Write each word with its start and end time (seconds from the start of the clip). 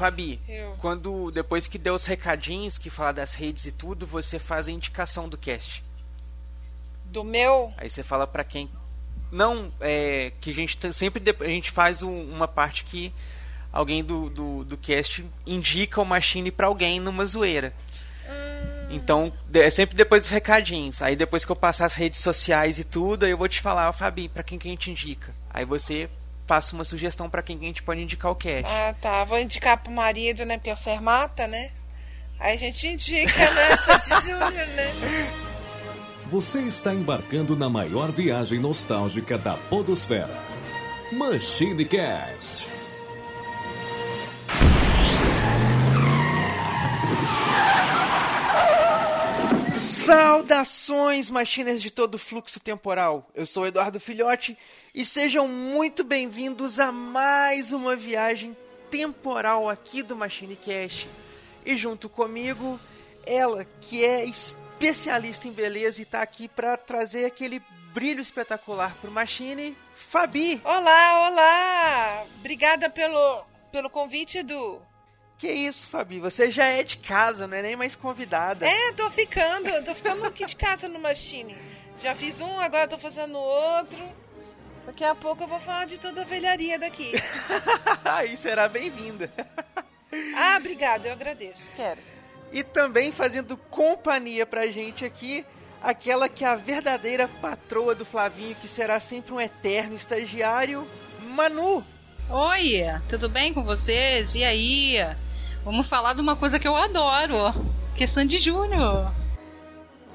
Fabi, 0.00 0.40
Eu. 0.48 0.76
quando 0.80 1.30
depois 1.30 1.66
que 1.66 1.76
deu 1.76 1.94
os 1.94 2.06
recadinhos, 2.06 2.78
que 2.78 2.88
fala 2.88 3.12
das 3.12 3.34
redes 3.34 3.66
e 3.66 3.70
tudo, 3.72 4.06
você 4.06 4.38
faz 4.38 4.66
a 4.66 4.70
indicação 4.72 5.28
do 5.28 5.36
cast. 5.36 5.84
Do 7.04 7.22
meu. 7.22 7.70
Aí 7.76 7.90
você 7.90 8.02
fala 8.02 8.26
pra 8.26 8.42
quem. 8.42 8.70
Não, 9.30 9.70
é. 9.78 10.32
Que 10.40 10.50
a 10.50 10.54
gente 10.54 10.76
tem- 10.78 10.90
sempre 10.92 11.22
a 11.40 11.44
gente 11.48 11.70
faz 11.70 12.02
um- 12.02 12.32
uma 12.32 12.48
parte 12.48 12.82
que 12.84 13.12
alguém 13.70 14.02
do, 14.02 14.30
do, 14.30 14.64
do 14.64 14.76
cast 14.78 15.22
indica 15.46 16.00
o 16.00 16.04
Machine 16.06 16.50
pra 16.50 16.66
alguém 16.66 16.98
numa 16.98 17.26
zoeira. 17.26 17.74
Então, 18.90 19.30
de- 19.48 19.60
é 19.60 19.68
sempre 19.70 19.94
depois 19.96 20.22
dos 20.22 20.30
recadinhos. 20.30 21.02
Aí 21.02 21.14
depois 21.14 21.44
que 21.44 21.52
eu 21.52 21.56
passar 21.56 21.84
as 21.84 21.94
redes 21.94 22.20
sociais 22.20 22.78
e 22.78 22.84
tudo, 22.84 23.24
aí 23.26 23.30
eu 23.32 23.36
vou 23.38 23.48
te 23.48 23.60
falar, 23.60 23.92
Fabi, 23.92 24.28
pra 24.30 24.42
quem 24.42 24.58
que 24.58 24.66
a 24.66 24.70
gente 24.70 24.90
indica. 24.90 25.34
Aí 25.50 25.64
você 25.64 26.08
passa 26.50 26.74
uma 26.74 26.84
sugestão 26.84 27.30
pra 27.30 27.44
quem 27.44 27.56
que 27.56 27.64
a 27.64 27.68
gente 27.68 27.84
pode 27.84 28.00
indicar 28.00 28.28
o 28.32 28.34
cast. 28.34 28.68
Ah, 28.68 28.92
tá. 29.00 29.22
Vou 29.22 29.38
indicar 29.38 29.80
pro 29.80 29.92
marido, 29.92 30.44
né? 30.44 30.56
Porque 30.56 30.70
é 30.70 30.74
fermata, 30.74 31.46
né? 31.46 31.70
Aí 32.40 32.56
a 32.56 32.58
gente 32.58 32.88
indica, 32.88 33.50
né? 33.54 33.76
Sandy 33.76 34.26
Júnior, 34.26 34.66
né? 34.66 35.30
Você 36.26 36.62
está 36.62 36.92
embarcando 36.92 37.54
na 37.54 37.68
maior 37.68 38.10
viagem 38.10 38.58
nostálgica 38.58 39.38
da 39.38 39.54
Podosfera. 39.54 40.36
Machine 41.12 41.84
Cast. 41.84 42.68
Saudações, 49.72 51.30
machines 51.30 51.80
de 51.80 51.92
todo 51.92 52.18
fluxo 52.18 52.58
temporal. 52.58 53.30
Eu 53.36 53.46
sou 53.46 53.68
Eduardo 53.68 54.00
Filhote 54.00 54.58
e 54.94 55.04
sejam 55.04 55.46
muito 55.46 56.02
bem-vindos 56.02 56.80
a 56.80 56.90
mais 56.90 57.72
uma 57.72 57.94
viagem 57.94 58.56
temporal 58.90 59.68
aqui 59.68 60.02
do 60.02 60.16
Machine 60.16 60.56
Cast. 60.56 61.08
E 61.64 61.76
junto 61.76 62.08
comigo, 62.08 62.78
ela 63.24 63.64
que 63.80 64.04
é 64.04 64.24
especialista 64.24 65.46
em 65.46 65.52
beleza 65.52 66.02
e 66.02 66.04
tá 66.04 66.22
aqui 66.22 66.48
para 66.48 66.76
trazer 66.76 67.24
aquele 67.24 67.62
brilho 67.92 68.20
espetacular 68.20 68.92
pro 69.00 69.12
Machine, 69.12 69.76
Fabi. 69.94 70.60
Olá, 70.64 71.28
olá! 71.28 72.24
Obrigada 72.38 72.90
pelo, 72.90 73.44
pelo 73.70 73.90
convite, 73.90 74.38
Edu. 74.38 74.82
Que 75.38 75.52
isso, 75.52 75.88
Fabi? 75.88 76.18
Você 76.18 76.50
já 76.50 76.66
é 76.66 76.82
de 76.82 76.96
casa, 76.96 77.46
não 77.46 77.56
é 77.56 77.62
nem 77.62 77.76
mais 77.76 77.94
convidada. 77.94 78.66
É, 78.66 78.92
tô 78.92 79.08
ficando, 79.10 79.84
tô 79.84 79.94
ficando 79.94 80.24
aqui 80.24 80.44
de 80.44 80.56
casa 80.56 80.88
no 80.88 80.98
Machine. 80.98 81.56
Já 82.02 82.14
fiz 82.14 82.40
um, 82.40 82.58
agora 82.58 82.88
tô 82.88 82.98
fazendo 82.98 83.38
outro. 83.38 84.19
Daqui 84.90 85.04
a 85.04 85.14
pouco 85.14 85.44
eu 85.44 85.46
vou 85.46 85.60
falar 85.60 85.86
de 85.86 85.98
toda 85.98 86.22
a 86.22 86.24
velharia 86.24 86.76
daqui. 86.76 87.12
Aí 88.04 88.36
será 88.36 88.68
bem-vinda. 88.68 89.30
Ah, 90.34 90.56
obrigada, 90.58 91.06
eu 91.06 91.12
agradeço, 91.12 91.72
quero. 91.76 92.00
E 92.50 92.64
também 92.64 93.12
fazendo 93.12 93.56
companhia 93.56 94.44
pra 94.44 94.66
gente 94.66 95.04
aqui, 95.04 95.46
aquela 95.80 96.28
que 96.28 96.44
é 96.44 96.48
a 96.48 96.56
verdadeira 96.56 97.28
patroa 97.40 97.94
do 97.94 98.04
Flavinho, 98.04 98.56
que 98.56 98.66
será 98.66 98.98
sempre 98.98 99.32
um 99.32 99.40
eterno 99.40 99.94
estagiário, 99.94 100.84
Manu. 101.20 101.84
Oi, 102.28 102.82
tudo 103.08 103.28
bem 103.28 103.54
com 103.54 103.62
vocês? 103.62 104.34
E 104.34 104.42
aí? 104.42 104.96
Vamos 105.64 105.86
falar 105.86 106.14
de 106.14 106.20
uma 106.20 106.34
coisa 106.34 106.58
que 106.58 106.66
eu 106.66 106.74
adoro, 106.74 107.54
que 107.96 108.02
é 108.02 108.06
Sandy 108.08 108.40
Júnior. 108.40 109.12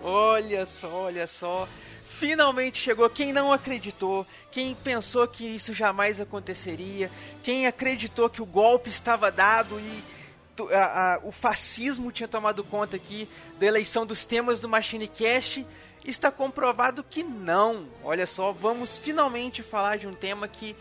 Olha 0.03 0.65
só, 0.65 0.89
olha 0.89 1.25
só. 1.25 1.65
Finalmente 2.05 2.79
chegou 2.79 3.09
quem 3.09 3.33
não 3.33 3.51
acreditou, 3.51 4.25
quem 4.55 4.73
pensou 4.73 5.27
que 5.27 5.43
isso 5.45 5.73
jamais 5.73 6.21
aconteceria, 6.21 7.11
quem 7.43 7.67
acreditou 7.67 8.29
que 8.29 8.41
o 8.41 8.45
golpe 8.45 8.89
estava 8.89 9.29
dado 9.29 9.77
e 9.77 10.03
a- 10.73 11.15
a- 11.15 11.19
o 11.23 11.31
fascismo 11.33 12.09
tinha 12.09 12.25
tomado 12.25 12.63
conta 12.63 12.95
aqui 12.95 13.27
da 13.59 13.65
eleição 13.65 14.05
dos 14.05 14.25
temas 14.25 14.61
do 14.61 14.69
Machine 14.69 15.09
Cast, 15.09 15.67
está 16.05 16.31
comprovado 16.31 17.03
que 17.03 17.21
não. 17.21 17.85
Olha 18.01 18.25
só, 18.25 18.53
vamos 18.53 18.97
finalmente 18.97 19.61
falar 19.61 19.97
de 19.97 20.07
um 20.07 20.13
tema 20.13 20.47
que 20.47 20.73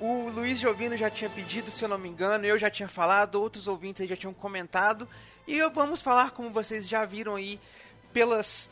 o 0.00 0.30
Luiz 0.30 0.58
Giovino 0.58 0.96
já 0.96 1.10
tinha 1.10 1.28
pedido, 1.28 1.70
se 1.70 1.84
eu 1.84 1.90
não 1.90 1.98
me 1.98 2.08
engano, 2.08 2.46
eu 2.46 2.58
já 2.58 2.70
tinha 2.70 2.88
falado, 2.88 3.34
outros 3.34 3.68
ouvintes 3.68 4.08
já 4.08 4.16
tinham 4.16 4.32
comentado. 4.32 5.06
E 5.46 5.60
vamos 5.68 6.00
falar, 6.00 6.30
como 6.30 6.48
vocês 6.48 6.88
já 6.88 7.04
viram 7.04 7.34
aí, 7.34 7.60
pelas, 8.10 8.70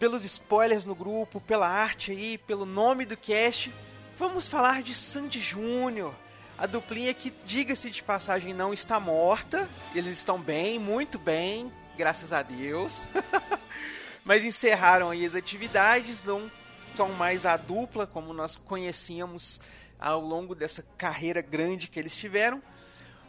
pelos 0.00 0.24
spoilers 0.24 0.86
no 0.86 0.94
grupo, 0.94 1.42
pela 1.42 1.68
arte 1.68 2.10
aí, 2.10 2.38
pelo 2.38 2.64
nome 2.64 3.04
do 3.04 3.18
cast. 3.18 3.70
Vamos 4.18 4.48
falar 4.48 4.82
de 4.82 4.94
Sandy 4.94 5.38
Júnior. 5.38 6.14
A 6.56 6.66
duplinha 6.66 7.12
que, 7.12 7.30
diga-se 7.44 7.90
de 7.90 8.02
passagem, 8.02 8.54
não 8.54 8.72
está 8.72 8.98
morta. 8.98 9.68
Eles 9.94 10.16
estão 10.18 10.40
bem, 10.40 10.78
muito 10.78 11.18
bem, 11.18 11.70
graças 11.98 12.32
a 12.32 12.40
Deus. 12.40 13.02
Mas 14.24 14.42
encerraram 14.42 15.10
aí 15.10 15.24
as 15.24 15.34
atividades, 15.34 16.24
não 16.24 16.50
são 16.94 17.10
mais 17.10 17.44
a 17.44 17.58
dupla 17.58 18.06
como 18.06 18.32
nós 18.32 18.56
conhecíamos 18.56 19.60
ao 19.98 20.20
longo 20.20 20.54
dessa 20.54 20.82
carreira 20.96 21.42
grande 21.42 21.88
que 21.88 22.00
eles 22.00 22.16
tiveram. 22.16 22.62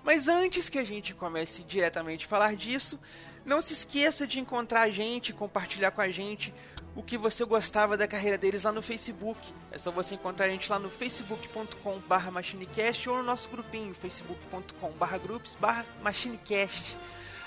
Mas 0.05 0.29
antes 0.29 0.69
que 0.69 0.79
a 0.79 0.83
gente 0.85 1.13
comece 1.13 1.63
diretamente 1.63 2.25
a 2.25 2.29
falar 2.29 2.55
disso, 2.55 2.97
não 3.45 3.61
se 3.61 3.73
esqueça 3.73 4.27
de 4.27 4.39
encontrar 4.39 4.81
a 4.81 4.89
gente, 4.89 5.33
compartilhar 5.33 5.91
com 5.91 6.01
a 6.01 6.09
gente 6.09 6.53
o 6.95 7.01
que 7.01 7.17
você 7.17 7.45
gostava 7.45 7.95
da 7.95 8.07
carreira 8.07 8.37
deles 8.37 8.63
lá 8.63 8.71
no 8.71 8.81
Facebook. 8.81 9.39
É 9.71 9.77
só 9.77 9.91
você 9.91 10.15
encontrar 10.15 10.45
a 10.45 10.49
gente 10.49 10.69
lá 10.69 10.77
no 10.77 10.89
facebook.com.br 10.89 12.31
machinecast 12.31 13.09
ou 13.09 13.17
no 13.17 13.23
nosso 13.23 13.49
grupinho, 13.49 13.93
facebook.com.br 13.95 15.17
groups.br 15.17 15.81
machinecast. 16.01 16.95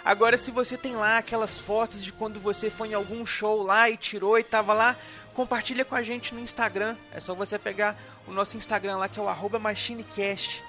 Agora, 0.04 0.36
se 0.36 0.50
você 0.50 0.76
tem 0.76 0.96
lá 0.96 1.18
aquelas 1.18 1.58
fotos 1.58 2.02
de 2.02 2.12
quando 2.12 2.38
você 2.38 2.68
foi 2.68 2.88
em 2.88 2.94
algum 2.94 3.24
show 3.24 3.62
lá 3.62 3.88
e 3.88 3.96
tirou 3.96 4.38
e 4.38 4.44
tava 4.44 4.74
lá, 4.74 4.96
compartilha 5.32 5.84
com 5.84 5.94
a 5.94 6.02
gente 6.02 6.34
no 6.34 6.40
Instagram. 6.40 6.96
É 7.12 7.20
só 7.20 7.34
você 7.34 7.58
pegar 7.58 7.96
o 8.26 8.32
nosso 8.32 8.56
Instagram 8.56 8.96
lá 8.98 9.08
que 9.08 9.18
é 9.18 9.22
o 9.22 9.60
machinecast. 9.60 10.62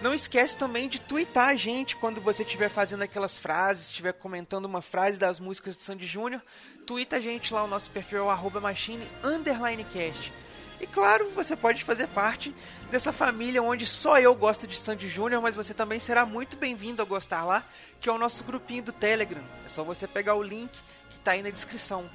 Não 0.00 0.14
esquece 0.14 0.56
também 0.56 0.88
de 0.88 1.00
twittar 1.00 1.48
a 1.48 1.56
gente 1.56 1.96
quando 1.96 2.20
você 2.20 2.44
estiver 2.44 2.68
fazendo 2.68 3.02
aquelas 3.02 3.36
frases, 3.36 3.86
estiver 3.86 4.12
comentando 4.12 4.64
uma 4.64 4.80
frase 4.80 5.18
das 5.18 5.40
músicas 5.40 5.76
de 5.76 5.82
Sandy 5.82 6.06
Júnior. 6.06 6.40
Twita 6.86 7.16
a 7.16 7.20
gente 7.20 7.52
lá, 7.52 7.64
o 7.64 7.68
nosso 7.68 7.90
perfil 7.90 8.18
é 8.18 8.22
o 8.22 8.30
arroba 8.30 8.60
machine 8.60 9.04
underline 9.24 9.82
cast. 9.84 10.32
E 10.80 10.86
claro, 10.86 11.28
você 11.34 11.56
pode 11.56 11.82
fazer 11.82 12.06
parte 12.08 12.54
dessa 12.92 13.12
família 13.12 13.60
onde 13.60 13.88
só 13.88 14.20
eu 14.20 14.32
gosto 14.36 14.68
de 14.68 14.78
Sandy 14.78 15.08
Júnior, 15.08 15.42
mas 15.42 15.56
você 15.56 15.74
também 15.74 15.98
será 15.98 16.24
muito 16.24 16.56
bem-vindo 16.56 17.02
a 17.02 17.04
gostar 17.04 17.44
lá, 17.44 17.64
que 18.00 18.08
é 18.08 18.12
o 18.12 18.18
nosso 18.18 18.44
grupinho 18.44 18.84
do 18.84 18.92
Telegram. 18.92 19.42
É 19.66 19.68
só 19.68 19.82
você 19.82 20.06
pegar 20.06 20.36
o 20.36 20.42
link 20.44 20.70
que 21.10 21.18
tá 21.18 21.32
aí 21.32 21.42
na 21.42 21.50
descrição. 21.50 22.08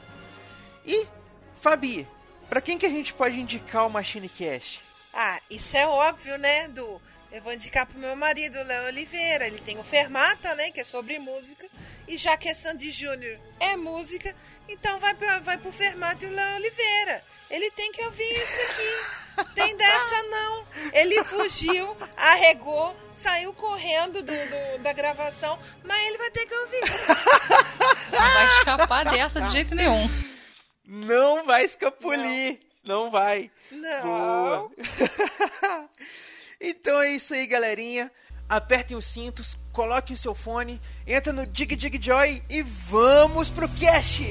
E, 0.85 1.05
Fabi, 1.59 2.07
pra 2.47 2.61
quem 2.61 2.77
que 2.77 2.85
a 2.85 2.89
gente 2.89 3.13
pode 3.13 3.37
indicar 3.37 3.85
o 3.85 3.89
Machine 3.89 4.29
Cast? 4.29 4.81
Ah, 5.13 5.39
isso 5.49 5.75
é 5.75 5.85
óbvio, 5.85 6.37
né, 6.37 6.65
Edu? 6.65 7.01
Eu 7.33 7.41
vou 7.41 7.51
indicar 7.51 7.87
pro 7.87 7.97
meu 7.97 8.15
marido, 8.15 8.61
Léo 8.63 8.85
Oliveira. 8.85 9.47
Ele 9.47 9.57
tem 9.57 9.77
o 9.79 9.83
Fermata, 9.83 10.53
né, 10.53 10.69
que 10.69 10.79
é 10.79 10.85
sobre 10.85 11.17
música. 11.17 11.67
E 12.07 12.15
já 12.15 12.37
que 12.37 12.47
é 12.47 12.53
Sandy 12.53 12.91
Júnior 12.91 13.39
é 13.59 13.75
música, 13.75 14.35
então 14.69 14.99
vai, 14.99 15.15
pra, 15.15 15.39
vai 15.39 15.57
pro 15.57 15.71
Fermata 15.71 16.23
e 16.25 16.29
o 16.29 16.31
Léo 16.31 16.55
Oliveira. 16.57 17.23
Ele 17.49 17.71
tem 17.71 17.91
que 17.91 18.03
ouvir 18.03 18.31
isso 18.31 18.61
aqui. 18.61 19.45
Tem 19.55 19.75
dessa 19.75 20.23
não. 20.29 20.67
Ele 20.93 21.23
fugiu, 21.23 21.97
arregou, 22.15 22.95
saiu 23.13 23.51
correndo 23.53 24.21
do, 24.21 24.31
do- 24.31 24.79
da 24.83 24.93
gravação, 24.93 25.57
mas 25.83 26.05
ele 26.05 26.17
vai 26.19 26.29
ter 26.29 26.45
que 26.45 26.53
ouvir. 26.53 26.81
Não 28.11 28.33
vai 28.33 28.57
escapar 28.59 29.05
dessa 29.05 29.41
de 29.41 29.51
jeito 29.51 29.73
nenhum. 29.73 30.07
Não 30.85 31.43
vai 31.45 31.63
escapulir. 31.65 32.59
Não, 32.83 33.09
vai. 33.09 33.49
Não. 33.71 34.71
Então 36.65 37.01
é 37.01 37.11
isso 37.11 37.33
aí, 37.33 37.45
galerinha. 37.45 38.09
Apertem 38.47 38.95
os 38.95 39.05
cintos, 39.05 39.57
coloquem 39.73 40.13
o 40.13 40.17
seu 40.17 40.33
fone, 40.33 40.79
entra 41.05 41.33
no 41.33 41.45
Dig 41.45 41.75
Dig 41.75 41.99
Joy 42.01 42.41
e 42.49 42.61
vamos 42.61 43.49
pro 43.49 43.67
cast! 43.67 44.23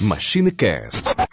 Machine 0.00 0.50
Cast, 0.50 1.07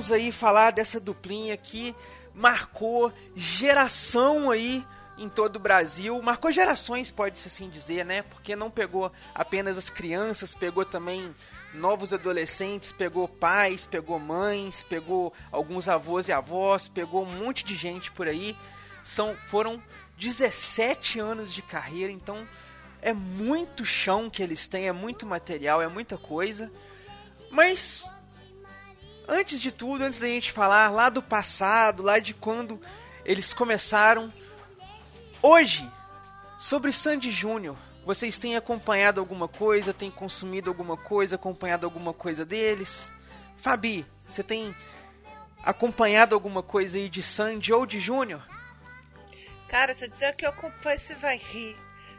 Vamos 0.00 0.12
aí 0.12 0.32
falar 0.32 0.70
dessa 0.70 0.98
duplinha 0.98 1.54
que 1.58 1.94
marcou 2.34 3.12
geração 3.36 4.50
aí 4.50 4.82
em 5.18 5.28
todo 5.28 5.56
o 5.56 5.58
Brasil. 5.58 6.18
Marcou 6.22 6.50
gerações, 6.50 7.10
pode-se 7.10 7.48
assim 7.48 7.68
dizer, 7.68 8.06
né? 8.06 8.22
Porque 8.22 8.56
não 8.56 8.70
pegou 8.70 9.12
apenas 9.34 9.76
as 9.76 9.90
crianças, 9.90 10.54
pegou 10.54 10.86
também 10.86 11.34
novos 11.74 12.14
adolescentes, 12.14 12.90
pegou 12.90 13.28
pais, 13.28 13.84
pegou 13.84 14.18
mães, 14.18 14.82
pegou 14.82 15.34
alguns 15.52 15.86
avós 15.86 16.28
e 16.28 16.32
avós, 16.32 16.88
pegou 16.88 17.22
um 17.22 17.38
monte 17.38 17.62
de 17.62 17.74
gente 17.74 18.10
por 18.10 18.26
aí. 18.26 18.56
São, 19.04 19.36
foram 19.50 19.82
17 20.16 21.20
anos 21.20 21.52
de 21.52 21.60
carreira, 21.60 22.10
então 22.10 22.48
é 23.02 23.12
muito 23.12 23.84
chão 23.84 24.30
que 24.30 24.42
eles 24.42 24.66
têm, 24.66 24.88
é 24.88 24.92
muito 24.92 25.26
material, 25.26 25.82
é 25.82 25.88
muita 25.88 26.16
coisa. 26.16 26.72
Mas 27.50 28.10
antes 29.30 29.60
de 29.60 29.70
tudo, 29.70 30.04
antes 30.04 30.20
da 30.20 30.26
gente 30.26 30.50
falar 30.52 30.90
lá 30.90 31.08
do 31.08 31.22
passado, 31.22 32.02
lá 32.02 32.18
de 32.18 32.34
quando 32.34 32.80
eles 33.24 33.52
começaram, 33.52 34.32
hoje, 35.40 35.88
sobre 36.58 36.90
Sandy 36.92 37.30
Júnior, 37.30 37.76
vocês 38.04 38.38
têm 38.38 38.56
acompanhado 38.56 39.20
alguma 39.20 39.46
coisa, 39.46 39.94
têm 39.94 40.10
consumido 40.10 40.68
alguma 40.68 40.96
coisa, 40.96 41.36
acompanhado 41.36 41.86
alguma 41.86 42.12
coisa 42.12 42.44
deles? 42.44 43.10
Fabi, 43.58 44.04
você 44.28 44.42
tem 44.42 44.74
acompanhado 45.62 46.34
alguma 46.34 46.62
coisa 46.62 46.96
aí 46.98 47.08
de 47.08 47.22
Sandy 47.22 47.72
ou 47.72 47.86
de 47.86 48.00
Júnior? 48.00 48.42
Cara, 49.68 49.94
se 49.94 50.04
eu 50.04 50.08
dizer 50.08 50.34
que 50.34 50.44
eu 50.44 50.50
acompanho, 50.50 50.98
você 50.98 51.14
vai 51.14 51.36
rir. 51.36 51.76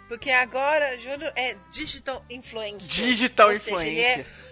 Porque 0.08 0.30
agora 0.30 0.98
Júnior 1.00 1.32
é 1.36 1.56
digital 1.72 2.24
influencer. 2.30 2.88
Digital 2.88 3.50
Ou 3.50 3.56
seja, 3.58 3.84
ele 3.86 4.00
é- 4.02 4.12
influencer. 4.20 4.51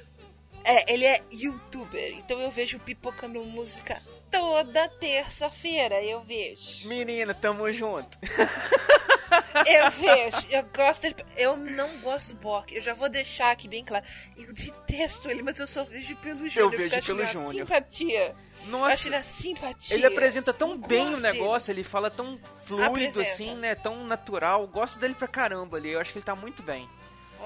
É, 0.63 0.93
ele 0.93 1.05
é 1.05 1.21
youtuber. 1.31 2.13
Então 2.17 2.39
eu 2.39 2.51
vejo 2.51 2.77
pipocando 2.79 3.43
música 3.43 4.01
toda 4.31 4.87
terça-feira. 4.89 6.01
Eu 6.03 6.21
vejo. 6.21 6.87
Menina, 6.87 7.33
tamo 7.33 7.71
junto. 7.71 8.17
Eu 9.67 9.91
vejo. 9.91 10.47
Eu 10.51 10.63
gosto 10.75 11.01
dele. 11.03 11.15
Eu 11.37 11.55
não 11.57 11.87
gosto 11.99 12.29
do 12.33 12.39
Bork. 12.39 12.73
Eu 12.73 12.81
já 12.81 12.93
vou 12.93 13.07
deixar 13.09 13.51
aqui 13.51 13.67
bem 13.67 13.83
claro. 13.85 14.03
Eu 14.35 14.51
detesto 14.53 15.29
ele, 15.29 15.41
mas 15.43 15.59
eu 15.59 15.67
só 15.67 15.83
vejo 15.83 16.15
pelo 16.17 16.47
Júnior. 16.47 16.71
vejo 16.71 16.83
porque 16.83 16.95
acho 16.95 17.05
pelo 17.07 17.25
Júnior. 17.27 17.53
simpatia. 17.67 18.35
Eu 18.63 18.67
Nossa, 18.69 18.93
acho 18.93 19.07
ele 19.07 19.15
a 19.15 19.23
simpatia. 19.23 19.95
ele 19.95 20.05
apresenta 20.05 20.51
tão 20.53 20.71
Eu 20.71 20.77
bem 20.77 21.01
o 21.01 21.09
gosto 21.09 21.21
dele. 21.21 21.33
negócio, 21.33 21.71
ele 21.71 21.83
fala 21.83 22.09
tão 22.09 22.39
fluido 22.65 22.85
Apresenta. 22.89 23.21
assim, 23.21 23.53
né? 23.55 23.75
Tão 23.75 24.03
natural. 24.05 24.65
Gosto 24.67 24.97
dele 24.99 25.13
pra 25.13 25.27
caramba 25.27 25.77
ali. 25.77 25.91
Eu 25.91 25.99
acho 25.99 26.11
que 26.11 26.17
ele 26.19 26.25
tá 26.25 26.35
muito 26.35 26.63
bem. 26.63 26.89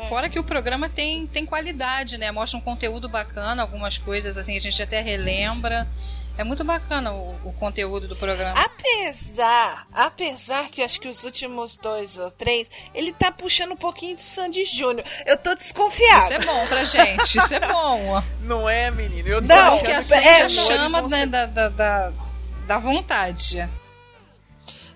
Fora 0.10 0.30
que 0.30 0.40
o 0.40 0.44
programa 0.44 0.90
tem, 0.90 1.26
tem 1.28 1.46
qualidade, 1.46 2.18
né? 2.18 2.32
Mostra 2.32 2.58
um 2.58 2.62
conteúdo 2.62 3.08
bacana, 3.08 3.62
algumas 3.62 3.98
coisas 3.98 4.38
assim, 4.38 4.58
a 4.58 4.62
gente 4.62 4.82
até 4.82 5.02
relembra. 5.02 5.88
É 6.36 6.44
muito 6.44 6.64
bacana 6.64 7.12
o, 7.14 7.36
o 7.46 7.54
conteúdo 7.54 8.08
do 8.08 8.16
programa. 8.16 8.60
Apesar, 8.60 9.86
apesar 9.94 10.68
que 10.70 10.82
acho 10.82 11.00
que 11.00 11.08
os 11.08 11.24
últimos 11.24 11.78
dois 11.78 12.18
ou 12.18 12.32
três, 12.32 12.72
ele 12.94 13.14
tá 13.14 13.32
puxando 13.32 13.74
um 13.74 13.78
pouquinho 13.78 14.16
de 14.16 14.24
Sandy 14.24 14.66
Júnior. 14.66 15.06
Eu 15.28 15.38
tô 15.38 15.54
desconfiada. 15.54 16.24
Isso 16.24 16.34
é 16.34 16.40
bom 16.54 16.68
pra 16.68 16.84
gente, 16.86 17.38
isso 17.38 17.54
é 17.54 17.60
bom. 17.60 18.24
Não 18.42 18.68
é, 18.68 18.90
menino? 18.90 19.28
Eu 19.28 19.42
tô 19.42 19.48
Não, 19.48 19.78
Porque 19.78 19.92
a 19.92 20.04
que 20.04 20.14
é, 20.14 20.50
chama 20.50 21.02
né, 21.04 21.10
ser- 21.20 21.28
da, 21.28 21.46
da, 21.46 21.70
da, 21.70 22.12
da 22.66 22.78
vontade. 22.80 23.70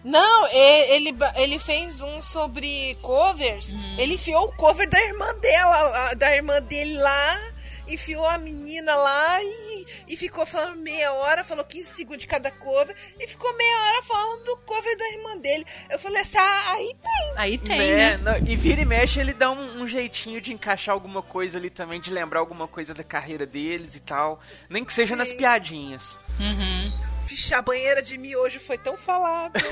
Não, 0.07 0.47
ele, 0.47 1.13
ele 1.35 1.59
fez 1.59 1.99
um 1.99 2.21
sobre 2.21 2.97
covers. 3.01 3.75
Ele 3.97 4.13
enfiou 4.13 4.45
o 4.45 4.55
cover 4.55 4.87
da 4.89 4.99
irmã 5.03 5.35
dela, 5.39 6.13
da 6.13 6.33
irmã 6.33 6.61
dele 6.61 6.97
lá. 6.97 7.53
Enfiou 7.89 8.25
a 8.27 8.37
menina 8.37 8.93
lá 8.95 9.41
e, 9.41 9.85
e 10.09 10.17
ficou 10.17 10.45
falando 10.45 10.81
meia 10.81 11.09
hora, 11.13 11.43
falou 11.45 11.63
15 11.63 11.85
segundos 11.89 12.21
de 12.21 12.27
cada 12.27 12.51
cover, 12.51 12.93
e 13.17 13.25
ficou 13.27 13.55
meia 13.55 13.77
hora 13.81 14.03
falando 14.03 14.43
do 14.43 14.57
cover 14.57 14.97
da 14.97 15.09
irmã 15.11 15.37
dele. 15.37 15.65
Eu 15.89 15.97
falei 15.97 16.21
assim, 16.21 16.37
ah, 16.37 16.71
aí 16.73 16.93
tem. 17.01 17.33
Aí 17.37 17.57
tem, 17.57 17.77
Né? 17.77 17.95
né? 17.95 18.17
Não, 18.17 18.37
E 18.45 18.57
vira 18.57 18.81
e 18.81 18.85
mexe, 18.85 19.21
ele 19.21 19.31
dá 19.33 19.49
um, 19.51 19.81
um 19.83 19.87
jeitinho 19.87 20.41
de 20.41 20.51
encaixar 20.51 20.91
alguma 20.93 21.21
coisa 21.21 21.57
ali 21.57 21.69
também, 21.69 22.01
de 22.01 22.11
lembrar 22.11 22.41
alguma 22.41 22.67
coisa 22.67 22.93
da 22.93 23.05
carreira 23.05 23.45
deles 23.45 23.95
e 23.95 24.01
tal. 24.01 24.41
Nem 24.69 24.83
que 24.83 24.91
seja 24.93 25.15
nas 25.15 25.29
Sim. 25.29 25.37
piadinhas. 25.37 26.19
Uhum. 26.37 26.91
Vixe, 27.27 27.53
a 27.53 27.61
banheira 27.61 28.01
de 28.01 28.17
miojo 28.17 28.59
foi 28.59 28.77
tão 28.77 28.97
falada. 28.97 29.59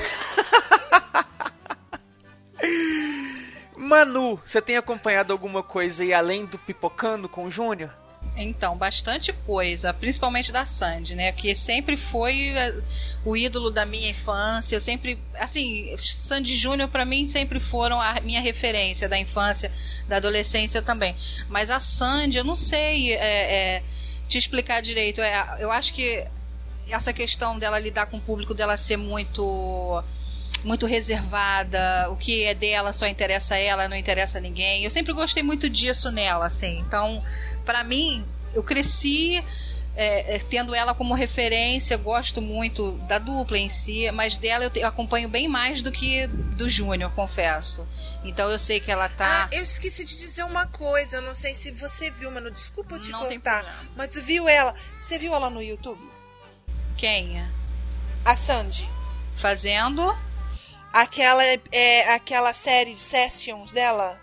Manu, 3.74 4.36
você 4.44 4.60
tem 4.60 4.76
acompanhado 4.76 5.32
alguma 5.32 5.62
coisa 5.62 6.02
aí 6.02 6.12
além 6.12 6.44
do 6.44 6.58
Pipocando 6.58 7.28
com 7.28 7.44
o 7.44 7.50
Júnior? 7.50 7.90
Então, 8.36 8.76
bastante 8.76 9.32
coisa, 9.32 9.94
principalmente 9.94 10.52
da 10.52 10.66
Sandy, 10.66 11.14
né? 11.14 11.32
Que 11.32 11.54
sempre 11.54 11.96
foi 11.96 12.48
eh, 12.48 12.74
o 13.24 13.34
ídolo 13.34 13.70
da 13.70 13.86
minha 13.86 14.10
infância. 14.10 14.76
Eu 14.76 14.80
sempre, 14.80 15.18
assim, 15.34 15.96
Sandy 15.96 16.54
Júnior 16.56 16.90
pra 16.90 17.06
mim 17.06 17.26
sempre 17.26 17.58
foram 17.58 17.98
a 17.98 18.20
minha 18.20 18.40
referência 18.42 19.08
da 19.08 19.18
infância, 19.18 19.72
da 20.06 20.16
adolescência 20.16 20.82
também. 20.82 21.16
Mas 21.48 21.70
a 21.70 21.80
Sandy, 21.80 22.36
eu 22.36 22.44
não 22.44 22.56
sei 22.56 23.14
é, 23.14 23.76
é, 23.76 23.82
te 24.28 24.36
explicar 24.36 24.82
direito. 24.82 25.22
É, 25.22 25.56
eu 25.58 25.70
acho 25.70 25.94
que 25.94 26.26
essa 26.88 27.12
questão 27.12 27.58
dela 27.58 27.78
lidar 27.78 28.06
com 28.06 28.18
o 28.18 28.20
público, 28.20 28.54
dela 28.54 28.76
ser 28.76 28.96
muito 28.96 30.02
muito 30.64 30.86
reservada, 30.86 32.08
o 32.10 32.16
que 32.16 32.44
é 32.44 32.54
dela 32.54 32.92
só 32.92 33.06
interessa 33.06 33.54
a 33.54 33.58
ela, 33.58 33.88
não 33.88 33.96
interessa 33.96 34.38
a 34.38 34.40
ninguém. 34.40 34.84
Eu 34.84 34.90
sempre 34.90 35.12
gostei 35.12 35.42
muito 35.42 35.68
disso 35.68 36.10
nela, 36.10 36.46
assim. 36.46 36.78
Então, 36.80 37.22
pra 37.64 37.84
mim, 37.84 38.26
eu 38.52 38.62
cresci 38.64 39.44
é, 39.94 40.36
é, 40.36 40.38
tendo 40.40 40.74
ela 40.74 40.92
como 40.94 41.14
referência, 41.14 41.96
gosto 41.96 42.42
muito 42.42 42.92
da 43.06 43.18
dupla 43.18 43.56
em 43.58 43.68
si, 43.68 44.10
mas 44.10 44.36
dela 44.36 44.64
eu, 44.64 44.70
te- 44.70 44.80
eu 44.80 44.88
acompanho 44.88 45.28
bem 45.28 45.46
mais 45.48 45.82
do 45.82 45.92
que 45.92 46.26
do 46.26 46.68
Júnior, 46.68 47.12
confesso. 47.12 47.86
Então 48.24 48.50
eu 48.50 48.58
sei 48.58 48.80
que 48.80 48.90
ela 48.90 49.08
tá. 49.08 49.44
Ah, 49.44 49.48
eu 49.54 49.62
esqueci 49.62 50.04
de 50.04 50.16
dizer 50.16 50.42
uma 50.42 50.66
coisa. 50.66 51.16
Eu 51.18 51.22
não 51.22 51.34
sei 51.34 51.54
se 51.54 51.70
você 51.70 52.10
viu, 52.10 52.30
mano. 52.30 52.50
Desculpa 52.50 52.96
eu 52.96 53.00
te 53.00 53.10
Não 53.10 53.26
contar. 53.26 53.64
Mas 53.94 54.10
tu 54.10 54.20
viu 54.20 54.48
ela? 54.48 54.74
Você 54.98 55.16
viu 55.16 55.34
ela 55.34 55.48
no 55.48 55.62
YouTube? 55.62 56.00
Quem? 56.96 57.42
A 58.24 58.36
Sandy. 58.36 58.88
Fazendo. 59.40 60.16
Aquela, 60.92 61.42
é, 61.72 62.14
aquela 62.14 62.52
série 62.54 62.94
de 62.94 63.00
sessions 63.00 63.72
dela 63.72 64.18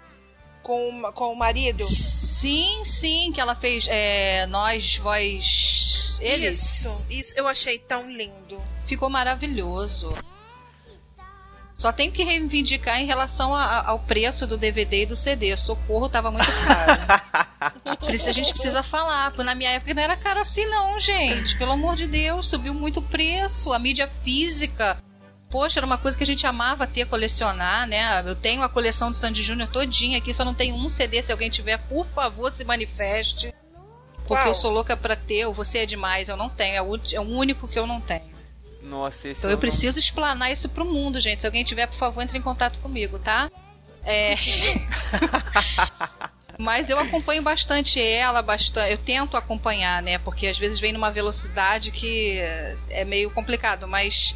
com, 0.64 0.90
o- 1.04 1.14
com 1.14 1.32
o 1.32 1.36
marido. 1.36 1.86
Sim, 1.86 2.84
sim, 2.84 3.32
que 3.32 3.40
ela 3.40 3.56
fez 3.56 3.86
é, 3.88 4.46
Nós, 4.48 4.98
Vós, 4.98 6.18
Eles. 6.20 6.60
Isso, 6.80 7.06
isso. 7.10 7.34
Eu 7.38 7.48
achei 7.48 7.78
tão 7.78 8.10
lindo. 8.12 8.62
Ficou 8.88 9.10
maravilhoso. 9.10 10.14
Só 11.84 11.92
tenho 11.92 12.14
que 12.14 12.24
reivindicar 12.24 13.02
em 13.02 13.06
relação 13.06 13.54
a- 13.54 13.62
a- 13.66 13.90
ao 13.90 14.00
preço 14.00 14.48
do 14.48 14.58
DVD 14.58 15.02
e 15.02 15.06
do 15.06 15.18
CD. 15.18 15.58
Socorro 15.58 16.08
tava 16.08 16.32
muito 16.32 16.46
caro. 16.66 18.00
Por 18.00 18.10
isso 18.10 18.30
a 18.30 18.32
gente 18.32 18.52
precisa 18.54 18.82
falar. 18.82 19.32
Porque 19.32 19.44
na 19.44 19.54
minha 19.54 19.70
época 19.70 19.94
não 19.94 20.02
era 20.02 20.16
caro 20.16 20.40
assim, 20.40 20.66
não, 20.66 20.98
gente. 20.98 21.58
Pelo 21.58 21.74
amor 21.74 21.98
de 21.98 22.08
Deus, 22.08 22.48
subiu 22.48 22.74
muito 22.74 23.02
o 23.02 23.04
preço. 23.04 23.74
A 23.74 23.80
mídia 23.80 24.08
física. 24.24 24.98
Poxa, 25.52 25.80
era 25.80 25.86
uma 25.86 25.98
coisa 25.98 26.18
que 26.18 26.24
a 26.24 26.26
gente 26.26 26.48
amava 26.48 26.88
ter, 26.88 27.06
colecionar, 27.06 27.86
né? 27.86 28.24
Eu 28.26 28.34
tenho 28.38 28.64
a 28.64 28.70
coleção 28.70 29.12
do 29.12 29.18
Sandy 29.18 29.44
Júnior 29.44 29.68
todinha 29.68 30.20
aqui, 30.20 30.34
só 30.34 30.46
não 30.46 30.54
tenho 30.54 30.76
um 30.78 30.88
CD. 30.88 31.22
Se 31.22 31.34
alguém 31.34 31.50
tiver, 31.50 31.80
por 31.90 32.06
favor, 32.06 32.50
se 32.54 32.64
manifeste. 32.64 33.54
Porque 34.26 34.42
Qual? 34.42 34.48
eu 34.48 34.56
sou 34.56 34.72
louca 34.72 34.96
pra 34.96 35.18
ter, 35.18 35.46
o 35.48 35.52
Você 35.54 35.80
é 35.80 35.86
Demais, 35.86 36.30
eu 36.30 36.38
não 36.38 36.50
tenho. 36.50 36.76
É 36.78 36.82
o, 36.82 36.96
é 37.12 37.20
o 37.20 37.24
único 37.24 37.68
que 37.68 37.78
eu 37.78 37.86
não 37.86 38.00
tenho. 38.00 38.32
Nossa, 38.84 39.30
esse 39.30 39.40
Então 39.40 39.50
eu 39.50 39.58
preciso 39.58 39.98
explanar 39.98 40.52
isso 40.52 40.68
pro 40.68 40.86
mundo, 40.86 41.20
gente. 41.20 41.40
Se 41.40 41.46
alguém 41.46 41.64
tiver, 41.64 41.88
por 41.88 41.98
favor, 41.98 42.22
entre 42.22 42.38
em 42.38 42.42
contato 42.42 42.78
comigo, 42.80 43.18
tá? 43.18 43.50
É. 44.04 44.36
Mas 46.60 46.90
eu 46.90 47.00
acompanho 47.00 47.42
bastante 47.42 48.00
ela, 48.00 48.42
bastante. 48.42 48.92
Eu 48.92 48.98
tento 48.98 49.38
acompanhar, 49.38 50.04
né? 50.04 50.18
Porque 50.18 50.48
às 50.48 50.58
vezes 50.58 50.80
vem 50.80 50.94
numa 50.94 51.10
velocidade 51.10 51.92
que 51.92 52.38
é 52.90 53.04
meio 53.04 53.32
complicado, 53.32 53.88
mas 53.88 54.36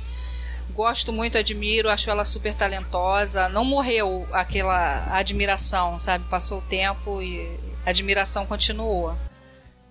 gosto 0.74 1.14
muito, 1.14 1.38
admiro, 1.38 1.90
acho 1.90 2.10
ela 2.10 2.26
super 2.26 2.56
talentosa. 2.56 3.48
Não 3.50 3.64
morreu 3.64 4.28
aquela 4.32 5.06
admiração, 5.12 6.00
sabe? 6.00 6.26
Passou 6.28 6.58
o 6.58 6.64
tempo 6.64 7.22
e 7.22 7.60
a 7.86 7.92
admiração 7.92 8.48
continuou. 8.48 9.16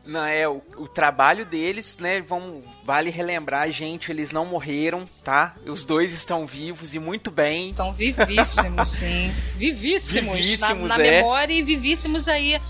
Não, 0.07 0.25
é, 0.25 0.49
o, 0.49 0.63
o 0.77 0.87
trabalho 0.87 1.45
deles, 1.45 1.99
né, 1.99 2.21
vamos, 2.21 2.65
vale 2.85 3.11
relembrar, 3.11 3.71
gente, 3.73 4.11
eles 4.13 4.31
não 4.31 4.47
morreram, 4.47 5.05
tá? 5.25 5.57
Os 5.67 5.85
dois 5.85 6.13
estão 6.13 6.47
vivos 6.47 6.95
e 6.95 6.99
muito 6.99 7.31
bem. 7.31 7.71
Estão 7.71 7.93
vivíssimos, 7.93 8.89
sim. 8.89 9.33
Vivíssimos. 9.57 10.35
Vivíssimos, 10.37 10.89
na, 10.91 10.99
na 10.99 11.05
é. 11.05 11.17
memória 11.17 11.53
e 11.53 11.63
vivíssimos 11.63 12.29
aí. 12.29 12.61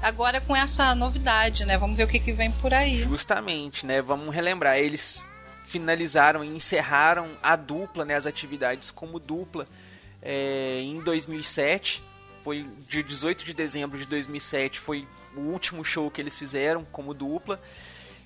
Agora 0.00 0.40
com 0.40 0.56
essa 0.56 0.94
novidade, 0.94 1.64
né? 1.64 1.76
Vamos 1.76 1.96
ver 1.96 2.04
o 2.04 2.08
que, 2.08 2.18
que 2.18 2.32
vem 2.32 2.50
por 2.50 2.72
aí. 2.72 3.02
Justamente, 3.02 3.84
né, 3.84 4.00
vamos 4.00 4.34
relembrar, 4.34 4.78
eles 4.78 5.22
finalizaram 5.66 6.44
e 6.44 6.48
encerraram 6.48 7.28
a 7.42 7.56
dupla, 7.56 8.04
né, 8.04 8.14
as 8.14 8.24
atividades 8.24 8.90
como 8.90 9.18
dupla 9.18 9.66
é, 10.22 10.80
em 10.80 11.00
2007. 11.00 12.02
Foi 12.42 12.64
dia 12.88 13.02
18 13.02 13.44
de 13.44 13.52
dezembro 13.52 13.98
de 13.98 14.06
2007, 14.06 14.78
foi 14.78 15.06
o 15.40 15.52
último 15.52 15.84
show 15.84 16.10
que 16.10 16.20
eles 16.20 16.38
fizeram 16.38 16.84
como 16.90 17.14
dupla. 17.14 17.60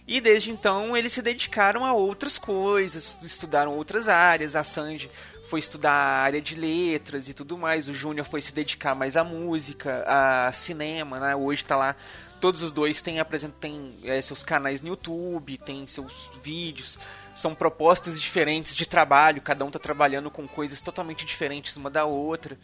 E 0.06 0.20
desde 0.20 0.50
então 0.50 0.96
eles 0.96 1.12
se 1.12 1.22
dedicaram 1.22 1.84
a 1.84 1.92
outras 1.92 2.36
coisas, 2.36 3.16
estudaram 3.22 3.72
outras 3.76 4.08
áreas. 4.08 4.56
A 4.56 4.64
Sandy 4.64 5.10
foi 5.48 5.58
estudar 5.58 5.92
a 5.92 6.22
área 6.22 6.40
de 6.40 6.54
letras 6.54 7.28
e 7.28 7.34
tudo 7.34 7.58
mais. 7.58 7.88
O 7.88 7.94
Júnior 7.94 8.26
foi 8.26 8.40
se 8.40 8.54
dedicar 8.54 8.94
mais 8.94 9.16
à 9.16 9.24
música, 9.24 10.04
a 10.06 10.52
cinema, 10.52 11.18
né? 11.18 11.36
Hoje 11.36 11.64
tá 11.64 11.76
lá. 11.76 11.96
Todos 12.40 12.62
os 12.62 12.72
dois 12.72 13.02
têm, 13.02 13.16
têm 13.60 13.98
é, 14.04 14.22
seus 14.22 14.42
canais 14.42 14.80
no 14.80 14.88
YouTube, 14.88 15.58
têm 15.58 15.86
seus 15.86 16.30
vídeos. 16.42 16.98
São 17.34 17.54
propostas 17.54 18.20
diferentes 18.20 18.74
de 18.74 18.86
trabalho, 18.86 19.42
cada 19.42 19.64
um 19.64 19.70
tá 19.70 19.78
trabalhando 19.78 20.30
com 20.30 20.48
coisas 20.48 20.80
totalmente 20.80 21.24
diferentes 21.24 21.76
uma 21.76 21.90
da 21.90 22.04
outra. 22.04 22.58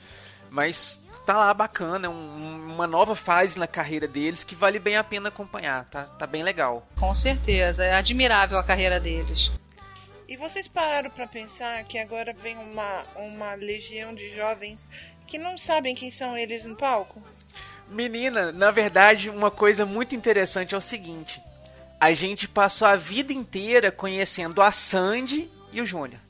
Mas 0.50 1.00
tá 1.26 1.36
lá 1.36 1.52
bacana, 1.52 2.06
é 2.06 2.08
um, 2.08 2.72
uma 2.72 2.86
nova 2.86 3.16
fase 3.16 3.58
na 3.58 3.66
carreira 3.66 4.06
deles 4.06 4.44
que 4.44 4.54
vale 4.54 4.78
bem 4.78 4.96
a 4.96 5.02
pena 5.02 5.28
acompanhar, 5.28 5.84
tá, 5.86 6.04
tá 6.04 6.26
bem 6.26 6.44
legal. 6.44 6.86
Com 6.98 7.12
certeza, 7.14 7.84
é 7.84 7.94
admirável 7.94 8.56
a 8.56 8.64
carreira 8.64 9.00
deles. 9.00 9.50
E 10.28 10.36
vocês 10.36 10.68
pararam 10.68 11.10
para 11.10 11.26
pensar 11.26 11.82
que 11.84 11.98
agora 11.98 12.32
vem 12.32 12.56
uma, 12.56 13.04
uma 13.16 13.54
legião 13.54 14.14
de 14.14 14.34
jovens 14.34 14.88
que 15.26 15.36
não 15.36 15.58
sabem 15.58 15.94
quem 15.94 16.10
são 16.10 16.38
eles 16.38 16.64
no 16.64 16.76
palco? 16.76 17.20
Menina, 17.88 18.52
na 18.52 18.70
verdade, 18.70 19.28
uma 19.28 19.50
coisa 19.50 19.84
muito 19.84 20.14
interessante 20.14 20.74
é 20.74 20.78
o 20.78 20.80
seguinte: 20.80 21.40
a 22.00 22.12
gente 22.12 22.46
passou 22.46 22.86
a 22.86 22.96
vida 22.96 23.32
inteira 23.32 23.90
conhecendo 23.90 24.62
a 24.62 24.70
Sandy 24.70 25.50
e 25.72 25.80
o 25.80 25.86
Júnior. 25.86 26.20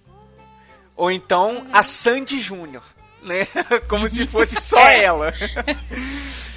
Ou 0.95 1.11
então 1.11 1.57
uhum. 1.57 1.69
a 1.73 1.83
Sandy 1.83 2.41
Júnior, 2.41 2.83
né? 3.27 3.47
Como 3.89 4.09
se 4.09 4.27
fosse 4.27 4.61
só 4.61 4.79
é. 4.79 5.03
ela. 5.03 5.35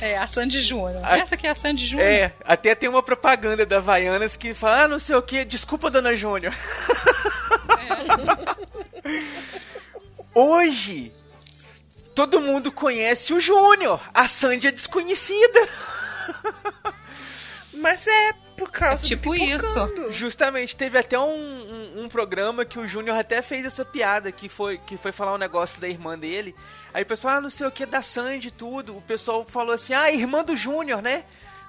É, 0.01 0.17
a 0.17 0.25
Sandy 0.27 0.61
Júnior. 0.61 1.05
Essa 1.05 1.35
aqui 1.35 1.45
é 1.45 1.49
a 1.49 1.55
Sandy 1.55 1.85
Júnior. 1.85 2.07
É, 2.07 2.33
até 2.45 2.73
tem 2.73 2.87
uma 2.87 3.03
propaganda 3.03 3.65
da 3.65 3.79
Havaianas 3.79 4.37
que 4.37 4.53
fala, 4.53 4.83
ah, 4.83 4.87
não 4.87 4.97
sei 4.97 5.13
o 5.13 5.21
que, 5.21 5.43
desculpa, 5.43 5.91
dona 5.91 6.15
Júnior. 6.15 6.53
É. 7.77 9.09
Hoje, 10.39 11.11
todo 12.15 12.39
mundo 12.39 12.71
conhece 12.71 13.33
o 13.33 13.41
Júnior. 13.41 13.99
A 14.13 14.25
Sandy 14.25 14.67
é 14.67 14.71
desconhecida. 14.71 15.67
Mas 17.73 18.07
é 18.07 18.33
por 18.59 18.69
causa 18.69 19.05
é 19.05 19.07
tipo 19.07 19.33
isso. 19.33 20.11
Justamente, 20.11 20.75
teve 20.75 20.97
até 20.97 21.17
um, 21.17 21.23
um, 21.23 22.03
um 22.03 22.09
programa 22.09 22.65
que 22.65 22.77
o 22.77 22.85
Júnior 22.85 23.17
até 23.17 23.41
fez 23.41 23.65
essa 23.65 23.85
piada, 23.85 24.31
que 24.31 24.49
foi, 24.49 24.77
que 24.77 24.97
foi 24.97 25.13
falar 25.13 25.33
um 25.33 25.37
negócio 25.37 25.79
da 25.79 25.87
irmã 25.87 26.19
dele. 26.19 26.53
Aí 26.93 27.03
o 27.03 27.05
pessoal, 27.05 27.35
ah, 27.35 27.41
não 27.41 27.49
sei 27.49 27.65
o 27.65 27.71
que, 27.71 27.85
da 27.85 28.01
Sandy 28.01 28.49
e 28.49 28.51
tudo. 28.51 28.97
O 28.97 29.01
pessoal 29.01 29.45
falou 29.45 29.73
assim, 29.73 29.93
ah, 29.93 30.11
irmã 30.11 30.43
do 30.43 30.55
Júnior, 30.55 31.01
né? 31.01 31.23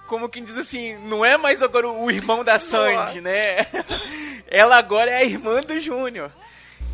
Como 0.08 0.28
quem 0.28 0.44
diz 0.44 0.58
assim, 0.58 0.98
não 0.98 1.24
é 1.24 1.36
mais 1.36 1.62
agora 1.62 1.88
o 1.88 2.10
irmão 2.10 2.42
da 2.42 2.58
Sandy, 2.58 3.20
né? 3.20 3.66
Ela 4.50 4.76
agora 4.76 5.10
é 5.10 5.16
a 5.18 5.24
irmã 5.24 5.60
do 5.60 5.78
Júnior. 5.78 6.32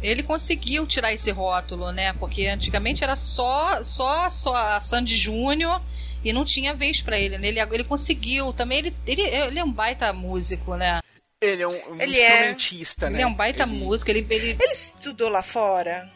Ele 0.03 0.23
conseguiu 0.23 0.87
tirar 0.87 1.15
esse 1.15 1.31
rótulo, 1.31 1.91
né? 1.91 2.12
Porque 2.12 2.47
antigamente 2.47 3.03
era 3.03 3.17
só 3.17 3.83
só, 3.83 4.29
só 4.29 4.55
a 4.55 4.81
Sandy 4.81 5.17
Júnior 5.17 5.81
e 6.26 6.33
não 6.33 6.45
tinha 6.45 6.75
vez 6.75 7.00
para 7.00 7.18
ele, 7.18 7.38
né? 7.38 7.47
Ele, 7.47 7.61
ele 7.61 7.85
conseguiu. 7.85 8.52
Também 8.52 8.78
ele, 8.78 8.97
ele, 9.06 9.23
ele 9.23 9.59
é 9.61 9.64
um 9.64 9.71
baita 9.71 10.12
músico, 10.12 10.75
né? 10.75 11.00
Ele 11.40 11.62
é 11.62 11.68
um, 11.68 11.92
um 11.92 12.00
ele 12.00 12.18
é. 12.18 12.28
instrumentista, 12.28 13.06
é... 13.06 13.11
né? 13.11 13.16
Ele 13.16 13.23
é 13.23 13.26
um 13.26 13.35
baita 13.35 13.62
ele... 13.62 13.73
músico. 13.73 14.11
Ele, 14.11 14.26
ele... 14.28 14.50
ele 14.50 14.73
estudou 14.73 15.28
lá 15.28 15.40
fora? 15.40 16.11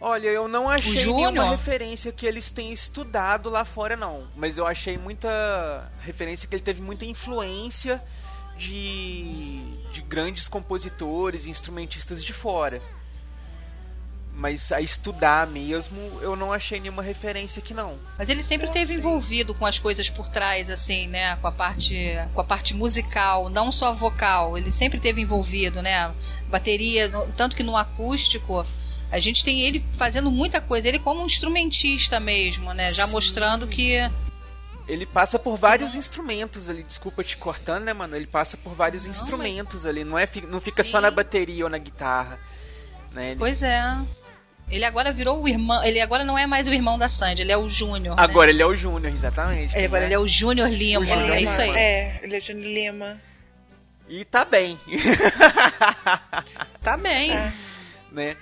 Olha, 0.00 0.28
eu 0.28 0.48
não 0.48 0.68
achei 0.68 1.04
nenhuma 1.04 1.50
referência 1.50 2.10
que 2.10 2.26
eles 2.26 2.50
tenham 2.50 2.72
estudado 2.72 3.50
lá 3.50 3.64
fora, 3.66 3.96
não. 3.96 4.28
Mas 4.34 4.56
eu 4.56 4.66
achei 4.66 4.96
muita 4.96 5.90
referência 6.00 6.48
que 6.48 6.54
ele 6.54 6.62
teve 6.62 6.80
muita 6.80 7.04
influência 7.04 8.02
de, 8.56 9.62
de 9.92 10.00
grandes 10.02 10.48
compositores 10.48 11.44
e 11.44 11.50
instrumentistas 11.50 12.24
de 12.24 12.32
fora. 12.32 12.80
Mas 14.36 14.72
a 14.72 14.80
estudar 14.80 15.46
mesmo, 15.46 15.96
eu 16.20 16.34
não 16.34 16.52
achei 16.52 16.80
nenhuma 16.80 17.02
referência 17.02 17.60
aqui 17.60 17.72
não. 17.72 17.96
Mas 18.18 18.28
ele 18.28 18.42
sempre 18.42 18.66
esteve 18.66 18.94
envolvido 18.94 19.54
com 19.54 19.64
as 19.64 19.78
coisas 19.78 20.10
por 20.10 20.28
trás, 20.28 20.68
assim, 20.68 21.06
né? 21.06 21.36
Com 21.36 21.46
a 21.46 21.52
parte, 21.52 21.94
com 22.34 22.40
a 22.40 22.44
parte 22.44 22.74
musical, 22.74 23.48
não 23.48 23.70
só 23.70 23.92
vocal. 23.92 24.58
Ele 24.58 24.72
sempre 24.72 24.96
esteve 24.96 25.22
envolvido, 25.22 25.80
né? 25.80 26.12
Bateria, 26.48 27.08
tanto 27.36 27.54
que 27.54 27.62
no 27.62 27.76
acústico 27.76 28.66
a 29.10 29.20
gente 29.20 29.44
tem 29.44 29.60
ele 29.60 29.84
fazendo 29.92 30.30
muita 30.32 30.60
coisa. 30.60 30.88
Ele 30.88 30.98
como 30.98 31.22
um 31.22 31.26
instrumentista 31.26 32.18
mesmo, 32.18 32.74
né? 32.74 32.92
Já 32.92 33.06
Sim. 33.06 33.12
mostrando 33.12 33.68
que 33.68 34.10
ele 34.86 35.06
passa 35.06 35.38
por 35.38 35.56
vários 35.56 35.94
instrumentos 35.94 36.68
ali, 36.68 36.82
desculpa 36.82 37.24
te 37.24 37.36
cortando, 37.36 37.84
né, 37.84 37.92
mano? 37.92 38.14
Ele 38.16 38.26
passa 38.26 38.56
por 38.56 38.74
vários 38.74 39.04
não, 39.04 39.12
instrumentos 39.12 39.84
mas... 39.84 39.86
ali, 39.86 40.04
não 40.04 40.18
é 40.18 40.28
não 40.48 40.60
fica 40.60 40.82
Sim. 40.82 40.90
só 40.90 41.00
na 41.00 41.10
bateria 41.10 41.64
ou 41.64 41.70
na 41.70 41.78
guitarra, 41.78 42.38
né? 43.12 43.30
Ele... 43.30 43.38
Pois 43.38 43.62
é. 43.62 43.80
Ele 44.68 44.84
agora 44.84 45.12
virou 45.12 45.42
o 45.42 45.48
irmão. 45.48 45.82
Ele 45.84 46.00
agora 46.00 46.24
não 46.24 46.38
é 46.38 46.46
mais 46.46 46.66
o 46.66 46.72
irmão 46.72 46.98
da 46.98 47.08
Sandy, 47.08 47.42
ele 47.42 47.52
é 47.52 47.56
o 47.56 47.68
Júnior. 47.68 48.18
Agora 48.18 48.46
né? 48.46 48.52
ele 48.52 48.62
é 48.62 48.66
o 48.66 48.74
Júnior, 48.74 49.12
exatamente. 49.12 49.76
Ele, 49.76 49.86
agora 49.86 50.00
né? 50.00 50.06
ele 50.08 50.14
é 50.14 50.18
o 50.18 50.26
Júnior 50.26 50.68
Lima, 50.68 51.00
o 51.00 51.04
Júnior 51.04 51.30
é 51.30 51.40
isso 51.42 51.60
aí. 51.60 51.70
É, 51.70 52.20
ele 52.22 52.36
é 52.36 52.40
Júnior 52.40 52.66
Lima. 52.66 53.20
E 54.08 54.24
tá 54.24 54.44
bem. 54.44 54.78
tá 56.82 56.96
bem. 56.96 57.30
Tá. 57.30 57.52
Né? 58.12 58.36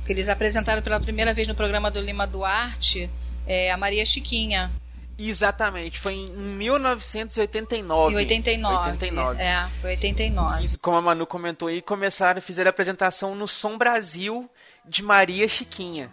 Que 0.04 0.12
eles 0.12 0.28
apresentaram 0.28 0.80
pela 0.80 1.00
primeira 1.00 1.34
vez 1.34 1.48
no 1.48 1.56
programa 1.56 1.90
do 1.90 2.00
Lima 2.00 2.24
Duarte 2.24 3.10
é, 3.46 3.70
a 3.70 3.76
Maria 3.76 4.04
Chiquinha. 4.04 4.70
Exatamente, 5.18 5.98
foi 5.98 6.12
em 6.14 6.36
1989. 6.36 8.14
Em 8.14 8.16
89. 8.18 8.90
89. 8.90 9.42
É, 9.42 9.66
foi 9.80 9.90
89. 9.90 10.64
E, 10.64 10.78
como 10.78 10.96
a 10.98 11.02
Manu 11.02 11.26
comentou 11.26 11.68
aí, 11.68 11.80
começaram 11.80 12.38
a 12.38 12.42
fazer 12.42 12.66
a 12.66 12.70
apresentação 12.70 13.34
no 13.34 13.48
Som 13.48 13.78
Brasil 13.78 14.48
de 14.84 15.02
Maria 15.02 15.48
Chiquinha. 15.48 16.10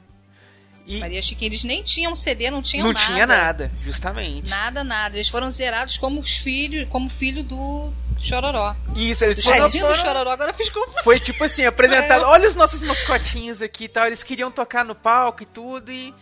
E 0.86 1.00
Maria 1.00 1.22
Chiquinha, 1.22 1.50
eles 1.50 1.64
nem 1.64 1.84
tinham 1.84 2.16
CD, 2.16 2.50
não 2.50 2.62
tinham 2.62 2.86
não 2.86 2.94
nada. 2.94 3.06
Não 3.06 3.14
tinha 3.14 3.28
nada, 3.28 3.72
justamente. 3.84 4.50
Nada, 4.50 4.84
nada. 4.84 5.16
Eles 5.16 5.30
foram 5.30 5.50
zerados 5.50 5.98
como 5.98 6.22
filho, 6.22 6.88
como 6.88 7.10
filho 7.10 7.44
do 7.44 7.92
Chororó. 8.20 8.76
Isso, 8.96 9.26
eles 9.26 9.42
foram... 9.44 9.68
do 9.68 9.72
Chororó, 9.72 10.32
agora 10.32 10.54
fiz 10.54 10.70
como... 10.70 10.94
Foi 11.04 11.20
tipo 11.20 11.44
assim, 11.44 11.66
apresentado, 11.66 12.24
é. 12.24 12.28
olha 12.28 12.48
os 12.48 12.56
nossos 12.56 12.82
mascotinhos 12.84 13.62
aqui 13.62 13.86
e 13.86 13.88
tal, 13.90 14.08
eles 14.08 14.24
queriam 14.24 14.50
tocar 14.50 14.86
no 14.86 14.96
palco 14.96 15.44
e 15.44 15.46
tudo 15.46 15.92
e 15.92 16.14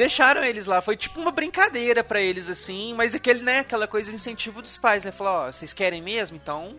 deixaram 0.00 0.42
eles 0.42 0.64
lá. 0.64 0.80
Foi 0.80 0.96
tipo 0.96 1.20
uma 1.20 1.30
brincadeira 1.30 2.02
para 2.02 2.20
eles, 2.20 2.48
assim. 2.48 2.94
Mas 2.94 3.14
aquele, 3.14 3.42
né, 3.42 3.58
aquela 3.58 3.86
coisa 3.86 4.10
de 4.10 4.16
incentivo 4.16 4.62
dos 4.62 4.76
pais, 4.78 5.04
né? 5.04 5.12
Falou, 5.12 5.48
ó, 5.48 5.52
vocês 5.52 5.74
querem 5.74 6.00
mesmo? 6.00 6.38
Então, 6.42 6.76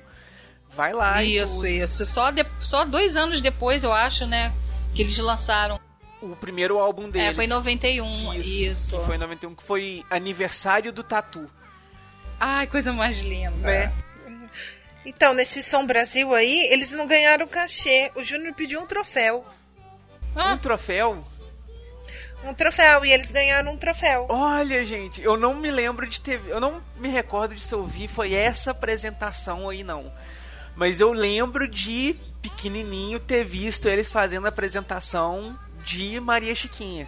vai 0.75 0.91
lá. 0.91 1.23
Isso, 1.23 1.65
isso. 1.67 2.03
Só, 2.05 2.31
de, 2.31 2.43
só 2.59 2.83
dois 2.83 3.15
anos 3.15 3.39
depois, 3.39 3.83
eu 3.83 3.93
acho, 3.93 4.25
né, 4.25 4.51
que 4.95 5.03
eles 5.03 5.17
lançaram. 5.19 5.79
O 6.19 6.35
primeiro 6.35 6.79
álbum 6.79 7.09
deles. 7.09 7.29
É, 7.29 7.33
foi 7.33 7.45
em 7.45 7.47
91, 7.47 8.33
isso. 8.33 8.49
isso. 8.49 8.99
Que 8.99 9.05
foi 9.05 9.15
em 9.15 9.19
91, 9.19 9.55
que 9.55 9.63
foi 9.63 10.03
aniversário 10.09 10.91
do 10.91 11.03
Tatu. 11.03 11.49
Ai, 12.39 12.65
coisa 12.67 12.91
mais 12.91 13.15
linda. 13.19 13.51
Né? 13.57 13.93
Então, 15.05 15.33
nesse 15.33 15.63
Som 15.63 15.85
Brasil 15.85 16.33
aí, 16.33 16.67
eles 16.71 16.91
não 16.91 17.05
ganharam 17.05 17.47
cachê. 17.47 18.11
O 18.15 18.23
Júnior 18.23 18.53
pediu 18.53 18.79
um 18.79 18.85
troféu. 18.85 19.45
Ah. 20.35 20.53
Um 20.53 20.57
troféu? 20.57 21.23
Um 22.43 22.53
troféu 22.53 23.05
e 23.05 23.11
eles 23.11 23.31
ganharam 23.31 23.73
um 23.73 23.77
troféu. 23.77 24.27
Olha, 24.29 24.85
gente, 24.85 25.21
eu 25.21 25.37
não 25.37 25.55
me 25.55 25.69
lembro 25.69 26.07
de 26.07 26.19
ter, 26.19 26.41
eu 26.47 26.59
não 26.59 26.81
me 26.97 27.07
recordo 27.07 27.55
de 27.55 27.61
se 27.61 27.73
eu 27.73 27.85
vi 27.85 28.07
foi 28.07 28.33
essa 28.33 28.71
apresentação 28.71 29.69
aí 29.69 29.83
não. 29.83 30.11
Mas 30.75 30.99
eu 30.99 31.11
lembro 31.11 31.67
de 31.67 32.15
pequenininho 32.41 33.19
ter 33.19 33.43
visto 33.43 33.87
eles 33.87 34.11
fazendo 34.11 34.45
a 34.45 34.49
apresentação 34.49 35.57
de 35.83 36.19
Maria 36.19 36.55
Chiquinha. 36.55 37.07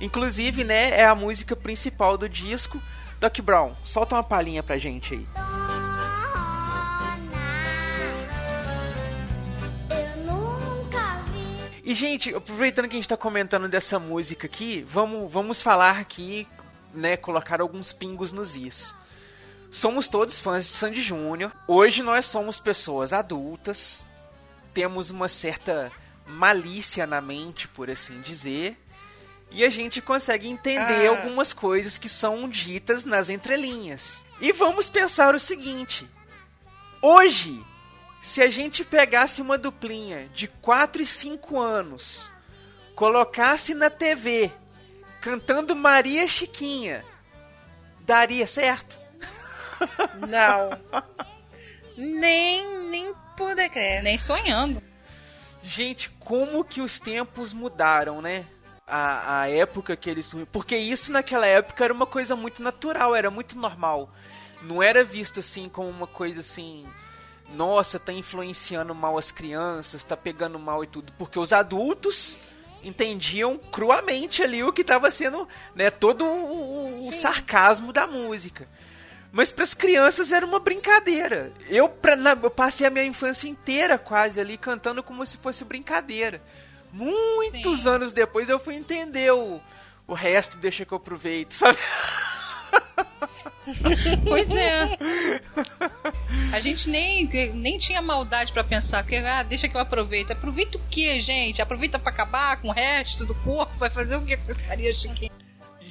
Inclusive, 0.00 0.64
né, 0.64 0.90
é 0.90 1.04
a 1.04 1.14
música 1.14 1.56
principal 1.56 2.16
do 2.16 2.28
disco. 2.28 2.80
Doc 3.20 3.40
Brown, 3.40 3.72
solta 3.84 4.14
uma 4.14 4.22
palhinha 4.22 4.62
pra 4.62 4.78
gente 4.78 5.14
aí. 5.14 5.67
E, 11.88 11.94
gente, 11.94 12.34
aproveitando 12.34 12.86
que 12.86 12.96
a 12.96 12.98
gente 12.98 13.08
tá 13.08 13.16
comentando 13.16 13.66
dessa 13.66 13.98
música 13.98 14.46
aqui, 14.46 14.84
vamos, 14.86 15.32
vamos 15.32 15.62
falar 15.62 15.96
aqui, 15.98 16.46
né, 16.92 17.16
colocar 17.16 17.62
alguns 17.62 17.94
pingos 17.94 18.30
nos 18.30 18.54
is. 18.54 18.94
Somos 19.70 20.06
todos 20.06 20.38
fãs 20.38 20.66
de 20.66 20.72
Sandy 20.72 21.00
Júnior. 21.00 21.50
Hoje 21.66 22.02
nós 22.02 22.26
somos 22.26 22.58
pessoas 22.60 23.14
adultas, 23.14 24.04
temos 24.74 25.08
uma 25.08 25.30
certa 25.30 25.90
malícia 26.26 27.06
na 27.06 27.22
mente, 27.22 27.66
por 27.66 27.88
assim 27.88 28.20
dizer, 28.20 28.76
e 29.50 29.64
a 29.64 29.70
gente 29.70 30.02
consegue 30.02 30.46
entender 30.46 31.06
Ah. 31.06 31.08
algumas 31.08 31.54
coisas 31.54 31.96
que 31.96 32.06
são 32.10 32.50
ditas 32.50 33.06
nas 33.06 33.30
entrelinhas. 33.30 34.22
E 34.42 34.52
vamos 34.52 34.90
pensar 34.90 35.34
o 35.34 35.40
seguinte: 35.40 36.06
hoje, 37.00 37.64
se 38.20 38.42
a 38.42 38.50
gente 38.50 38.84
pegasse 38.84 39.40
uma 39.40 39.56
duplinha 39.56 40.28
de 40.34 40.48
4 40.48 41.02
e 41.02 41.06
5 41.06 41.58
anos, 41.58 42.30
colocasse 42.94 43.74
na 43.74 43.88
TV 43.88 44.50
cantando 45.20 45.74
Maria 45.74 46.26
Chiquinha, 46.26 47.04
daria 48.00 48.46
certo? 48.46 48.98
Não. 50.28 51.04
nem, 51.96 52.88
nem 52.88 53.14
por 53.36 53.54
decreto. 53.54 54.02
Nem 54.02 54.18
sonhando. 54.18 54.82
Gente, 55.62 56.10
como 56.10 56.64
que 56.64 56.80
os 56.80 56.98
tempos 56.98 57.52
mudaram, 57.52 58.22
né? 58.22 58.44
A, 58.86 59.42
a 59.42 59.50
época 59.50 59.96
que 59.96 60.08
eles. 60.08 60.34
Porque 60.50 60.76
isso 60.76 61.12
naquela 61.12 61.46
época 61.46 61.84
era 61.84 61.92
uma 61.92 62.06
coisa 62.06 62.34
muito 62.34 62.62
natural, 62.62 63.14
era 63.14 63.30
muito 63.30 63.58
normal. 63.58 64.10
Não 64.62 64.82
era 64.82 65.04
visto 65.04 65.40
assim 65.40 65.68
como 65.68 65.88
uma 65.88 66.06
coisa 66.06 66.40
assim. 66.40 66.86
Nossa, 67.54 67.98
tá 67.98 68.12
influenciando 68.12 68.94
mal 68.94 69.16
as 69.16 69.30
crianças, 69.30 70.04
tá 70.04 70.16
pegando 70.16 70.58
mal 70.58 70.84
e 70.84 70.86
tudo. 70.86 71.12
Porque 71.18 71.38
os 71.38 71.52
adultos 71.52 72.38
entendiam 72.84 73.58
cruamente 73.58 74.42
ali 74.42 74.62
o 74.62 74.72
que 74.72 74.84
tava 74.84 75.10
sendo, 75.10 75.48
né, 75.74 75.90
todo 75.90 76.24
o, 76.24 77.08
o 77.08 77.12
sarcasmo 77.12 77.92
da 77.92 78.06
música. 78.06 78.68
Mas 79.32 79.50
para 79.50 79.64
as 79.64 79.74
crianças 79.74 80.30
era 80.32 80.44
uma 80.46 80.58
brincadeira. 80.60 81.52
Eu, 81.68 81.88
pra, 81.88 82.16
na- 82.16 82.38
eu 82.42 82.50
passei 82.50 82.86
a 82.86 82.90
minha 82.90 83.04
infância 83.04 83.48
inteira 83.48 83.98
quase 83.98 84.40
ali 84.40 84.56
cantando 84.56 85.02
como 85.02 85.24
se 85.26 85.36
fosse 85.38 85.64
brincadeira. 85.64 86.40
Muitos 86.92 87.82
Sim. 87.82 87.88
anos 87.88 88.12
depois 88.12 88.48
eu 88.48 88.58
fui 88.58 88.74
entender 88.74 89.30
o, 89.32 89.60
o 90.06 90.14
resto, 90.14 90.56
deixa 90.56 90.84
que 90.86 90.92
eu 90.92 90.96
aproveito, 90.96 91.52
sabe? 91.52 91.78
Pois 94.26 94.50
é. 94.50 94.98
A 96.52 96.60
gente 96.60 96.88
nem, 96.88 97.26
nem 97.54 97.78
tinha 97.78 98.00
maldade 98.00 98.52
pra 98.52 98.64
pensar 98.64 99.04
que, 99.04 99.16
ah, 99.16 99.42
deixa 99.42 99.68
que 99.68 99.76
eu 99.76 99.80
aproveito. 99.80 100.30
Aproveita 100.30 100.78
o 100.78 100.80
que, 100.90 101.20
gente? 101.20 101.60
Aproveita 101.60 101.98
pra 101.98 102.10
acabar 102.10 102.60
com 102.60 102.68
o 102.68 102.72
resto 102.72 103.24
do 103.24 103.34
corpo? 103.36 103.76
Vai 103.78 103.90
fazer 103.90 104.16
o 104.16 104.24
que 104.24 104.36
com 104.36 104.52
a 104.52 104.68
Maria 104.68 104.92
Chiquinha? 104.92 105.30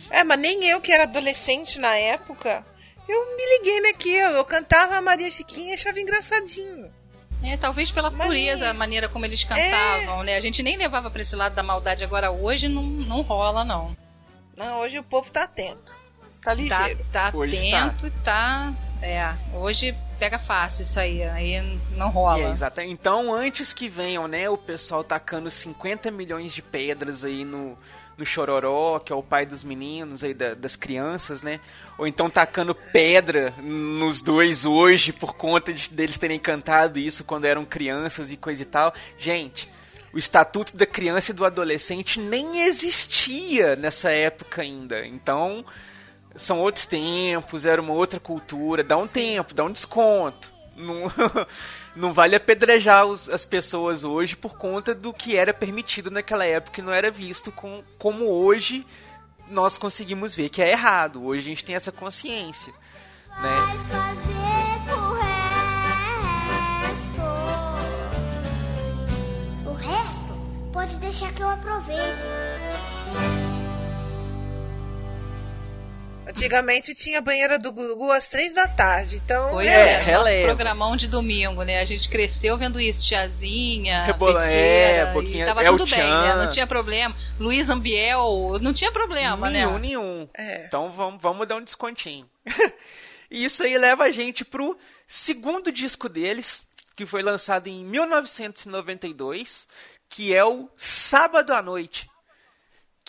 É, 0.10 0.24
mas 0.24 0.40
nem 0.40 0.66
eu 0.66 0.80
que 0.82 0.92
era 0.92 1.04
adolescente 1.04 1.80
na 1.80 1.96
época, 1.96 2.66
eu 3.08 3.38
me 3.38 3.58
liguei 3.58 3.82
naquilo. 3.82 4.36
Eu 4.36 4.46
cantava 4.46 4.96
a 4.96 5.02
Maria 5.02 5.30
Chiquinha 5.30 5.72
e 5.72 5.74
achava 5.74 6.00
engraçadinho. 6.00 6.92
É, 7.44 7.56
talvez 7.56 7.92
pela 7.92 8.10
Mas 8.10 8.28
pureza, 8.28 8.70
a 8.70 8.74
maneira 8.74 9.08
como 9.08 9.26
eles 9.26 9.44
cantavam, 9.44 10.24
né? 10.24 10.36
A 10.36 10.42
gente 10.42 10.64
nem 10.64 10.76
levava 10.76 11.12
pra 11.12 11.22
esse 11.22 11.36
lado 11.36 11.54
da 11.54 11.62
maldade. 11.62 12.04
Agora, 12.04 12.32
hoje, 12.32 12.68
não, 12.68 12.84
não 12.84 13.22
rola, 13.22 13.64
não. 13.64 13.96
Não, 14.56 14.82
hoje 14.82 14.98
o 14.98 15.04
povo 15.04 15.30
tá 15.30 15.44
atento. 15.44 16.07
Tá 16.56 16.56
Tá, 16.70 16.82
ligeiro. 16.88 17.06
tá 17.12 17.32
Hoje 17.34 17.72
tá. 17.72 17.86
atento 17.86 18.08
e 18.08 18.12
tá... 18.24 18.74
É, 19.02 19.32
hoje 19.54 19.96
pega 20.18 20.40
fácil 20.40 20.82
isso 20.82 21.00
aí. 21.00 21.22
Aí 21.22 21.80
não 21.96 22.10
rola. 22.10 22.40
é, 22.40 22.50
exato. 22.52 22.82
Então, 22.82 23.32
antes 23.34 23.74
que 23.74 23.88
venham, 23.88 24.28
né, 24.28 24.50
o 24.50 24.58
pessoal 24.58 25.04
tacando 25.04 25.52
50 25.52 26.10
milhões 26.10 26.52
de 26.52 26.64
pedras 26.64 27.24
aí 27.24 27.46
no, 27.46 27.78
no 28.18 28.26
Chororó, 28.26 28.98
que 28.98 29.14
é 29.14 29.16
o 29.16 29.22
pai 29.22 29.46
dos 29.46 29.64
meninos 29.64 30.24
aí, 30.24 30.34
da- 30.34 30.56
das 30.56 30.76
crianças, 30.76 31.44
né? 31.44 31.60
Ou 31.96 32.08
então 32.08 32.28
tacando 32.28 32.74
pedra 32.74 33.54
nos 33.62 34.20
dois 34.24 34.66
hoje 34.66 35.14
por 35.14 35.36
conta 35.36 35.72
de, 35.72 35.92
deles 35.92 36.18
terem 36.18 36.40
cantado 36.40 36.98
isso 36.98 37.24
quando 37.24 37.46
eram 37.46 37.64
crianças 37.66 38.32
e 38.32 38.38
coisa 38.38 38.64
e 38.64 38.66
tal. 38.66 38.92
Gente, 39.20 39.70
o 40.12 40.18
Estatuto 40.18 40.76
da 40.76 40.88
Criança 40.88 41.30
e 41.30 41.36
do 41.36 41.46
Adolescente 41.46 42.20
nem 42.20 42.64
existia 42.64 43.76
nessa 43.76 44.10
época 44.12 44.64
ainda. 44.64 45.06
Então, 45.06 45.64
são 46.38 46.60
outros 46.60 46.86
tempos, 46.86 47.66
era 47.66 47.82
uma 47.82 47.94
outra 47.94 48.20
cultura. 48.20 48.84
Dá 48.84 48.96
um 48.98 49.08
tempo, 49.08 49.54
dá 49.54 49.64
um 49.64 49.72
desconto. 49.72 50.52
Não, 50.76 51.04
não 51.96 52.14
vale 52.14 52.36
apedrejar 52.36 53.06
os- 53.06 53.30
as 53.30 53.46
pessoas 53.46 54.04
hoje 54.04 54.36
por 54.36 54.58
conta 54.58 54.94
do 54.94 55.12
que 55.12 55.36
era 55.36 55.54
permitido 55.54 56.12
naquela 56.12 56.46
época 56.46 56.80
e 56.80 56.84
não 56.84 56.94
era 56.94 57.10
visto 57.10 57.52
com, 57.52 57.84
como 57.98 58.26
hoje 58.26 58.86
nós 59.50 59.78
conseguimos 59.78 60.36
ver 60.36 60.50
que 60.50 60.62
é 60.62 60.72
errado. 60.72 61.24
Hoje 61.26 61.40
a 61.42 61.44
gente 61.44 61.66
tem 61.66 61.76
essa 61.76 61.92
consciência. 61.92 62.72
Né? 63.42 63.58
Pode 70.72 70.96
deixar 70.98 71.34
que 71.34 71.42
eu 71.42 71.50
aproveito. 71.50 73.47
Antigamente 76.30 76.94
tinha 76.94 77.22
banheira 77.22 77.58
do 77.58 77.72
Gugu 77.72 78.12
às 78.12 78.30
três 78.30 78.54
da 78.54 78.68
tarde, 78.68 79.16
então. 79.16 79.52
Pois 79.52 79.68
É, 79.68 79.72
é, 79.94 79.94
nosso 79.98 80.06
releva. 80.06 80.48
programão 80.48 80.96
de 80.98 81.08
domingo, 81.08 81.64
né? 81.64 81.80
A 81.80 81.86
gente 81.86 82.10
cresceu 82.10 82.58
vendo 82.58 82.80
isso, 82.80 83.02
tiazinha, 83.02 84.04
Rebola- 84.04 84.46
é, 84.46 85.14
Boquinha- 85.14 85.44
e 85.44 85.48
tava 85.48 85.64
El 85.64 85.78
tudo 85.78 85.90
bem, 85.90 86.00
né? 86.04 86.36
Não 86.36 86.50
tinha 86.50 86.68
problema. 86.68 87.16
Luiz 87.40 87.70
Ambiel, 87.70 88.58
não 88.62 88.74
tinha 88.74 88.92
problema, 88.92 89.50
nenhum, 89.50 89.74
né? 89.74 89.80
nenhum. 89.80 90.30
É. 90.38 90.66
Então 90.66 90.92
vamos, 90.92 91.22
vamos 91.22 91.48
dar 91.48 91.56
um 91.56 91.64
descontinho. 91.64 92.30
e 93.32 93.46
isso 93.46 93.64
aí 93.64 93.78
leva 93.78 94.04
a 94.04 94.12
gente 94.12 94.44
pro 94.44 94.78
segundo 95.08 95.72
disco 95.72 96.10
deles, 96.10 96.66
que 96.96 97.06
foi 97.06 97.24
lançado 97.24 97.68
em 97.68 97.86
1992, 97.86 99.68
que 100.10 100.36
é 100.36 100.44
o 100.44 100.70
Sábado 100.76 101.54
à 101.54 101.62
Noite. 101.62 102.10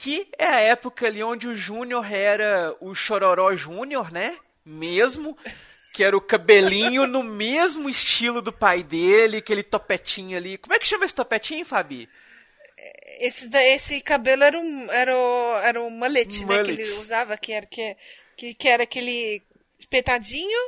Que 0.01 0.29
é 0.39 0.47
a 0.47 0.61
época 0.61 1.07
ali 1.07 1.23
onde 1.23 1.49
o 1.49 1.55
Júnior 1.55 2.13
era 2.13 2.75
o 2.81 2.95
Chororó 2.95 3.55
Júnior, 3.55 4.13
né? 4.13 4.37
Mesmo. 4.65 5.37
Que 5.93 6.05
era 6.05 6.17
o 6.17 6.21
cabelinho 6.21 7.07
no 7.07 7.25
mesmo 7.25 7.89
estilo 7.89 8.41
do 8.41 8.53
pai 8.53 8.85
dele, 8.85 9.39
aquele 9.39 9.63
topetinho 9.63 10.37
ali. 10.37 10.57
Como 10.57 10.73
é 10.73 10.79
que 10.79 10.87
chama 10.87 11.05
esse 11.05 11.15
topetinho, 11.15 11.65
Fabi? 11.65 12.09
Esse, 13.19 13.49
esse 13.53 14.01
cabelo 14.01 14.45
era 14.45 14.57
um, 14.57 14.93
era 14.93 15.17
o, 15.17 15.57
era 15.57 15.81
um 15.81 15.91
mullet, 15.91 16.29
né? 16.29 16.39
Que 16.39 16.45
Mullet. 16.45 16.81
ele 16.81 16.93
usava, 16.93 17.37
que 17.37 17.53
era, 17.53 17.67
que, 17.67 18.55
que 18.55 18.69
era 18.69 18.85
aquele 18.85 19.43
espetadinho 19.81 20.61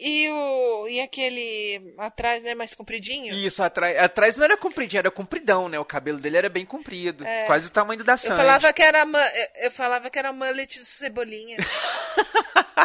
e, 0.00 0.28
o, 0.30 0.88
e 0.88 1.00
aquele 1.00 1.94
atrás, 1.98 2.42
né? 2.42 2.54
Mais 2.54 2.74
compridinho. 2.74 3.34
Isso, 3.34 3.62
atrás, 3.62 3.98
atrás 3.98 4.36
não 4.36 4.44
era 4.44 4.56
compridinho, 4.56 5.00
era 5.00 5.10
compridão, 5.10 5.68
né? 5.68 5.78
O 5.78 5.84
cabelo 5.84 6.18
dele 6.18 6.36
era 6.38 6.48
bem 6.48 6.64
comprido. 6.64 7.24
Quase 7.46 7.66
o 7.66 7.70
tamanho 7.70 8.02
da 8.04 8.14
Eu 8.14 8.18
Sandy. 8.18 8.36
falava 8.36 8.72
que 8.72 8.82
era, 8.82 9.02
eu- 9.04 9.64
eu 9.64 9.70
falava 9.70 10.08
que 10.10 10.18
era 10.18 10.32
mullet 10.32 10.78
do 10.78 10.84
Cebolinha. 10.84 11.58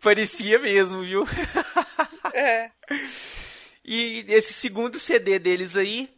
Parecia 0.00 0.58
mesmo, 0.58 1.02
viu? 1.02 1.24
é. 2.34 2.70
E 3.84 4.24
esse 4.28 4.52
segundo 4.52 4.98
CD 4.98 5.38
deles 5.38 5.76
aí, 5.76 6.08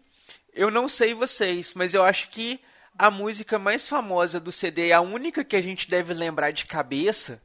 eu 0.55 0.71
não 0.71 0.89
sei 0.89 1.15
vocês, 1.15 1.75
mas 1.75 1.95
eu 1.95 2.03
acho 2.05 2.29
que 2.31 2.61
a 2.99 3.11
música 3.11 3.59
mais 3.59 3.89
famosa 3.89 4.41
do 4.41 4.51
CD, 4.51 4.93
a 4.93 5.01
única 5.01 5.45
que 5.45 5.57
a 5.57 5.63
gente 5.63 5.89
deve 5.89 6.13
lembrar 6.13 6.51
de 6.51 6.67
cabeça, 6.67 7.41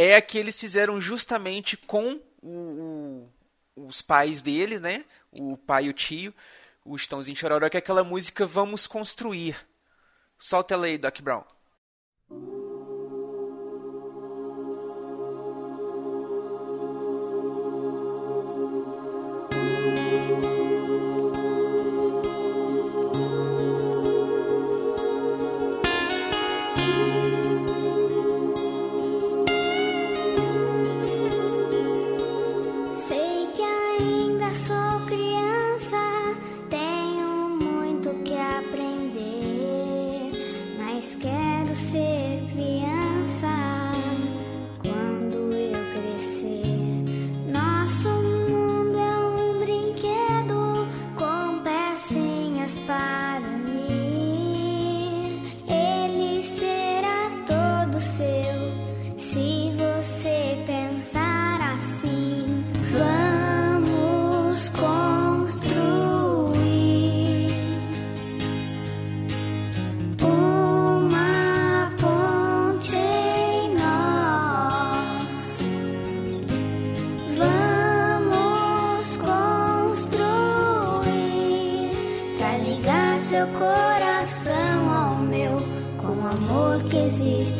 é 0.00 0.14
a 0.16 0.22
que 0.22 0.38
eles 0.38 0.58
fizeram 0.60 1.00
justamente 1.00 1.76
com 1.76 2.20
o- 2.42 3.28
o- 3.76 3.86
os 3.88 4.00
pais 4.02 4.42
dele, 4.42 4.78
né? 4.78 5.04
O 5.32 5.56
pai 5.56 5.86
e 5.86 5.88
o 5.88 5.92
tio, 5.92 6.32
o 6.84 6.96
Estãozinho 6.96 7.36
Chororó, 7.36 7.68
que 7.68 7.76
é 7.76 7.80
aquela 7.80 8.04
música 8.04 8.46
Vamos 8.46 8.86
Construir. 8.86 9.56
Solta 10.38 10.74
ela 10.74 10.86
aí, 10.86 10.98
Doc 10.98 11.20
Brown. 11.20 11.44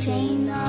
Existe 0.09 0.11
em 0.11 0.68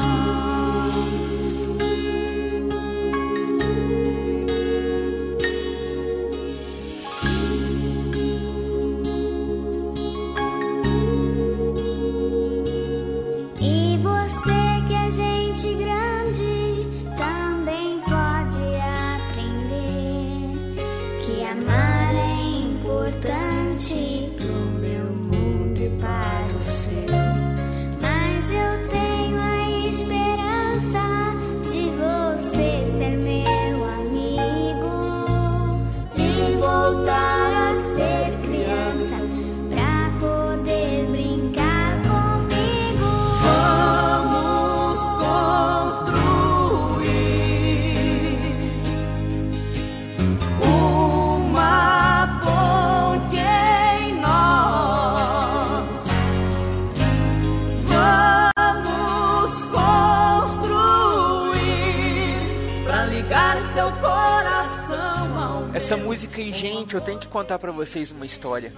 Essa 65.89 65.97
música 65.97 66.39
e 66.39 66.53
gente, 66.53 66.93
eu 66.93 67.01
tenho 67.01 67.17
que 67.17 67.27
contar 67.27 67.57
pra 67.57 67.71
vocês 67.71 68.11
uma 68.11 68.23
história. 68.23 68.71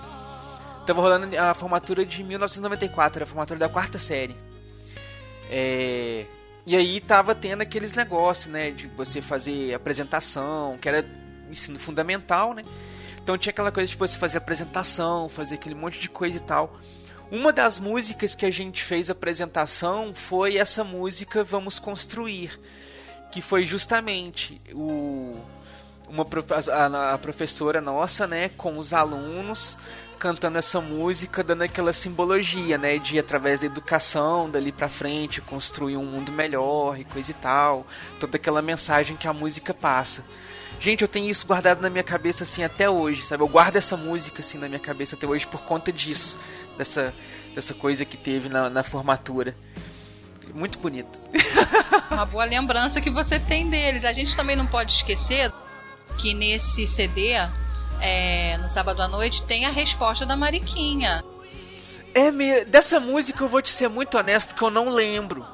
Tava 0.85 1.01
rolando 1.01 1.37
a 1.37 1.53
formatura 1.53 2.05
de 2.05 2.23
1994, 2.23 3.23
a 3.23 3.25
formatura 3.25 3.59
da 3.59 3.67
quarta 3.67 3.99
série. 3.99 4.33
É, 5.49 6.25
E 6.65 6.73
aí 6.73 7.01
tava 7.01 7.35
tendo 7.35 7.63
aqueles 7.63 7.93
negócios, 7.95 8.47
né, 8.47 8.71
de 8.71 8.87
você 8.87 9.21
fazer 9.21 9.73
apresentação, 9.73 10.77
que 10.77 10.87
era 10.87 11.05
ensino 11.51 11.77
fundamental, 11.77 12.53
né? 12.53 12.63
Então 13.21 13.37
tinha 13.37 13.51
aquela 13.51 13.73
coisa 13.73 13.91
de 13.91 13.97
você 13.97 14.17
fazer 14.17 14.37
apresentação, 14.37 15.27
fazer 15.27 15.55
aquele 15.55 15.75
monte 15.75 15.99
de 15.99 16.09
coisa 16.09 16.37
e 16.37 16.39
tal. 16.39 16.79
Uma 17.29 17.51
das 17.51 17.77
músicas 17.77 18.35
que 18.35 18.45
a 18.45 18.51
gente 18.51 18.85
fez 18.85 19.09
apresentação 19.09 20.13
foi 20.15 20.55
essa 20.55 20.81
música 20.81 21.43
Vamos 21.43 21.77
Construir, 21.77 22.57
que 23.33 23.41
foi 23.41 23.65
justamente 23.65 24.61
o 24.71 25.37
uma 26.11 26.27
a, 26.71 27.13
a 27.13 27.17
professora 27.17 27.79
nossa, 27.79 28.27
né, 28.27 28.49
com 28.49 28.77
os 28.77 28.93
alunos 28.93 29.77
cantando 30.19 30.59
essa 30.59 30.79
música, 30.79 31.43
dando 31.43 31.63
aquela 31.63 31.91
simbologia, 31.91 32.77
né, 32.77 32.99
de 32.99 33.17
através 33.17 33.59
da 33.59 33.65
educação 33.65 34.47
dali 34.47 34.71
pra 34.71 34.87
frente 34.87 35.41
construir 35.41 35.97
um 35.97 36.05
mundo 36.05 36.31
melhor 36.31 36.99
e 36.99 37.03
coisa 37.03 37.31
e 37.31 37.33
tal, 37.33 37.87
toda 38.19 38.37
aquela 38.37 38.61
mensagem 38.61 39.17
que 39.17 39.27
a 39.27 39.33
música 39.33 39.73
passa. 39.73 40.23
Gente, 40.79 41.01
eu 41.01 41.07
tenho 41.07 41.27
isso 41.27 41.47
guardado 41.47 41.81
na 41.81 41.89
minha 41.89 42.03
cabeça 42.03 42.43
assim 42.43 42.63
até 42.63 42.87
hoje, 42.87 43.25
sabe? 43.25 43.41
Eu 43.41 43.47
guardo 43.47 43.77
essa 43.77 43.97
música 43.97 44.41
assim 44.41 44.59
na 44.59 44.67
minha 44.67 44.79
cabeça 44.79 45.15
até 45.15 45.25
hoje 45.25 45.47
por 45.47 45.61
conta 45.61 45.91
disso, 45.91 46.37
dessa 46.77 47.11
dessa 47.53 47.73
coisa 47.73 48.05
que 48.05 48.17
teve 48.17 48.49
na, 48.49 48.69
na 48.69 48.83
formatura. 48.83 49.55
Muito 50.53 50.77
bonito. 50.79 51.19
Uma 52.11 52.25
boa 52.25 52.45
lembrança 52.45 53.01
que 53.01 53.09
você 53.09 53.39
tem 53.39 53.69
deles. 53.69 54.03
A 54.03 54.13
gente 54.13 54.35
também 54.35 54.55
não 54.55 54.65
pode 54.65 54.91
esquecer 54.93 55.51
que 56.17 56.33
nesse 56.33 56.87
CD, 56.87 57.33
é, 57.99 58.57
no 58.57 58.69
sábado 58.69 59.01
à 59.01 59.07
noite, 59.07 59.43
tem 59.43 59.65
a 59.65 59.71
resposta 59.71 60.25
da 60.25 60.35
Mariquinha. 60.35 61.23
É, 62.13 62.31
me... 62.31 62.65
dessa 62.65 62.99
música 62.99 63.43
eu 63.43 63.47
vou 63.47 63.61
te 63.61 63.69
ser 63.69 63.87
muito 63.87 64.17
honesto 64.17 64.55
que 64.55 64.61
eu 64.61 64.69
não 64.69 64.89
lembro. 64.89 65.45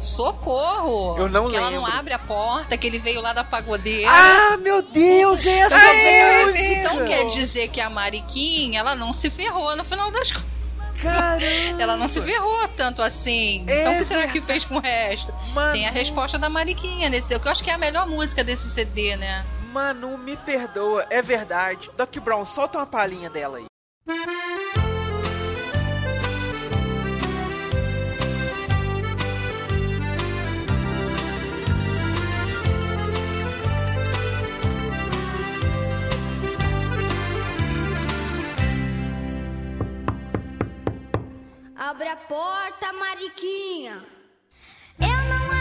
Socorro! 0.00 1.16
Eu 1.18 1.28
não 1.28 1.50
que 1.50 1.56
ela 1.56 1.70
não 1.70 1.82
lembro. 1.82 1.98
abre 1.98 2.14
a 2.14 2.18
porta, 2.18 2.76
que 2.76 2.86
ele 2.86 3.00
veio 3.00 3.20
lá 3.20 3.32
da 3.32 3.42
pagodeira. 3.42 4.08
Ah, 4.08 4.56
meu 4.58 4.80
Deus, 4.80 5.44
é 5.44 5.58
essa 5.58 5.76
música! 5.76 6.74
Então 6.74 7.06
quer 7.06 7.26
dizer 7.26 7.68
que 7.68 7.80
a 7.80 7.90
Mariquinha, 7.90 8.78
ela 8.78 8.94
não 8.94 9.12
se 9.12 9.28
ferrou 9.28 9.74
no 9.76 9.84
final 9.84 10.10
das 10.12 10.30
contas. 10.30 10.57
Caramba! 11.00 11.82
Ela 11.82 11.96
não 11.96 12.08
se 12.08 12.20
ferrou 12.20 12.68
tanto 12.76 13.02
assim. 13.02 13.64
É 13.68 13.80
então 13.80 13.94
o 13.94 13.98
que 13.98 14.04
será 14.04 14.26
que 14.28 14.40
fez 14.40 14.64
com 14.64 14.76
o 14.76 14.80
resto? 14.80 15.32
Manu. 15.54 15.72
Tem 15.72 15.86
a 15.86 15.90
resposta 15.90 16.38
da 16.38 16.48
Mariquinha 16.48 17.08
nesse, 17.08 17.38
que 17.38 17.46
eu 17.46 17.52
acho 17.52 17.62
que 17.62 17.70
é 17.70 17.74
a 17.74 17.78
melhor 17.78 18.06
música 18.06 18.42
desse 18.42 18.68
CD, 18.70 19.16
né? 19.16 19.44
Manu, 19.72 20.16
me 20.18 20.36
perdoa, 20.36 21.06
é 21.10 21.22
verdade. 21.22 21.90
Doc 21.96 22.14
Brown, 22.18 22.44
solta 22.44 22.78
uma 22.78 22.86
palhinha 22.86 23.30
dela 23.30 23.58
aí. 23.58 24.87
Abre 41.88 42.06
a 42.06 42.16
porta, 42.16 42.92
Mariquinha. 42.92 44.04
Eu 45.00 45.08
não 45.08 45.57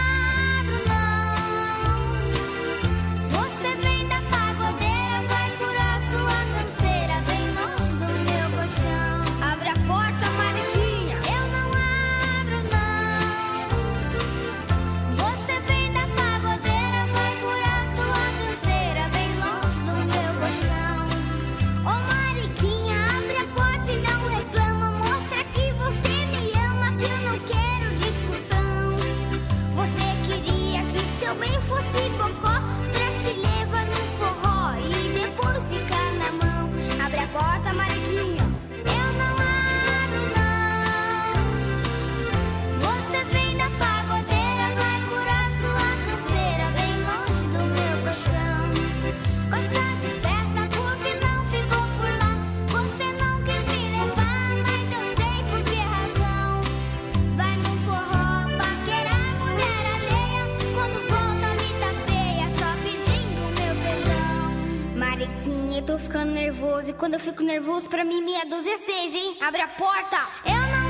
nervoso. 66.48 66.90
E 66.90 66.94
quando 66.94 67.16
eu 67.16 67.20
fico 67.20 67.44
nervoso, 67.44 67.90
pra 67.90 68.06
mim 68.06 68.24
meia 68.24 68.46
dúzia 68.46 68.74
é 68.74 68.78
seis, 68.78 69.14
hein? 69.14 69.38
Abre 69.42 69.62
a 69.62 69.68
porta! 69.68 70.18
Eu 70.46 70.56
não 70.56 70.87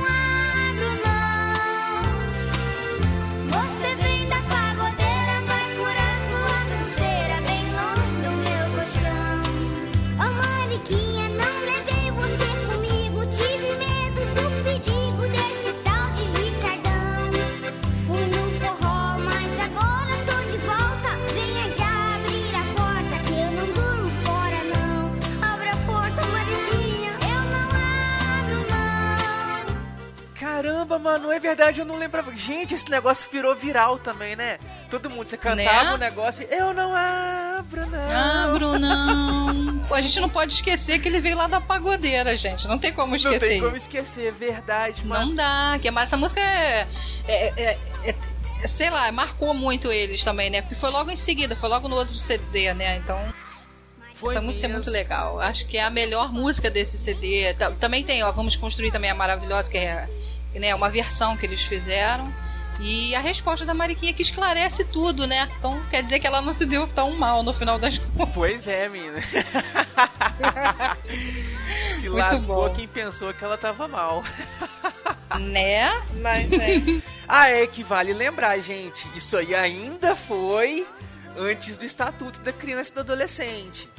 mano, 30.97 31.31
é 31.31 31.39
verdade, 31.39 31.79
eu 31.81 31.85
não 31.85 31.97
lembrava. 31.97 32.31
Gente, 32.35 32.73
esse 32.75 32.89
negócio 32.89 33.29
virou 33.31 33.53
viral 33.55 33.99
também, 33.99 34.35
né? 34.35 34.57
Todo 34.89 35.09
mundo, 35.09 35.29
você 35.29 35.35
cantava 35.37 35.83
Né? 35.83 35.93
o 35.93 35.97
negócio 35.97 36.47
e 36.49 36.53
eu 36.53 36.73
não 36.73 36.93
abro, 36.95 37.85
não. 37.87 38.11
Abro, 38.51 38.79
não. 38.79 39.79
Pô, 39.87 39.93
a 39.95 40.01
gente 40.01 40.19
não 40.19 40.29
pode 40.29 40.53
esquecer 40.53 40.99
que 40.99 41.07
ele 41.09 41.19
veio 41.19 41.35
lá 41.35 41.47
da 41.47 41.59
pagodeira, 41.59 42.37
gente. 42.37 42.67
Não 42.67 42.77
tem 42.79 42.93
como 42.93 43.09
não 43.09 43.15
esquecer. 43.17 43.49
tem 43.49 43.61
como 43.61 43.75
esquecer, 43.75 44.27
é 44.27 44.31
verdade, 44.31 45.05
mano. 45.05 45.25
Não 45.27 45.35
dá, 45.35 45.77
que 45.81 45.91
mas 45.91 46.03
essa 46.09 46.17
música 46.17 46.39
é, 46.39 46.87
é- 47.27 47.53
é- 47.57 47.77
é- 48.05 48.15
é- 48.63 48.67
sei 48.67 48.89
lá, 48.89 49.11
marcou 49.11 49.53
muito 49.53 49.91
eles 49.91 50.23
também, 50.23 50.49
né? 50.49 50.61
Porque 50.61 50.75
foi 50.75 50.89
logo 50.89 51.11
em 51.11 51.15
seguida, 51.15 51.55
foi 51.55 51.69
logo 51.69 51.87
no 51.89 51.95
outro 51.95 52.15
CD, 52.15 52.73
né? 52.73 52.97
Então, 52.97 53.19
Foi 54.13 54.33
essa 54.33 54.41
música 54.43 54.65
é 54.65 54.67
mesmo. 54.67 54.79
muito 54.83 54.89
legal. 54.91 55.39
Acho 55.39 55.65
que 55.67 55.77
é 55.77 55.83
a 55.83 55.89
melhor 55.91 56.31
música 56.33 56.69
desse 56.71 56.97
CD. 56.97 57.53
Ta- 57.53 57.71
Também 57.71 58.03
tem, 58.03 58.23
ó, 58.23 58.31
Vamos 58.31 58.55
Construir 58.55 58.91
também 58.91 59.11
a 59.11 59.15
Maravilhosa, 59.15 59.69
que 59.69 59.77
é 59.77 60.07
né, 60.59 60.73
uma 60.75 60.89
versão 60.89 61.35
que 61.37 61.45
eles 61.45 61.61
fizeram. 61.63 62.31
E 62.79 63.15
a 63.15 63.21
resposta 63.21 63.65
da 63.65 63.73
Mariquinha 63.73 64.13
que 64.13 64.21
esclarece 64.21 64.85
tudo, 64.85 65.25
né? 65.25 65.49
Então 65.57 65.81
quer 65.89 66.03
dizer 66.03 66.19
que 66.19 66.27
ela 66.27 66.41
não 66.43 66.53
se 66.53 66.63
deu 66.63 66.87
tão 66.87 67.11
mal 67.15 67.41
no 67.41 67.51
final 67.51 67.79
das 67.79 67.97
contas. 67.97 68.35
Pois 68.35 68.67
é, 68.67 68.87
menina. 68.87 69.19
Se 71.99 72.07
Muito 72.07 72.17
lascou 72.17 72.69
bom. 72.69 72.75
quem 72.75 72.87
pensou 72.87 73.33
que 73.33 73.43
ela 73.43 73.57
tava 73.57 73.87
mal. 73.87 74.23
Né? 75.39 75.89
Mas 76.21 76.51
é. 76.53 76.81
Ah, 77.27 77.49
é 77.49 77.67
que 77.67 77.83
vale 77.83 78.13
lembrar, 78.13 78.57
gente. 78.59 79.05
Isso 79.13 79.35
aí 79.35 79.53
ainda 79.53 80.15
foi 80.15 80.87
antes 81.35 81.77
do 81.77 81.83
Estatuto 81.83 82.39
da 82.39 82.53
Criança 82.53 82.91
e 82.91 82.93
do 82.93 82.99
Adolescente. 83.01 83.89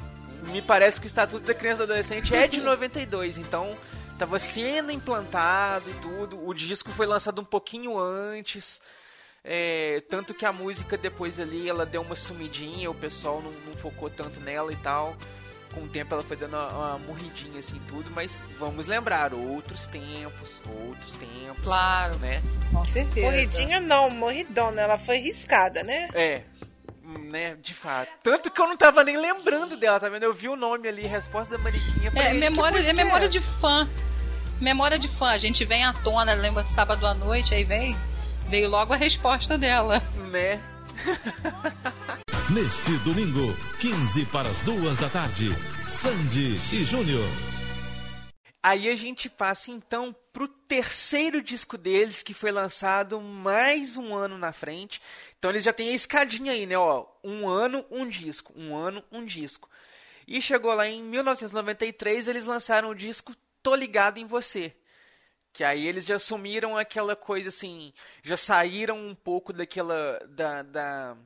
Me 0.50 0.62
parece 0.62 0.98
que 0.98 1.06
o 1.06 1.08
Estatuto 1.08 1.44
da 1.44 1.52
Criança 1.52 1.82
e 1.82 1.86
do 1.86 1.92
Adolescente 1.92 2.34
é 2.34 2.46
de 2.46 2.60
92, 2.62 3.36
então 3.36 3.76
tava 4.18 4.38
sendo 4.38 4.90
implantado 4.90 5.88
e 5.88 5.94
tudo. 5.94 6.44
O 6.46 6.52
disco 6.52 6.90
foi 6.90 7.06
lançado 7.06 7.40
um 7.40 7.44
pouquinho 7.44 7.98
antes. 7.98 8.80
é, 9.44 10.02
tanto 10.08 10.34
que 10.34 10.44
a 10.44 10.52
música 10.52 10.98
depois 10.98 11.38
ali 11.38 11.68
ela 11.68 11.86
deu 11.86 12.02
uma 12.02 12.16
sumidinha, 12.16 12.90
o 12.90 12.94
pessoal 12.94 13.40
não, 13.40 13.52
não 13.52 13.72
focou 13.74 14.10
tanto 14.10 14.40
nela 14.40 14.72
e 14.72 14.76
tal. 14.76 15.16
Com 15.72 15.82
o 15.82 15.88
tempo 15.88 16.14
ela 16.14 16.22
foi 16.22 16.36
dando 16.36 16.54
uma, 16.56 16.68
uma 16.68 16.98
morridinha 16.98 17.60
assim 17.60 17.78
tudo, 17.86 18.10
mas 18.10 18.42
vamos 18.58 18.86
lembrar, 18.86 19.34
outros 19.34 19.86
tempos, 19.86 20.62
outros 20.66 21.16
tempos. 21.16 21.62
Claro. 21.62 22.16
Né? 22.18 22.42
Com 22.72 22.84
certeza. 22.86 23.26
Morridinha 23.26 23.80
não, 23.80 24.10
morridona. 24.10 24.80
Ela 24.80 24.98
foi 24.98 25.18
riscada, 25.18 25.82
né? 25.82 26.08
É, 26.14 26.42
né, 27.18 27.56
de 27.60 27.74
fato. 27.74 28.10
Tanto 28.22 28.50
que 28.50 28.60
eu 28.60 28.66
não 28.66 28.76
tava 28.76 29.04
nem 29.04 29.16
lembrando 29.16 29.76
dela, 29.76 30.00
tá 30.00 30.08
vendo? 30.08 30.22
Eu 30.22 30.34
vi 30.34 30.48
o 30.48 30.56
nome 30.56 30.88
ali, 30.88 31.06
resposta 31.06 31.56
da 31.56 31.62
Mariquinha. 31.62 32.08
É, 32.08 32.10
falei, 32.10 32.24
"Gente, 32.24 32.44
que 32.44 32.50
memória, 32.50 32.76
é 32.76 32.80
música 32.80 32.94
memória 32.94 33.28
de 33.28 33.38
essa?" 33.38 33.48
fã. 33.60 33.88
Memória 34.60 34.98
de 34.98 35.08
fã. 35.08 35.28
A 35.30 35.38
gente 35.38 35.64
vem 35.64 35.84
à 35.84 35.92
tona, 35.92 36.34
lembra 36.34 36.64
de 36.64 36.72
sábado 36.72 37.06
à 37.06 37.14
noite, 37.14 37.54
aí 37.54 37.64
vem. 37.64 37.96
Veio 38.48 38.68
logo 38.68 38.92
a 38.92 38.96
resposta 38.96 39.58
dela. 39.58 40.02
Né? 40.30 40.60
Neste 42.50 42.92
domingo, 42.98 43.54
15 43.78 44.24
para 44.26 44.48
as 44.48 44.62
2 44.62 44.96
da 44.96 45.08
tarde, 45.10 45.54
Sandy 45.86 46.58
e 46.72 46.84
Júnior. 46.84 47.47
Aí 48.68 48.86
a 48.90 48.96
gente 48.96 49.30
passa 49.30 49.70
então 49.70 50.14
pro 50.30 50.46
terceiro 50.46 51.40
disco 51.40 51.78
deles, 51.78 52.22
que 52.22 52.34
foi 52.34 52.52
lançado 52.52 53.18
mais 53.18 53.96
um 53.96 54.14
ano 54.14 54.36
na 54.36 54.52
frente. 54.52 55.00
Então 55.38 55.50
eles 55.50 55.64
já 55.64 55.72
têm 55.72 55.88
a 55.88 55.94
escadinha 55.94 56.52
aí, 56.52 56.66
né? 56.66 56.76
Ó, 56.76 57.06
um 57.24 57.48
ano, 57.48 57.82
um 57.90 58.06
disco. 58.06 58.52
Um 58.54 58.76
ano, 58.76 59.02
um 59.10 59.24
disco. 59.24 59.70
E 60.26 60.42
chegou 60.42 60.74
lá 60.74 60.86
em 60.86 61.02
1993, 61.02 62.28
eles 62.28 62.44
lançaram 62.44 62.90
o 62.90 62.94
disco 62.94 63.34
Tô 63.62 63.74
Ligado 63.74 64.18
em 64.18 64.26
Você. 64.26 64.76
Que 65.50 65.64
aí 65.64 65.86
eles 65.86 66.04
já 66.04 66.16
assumiram 66.16 66.76
aquela 66.76 67.16
coisa 67.16 67.48
assim, 67.48 67.94
já 68.22 68.36
saíram 68.36 68.98
um 68.98 69.14
pouco 69.14 69.50
daquela. 69.50 70.18
da. 70.28 70.62
da 70.62 71.16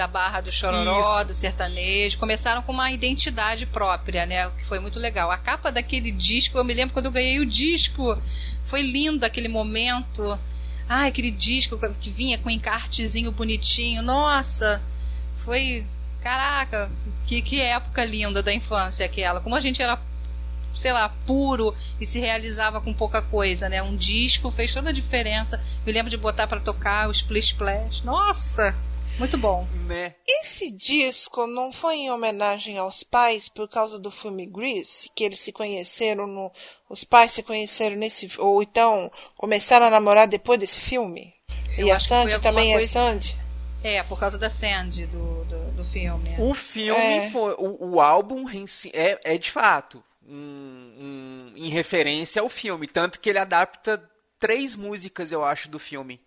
Da 0.00 0.06
barra 0.06 0.40
do 0.40 0.50
chororó, 0.50 1.18
Isso. 1.18 1.26
do 1.26 1.34
sertanejo. 1.34 2.16
Começaram 2.16 2.62
com 2.62 2.72
uma 2.72 2.90
identidade 2.90 3.66
própria, 3.66 4.24
né? 4.24 4.46
O 4.46 4.50
que 4.52 4.64
foi 4.64 4.80
muito 4.80 4.98
legal. 4.98 5.30
A 5.30 5.36
capa 5.36 5.70
daquele 5.70 6.10
disco, 6.10 6.56
eu 6.56 6.64
me 6.64 6.72
lembro 6.72 6.94
quando 6.94 7.04
eu 7.04 7.12
ganhei 7.12 7.38
o 7.38 7.44
disco. 7.44 8.16
Foi 8.64 8.80
lindo 8.80 9.26
aquele 9.26 9.46
momento. 9.46 10.38
Ai, 10.88 11.10
aquele 11.10 11.30
disco 11.30 11.78
que 12.00 12.08
vinha 12.08 12.38
com 12.38 12.48
encartezinho 12.48 13.30
bonitinho. 13.30 14.00
Nossa! 14.00 14.80
Foi. 15.44 15.84
Caraca, 16.22 16.90
que, 17.26 17.42
que 17.42 17.60
época 17.60 18.02
linda 18.02 18.42
da 18.42 18.54
infância 18.54 19.04
aquela. 19.04 19.42
Como 19.42 19.54
a 19.54 19.60
gente 19.60 19.82
era 19.82 20.00
sei 20.74 20.94
lá, 20.94 21.10
puro 21.26 21.74
e 22.00 22.06
se 22.06 22.18
realizava 22.18 22.80
com 22.80 22.94
pouca 22.94 23.20
coisa, 23.20 23.68
né? 23.68 23.82
Um 23.82 23.94
disco 23.94 24.50
fez 24.50 24.72
toda 24.72 24.88
a 24.88 24.94
diferença. 24.94 25.60
Me 25.84 25.92
lembro 25.92 26.08
de 26.08 26.16
botar 26.16 26.46
pra 26.46 26.58
tocar 26.58 27.06
o 27.06 27.12
Splish 27.12 27.48
Splash. 27.48 28.02
Nossa, 28.02 28.74
muito 29.20 29.38
bom. 29.38 29.64
né? 29.86 30.14
Esse 30.26 30.70
disco 30.70 31.46
não 31.46 31.72
foi 31.72 31.96
em 31.96 32.10
homenagem 32.10 32.76
aos 32.78 33.02
pais 33.04 33.48
por 33.48 33.68
causa 33.68 33.98
do 33.98 34.10
filme 34.10 34.46
Grease, 34.46 35.08
que 35.14 35.22
eles 35.24 35.38
se 35.40 35.52
conheceram 35.52 36.26
no. 36.26 36.50
Os 36.88 37.04
pais 37.04 37.32
se 37.32 37.42
conheceram 37.42 37.94
nesse. 37.96 38.28
Ou 38.38 38.62
então 38.62 39.10
começaram 39.36 39.86
a 39.86 39.90
namorar 39.90 40.26
depois 40.26 40.58
desse 40.58 40.80
filme? 40.80 41.32
Eu 41.78 41.86
e 41.86 41.90
a 41.92 41.98
Sandy 42.00 42.40
também 42.40 42.72
é 42.72 42.76
coisa- 42.78 42.92
Sandy? 42.92 43.36
É, 43.82 44.02
por 44.02 44.18
causa 44.18 44.36
da 44.36 44.50
Sandy 44.50 45.06
do, 45.06 45.44
do, 45.44 45.72
do 45.72 45.84
filme. 45.84 46.34
O 46.38 46.52
filme 46.52 47.00
É. 47.18 47.30
foi. 47.30 47.54
O, 47.58 47.92
o 47.94 48.00
álbum 48.00 48.48
em 48.50 48.66
si 48.66 48.90
é, 48.92 49.18
é 49.24 49.38
de 49.38 49.50
fato 49.50 50.02
um- 50.28 50.32
um- 50.98 51.52
em 51.56 51.68
referência 51.70 52.42
ao 52.42 52.48
filme. 52.48 52.86
Tanto 52.86 53.18
que 53.20 53.30
ele 53.30 53.38
adapta 53.38 54.02
três 54.38 54.76
músicas, 54.76 55.32
eu 55.32 55.44
acho, 55.44 55.68
do 55.70 55.78
filme 55.78 56.20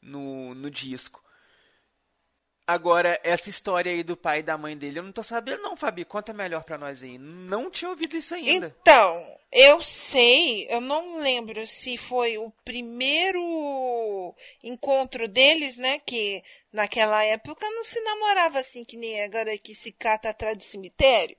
no, 0.00 0.54
no 0.54 0.70
disco. 0.70 1.22
Agora, 2.66 3.18
essa 3.24 3.50
história 3.50 3.90
aí 3.90 4.02
do 4.02 4.16
pai 4.16 4.38
e 4.38 4.42
da 4.42 4.56
mãe 4.56 4.76
dele, 4.76 5.00
eu 5.00 5.02
não 5.02 5.12
tô 5.12 5.22
sabendo, 5.22 5.62
não, 5.62 5.76
Fabi. 5.76 6.04
Conta 6.04 6.32
melhor 6.32 6.62
pra 6.62 6.78
nós 6.78 7.02
aí. 7.02 7.18
Não 7.18 7.70
tinha 7.70 7.90
ouvido 7.90 8.16
isso 8.16 8.34
ainda. 8.34 8.74
Então, 8.80 9.36
eu 9.50 9.82
sei, 9.82 10.66
eu 10.70 10.80
não 10.80 11.18
lembro 11.18 11.66
se 11.66 11.98
foi 11.98 12.38
o 12.38 12.50
primeiro 12.64 14.34
encontro 14.62 15.28
deles, 15.28 15.76
né? 15.76 15.98
Que 15.98 16.42
naquela 16.72 17.22
época 17.24 17.68
não 17.68 17.84
se 17.84 18.00
namorava 18.00 18.60
assim 18.60 18.84
que 18.84 18.96
nem 18.96 19.22
agora 19.22 19.58
que 19.58 19.74
se 19.74 19.90
cata 19.92 20.30
atrás 20.30 20.56
do 20.56 20.62
cemitério. 20.62 21.36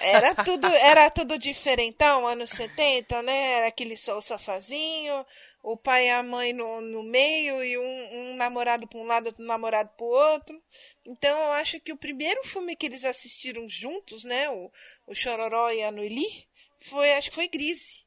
Era 0.00 0.34
tudo, 0.44 0.66
era 0.66 1.10
tudo 1.10 1.38
diferentão, 1.38 2.26
anos 2.26 2.50
70, 2.50 3.22
né? 3.22 3.52
Era 3.52 3.68
aquele 3.68 3.96
só 3.96 4.20
sofazinho, 4.20 5.26
o 5.62 5.76
pai 5.76 6.06
e 6.06 6.10
a 6.10 6.22
mãe 6.22 6.52
no, 6.52 6.80
no 6.80 7.02
meio 7.02 7.62
e 7.62 7.76
um, 7.76 8.32
um 8.32 8.36
namorado 8.36 8.86
para 8.86 8.98
um 8.98 9.04
lado, 9.04 9.26
outro 9.26 9.44
namorado 9.44 9.90
para 9.96 10.04
o 10.04 10.08
outro. 10.08 10.62
Então 11.04 11.36
eu 11.36 11.52
acho 11.52 11.80
que 11.80 11.92
o 11.92 11.96
primeiro 11.96 12.42
filme 12.44 12.76
que 12.76 12.86
eles 12.86 13.04
assistiram 13.04 13.68
juntos, 13.68 14.24
né? 14.24 14.48
O, 14.50 14.70
o 15.06 15.14
Chororó 15.14 15.70
e 15.70 15.82
a 15.82 15.90
Noeli, 15.90 16.46
foi, 16.80 17.12
acho 17.12 17.30
que 17.30 17.34
foi 17.34 17.48
Grise. 17.48 18.04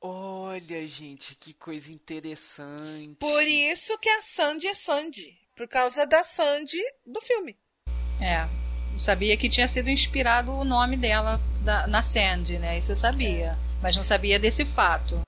Olha, 0.00 0.86
gente, 0.86 1.34
que 1.36 1.52
coisa 1.52 1.90
interessante. 1.90 3.16
Por 3.18 3.42
isso 3.42 3.98
que 3.98 4.08
a 4.08 4.22
Sandy 4.22 4.68
é 4.68 4.74
Sandy. 4.74 5.38
Por 5.56 5.66
causa 5.66 6.06
da 6.06 6.22
Sandy 6.22 6.80
do 7.04 7.20
filme. 7.20 7.58
É. 8.20 8.57
Sabia 8.98 9.36
que 9.36 9.48
tinha 9.48 9.68
sido 9.68 9.88
inspirado 9.88 10.50
o 10.52 10.64
nome 10.64 10.96
dela 10.96 11.40
da- 11.64 11.86
na 11.86 12.02
Sandy, 12.02 12.58
né? 12.58 12.78
Isso 12.78 12.92
eu 12.92 12.96
sabia. 12.96 13.56
Mas 13.82 13.96
não 13.96 14.02
sabia 14.04 14.38
desse 14.38 14.64
fato. 14.64 15.20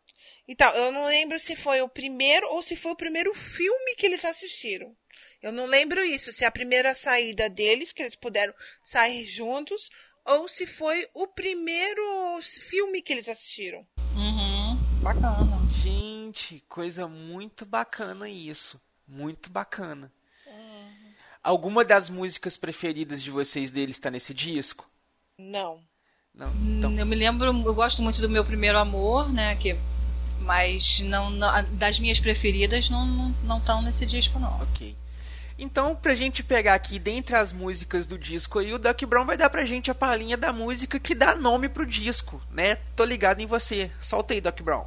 Então, 0.49 0.69
eu 0.75 0.91
não 0.91 1.07
lembro 1.07 1.39
se 1.39 1.55
foi 1.55 1.81
o 1.81 1.89
primeiro 1.89 2.49
ou 2.49 2.63
se 2.63 2.75
foi 2.75 2.93
o 2.93 2.97
primeiro 2.97 3.33
filme 3.35 3.95
que 3.97 4.05
eles 4.07 4.25
assistiram. 4.25 4.93
Eu 5.41 5.53
não 5.53 5.67
lembro 5.67 6.03
isso, 6.03 6.33
se 6.33 6.45
é 6.45 6.47
a 6.47 6.51
primeira 6.51 6.95
saída 6.95 7.49
deles, 7.49 7.93
que 7.93 8.03
eles 8.03 8.17
puderam 8.17 8.53
sair 8.83 9.25
juntos, 9.27 9.91
ou 10.25 10.49
se 10.49 10.67
foi 10.67 11.07
o 11.15 11.27
primeiro 11.29 12.03
filme 12.43 13.01
que 13.03 13.13
eles 13.13 13.29
assistiram. 13.29 13.87
Uhum. 14.15 14.77
Bacana. 15.03 15.61
Gente, 15.83 16.65
coisa 16.69 17.07
muito 17.07 17.65
bacana 17.65 18.29
isso. 18.29 18.81
Muito 19.07 19.51
bacana. 19.51 20.13
Alguma 21.43 21.85
das 21.85 22.11
músicas 22.11 22.57
preferidas 22.57 23.23
de 23.23 23.31
vocês 23.31 23.71
deles 23.71 23.97
está 23.97 24.11
nesse 24.11 24.35
disco? 24.35 24.89
Não. 25.39 25.81
Não. 26.35 26.53
Então, 26.55 26.93
Eu 26.99 27.07
me 27.07 27.17
lembro, 27.17 27.47
eu 27.49 27.75
gosto 27.75 28.03
muito 28.03 28.21
do 28.21 28.29
meu 28.29 28.45
primeiro 28.45 28.79
amor, 28.79 29.33
né? 29.33 29.57
Que, 29.57 29.77
mas 30.41 31.01
não, 31.01 31.31
não- 31.31 31.65
das 31.77 31.99
minhas 31.99 32.21
preferidas 32.21 32.89
não 32.91 33.07
não 33.07 33.31
não 33.43 33.59
estão 33.59 33.83
nesse 33.83 34.05
disco 34.07 34.39
não. 34.39 34.61
ok. 34.63 34.97
Então, 35.59 35.95
pra 35.95 36.15
gente 36.15 36.43
pegar 36.43 36.73
aqui 36.75 36.99
dentre 36.99 37.37
as 37.37 37.53
músicas 37.53 38.07
do 38.07 38.19
disco 38.19 38.59
aí, 38.59 38.73
o 38.73 38.79
Duck 38.79 39.05
Brown 39.05 39.27
vai 39.27 39.37
dar 39.37 39.51
pra 39.51 39.67
gente 39.67 39.91
a 39.91 39.95
palhinha 39.95 40.37
da 40.37 40.53
música 40.55 40.99
que 40.99 41.15
dá 41.15 41.35
nome 41.35 41.69
pro 41.69 41.85
disco, 41.85 42.41
né? 42.51 42.77
Tô 42.97 43.05
ligado 43.05 43.41
em 43.41 43.47
você. 43.47 43.91
Solta 44.01 44.33
aí, 44.33 44.41
Duck 44.41 44.63
Brown. 44.63 44.87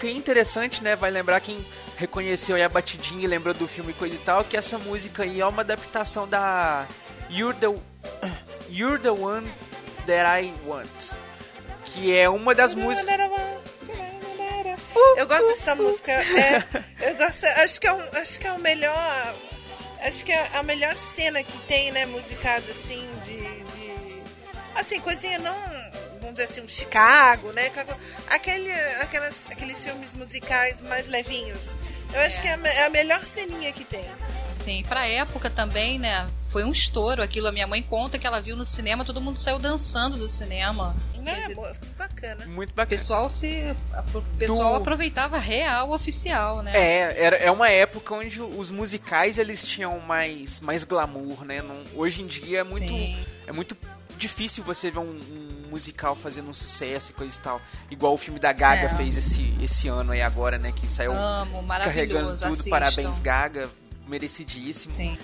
Música 0.00 0.06
é 0.06 0.10
interessante, 0.10 0.82
né? 0.82 0.96
Vai 0.96 1.10
lembrar 1.10 1.40
quem 1.40 1.64
reconheceu 1.96 2.62
a 2.62 2.68
batidinha 2.68 3.24
e 3.24 3.26
lembrou 3.26 3.52
do 3.52 3.68
filme 3.68 3.92
coisa 3.92 4.14
e 4.14 4.18
tal, 4.18 4.44
que 4.44 4.56
essa 4.56 4.78
música 4.78 5.24
aí 5.24 5.40
é 5.40 5.46
uma 5.46 5.60
adaptação 5.60 6.26
da 6.26 6.86
You're 7.28 7.56
the, 7.58 7.66
You're 8.70 8.98
the 8.98 9.10
One 9.10 9.46
That 10.06 10.44
I 10.44 10.54
Want. 10.66 10.88
Que 11.84 12.16
é 12.16 12.28
uma 12.28 12.54
das 12.54 12.74
músicas. 12.74 13.14
Eu 15.16 15.26
gosto 15.26 15.46
dessa 15.48 15.74
música. 15.74 16.12
É, 16.12 17.10
eu 17.10 17.16
gosto, 17.16 17.44
acho 17.44 17.80
que 17.80 17.86
é, 17.86 17.92
um, 17.92 18.02
acho 18.12 18.40
que 18.40 18.46
é 18.46 18.52
o 18.52 18.58
melhor. 18.58 19.34
Acho 20.00 20.24
que 20.24 20.32
é 20.32 20.50
a 20.54 20.62
melhor 20.62 20.96
cena 20.96 21.42
que 21.42 21.58
tem, 21.66 21.90
né, 21.92 22.06
musicada 22.06 22.64
assim, 22.70 23.06
de. 23.24 23.36
de 23.36 24.22
assim, 24.74 25.00
coisinha 25.00 25.38
não. 25.38 25.90
Vamos 26.20 26.32
dizer 26.32 26.44
assim, 26.44 26.60
um 26.60 26.68
Chicago, 26.68 27.52
né? 27.52 27.70
Aquele, 28.30 28.72
aquelas, 29.00 29.46
aqueles 29.50 29.82
filmes 29.84 30.12
musicais 30.14 30.80
mais 30.80 31.06
levinhos. 31.08 31.76
Eu 32.14 32.20
acho 32.20 32.38
É. 32.38 32.42
que 32.42 32.48
é 32.48 32.54
a, 32.54 32.68
é 32.82 32.86
a 32.86 32.90
melhor 32.90 33.24
ceninha 33.26 33.72
que 33.72 33.84
tem. 33.84 34.04
Sim, 34.64 34.82
pra 34.88 35.06
época 35.08 35.48
também, 35.50 35.98
né? 35.98 36.26
Foi 36.48 36.64
um 36.64 36.70
estouro 36.72 37.22
aquilo. 37.22 37.46
A 37.48 37.52
minha 37.52 37.66
mãe 37.66 37.82
conta 37.82 38.18
que 38.18 38.26
ela 38.26 38.40
viu 38.40 38.54
no 38.56 38.66
cinema, 38.66 39.04
todo 39.04 39.20
mundo 39.20 39.38
saiu 39.38 39.58
dançando 39.58 40.16
do 40.18 40.28
cinema. 40.28 40.94
Não 41.16 41.32
é 41.32 41.54
boa, 41.54 41.72
bacana. 41.96 42.46
Muito 42.46 42.70
O 42.70 42.74
bacana. 42.74 42.98
pessoal 42.98 43.30
se. 43.30 43.74
O 44.14 44.20
pessoal 44.36 44.72
Do- 44.74 44.76
aproveitava 44.82 45.38
real 45.38 45.90
oficial, 45.92 46.62
né? 46.62 46.72
É, 46.74 47.22
era, 47.24 47.36
é 47.36 47.50
uma 47.50 47.70
época 47.70 48.14
onde 48.14 48.40
os 48.40 48.70
musicais 48.70 49.38
eles 49.38 49.64
tinham 49.64 49.98
mais, 50.00 50.60
mais 50.60 50.84
glamour, 50.84 51.44
né? 51.44 51.62
Não- 51.62 51.82
hoje 51.94 52.22
em 52.22 52.26
dia 52.26 52.60
é 52.60 52.64
muito, 52.64 52.88
Sim. 52.88 53.18
é 53.46 53.52
muito 53.52 53.76
difícil 54.20 54.62
você 54.62 54.90
ver 54.90 54.98
um, 55.00 55.18
um 55.18 55.68
musical 55.70 56.14
fazendo 56.14 56.48
um 56.50 56.54
sucesso 56.54 57.10
e 57.10 57.14
coisa 57.14 57.36
e 57.36 57.40
tal. 57.42 57.60
Igual 57.90 58.14
o 58.14 58.18
filme 58.18 58.38
da 58.38 58.52
Gaga 58.52 58.82
É. 58.86 58.94
fez 58.96 59.16
esse, 59.16 59.52
esse 59.60 59.88
ano 59.88 60.12
aí 60.12 60.22
agora, 60.22 60.58
né? 60.58 60.70
Que 60.72 60.86
saiu 60.86 61.12
Amo, 61.12 61.64
carregando 61.66 62.34
tudo. 62.36 62.46
assistam. 62.46 62.70
Parabéns, 62.70 63.18
Gaga. 63.18 63.68
Merecidíssimo. 64.06 64.92
Sim. 64.92 65.16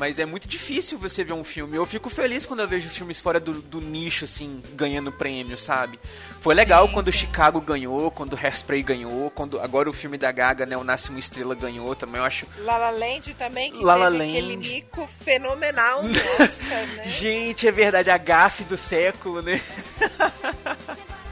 Mas 0.00 0.18
é 0.18 0.24
muito 0.24 0.48
difícil 0.48 0.96
você 0.96 1.22
ver 1.22 1.34
um 1.34 1.44
filme. 1.44 1.76
Eu 1.76 1.84
fico 1.84 2.08
feliz 2.08 2.46
quando 2.46 2.60
eu 2.60 2.66
vejo 2.66 2.88
filmes 2.88 3.20
fora 3.20 3.38
do, 3.38 3.52
do 3.52 3.82
nicho, 3.82 4.24
assim, 4.24 4.62
ganhando 4.72 5.12
prêmio, 5.12 5.58
sabe? 5.58 6.00
Foi 6.40 6.54
legal 6.54 6.88
Sim, 6.88 6.94
quando 6.94 7.12
sim. 7.12 7.18
Chicago 7.18 7.60
ganhou, 7.60 8.10
quando 8.10 8.34
Hairspray 8.34 8.82
ganhou, 8.82 9.30
quando 9.30 9.60
agora 9.60 9.90
o 9.90 9.92
filme 9.92 10.16
da 10.16 10.32
Gaga, 10.32 10.64
né, 10.64 10.74
o 10.74 10.82
Nasce 10.82 11.10
Uma 11.10 11.18
Estrela 11.18 11.54
ganhou 11.54 11.94
também. 11.94 12.18
Eu 12.18 12.24
acho 12.24 12.46
La 12.60 12.78
La 12.78 12.88
Land 12.88 13.34
também, 13.34 13.72
que 13.72 13.84
La 13.84 13.94
La 13.94 14.08
Land. 14.08 14.30
aquele 14.30 14.56
mico 14.56 15.06
fenomenal 15.22 16.02
no 16.02 16.18
Oscar, 16.42 16.86
né? 16.96 17.06
Gente, 17.06 17.68
é 17.68 17.70
verdade, 17.70 18.10
a 18.10 18.16
gafe 18.16 18.64
do 18.64 18.78
século, 18.78 19.42
né? 19.42 19.60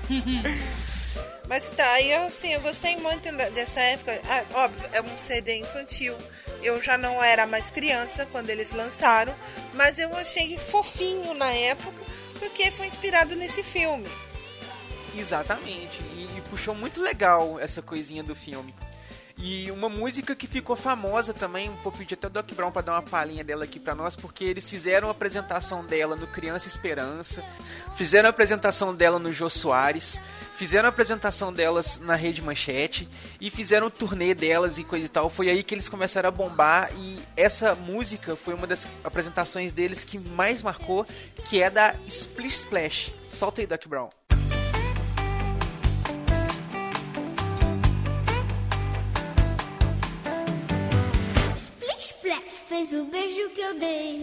Mas 1.48 1.70
tá, 1.70 1.90
aí 1.92 2.12
eu, 2.12 2.24
assim, 2.24 2.52
eu 2.52 2.60
gostei 2.60 2.98
muito 2.98 3.32
dessa 3.54 3.80
época. 3.80 4.20
Ah, 4.28 4.44
óbvio, 4.52 4.90
é 4.92 5.00
um 5.00 5.16
CD 5.16 5.56
infantil. 5.56 6.14
Eu 6.62 6.82
já 6.82 6.98
não 6.98 7.22
era 7.22 7.46
mais 7.46 7.70
criança 7.70 8.26
quando 8.26 8.50
eles 8.50 8.72
lançaram, 8.72 9.34
mas 9.74 9.98
eu 9.98 10.14
achei 10.16 10.58
fofinho 10.58 11.34
na 11.34 11.50
época, 11.52 12.02
porque 12.38 12.70
foi 12.70 12.86
inspirado 12.86 13.36
nesse 13.36 13.62
filme. 13.62 14.08
Exatamente. 15.16 16.00
E, 16.14 16.28
e 16.36 16.42
puxou 16.50 16.74
muito 16.74 17.00
legal 17.00 17.58
essa 17.60 17.82
coisinha 17.82 18.22
do 18.22 18.34
filme. 18.34 18.74
E 19.40 19.70
uma 19.70 19.88
música 19.88 20.34
que 20.34 20.48
ficou 20.48 20.74
famosa 20.74 21.32
também, 21.32 21.70
vou 21.84 21.92
pedir 21.92 22.14
até 22.14 22.26
o 22.26 22.30
Doc 22.30 22.52
Brown 22.54 22.72
pra 22.72 22.82
dar 22.82 22.92
uma 22.92 23.02
palhinha 23.02 23.44
dela 23.44 23.64
aqui 23.64 23.78
pra 23.78 23.94
nós, 23.94 24.16
porque 24.16 24.44
eles 24.44 24.68
fizeram 24.68 25.08
a 25.08 25.12
apresentação 25.12 25.84
dela 25.84 26.16
no 26.16 26.26
Criança 26.26 26.66
Esperança, 26.66 27.44
fizeram 27.96 28.26
a 28.26 28.30
apresentação 28.30 28.92
dela 28.92 29.18
no 29.18 29.32
Jô 29.32 29.48
Soares, 29.48 30.18
fizeram 30.56 30.86
a 30.86 30.88
apresentação 30.88 31.52
delas 31.52 31.98
na 31.98 32.16
Rede 32.16 32.42
Manchete 32.42 33.08
e 33.40 33.48
fizeram 33.48 33.86
o 33.86 33.90
turnê 33.90 34.34
delas 34.34 34.76
e 34.76 34.82
coisa 34.82 35.06
e 35.06 35.08
tal. 35.08 35.30
Foi 35.30 35.48
aí 35.48 35.62
que 35.62 35.72
eles 35.72 35.88
começaram 35.88 36.28
a 36.28 36.32
bombar 36.32 36.90
e 36.96 37.20
essa 37.36 37.76
música 37.76 38.34
foi 38.34 38.54
uma 38.54 38.66
das 38.66 38.88
apresentações 39.04 39.72
deles 39.72 40.02
que 40.02 40.18
mais 40.18 40.62
marcou, 40.62 41.06
que 41.48 41.62
é 41.62 41.70
da 41.70 41.94
Splish 42.08 42.56
Splash. 42.56 43.12
Solta 43.30 43.60
aí, 43.60 43.68
Doc 43.68 43.86
Brown. 43.86 44.10
Fez 52.68 52.92
o 52.92 53.04
beijo 53.04 53.48
que 53.54 53.62
eu 53.62 53.78
dei 53.78 54.20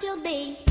que 0.00 0.06
eu 0.06 0.18
dei 0.18 0.69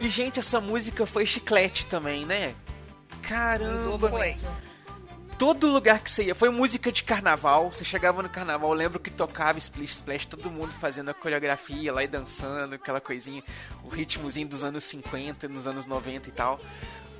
E, 0.00 0.08
gente, 0.08 0.40
essa 0.40 0.60
música 0.60 1.06
foi 1.06 1.24
chiclete 1.24 1.86
também, 1.86 2.26
né? 2.26 2.54
Caramba! 3.22 4.08
Foi. 4.08 4.36
Todo 5.38 5.66
lugar 5.66 6.00
que 6.00 6.10
você 6.10 6.24
ia. 6.24 6.34
Foi 6.34 6.50
música 6.50 6.92
de 6.92 7.02
carnaval. 7.02 7.72
Você 7.72 7.84
chegava 7.84 8.22
no 8.22 8.28
carnaval, 8.28 8.70
eu 8.70 8.76
lembro 8.76 9.00
que 9.00 9.10
tocava 9.10 9.58
Splish 9.58 9.94
Splash, 9.94 10.26
todo 10.26 10.50
mundo 10.50 10.72
fazendo 10.72 11.10
a 11.10 11.14
coreografia 11.14 11.92
lá 11.92 12.02
e 12.04 12.08
dançando, 12.08 12.74
aquela 12.74 13.00
coisinha. 13.00 13.42
O 13.84 13.88
ritmozinho 13.88 14.48
dos 14.48 14.62
anos 14.62 14.84
50, 14.84 15.48
nos 15.48 15.66
anos 15.66 15.86
90 15.86 16.28
e 16.28 16.32
tal. 16.32 16.60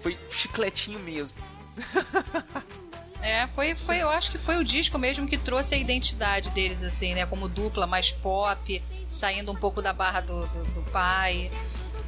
Foi 0.02 0.18
chicletinho 0.30 0.98
mesmo. 1.00 1.38
É, 3.22 3.46
foi, 3.54 3.76
foi, 3.76 4.02
eu 4.02 4.10
acho 4.10 4.32
que 4.32 4.38
foi 4.38 4.56
o 4.56 4.64
disco 4.64 4.98
mesmo 4.98 5.26
que 5.28 5.38
trouxe 5.38 5.76
a 5.76 5.78
identidade 5.78 6.50
deles, 6.50 6.82
assim, 6.82 7.14
né? 7.14 7.24
Como 7.24 7.48
dupla 7.48 7.86
mais 7.86 8.10
pop, 8.10 8.82
saindo 9.08 9.52
um 9.52 9.54
pouco 9.54 9.80
da 9.80 9.92
barra 9.92 10.20
do, 10.20 10.40
do, 10.40 10.62
do 10.74 10.90
pai. 10.90 11.50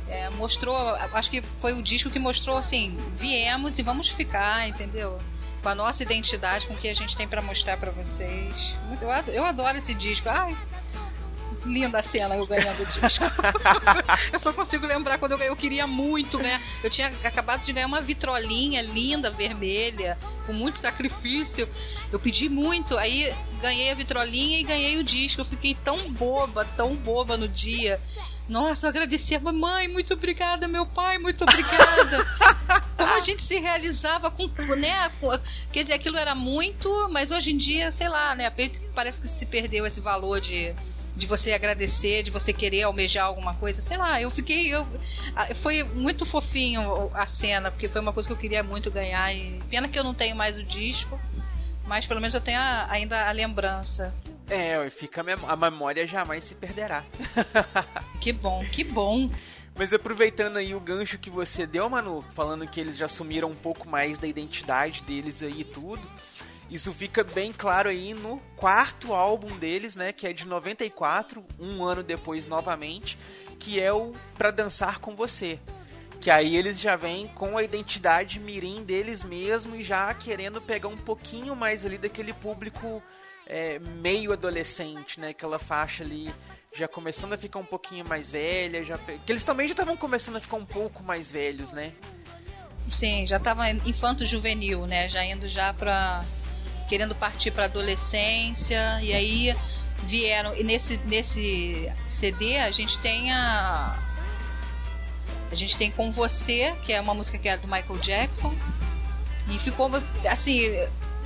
É, 0.09 0.29
mostrou, 0.31 0.77
acho 0.77 1.31
que 1.31 1.41
foi 1.41 1.73
o 1.73 1.83
disco 1.83 2.11
que 2.11 2.19
mostrou 2.19 2.59
assim, 2.59 2.97
viemos 3.17 3.79
e 3.79 3.83
vamos 3.83 4.09
ficar, 4.09 4.69
entendeu? 4.69 5.19
Com 5.63 5.69
a 5.69 5.75
nossa 5.75 6.03
identidade, 6.03 6.67
com 6.67 6.75
o 6.75 6.77
que 6.77 6.89
a 6.89 6.95
gente 6.95 7.17
tem 7.17 7.27
pra 7.27 7.41
mostrar 7.41 7.79
pra 7.79 7.91
vocês. 7.91 8.75
Eu 9.01 9.11
adoro, 9.11 9.37
eu 9.37 9.45
adoro 9.45 9.79
esse 9.79 9.95
disco. 9.95 10.29
Ai, 10.29 10.55
linda 11.65 12.01
a 12.01 12.03
cena 12.03 12.37
eu 12.37 12.47
ganhando 12.47 12.83
o 12.83 12.87
disco. 12.87 13.25
eu 14.33 14.39
só 14.39 14.53
consigo 14.53 14.87
lembrar 14.87 15.19
quando 15.19 15.33
eu 15.33 15.39
ganhei. 15.39 15.51
Eu 15.51 15.57
queria 15.57 15.87
muito 15.87 16.39
ganhar. 16.39 16.61
Eu 16.83 16.91
tinha 16.91 17.09
acabado 17.25 17.65
de 17.65 17.73
ganhar 17.73 17.87
uma 17.87 18.01
vitrolinha 18.01 18.83
linda, 18.83 19.31
vermelha, 19.31 20.19
com 20.47 20.53
muito 20.53 20.79
sacrifício. 20.79 21.69
Eu 22.13 22.21
pedi 22.21 22.49
muito. 22.49 22.97
Aí 22.97 23.33
ganhei 23.61 23.91
a 23.91 23.95
vitrolinha 23.95 24.61
e 24.61 24.63
ganhei 24.63 24.99
o 24.99 25.05
disco. 25.05 25.41
Eu 25.41 25.47
fiquei 25.47 25.75
tão 25.75 26.13
boba, 26.13 26.65
tão 26.77 26.95
boba 26.95 27.37
no 27.37 27.49
dia. 27.49 28.01
Nossa, 28.49 28.87
eu 28.87 28.91
agradeci 28.91 29.35
a 29.35 29.41
mamãe, 29.41 29.89
muito 29.89 30.13
obrigada, 30.13 30.69
meu 30.69 30.85
pai, 30.85 31.17
muito 31.17 31.43
obrigada. 31.45 32.27
Como 32.95 33.09
a 33.15 33.21
gente 33.21 33.43
se 33.43 33.59
realizava 33.59 34.31
com, 34.31 34.47
né? 34.77 35.11
Quer 35.73 35.85
dizer, 35.85 35.95
aquilo 35.95 36.19
era 36.19 36.35
muito, 36.35 37.09
mas 37.11 37.31
hoje 37.31 37.53
em 37.53 37.57
dia, 37.57 37.91
sei 37.91 38.07
lá, 38.07 38.35
né? 38.35 38.53
Parece 38.95 39.23
que 39.23 39.29
se 39.29 39.47
perdeu 39.47 39.87
esse 39.87 39.99
valor 39.99 40.43
de 40.43 40.75
de 41.17 41.27
você 41.27 41.53
agradecer, 41.53 42.23
de 42.23 42.31
você 42.31 42.53
querer 42.53 42.83
almejar 42.83 43.27
alguma 43.27 43.55
coisa. 43.55 43.81
Sei 43.81 43.97
lá, 43.97 44.21
eu 44.21 44.31
fiquei. 44.31 44.69
Eu, 44.69 44.87
foi 45.63 45.85
muito 45.85 46.27
fofinho 46.27 47.11
a 47.15 47.27
cena, 47.27 47.71
porque 47.71 47.89
foi 47.89 48.01
uma 48.01 48.13
coisa 48.13 48.29
que 48.29 48.33
eu 48.33 48.39
queria 48.39 48.63
muito 48.63 48.91
ganhar. 48.91 49.33
E 49.33 49.61
pena 49.71 49.89
que 49.89 49.99
eu 49.99 50.05
não 50.05 50.15
tenho 50.15 50.35
mais 50.35 50.59
o 50.59 50.65
disco, 50.65 51.19
mas 51.87 52.07
pelo 52.07 52.21
menos 52.21 52.35
eu 52.35 52.41
tenho 52.41 52.59
a, 52.59 52.91
ainda 52.91 53.29
a 53.29 53.33
lembrança. 53.33 54.13
É, 54.49 54.91
fica 54.91 55.25
a 55.49 55.57
memória 55.57 56.07
jamais 56.07 56.45
se 56.45 56.55
perderá. 56.55 57.05
que 58.21 58.33
bom, 58.33 58.65
que 58.65 58.85
bom. 58.85 59.31
Mas 59.77 59.93
aproveitando 59.93 60.57
aí 60.57 60.75
o 60.75 60.81
gancho 60.81 61.19
que 61.19 61.29
você 61.29 61.67
deu, 61.67 61.89
Manu, 61.91 62.21
falando 62.21 62.67
que 62.67 62.81
eles 62.81 62.97
já 62.97 63.07
assumiram 63.07 63.51
um 63.51 63.57
pouco 63.57 63.89
mais 63.89 64.19
da 64.19 64.27
identidade 64.27 65.03
deles 65.03 65.43
aí 65.43 65.63
e 65.63 65.65
tudo. 65.65 66.09
Isso 66.71 66.93
fica 66.93 67.23
bem 67.23 67.53
claro 67.53 67.89
aí 67.89 68.15
no 68.15 68.39
quarto 68.57 69.13
álbum 69.13 69.57
deles, 69.59 69.95
né, 69.95 70.13
que 70.13 70.27
é 70.27 70.33
de 70.33 70.47
94, 70.47 71.45
um 71.59 71.85
ano 71.85 72.03
depois 72.03 72.47
novamente, 72.47 73.19
que 73.59 73.81
é 73.81 73.93
o 73.93 74.15
Pra 74.37 74.51
Dançar 74.51 74.99
Com 74.99 75.15
Você. 75.15 75.59
Que 76.21 76.31
aí 76.31 76.57
eles 76.57 76.81
já 76.81 76.97
vêm 76.97 77.29
com 77.29 77.59
a 77.59 77.63
identidade 77.63 78.41
mirim 78.41 78.83
deles 78.83 79.23
mesmo 79.23 79.77
e 79.77 79.83
já 79.83 80.13
querendo 80.15 80.61
pegar 80.61 80.89
um 80.89 80.97
pouquinho 80.97 81.55
mais 81.55 81.85
ali 81.85 81.99
daquele 81.99 82.33
público 82.33 83.03
é, 83.47 83.79
meio 83.79 84.33
adolescente, 84.33 85.21
né, 85.21 85.29
aquela 85.29 85.59
faixa 85.59 86.03
ali 86.03 86.33
já 86.75 86.89
começando 86.89 87.35
a 87.35 87.39
ficar 87.39 87.61
um 87.61 87.65
pouquinho 87.65 88.05
mais 88.09 88.31
velha, 88.31 88.83
já 88.83 88.99
que 88.99 89.31
eles 89.31 89.45
também 89.45 89.69
já 89.69 89.75
estavam 89.75 89.97
começando 89.97 90.37
a 90.37 90.41
ficar 90.41 90.57
um 90.57 90.65
pouco 90.65 91.05
mais 91.05 91.31
velhos, 91.31 91.73
né? 91.73 91.93
Sim, 92.91 93.27
já 93.27 93.39
tava 93.39 93.71
infanto 93.71 94.27
juvenil, 94.27 94.87
né? 94.87 95.09
Já 95.09 95.25
indo 95.25 95.49
já 95.49 95.73
para 95.73 96.23
querendo 96.95 97.15
partir 97.17 97.51
para 97.51 97.65
adolescência 97.65 99.01
e 99.03 99.13
aí 99.13 99.57
vieram 100.05 100.55
e 100.55 100.63
nesse 100.63 100.97
nesse 101.07 101.91
CD 102.07 102.57
a 102.57 102.71
gente 102.71 102.97
tem 103.01 103.33
a 103.33 103.99
a 105.51 105.55
gente 105.57 105.77
tem 105.77 105.91
com 105.91 106.13
você 106.13 106.73
que 106.87 106.93
é 106.93 107.01
uma 107.01 107.13
música 107.13 107.37
que 107.37 107.49
é 107.49 107.57
do 107.57 107.67
Michael 107.67 107.99
Jackson 107.99 108.55
e 109.49 109.59
ficou 109.59 109.91
assim 110.31 110.71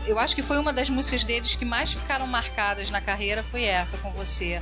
eu 0.06 0.18
acho 0.18 0.34
que 0.34 0.42
foi 0.42 0.58
uma 0.58 0.72
das 0.72 0.88
músicas 0.88 1.22
deles 1.22 1.54
que 1.54 1.66
mais 1.66 1.92
ficaram 1.92 2.26
marcadas 2.26 2.88
na 2.88 3.02
carreira 3.02 3.42
foi 3.50 3.64
essa 3.64 3.98
com 3.98 4.10
você 4.12 4.58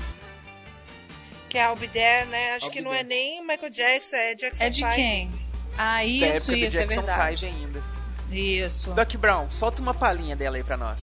que 1.49 1.57
é 1.57 1.63
a 1.63 1.77
There, 1.77 2.27
né? 2.27 2.57
Acho 2.57 2.69
que 2.69 2.81
não 2.81 2.93
é 2.93 3.05
nem 3.05 3.41
Michael 3.47 3.71
Jackson, 3.71 4.17
é 4.17 4.35
Jackson 4.35 4.65
É 4.65 4.69
de 4.69 4.79
5. 4.79 4.95
quem? 4.97 5.31
Ah, 5.79 6.05
isso, 6.05 6.51
isso, 6.53 6.77
é 6.77 6.87
verdade. 6.87 7.47
ainda. 7.47 7.96
Isso. 8.31 8.93
Doc 8.93 9.15
Brown, 9.17 9.51
solta 9.51 9.81
uma 9.81 9.95
palhinha 9.95 10.37
dela 10.37 10.57
aí 10.57 10.65
pra 10.65 10.77
nós. 10.77 10.99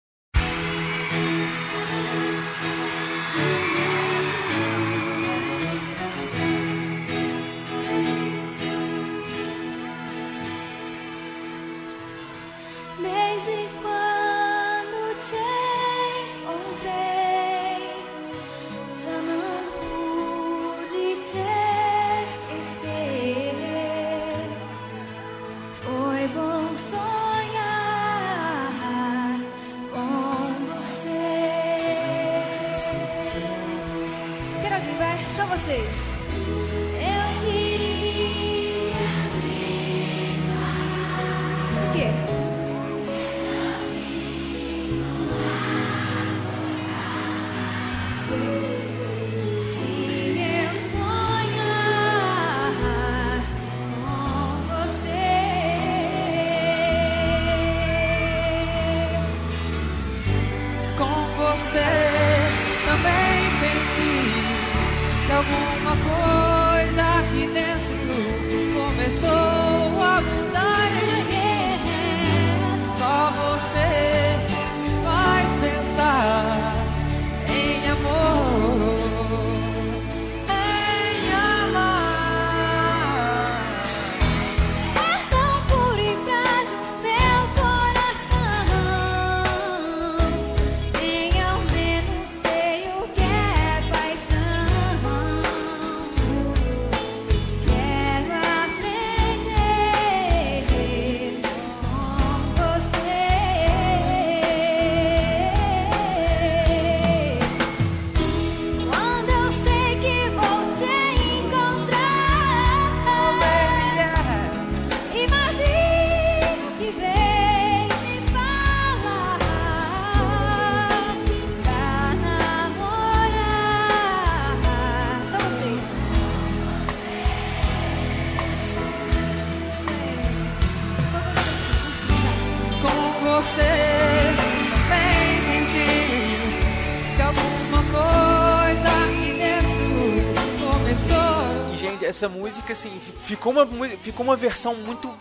Assim, 142.73 142.99
ficou 142.99 143.53
uma, 143.53 143.65
ficou 143.97 144.25
uma 144.25 144.35
versão 144.35 144.75
muito, 144.75 145.13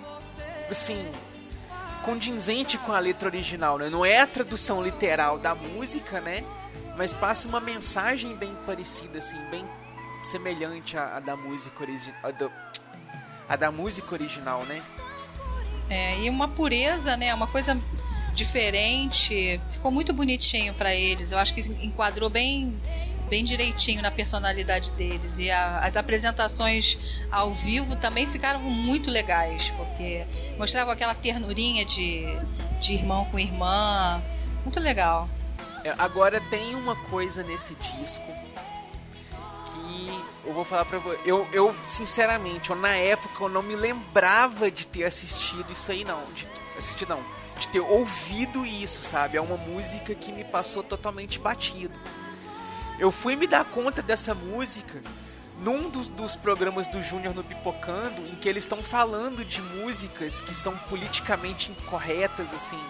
assim, 0.71 1.05
condizente 2.05 2.77
com 2.79 2.93
a 2.93 2.99
letra 2.99 3.29
original, 3.29 3.79
né? 3.79 3.89
Não 3.89 4.05
é 4.05 4.19
a 4.19 4.27
tradução 4.27 4.83
literal 4.83 5.39
da 5.39 5.55
música, 5.55 6.21
né? 6.21 6.45
Mas 6.97 7.15
passa 7.15 7.49
uma 7.49 7.61
mensagem 7.61 8.35
bem 8.37 8.55
parecida, 8.67 9.19
assim, 9.19 9.39
bem 9.51 9.65
semelhante 10.25 10.97
à, 10.97 11.17
à 11.17 11.21
da 11.21 11.37
música 11.37 11.83
original. 11.83 12.17
A, 13.49 13.57
da 13.57 13.71
música 13.71 14.15
original, 14.15 14.65
né? 14.65 14.83
É, 15.89 16.21
e 16.21 16.31
uma 16.31 16.49
pureza, 16.49 17.17
né? 17.17 17.35
Uma 17.35 17.47
coisa 17.47 17.79
diferente. 18.35 19.61
Ficou 19.73 19.91
muito 19.91 20.13
bonitinho 20.13 20.75
para 20.75 20.95
eles. 20.95 21.33
Eu 21.33 21.39
acho 21.39 21.55
que 21.55 21.61
enquadrou 21.61 22.31
bem 22.31 22.75
bem 23.33 23.47
direitinho 23.47 24.03
na 24.03 24.11
personalidade 24.11 24.91
deles. 24.91 25.39
E 25.39 25.51
a, 25.51 25.79
as 25.79 25.97
apresentações 25.97 26.99
ao 27.31 27.55
vivo 27.55 27.97
também 27.97 28.27
ficaram 28.27 28.61
muito 28.61 29.11
legais, 29.11 29.71
porque 29.71 30.27
mostravam 30.59 30.93
aquela 30.93 31.15
ternurinha 31.15 31.83
de, 31.87 32.27
de 32.83 32.93
irmão 32.93 33.25
com 33.31 33.39
irmã. 33.39 34.23
Muito 34.63 34.79
legal. 34.79 35.31
É, 35.83 35.95
agora 35.97 36.43
tem 36.51 36.75
uma 36.75 36.95
coisa 36.95 37.43
nesse 37.43 37.75
disco 37.75 38.23
que 39.65 40.23
eu 40.45 40.53
vou 40.53 40.67
falar 40.67 40.85
pra 40.85 40.99
você. 40.99 41.19
Eu, 41.25 41.49
eu, 41.55 41.75
sinceramente, 41.87 42.69
eu, 42.69 42.77
na 42.77 42.95
época 42.95 43.45
eu 43.45 43.49
não 43.49 43.63
me 43.63 43.75
lembrava 43.75 44.71
de 44.71 44.87
ter 44.87 45.05
assistido 45.05 45.73
isso 45.73 45.91
aí, 45.91 46.05
não. 46.05 46.23
De 46.35 46.47
assistir, 46.77 47.09
não. 47.09 47.25
De 47.59 47.67
ter 47.69 47.81
ouvido 47.81 48.67
isso, 48.67 49.03
sabe? 49.03 49.39
É 49.39 49.41
uma 49.41 49.57
música 49.57 50.15
que 50.15 50.31
me 50.31 50.45
passou 50.45 50.83
totalmente 50.83 51.39
batido. 51.39 51.95
Eu 52.99 53.11
fui 53.11 53.37
me 53.37 53.47
dar 53.47 53.65
conta 53.65 54.03
dessa 54.03 54.35
música 54.35 55.01
num 55.63 55.89
dos, 55.89 56.09
dos 56.09 56.37
programas 56.37 56.89
do 56.89 57.03
Júnior 57.03 57.35
no 57.35 57.45
Pipocando, 57.45 58.21
em 58.27 58.35
que 58.37 58.49
eles 58.49 58.65
estão 58.65 58.83
falando 58.83 59.45
de 59.45 59.61
músicas 59.61 60.41
que 60.41 60.55
são 60.55 60.77
politicamente 60.89 61.71
incorretas, 61.71 62.53
assim, 62.53 62.81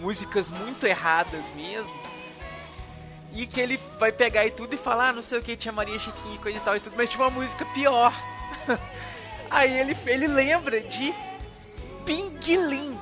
músicas 0.00 0.50
muito 0.50 0.86
erradas 0.86 1.50
mesmo. 1.54 1.96
E 3.32 3.46
que 3.46 3.60
ele 3.60 3.80
vai 3.98 4.12
pegar 4.12 4.46
e 4.46 4.50
tudo 4.50 4.74
e 4.74 4.78
falar, 4.78 5.08
ah, 5.08 5.12
não 5.12 5.22
sei 5.22 5.38
o 5.38 5.42
que, 5.42 5.56
tinha 5.56 5.72
Maria 5.72 5.98
Chiquinha 5.98 6.36
e 6.36 6.38
coisa 6.38 6.58
e 6.58 6.60
tal 6.60 6.76
e 6.76 6.80
tudo, 6.80 6.94
mas 6.96 7.10
tinha 7.10 7.24
uma 7.24 7.30
música 7.30 7.64
pior. 7.66 8.12
Aí 9.50 9.72
ele, 9.72 9.96
ele 10.06 10.28
lembra 10.28 10.80
de 10.80 11.12
Pinguim. 12.04 12.98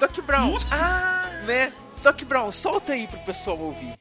Doc 0.00 0.18
Brown. 0.20 0.58
Ah! 0.70 1.30
Né? 1.44 1.72
Doc 2.02 2.22
Brown, 2.22 2.50
solta 2.52 2.92
aí 2.92 3.06
pro 3.06 3.18
pessoal 3.20 3.58
ouvir. 3.58 3.94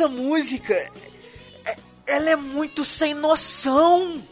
Essa 0.00 0.08
música, 0.08 0.74
é- 1.64 1.76
ela 2.06 2.30
é 2.30 2.36
muito 2.36 2.84
sem 2.84 3.12
noção. 3.14 4.22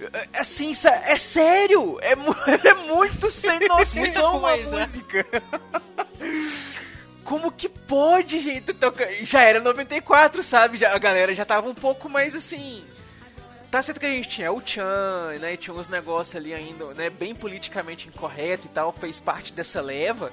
É- 0.00 0.40
Assim, 0.40 0.72
sa- 0.74 0.94
é 1.06 1.18
sério, 1.18 1.98
é, 2.00 2.12
é 2.68 2.74
muito 2.74 3.30
sem 3.30 3.58
noção 3.68 4.46
a 4.46 4.56
música. 4.56 5.26
Como 7.24 7.50
que 7.52 7.68
pode, 7.68 8.40
gente? 8.40 8.72
toca- 8.72 9.10
Já 9.24 9.42
era 9.42 9.60
94, 9.60 10.42
sabe? 10.42 10.78
Já, 10.78 10.94
a 10.94 10.98
galera 10.98 11.34
já 11.34 11.44
tava 11.44 11.68
um 11.68 11.74
pouco 11.74 12.08
mais 12.08 12.34
assim. 12.34 12.84
Tá 13.70 13.82
certo 13.82 14.00
que 14.00 14.06
a 14.06 14.10
gente 14.10 14.28
tinha 14.30 14.50
o 14.50 14.62
Chan, 14.64 15.34
né? 15.40 15.54
Tinha 15.56 15.74
uns 15.74 15.88
negócios 15.90 16.34
ali 16.36 16.54
ainda, 16.54 16.86
né? 16.94 17.10
Bem 17.10 17.34
politicamente 17.34 18.08
incorreto 18.08 18.66
e 18.66 18.70
tal, 18.70 18.92
fez 18.92 19.20
parte 19.20 19.52
dessa 19.52 19.82
leva. 19.82 20.32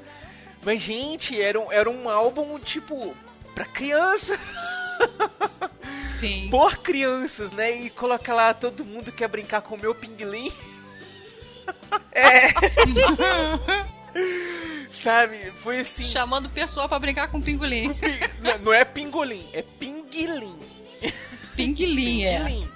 Mas, 0.64 0.82
gente, 0.82 1.40
era 1.40 1.60
um, 1.60 1.70
era 1.70 1.90
um 1.90 2.08
álbum, 2.10 2.58
tipo, 2.60 3.14
pra 3.56 3.66
criança. 3.66 4.38
Sim. 6.20 6.48
Por 6.50 6.78
crianças, 6.78 7.52
né? 7.52 7.76
E 7.76 7.90
colocar 7.90 8.34
lá 8.36 8.54
todo 8.54 8.86
mundo 8.86 9.12
quer 9.12 9.28
brincar 9.28 9.62
com 9.62 9.76
o 9.76 9.80
meu 9.80 9.96
pinguim. 9.96 10.52
É, 12.12 12.54
Sabe? 14.92 15.52
Foi 15.62 15.80
assim. 15.80 16.06
Chamando 16.06 16.46
o 16.46 16.50
pessoal 16.50 16.88
pra 16.88 17.00
brincar 17.00 17.28
com 17.30 17.40
o 17.40 17.44
pingolim. 17.44 17.94
pi- 17.94 18.20
não, 18.42 18.58
não 18.60 18.74
é 18.74 18.86
pingolim, 18.86 19.46
é 19.54 19.62
pinguilim. 19.62 20.58
Pinguilim, 21.56 22.24
é. 22.24 22.38
Pinguilim. 22.40 22.70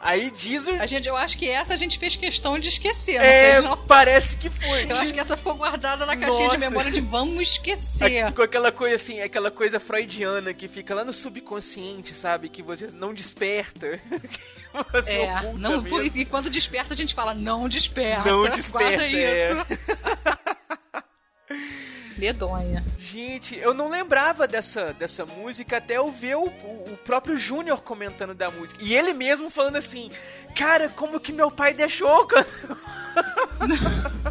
Aí 0.00 0.30
diz 0.30 0.66
o. 0.66 0.72
A 0.72 0.86
gente, 0.86 1.08
eu 1.08 1.16
acho 1.16 1.36
que 1.36 1.48
essa 1.48 1.74
a 1.74 1.76
gente 1.76 1.98
fez 1.98 2.14
questão 2.16 2.58
de 2.58 2.68
esquecer. 2.68 3.20
É, 3.20 3.60
não 3.60 3.76
parece 3.76 4.36
que 4.36 4.48
foi. 4.48 4.90
Eu 4.90 4.96
acho 4.96 5.12
que 5.12 5.20
essa 5.20 5.36
ficou 5.36 5.54
guardada 5.54 6.06
na 6.06 6.16
caixinha 6.16 6.48
de 6.50 6.56
Nossa. 6.56 6.70
memória 6.70 6.90
de 6.90 7.00
vamos 7.00 7.42
esquecer. 7.42 8.32
Com 8.32 8.42
aquela 8.42 8.70
coisa 8.70 8.96
assim, 8.96 9.20
aquela 9.20 9.50
coisa 9.50 9.80
freudiana 9.80 10.54
que 10.54 10.68
fica 10.68 10.94
lá 10.94 11.04
no 11.04 11.12
subconsciente, 11.12 12.14
sabe? 12.14 12.48
Que 12.48 12.62
você 12.62 12.88
não 12.92 13.12
desperta. 13.12 14.00
você 14.92 15.10
É, 15.10 15.52
não, 15.54 15.82
mesmo. 15.82 16.16
e 16.16 16.24
quando 16.24 16.48
desperta 16.48 16.94
a 16.94 16.96
gente 16.96 17.14
fala, 17.14 17.34
não 17.34 17.68
desperta. 17.68 18.30
Não 18.30 18.48
desperta, 18.50 19.02
é. 19.04 19.52
isso. 19.52 19.66
Medonha. 22.18 22.84
Gente, 22.98 23.56
eu 23.56 23.72
não 23.72 23.88
lembrava 23.88 24.46
dessa, 24.46 24.92
dessa 24.92 25.24
música 25.24 25.76
até 25.78 25.96
eu 25.98 26.08
ver 26.08 26.36
o, 26.36 26.46
o- 26.46 26.98
próprio 27.04 27.36
Júnior 27.36 27.80
comentando 27.82 28.34
da 28.34 28.50
música. 28.50 28.82
E 28.82 28.94
ele 28.94 29.12
mesmo 29.14 29.50
falando 29.50 29.76
assim, 29.76 30.10
cara, 30.56 30.88
como 30.88 31.20
que 31.20 31.32
meu 31.32 31.50
pai 31.50 31.72
deixou? 31.72 32.26
cara?" 32.26 32.46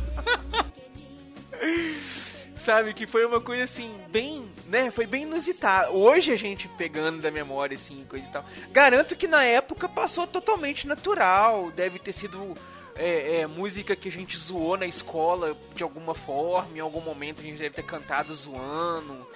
Sabe, 2.58 2.94
que 2.94 3.08
foi 3.08 3.26
uma 3.26 3.40
coisa 3.40 3.64
assim, 3.64 3.96
bem, 4.10 4.46
né, 4.66 4.92
foi 4.92 5.06
bem 5.06 5.24
inusitada. 5.24 5.90
Hoje 5.92 6.34
a 6.34 6.36
gente 6.36 6.68
pegando 6.78 7.22
da 7.22 7.32
memória, 7.32 7.76
assim, 7.76 8.06
coisa 8.10 8.26
e 8.26 8.30
tal. 8.30 8.46
Garanto 8.72 9.16
que 9.16 9.26
na 9.28 9.44
época 9.44 9.88
passou 9.88 10.28
totalmente 10.28 10.86
natural, 10.86 11.72
deve 11.72 11.98
ter 11.98 12.12
sido 12.12 12.54
é, 12.98 13.42
é, 13.42 13.48
música 13.48 13.96
que 13.96 14.10
a 14.10 14.12
gente 14.12 14.38
zoou 14.38 14.78
na 14.78 14.86
escola 14.86 15.58
de 15.76 15.84
alguma 15.84 16.14
forma, 16.14 16.76
em 16.76 16.80
algum 16.80 17.02
momento 17.02 17.42
a 17.42 17.44
gente 17.44 17.58
deve 17.58 17.76
ter 17.76 17.84
cantado 17.84 18.36
zoando, 18.36 19.28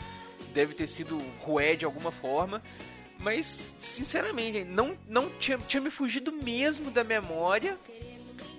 deve 0.53 0.73
ter 0.73 0.87
sido 0.87 1.17
rué 1.39 1.75
de 1.75 1.85
alguma 1.85 2.11
forma. 2.11 2.61
Mas, 3.19 3.73
sinceramente, 3.79 4.63
não, 4.63 4.97
não 5.07 5.29
tinha, 5.29 5.57
tinha 5.59 5.79
me 5.79 5.91
fugido 5.91 6.31
mesmo 6.31 6.89
da 6.89 7.03
memória. 7.03 7.77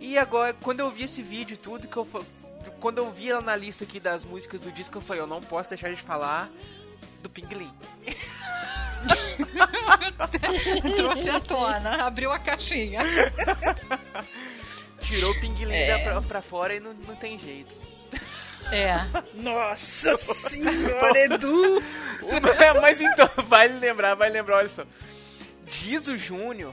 E 0.00 0.16
agora, 0.16 0.55
quando 0.55 0.80
eu 0.80 0.90
vi 0.90 1.05
esse 1.05 1.20
vídeo 1.20 1.55
e 1.55 1.57
tudo, 1.57 1.88
que 1.88 1.96
eu 1.96 2.07
quando 2.80 2.98
eu 2.98 3.11
vi 3.12 3.30
ela 3.30 3.40
na 3.40 3.55
lista 3.55 3.84
aqui 3.84 4.00
das 4.00 4.24
músicas 4.24 4.61
do 4.61 4.72
disco, 4.72 4.98
eu 4.98 5.03
falei, 5.03 5.22
eu 5.22 5.26
não 5.26 5.40
posso 5.40 5.68
deixar 5.68 5.94
de 5.94 6.00
falar 6.00 6.50
do 7.22 7.30
Pinguim. 7.30 7.70
Trouxe 10.96 11.30
à 11.30 11.40
tona, 11.40 12.05
abriu 12.05 12.32
a 12.32 12.38
caixinha. 12.38 13.00
Tirou 15.03 15.32
o 15.32 15.40
Pinguim 15.40 15.72
É. 15.72 15.98
pra, 15.98 16.22
pra 16.22 16.42
fora 16.42 16.74
e 16.74 16.80
não, 16.80 16.94
não 16.94 17.16
tem 17.16 17.38
jeito. 17.38 17.74
É. 18.70 18.94
nossa 19.34 20.16
senhora, 20.16 21.18
Edu! 21.24 21.82
Mas 22.80 23.00
então, 23.00 23.28
vai 23.46 23.68
lembrar, 23.68 24.14
vai 24.14 24.30
lembrar, 24.30 24.59
olha 24.59 24.68
só. 24.68 24.84
Diz 25.66 26.07
o 26.09 26.16
Júnior 26.16 26.72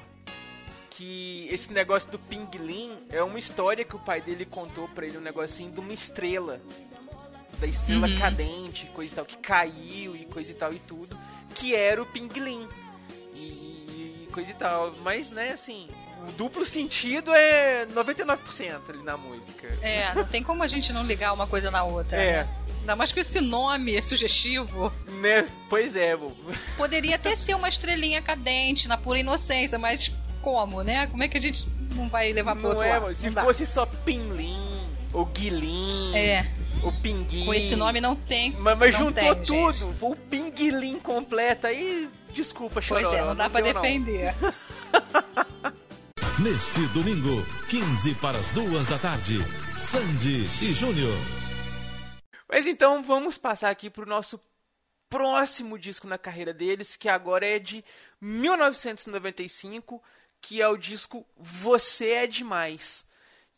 que 0.92 1.48
esse 1.50 1.72
negócio 1.74 2.12
do 2.12 2.20
Pinguim 2.20 2.92
é 3.10 3.24
uma 3.24 3.40
história 3.40 3.86
que 3.86 3.96
o 3.96 4.00
pai 4.00 4.20
dele 4.22 4.46
contou 4.46 4.88
pra 4.90 5.06
ele, 5.06 5.18
um 5.18 5.22
negocinho 5.22 5.72
de 5.72 5.80
uma 5.80 5.94
estrela. 5.94 6.60
Da 7.58 7.68
estrela 7.68 8.08
Uhum. 8.08 8.20
cadente, 8.20 8.86
coisa 8.88 9.12
e 9.12 9.16
tal, 9.16 9.26
que 9.26 9.38
caiu 9.38 10.16
e 10.16 10.26
coisa 10.26 10.52
e 10.52 10.56
tal 10.56 10.72
e 10.74 10.80
tudo. 10.80 11.18
Que 11.56 11.74
era 11.76 12.02
o 12.02 12.06
Pinguim. 12.06 12.68
E, 13.34 13.40
e 14.26 14.30
coisa 14.32 14.52
e 14.52 14.54
tal. 14.54 14.94
Mas, 15.04 15.30
né, 15.30 15.52
assim, 15.52 15.88
o 16.28 16.32
duplo 16.34 16.66
sentido 16.66 17.34
é 17.34 17.86
99% 17.94 18.90
ali 18.90 19.04
na 19.04 19.18
música. 19.18 19.68
É, 19.82 20.14
não 20.14 20.26
tem 20.26 20.44
como 20.44 20.64
a 20.64 20.68
gente 20.68 20.92
não 20.92 21.04
ligar 21.04 21.34
uma 21.34 21.48
coisa 21.48 21.70
na 21.72 21.84
outra. 21.84 22.18
É, 22.18 22.44
né? 22.44 22.48
Ainda 22.82 22.96
mais 22.96 23.12
com 23.12 23.20
esse 23.20 23.40
nome 23.42 24.02
sugestivo. 24.02 24.92
né? 25.22 25.48
Pois 25.70 25.96
é, 25.96 26.16
vô. 26.16 26.32
Poderia 26.78 27.16
até 27.16 27.36
ser 27.36 27.56
uma 27.56 27.70
estrelinha 27.70 28.22
cadente, 28.22 28.88
na 28.88 28.98
pura 28.98 29.20
inocência, 29.20 29.78
mas 29.78 30.12
como, 30.42 30.82
né? 30.84 31.08
Como 31.08 31.22
é 31.24 31.28
que 31.28 31.38
a 31.38 31.42
gente 31.42 31.68
não 31.96 32.08
vai 32.08 32.32
levar 32.32 32.54
pro 32.56 32.64
Não 32.64 32.70
outro 32.70 32.84
é, 32.84 32.98
lado? 33.00 33.16
Se 33.16 33.28
Não 33.28 33.34
dá. 33.34 33.44
fosse 33.44 33.66
só 33.68 33.86
Pinlim, 33.86 34.88
ou 35.14 35.26
Guilim, 35.26 36.16
É, 36.16 36.46
o 36.84 36.92
Pinguim. 36.92 37.46
com 37.46 37.54
esse 37.54 37.76
nome 37.76 38.00
não 38.00 38.16
tem. 38.16 38.52
Mas, 38.58 38.78
mas 38.78 38.94
não 38.98 39.06
juntou 39.08 39.36
tem, 39.36 39.46
tudo, 39.46 39.88
gente. 39.92 39.98
o 40.02 40.16
Pinguilim 40.16 41.00
completo. 41.00 41.68
Aí, 41.68 42.10
desculpa, 42.34 42.76
Pois 42.76 42.86
chororó, 42.86 43.14
é, 43.16 43.22
não 43.26 43.36
dá 43.36 43.50
pra 43.50 43.62
deu, 43.62 43.74
não. 43.74 43.82
Neste 46.44 46.88
domingo, 46.94 47.44
15 47.70 48.16
para 48.16 48.38
as 48.38 48.50
2 48.54 48.88
da 48.88 48.98
tarde, 48.98 49.40
Sandy 49.76 50.44
e 50.64 50.72
Júnior. 50.72 51.18
Mas 52.48 52.66
então 52.66 53.04
vamos 53.04 53.38
passar 53.38 53.70
aqui 53.70 53.90
pro 53.90 54.06
nosso 54.06 54.40
próximo 55.10 55.78
disco 55.78 56.08
na 56.08 56.18
carreira 56.18 56.54
deles, 56.54 56.96
que 56.96 57.10
agora 57.10 57.46
é 57.46 57.60
de 57.60 57.84
1995, 58.22 60.02
que 60.40 60.62
é 60.62 60.68
o 60.70 60.78
disco 60.78 61.28
Você 61.36 62.12
é 62.12 62.28
Demais. 62.28 63.06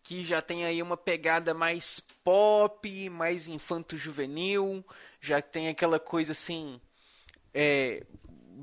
que 0.02 0.26
já 0.26 0.42
tem 0.42 0.66
aí 0.66 0.82
uma 0.82 0.98
pegada 0.98 1.54
mais 1.54 2.00
pop, 2.24 3.10
mais 3.12 3.46
infanto-juvenil, 3.46 4.84
já 5.20 5.40
tem 5.40 5.68
aquela 5.68 6.00
coisa 6.00 6.32
assim, 6.32 6.82
é, 7.54 8.04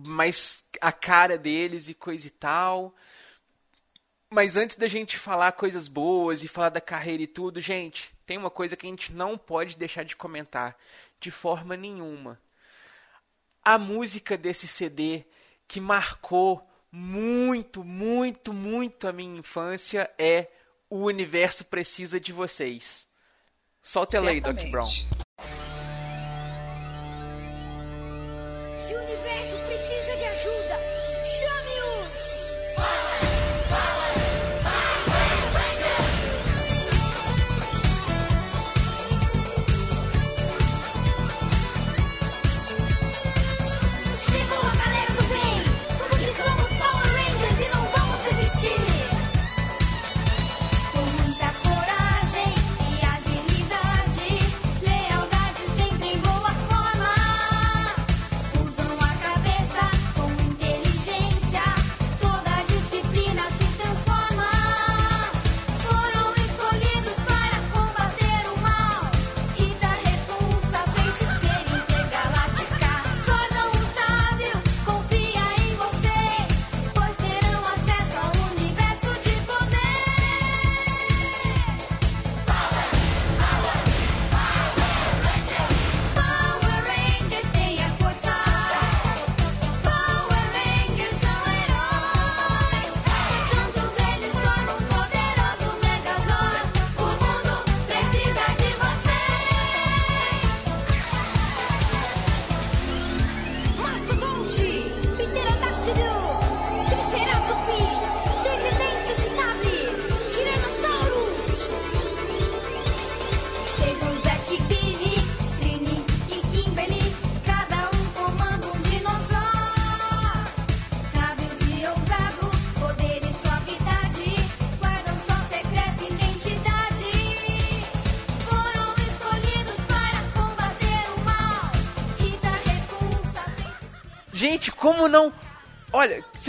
mais 0.04 0.64
a 0.80 0.90
cara 0.90 1.38
deles 1.38 1.88
e 1.88 1.94
coisa 1.94 2.26
e 2.26 2.30
tal. 2.30 2.96
Mas 4.30 4.56
antes 4.56 4.76
da 4.76 4.86
gente 4.86 5.18
falar 5.18 5.52
coisas 5.52 5.88
boas 5.88 6.42
e 6.42 6.48
falar 6.48 6.68
da 6.68 6.80
carreira 6.80 7.22
e 7.22 7.26
tudo, 7.26 7.60
gente, 7.60 8.12
tem 8.26 8.36
uma 8.36 8.50
coisa 8.50 8.76
que 8.76 8.86
a 8.86 8.90
gente 8.90 9.12
não 9.12 9.38
pode 9.38 9.76
deixar 9.76 10.04
de 10.04 10.14
comentar 10.14 10.76
de 11.18 11.30
forma 11.30 11.76
nenhuma. 11.76 12.38
A 13.64 13.78
música 13.78 14.36
desse 14.36 14.68
CD 14.68 15.24
que 15.66 15.80
marcou 15.80 16.66
muito, 16.92 17.82
muito, 17.82 18.52
muito 18.52 19.08
a 19.08 19.12
minha 19.12 19.38
infância 19.38 20.10
é 20.18 20.48
O 20.90 21.04
Universo 21.04 21.64
Precisa 21.64 22.20
de 22.20 22.32
Vocês. 22.32 23.06
Solta 23.82 24.18
ela 24.18 24.30
aí, 24.30 24.40
Doc. 24.40 24.56
Brown. 24.70 24.90
Se 28.76 28.94
o 28.94 29.02
universo 29.02 29.37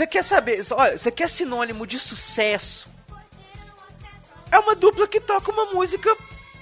você 0.00 0.06
quer 0.06 0.24
saber? 0.24 0.66
Olha, 0.70 0.96
você 0.96 1.10
quer 1.10 1.28
sinônimo 1.28 1.86
de 1.86 1.98
sucesso? 1.98 2.88
É 4.50 4.58
uma 4.58 4.74
dupla 4.74 5.06
que 5.06 5.20
toca 5.20 5.52
uma 5.52 5.66
música 5.66 6.16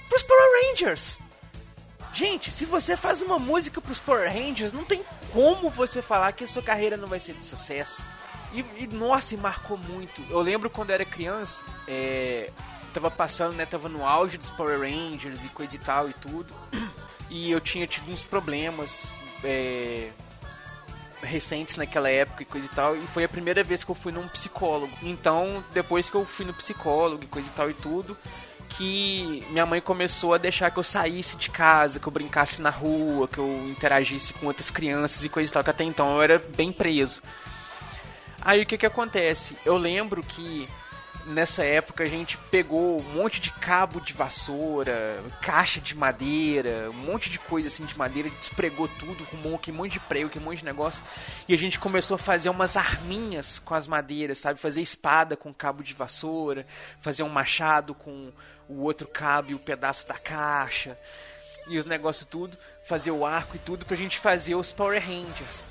pros 0.09 0.21
Power 0.23 0.43
Rangers. 0.61 1.19
Gente, 2.13 2.51
se 2.51 2.65
você 2.65 2.97
faz 2.97 3.21
uma 3.21 3.39
música 3.39 3.79
pros 3.79 3.97
Power 3.97 4.29
Rangers, 4.29 4.73
não 4.73 4.83
tem 4.83 5.05
como 5.31 5.69
você 5.69 6.01
falar 6.01 6.33
que 6.33 6.43
a 6.43 6.47
sua 6.49 6.61
carreira 6.61 6.97
não 6.97 7.07
vai 7.07 7.21
ser 7.21 7.31
de 7.31 7.41
sucesso. 7.41 8.05
E, 8.51 8.59
e, 8.77 8.87
nossa, 8.87 9.35
e 9.35 9.37
marcou 9.37 9.77
muito. 9.77 10.21
Eu 10.29 10.41
lembro 10.41 10.69
quando 10.69 10.89
eu 10.89 10.95
era 10.95 11.05
criança, 11.05 11.63
é, 11.87 12.51
tava 12.93 13.09
passando, 13.09 13.53
né? 13.55 13.65
Tava 13.65 13.87
no 13.87 14.05
auge 14.05 14.37
dos 14.37 14.49
Power 14.49 14.81
Rangers 14.81 15.45
e 15.45 15.47
coisa 15.47 15.73
e 15.73 15.79
tal 15.79 16.09
e 16.09 16.13
tudo. 16.13 16.53
E 17.31 17.51
eu 17.51 17.61
tinha 17.61 17.85
tido 17.85 18.11
uns 18.11 18.23
problemas. 18.23 19.11
É, 19.43 20.09
recentes 21.21 21.75
naquela 21.75 22.09
época 22.09 22.43
e 22.43 22.45
coisa 22.45 22.65
e 22.65 22.69
tal, 22.69 22.95
e 22.95 23.05
foi 23.07 23.23
a 23.23 23.29
primeira 23.29 23.63
vez 23.63 23.83
que 23.83 23.91
eu 23.91 23.95
fui 23.95 24.11
num 24.11 24.27
psicólogo. 24.27 24.91
Então, 25.01 25.63
depois 25.73 26.09
que 26.09 26.15
eu 26.15 26.25
fui 26.25 26.45
no 26.45 26.53
psicólogo 26.53 27.23
e 27.23 27.27
coisa 27.27 27.47
e 27.47 27.51
tal 27.51 27.69
e 27.69 27.73
tudo, 27.73 28.17
que 28.69 29.43
minha 29.49 29.65
mãe 29.65 29.81
começou 29.81 30.33
a 30.33 30.37
deixar 30.37 30.71
que 30.71 30.77
eu 30.77 30.83
saísse 30.83 31.35
de 31.35 31.49
casa, 31.49 31.99
que 31.99 32.07
eu 32.07 32.11
brincasse 32.11 32.61
na 32.61 32.69
rua, 32.69 33.27
que 33.27 33.37
eu 33.37 33.67
interagisse 33.67 34.33
com 34.33 34.45
outras 34.45 34.69
crianças 34.69 35.23
e 35.23 35.29
coisa 35.29 35.49
e 35.49 35.53
tal, 35.53 35.63
que 35.63 35.69
até 35.69 35.83
então 35.83 36.15
eu 36.15 36.21
era 36.21 36.39
bem 36.55 36.71
preso. 36.71 37.21
Aí 38.41 38.61
o 38.61 38.65
que 38.65 38.77
que 38.77 38.85
acontece? 38.85 39.57
Eu 39.65 39.77
lembro 39.77 40.23
que 40.23 40.67
nessa 41.25 41.63
época 41.63 42.03
a 42.03 42.07
gente 42.07 42.37
pegou 42.49 42.99
um 42.99 43.03
monte 43.13 43.39
de 43.39 43.51
cabo 43.51 43.99
de 43.99 44.13
vassoura, 44.13 45.23
caixa 45.41 45.79
de 45.79 45.95
madeira, 45.95 46.89
um 46.89 46.93
monte 46.93 47.29
de 47.29 47.39
coisa 47.39 47.67
assim 47.67 47.85
de 47.85 47.97
madeira, 47.97 48.29
despregou 48.29 48.87
tudo, 48.87 49.25
com 49.25 49.37
um 49.37 49.73
monte 49.73 49.91
de 49.91 49.99
prego, 49.99 50.31
um 50.37 50.41
monte 50.41 50.59
de 50.59 50.65
negócio, 50.65 51.03
e 51.47 51.53
a 51.53 51.57
gente 51.57 51.79
começou 51.79 52.15
a 52.15 52.19
fazer 52.19 52.49
umas 52.49 52.75
arminhas 52.75 53.59
com 53.59 53.73
as 53.73 53.87
madeiras, 53.87 54.39
sabe? 54.39 54.59
Fazer 54.59 54.81
espada 54.81 55.35
com 55.35 55.53
cabo 55.53 55.83
de 55.83 55.93
vassoura, 55.93 56.65
fazer 57.01 57.23
um 57.23 57.29
machado 57.29 57.93
com 57.93 58.31
o 58.67 58.81
outro 58.81 59.07
cabo 59.07 59.51
e 59.51 59.55
o 59.55 59.59
pedaço 59.59 60.07
da 60.07 60.15
caixa, 60.15 60.97
e 61.67 61.77
os 61.77 61.85
negócios 61.85 62.27
tudo, 62.27 62.57
fazer 62.87 63.11
o 63.11 63.25
arco 63.25 63.55
e 63.55 63.59
tudo 63.59 63.85
pra 63.85 63.95
gente 63.95 64.17
fazer 64.17 64.55
os 64.55 64.71
Power 64.71 64.99
Rangers. 64.99 65.65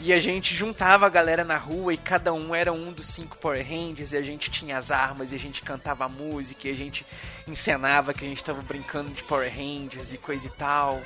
E 0.00 0.12
a 0.12 0.18
gente 0.18 0.54
juntava 0.54 1.06
a 1.06 1.08
galera 1.10 1.44
na 1.44 1.58
rua 1.58 1.92
e 1.92 1.96
cada 1.96 2.32
um 2.32 2.54
era 2.54 2.72
um 2.72 2.90
dos 2.90 3.06
cinco 3.06 3.36
Power 3.36 3.62
Rangers. 3.66 4.12
E 4.12 4.16
a 4.16 4.22
gente 4.22 4.50
tinha 4.50 4.78
as 4.78 4.90
armas, 4.90 5.32
e 5.32 5.34
a 5.34 5.38
gente 5.38 5.62
cantava 5.62 6.06
a 6.06 6.08
música, 6.08 6.68
e 6.68 6.70
a 6.70 6.74
gente 6.74 7.04
encenava 7.46 8.14
que 8.14 8.24
a 8.24 8.28
gente 8.28 8.42
tava 8.42 8.62
brincando 8.62 9.10
de 9.10 9.22
Power 9.24 9.50
Rangers 9.50 10.12
e 10.12 10.18
coisa 10.18 10.46
e 10.46 10.50
tal. 10.50 11.00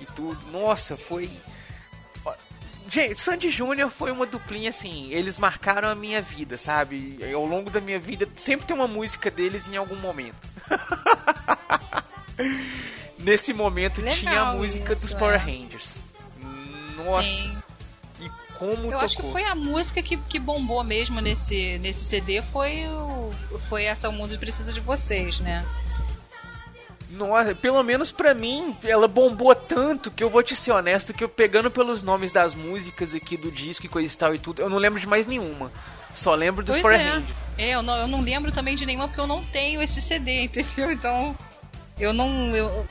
E 0.00 0.06
tudo. 0.06 0.38
Nossa, 0.50 0.96
foi. 0.96 1.30
Gente, 2.90 3.20
Sandy 3.20 3.50
Júnior 3.50 3.90
foi 3.90 4.10
uma 4.10 4.24
duplinha 4.24 4.70
assim. 4.70 5.12
Eles 5.12 5.36
marcaram 5.36 5.90
a 5.90 5.94
minha 5.94 6.22
vida, 6.22 6.56
sabe? 6.56 7.18
Ao 7.34 7.44
longo 7.44 7.68
da 7.68 7.82
minha 7.82 7.98
vida, 7.98 8.26
sempre 8.34 8.66
tem 8.66 8.74
uma 8.74 8.88
música 8.88 9.30
deles 9.30 9.68
em 9.68 9.76
algum 9.76 9.96
momento. 9.96 10.36
Nesse 13.18 13.52
momento 13.52 14.00
Legal 14.00 14.16
tinha 14.16 14.40
a 14.40 14.52
música 14.54 14.94
isso, 14.94 15.02
dos 15.02 15.12
é. 15.12 15.18
Power 15.18 15.38
Rangers. 15.38 15.96
Nossa, 16.96 17.28
Sim. 17.28 17.58
Como 18.58 18.72
Eu 18.72 18.90
tocou. 18.90 18.98
acho 18.98 19.16
que 19.16 19.32
foi 19.32 19.44
a 19.44 19.54
música 19.54 20.02
que, 20.02 20.16
que 20.16 20.38
bombou 20.38 20.82
mesmo 20.82 21.20
nesse, 21.20 21.78
nesse 21.78 22.04
CD, 22.04 22.42
foi, 22.42 22.86
o, 22.88 23.30
foi 23.68 23.84
essa 23.84 24.08
O 24.08 24.12
Mundo 24.12 24.36
Precisa 24.38 24.72
de 24.72 24.80
Vocês, 24.80 25.38
né? 25.38 25.64
Nossa, 27.10 27.54
pelo 27.54 27.82
menos 27.82 28.12
pra 28.12 28.34
mim, 28.34 28.76
ela 28.84 29.08
bombou 29.08 29.54
tanto 29.54 30.10
que 30.10 30.22
eu 30.22 30.28
vou 30.28 30.42
te 30.42 30.54
ser 30.54 30.72
honesto 30.72 31.14
que 31.14 31.24
eu 31.24 31.28
pegando 31.28 31.70
pelos 31.70 32.02
nomes 32.02 32.30
das 32.30 32.54
músicas 32.54 33.14
aqui 33.14 33.36
do 33.36 33.50
disco 33.50 33.86
e 33.86 33.88
coisa 33.88 34.12
e 34.12 34.16
tal 34.16 34.34
e 34.34 34.38
tudo, 34.38 34.60
eu 34.60 34.68
não 34.68 34.76
lembro 34.76 35.00
de 35.00 35.06
mais 35.06 35.26
nenhuma. 35.26 35.72
Só 36.14 36.34
lembro 36.34 36.64
dos 36.64 36.74
Pois 36.74 36.82
Power 36.82 37.00
é. 37.00 37.10
Rangers. 37.10 37.36
É, 37.56 37.74
eu 37.74 37.82
não, 37.82 37.96
eu 37.96 38.08
não 38.08 38.20
lembro 38.20 38.52
também 38.52 38.76
de 38.76 38.84
nenhuma 38.84 39.08
porque 39.08 39.20
eu 39.20 39.26
não 39.26 39.42
tenho 39.44 39.80
esse 39.80 40.02
CD, 40.02 40.44
entendeu? 40.44 40.92
Então, 40.92 41.36
eu 41.98 42.12
não. 42.12 42.54
Eu 42.54 42.86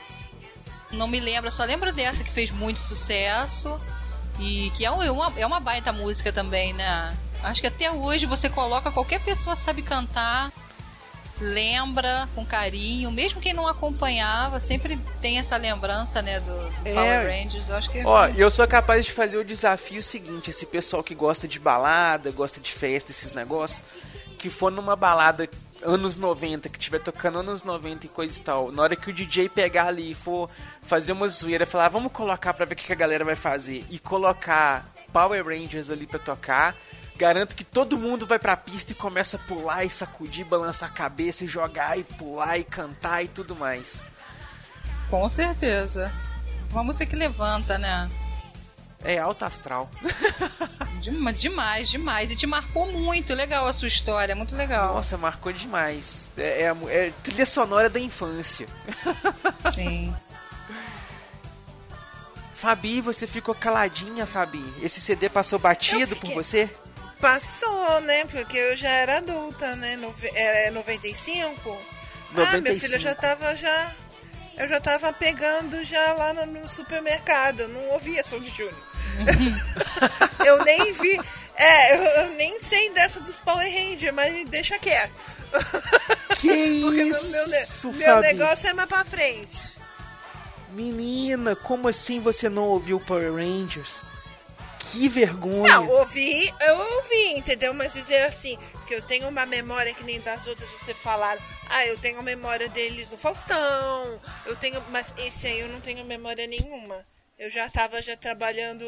não 0.91 1.07
me 1.07 1.19
lembro, 1.19 1.47
eu 1.47 1.51
só 1.51 1.63
lembro 1.63 1.91
dessa 1.93 2.23
que 2.23 2.31
fez 2.31 2.49
muito 2.49 2.79
sucesso 2.79 3.79
e 4.39 4.71
que 4.71 4.85
é 4.85 4.87
é 4.87 5.11
uma, 5.11 5.33
é 5.37 5.45
uma 5.45 5.59
baita 5.59 5.91
música 5.91 6.31
também, 6.31 6.73
né? 6.73 7.09
Acho 7.43 7.61
que 7.61 7.67
até 7.67 7.91
hoje 7.91 8.25
você 8.25 8.49
coloca, 8.49 8.91
qualquer 8.91 9.21
pessoa 9.21 9.55
sabe 9.55 9.81
cantar, 9.81 10.51
lembra 11.39 12.27
com 12.33 12.45
carinho, 12.45 13.11
mesmo 13.11 13.39
quem 13.39 13.53
não 13.53 13.67
acompanhava, 13.67 14.59
sempre 14.59 14.99
tem 15.21 15.37
essa 15.37 15.55
lembrança, 15.55 16.21
né, 16.21 16.39
do, 16.39 16.45
do 16.45 16.87
É. 16.87 16.93
Power 16.93 17.27
Rangers. 17.27 17.69
Eu 17.69 17.75
acho 17.75 17.89
que 17.89 18.03
Ó, 18.03 18.27
eu 18.27 18.49
sou 18.49 18.67
capaz 18.67 19.05
de 19.05 19.11
fazer 19.11 19.37
o 19.37 19.45
desafio 19.45 20.01
seguinte: 20.01 20.49
esse 20.49 20.65
pessoal 20.65 21.03
que 21.03 21.13
gosta 21.13 21.47
de 21.47 21.59
balada, 21.59 22.31
gosta 22.31 22.59
de 22.59 22.71
festa, 22.71 23.11
esses 23.11 23.33
negócios, 23.33 23.81
que 24.39 24.49
for 24.49 24.71
numa 24.71 24.95
balada 24.95 25.47
anos 25.83 26.17
90, 26.17 26.69
que 26.69 26.79
tiver 26.79 26.99
tocando 26.99 27.39
anos 27.39 27.63
90 27.63 28.05
e 28.07 28.09
coisa 28.09 28.39
e 28.39 28.41
tal, 28.41 28.71
na 28.71 28.81
hora 28.81 28.95
que 28.95 29.09
o 29.09 29.13
DJ 29.13 29.47
pegar 29.49 29.87
ali 29.87 30.11
e 30.11 30.15
for 30.15 30.49
fazer 30.87 31.11
uma 31.11 31.27
zoeira, 31.27 31.65
falar, 31.65 31.85
"Ah, 31.85 31.89
vamos 31.89 32.11
colocar 32.11 32.53
pra 32.53 32.65
ver 32.65 32.73
o 32.73 32.77
que 32.77 32.91
a 32.91 32.95
galera 32.95 33.23
vai 33.25 33.35
fazer, 33.35 33.85
e 33.89 33.99
colocar 33.99 34.85
Power 35.13 35.45
Rangers 35.45 35.89
ali 35.89 36.05
pra 36.07 36.19
tocar, 36.19 36.75
garanto 37.15 37.55
que 37.55 37.63
todo 37.63 37.97
mundo 37.97 38.25
vai 38.25 38.39
pra 38.39 38.55
pista 38.57 38.91
e 38.91 38.95
começa 38.95 39.37
a 39.37 39.39
pular 39.39 39.83
e 39.83 39.89
sacudir, 39.89 40.45
balançar 40.45 40.89
a 40.89 40.93
cabeça 40.93 41.43
e 41.43 41.47
jogar 41.47 41.97
e 41.97 42.03
pular 42.03 42.57
e 42.57 42.63
cantar 42.63 43.23
e 43.23 43.27
tudo 43.27 43.55
mais. 43.55 44.01
Com 45.09 45.27
certeza. 45.29 46.11
Uma 46.71 46.83
música 46.83 47.05
que 47.05 47.15
levanta, 47.15 47.77
né? 47.77 48.09
É 49.03 49.17
alto 49.17 49.45
astral. 49.45 49.89
Dema- 51.03 51.31
Demais, 51.31 51.89
demais. 51.89 52.29
E 52.31 52.35
te 52.35 52.45
marcou 52.45 52.91
muito. 52.91 53.33
Legal 53.33 53.67
a 53.67 53.73
sua 53.73 53.87
história, 53.87 54.35
muito 54.35 54.55
legal. 54.55 54.95
Nossa, 54.95 55.15
marcou 55.17 55.53
demais. 55.53 56.29
É, 56.37 56.63
é 56.63 56.75
é 56.89 57.13
trilha 57.23 57.45
sonora 57.45 57.89
da 57.89 57.99
infância. 57.99 58.67
Sim. 59.73 60.13
Fabi, 62.55 63.01
você 63.01 63.27
ficou 63.27 63.53
caladinha, 63.53 64.25
Fabi. 64.25 64.63
Esse 64.81 64.99
CD 64.99 65.29
passou 65.29 65.59
batido 65.59 66.01
Eu 66.01 66.07
por 66.07 66.15
fiquei- 66.15 66.35
você? 66.35 66.69
Passou, 67.21 67.99
né? 68.01 68.25
Porque 68.25 68.57
eu 68.57 68.75
já 68.77 68.89
era 68.89 69.17
adulta, 69.17 69.75
né? 69.75 69.95
Nove... 69.95 70.29
É 70.35 70.69
95? 70.71 71.77
Ah, 72.35 72.59
meu 72.59 72.79
filho, 72.79 72.95
eu 72.95 72.99
já 72.99 73.11
95. 73.15 73.21
tava 73.21 73.55
já. 73.55 73.91
Eu 74.57 74.67
já 74.67 74.79
tava 74.81 75.13
pegando 75.13 75.83
já 75.83 76.13
lá 76.13 76.33
no, 76.33 76.45
no 76.45 76.69
supermercado. 76.69 77.61
Eu 77.61 77.69
não 77.69 77.89
ouvia 77.89 78.23
Sandy 78.23 78.49
Júnior. 78.49 78.73
eu 80.45 80.63
nem 80.63 80.93
vi. 80.93 81.19
É, 81.55 81.95
eu, 81.95 82.03
eu 82.23 82.29
nem 82.35 82.59
sei 82.61 82.91
dessa 82.91 83.19
dos 83.19 83.39
Power 83.39 83.65
Rangers, 83.71 84.13
mas 84.13 84.45
deixa 84.49 84.77
quieto. 84.79 85.13
Que 86.39 86.81
Porque 86.81 87.03
meu, 87.03 87.11
isso, 87.11 87.27
meu, 87.31 87.47
meu 87.93 88.05
Fabi? 88.15 88.21
negócio 88.27 88.67
é 88.69 88.73
mais 88.73 88.89
pra 88.89 89.03
frente. 89.05 89.76
Menina, 90.77 91.55
como 91.55 91.87
assim 91.87 92.19
você 92.19 92.47
não 92.47 92.65
ouviu 92.65 92.99
Power 92.99 93.33
Rangers? 93.33 94.03
Que 94.77 95.09
vergonha. 95.09 95.73
Não, 95.73 95.89
ouvi, 95.89 96.53
eu 96.61 96.77
ouvi, 96.77 97.31
entendeu? 97.35 97.73
Mas 97.73 97.93
dizer 97.93 98.21
assim, 98.21 98.59
que 98.87 98.93
eu 98.93 99.01
tenho 99.01 99.27
uma 99.27 99.43
memória 99.43 99.91
que 99.91 100.03
nem 100.03 100.21
das 100.21 100.45
outras 100.45 100.69
você 100.69 100.93
falaram. 100.93 101.41
Ah, 101.67 101.83
eu 101.87 101.97
tenho 101.97 102.19
a 102.19 102.21
memória 102.21 102.69
deles 102.69 103.09
no 103.09 103.17
Faustão. 103.17 104.21
Eu 104.45 104.55
tenho, 104.55 104.79
mas 104.91 105.11
esse 105.17 105.47
aí 105.47 105.61
eu 105.61 105.67
não 105.67 105.81
tenho 105.81 106.05
memória 106.05 106.45
nenhuma. 106.45 107.03
Eu 107.39 107.49
já 107.49 107.67
tava 107.69 107.99
já 107.99 108.15
trabalhando 108.15 108.85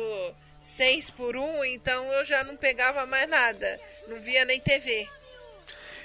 seis 0.62 1.10
por 1.10 1.36
um, 1.36 1.66
então 1.66 2.06
eu 2.14 2.24
já 2.24 2.44
não 2.44 2.56
pegava 2.56 3.08
mais 3.08 3.28
nada. 3.28 3.80
Não 4.08 4.22
via 4.22 4.46
nem 4.46 4.60
TV. 4.60 5.10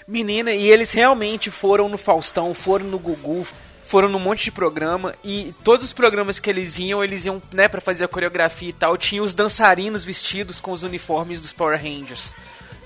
Menina, 0.08 0.50
e 0.50 0.70
eles 0.70 0.92
realmente 0.92 1.50
foram 1.50 1.90
no 1.90 1.98
Faustão, 1.98 2.54
foram 2.54 2.86
no 2.86 2.98
Gugu, 2.98 3.46
foram 3.84 4.08
num 4.08 4.18
monte 4.18 4.44
de 4.44 4.50
programa 4.50 5.14
e 5.22 5.54
todos 5.62 5.84
os 5.84 5.92
programas 5.92 6.38
que 6.38 6.48
eles 6.50 6.78
iam, 6.78 7.04
eles 7.04 7.26
iam, 7.26 7.40
né, 7.52 7.68
para 7.68 7.80
fazer 7.80 8.04
a 8.04 8.08
coreografia 8.08 8.70
e 8.70 8.72
tal, 8.72 8.96
tinha 8.96 9.22
os 9.22 9.34
dançarinos 9.34 10.04
vestidos 10.04 10.58
com 10.58 10.72
os 10.72 10.82
uniformes 10.82 11.40
dos 11.40 11.52
Power 11.52 11.80
Rangers 11.80 12.34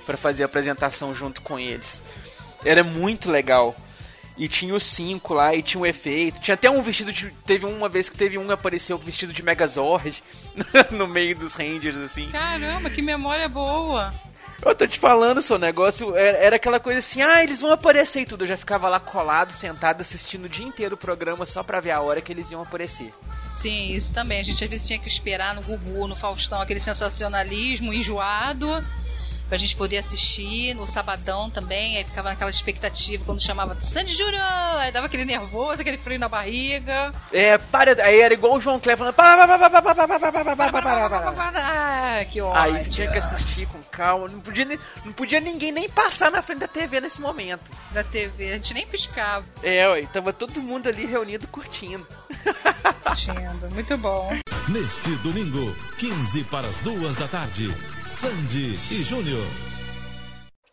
pra 0.05 0.17
fazer 0.17 0.43
a 0.43 0.47
apresentação 0.47 1.15
junto 1.15 1.41
com 1.43 1.59
eles. 1.59 2.03
Era 2.65 2.83
muito 2.83 3.31
legal. 3.31 3.77
E 4.37 4.47
tinha 4.47 4.73
os 4.73 4.85
cinco 4.85 5.35
lá, 5.35 5.53
e 5.53 5.63
tinha 5.63 5.81
um 5.81 5.87
efeito. 5.87 6.41
Tinha 6.41 6.55
até 6.55 6.71
um 6.71 6.81
vestido 6.81 7.13
de. 7.13 7.29
Teve 7.45 7.67
uma 7.67 7.89
vez 7.89 8.09
que 8.09 8.17
teve 8.17 8.39
um 8.39 8.47
que 8.47 8.53
apareceu 8.53 8.97
vestido 8.97 9.33
de 9.33 9.43
Megazord 9.43 10.23
no 10.93 11.09
meio 11.09 11.37
dos 11.37 11.55
Rangers, 11.55 11.97
assim. 11.97 12.29
Caramba, 12.29 12.89
que 12.89 13.03
memória 13.03 13.49
boa. 13.49 14.15
Eu 14.65 14.75
tô 14.75 14.87
te 14.87 14.99
falando, 14.99 15.41
seu 15.41 15.59
negócio 15.59 16.17
era, 16.17 16.39
era 16.39 16.57
aquela 16.57 16.81
coisa 16.81 16.99
assim, 16.99 17.23
ah, 17.23 17.43
eles 17.43 17.61
vão 17.61 17.71
aparecer 17.71 18.23
e 18.23 18.27
tudo. 18.27 18.43
Eu 18.45 18.49
já 18.49 18.57
ficava 18.57 18.89
lá 18.89 18.99
colado, 18.99 19.53
sentado, 19.53 20.01
assistindo 20.01 20.47
o 20.47 20.49
dia 20.49 20.67
inteiro 20.67 20.95
o 20.95 20.99
programa 20.99 21.47
só 21.47 21.63
pra 21.63 21.81
ver 21.81 21.93
a 21.93 22.01
hora 22.01 22.21
que 22.21 22.33
eles 22.33 22.51
iam 22.51 22.63
aparecer. 22.63 23.13
Sim, 23.53 23.93
isso 23.95 24.13
também. 24.13 24.41
A 24.41 24.45
gente 24.45 24.63
às 24.63 24.71
vezes 24.71 24.87
tinha 24.87 24.99
que 24.99 25.09
esperar 25.09 25.55
no 25.55 25.63
Gugu, 25.63 26.07
no 26.07 26.15
Faustão, 26.15 26.61
aquele 26.61 26.81
sensacionalismo 26.81 27.93
enjoado 27.93 28.69
pra 29.49 29.59
gente 29.59 29.75
poder 29.75 29.99
assistir 29.99 30.75
no 30.75 30.87
sabadão 30.87 31.51
também. 31.51 31.97
Aí 31.97 32.05
ficava 32.05 32.29
naquela 32.31 32.51
expectativa 32.51 33.25
quando 33.25 33.43
chamava 33.43 33.75
Sandy 33.81 34.15
Júnior, 34.15 34.43
aí 34.79 34.93
dava 34.93 35.07
aquele 35.07 35.25
nervoso, 35.25 35.81
aquele 35.81 35.99
frio 35.99 36.19
na 36.19 36.29
barriga. 36.29 37.13
É, 37.33 37.57
para, 37.59 38.03
aí 38.05 38.21
era 38.21 38.35
igual 38.35 38.55
o 38.55 38.61
João 38.61 38.79
Cleber 38.79 39.13
falando. 39.13 39.15
Que 42.31 42.41
ódio. 42.41 42.61
Aí 42.61 42.85
você 42.85 42.91
tinha 42.91 43.11
que 43.11 43.19
assistir 43.19 43.67
com 43.69 43.83
calma, 43.91 44.29
não 44.29 44.41
podia, 44.41 44.65
não 45.05 45.13
podia 45.13 45.41
ninguém 45.41 45.73
nem 45.73 45.89
passar 45.89 46.31
na 46.31 46.43
frente 46.43 46.61
da 46.61 46.69
TV 46.69 47.01
nesse 47.01 47.21
momento. 47.21 47.71
Da 47.93 48.05
TV, 48.05 48.53
a 48.53 48.57
gente 48.57 48.75
nem 48.75 48.87
piscava. 48.87 49.45
É, 49.63 49.89
ué, 49.89 50.03
tava 50.13 50.33
todo 50.33 50.61
mundo 50.61 50.89
ali 50.89 51.07
reunido 51.07 51.47
curtindo. 51.49 52.07
Curtindo, 53.03 53.71
muito 53.73 53.97
bom. 53.99 54.31
Neste 54.69 55.11
domingo, 55.17 55.75
15 55.97 56.45
para 56.45 56.69
as 56.69 56.81
2 56.83 57.17
da 57.17 57.27
tarde 57.27 57.75
Sandy 58.09 58.71
e 58.91 59.03
Júnior. 59.03 59.45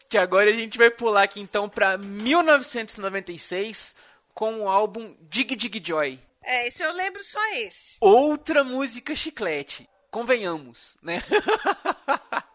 Que 0.09 0.17
agora 0.17 0.49
a 0.49 0.53
gente 0.53 0.77
vai 0.77 0.89
pular 0.89 1.23
aqui 1.23 1.41
então 1.41 1.67
pra 1.67 1.97
1996 1.97 3.93
com 4.33 4.61
o 4.61 4.69
álbum 4.69 5.13
Dig 5.19 5.53
Dig 5.53 5.83
Joy. 5.85 6.17
É, 6.41 6.65
esse 6.67 6.81
eu 6.81 6.93
lembro 6.93 7.21
só 7.23 7.39
esse. 7.55 7.97
Outra 7.99 8.63
música 8.63 9.13
chiclete. 9.13 9.87
Convenhamos, 10.09 10.95
né? 11.01 11.21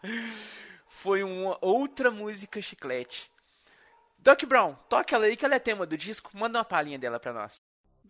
Foi 0.89 1.21
uma 1.23 1.59
outra 1.61 2.09
música 2.09 2.59
chiclete. 2.59 3.29
Doc 4.17 4.43
Brown, 4.45 4.73
toca 4.89 5.15
ela 5.15 5.25
aí 5.25 5.37
que 5.37 5.45
ela 5.45 5.55
é 5.55 5.59
tema 5.59 5.85
do 5.85 5.95
disco. 5.95 6.31
Manda 6.33 6.57
uma 6.57 6.65
palhinha 6.65 6.97
dela 6.97 7.19
pra 7.19 7.31
nós. 7.31 7.61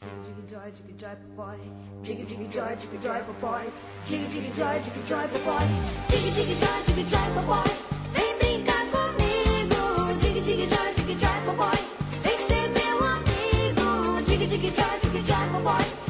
Jiggy 0.01 0.49
joy, 0.49 0.71
jiggy 0.73 0.93
joy, 0.97 1.15
boy. 1.37 1.57
Jiggy 2.01 2.25
jiggy 2.25 2.47
joy, 2.47 2.75
jiggy 2.79 2.97
joy, 3.03 3.21
boy. 3.39 3.61
Jiggy 4.07 4.27
jiggy 4.33 4.51
joy, 4.57 4.81
jiggy 4.83 5.01
joy, 5.07 5.27
boy. 5.45 5.65
Jiggy 6.09 6.31
jiggy 6.37 6.55
joy, 6.61 6.77
jiggy 6.87 7.03
joy, 7.11 7.27
boy. 7.45 7.69
Vem 8.15 8.33
brincar 8.39 8.83
comigo. 8.93 9.81
Jiggy 10.21 10.41
jiggy 10.41 10.67
joy, 10.73 10.89
jiggy 10.97 11.15
joy, 11.21 11.55
boy. 11.55 11.79
Vem 12.23 12.39
ser 12.47 12.67
meu 12.73 12.97
amigo. 13.13 14.21
Jiggy 14.25 14.47
jiggy 14.47 14.71
joy, 14.71 14.99
jiggy 15.03 15.21
joy, 15.21 15.61
boy. 15.63 16.00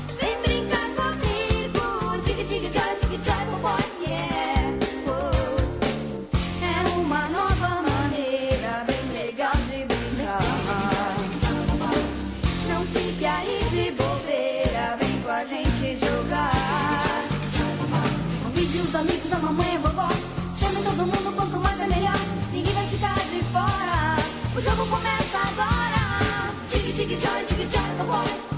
you 27.62 27.68
drive 27.68 27.98
the 28.00 28.06
water. 28.06 28.51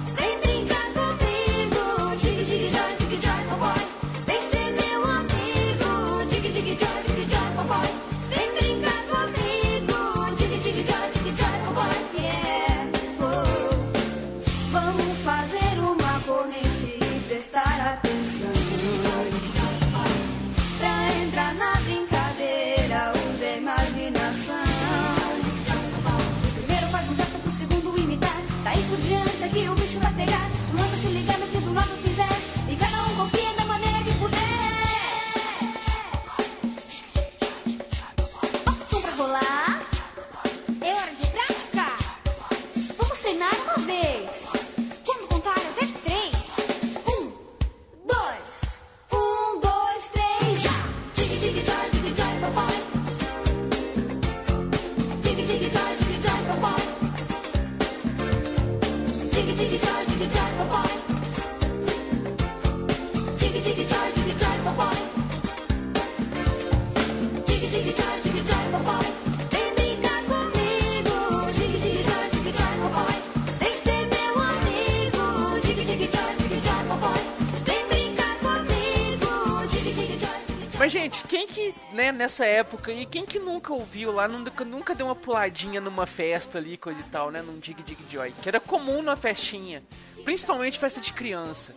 Né, 81.93 82.11
nessa 82.11 82.45
época 82.45 82.91
e 82.91 83.05
quem 83.05 83.25
que 83.25 83.39
nunca 83.39 83.71
ouviu 83.71 84.11
lá, 84.11 84.27
nunca, 84.27 84.65
nunca 84.65 84.95
deu 84.95 85.05
uma 85.05 85.15
puladinha 85.15 85.79
numa 85.79 86.05
festa 86.05 86.57
ali, 86.57 86.75
coisa 86.77 86.99
e 86.99 87.03
tal, 87.05 87.31
né, 87.31 87.41
num 87.41 87.59
Dig 87.59 87.81
Dig 87.83 87.97
Joy, 88.09 88.31
que 88.41 88.49
era 88.49 88.59
comum 88.59 89.01
numa 89.01 89.15
festinha, 89.15 89.83
principalmente 90.25 90.79
festa 90.79 90.99
de 90.99 91.13
criança, 91.13 91.73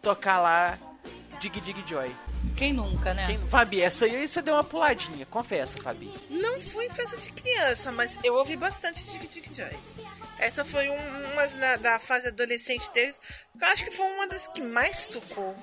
tocar 0.00 0.40
lá 0.40 0.78
Dig 1.40 1.60
Dig 1.60 1.84
Joy. 1.88 2.10
Quem 2.56 2.72
nunca, 2.72 3.12
né? 3.12 3.26
Quem, 3.26 3.38
Fabi, 3.48 3.82
essa 3.82 4.06
aí 4.06 4.26
você 4.26 4.40
deu 4.40 4.54
uma 4.54 4.64
puladinha, 4.64 5.26
confessa, 5.26 5.76
Fabi. 5.82 6.10
Não 6.30 6.58
fui 6.60 6.86
em 6.86 6.90
festa 6.90 7.16
de 7.18 7.30
criança, 7.32 7.92
mas 7.92 8.18
eu 8.24 8.34
ouvi 8.34 8.56
bastante 8.56 9.04
Dig 9.10 9.26
Dig 9.28 9.54
Joy. 9.54 9.78
Essa 10.38 10.64
foi 10.64 10.88
um- 10.88 11.32
uma 11.32 11.46
na- 11.58 11.76
da 11.76 11.98
fase 11.98 12.28
adolescente 12.28 12.90
deles. 12.92 13.20
Eu 13.60 13.66
acho 13.68 13.84
que 13.84 13.90
foi 13.94 14.06
uma 14.06 14.26
das 14.26 14.46
que 14.48 14.62
mais 14.62 15.06
tocou. 15.08 15.54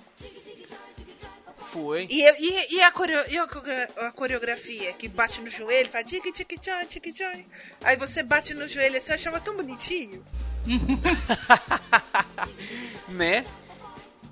Foi. 1.72 2.08
E, 2.10 2.22
e, 2.24 2.76
e 2.78 2.82
a, 2.82 2.92
coreo- 2.92 3.26
e 3.30 3.38
a 3.38 3.48
coreo- 3.48 3.88
a 3.98 4.12
coreografia 4.12 4.94
que 4.94 5.08
bate 5.08 5.42
no 5.42 5.50
joelho, 5.50 5.90
faz 5.90 6.06
tic 6.06 6.24
tic 6.34 6.52
joy, 6.64 6.86
tic 6.86 7.06
joy. 7.16 7.46
Aí 7.84 7.98
você 7.98 8.24
bate 8.24 8.54
no 8.54 8.68
joelho, 8.68 9.02
você 9.02 9.14
achava 9.14 9.40
tão 9.40 9.56
bonitinho. 9.56 10.24
né? 13.10 13.46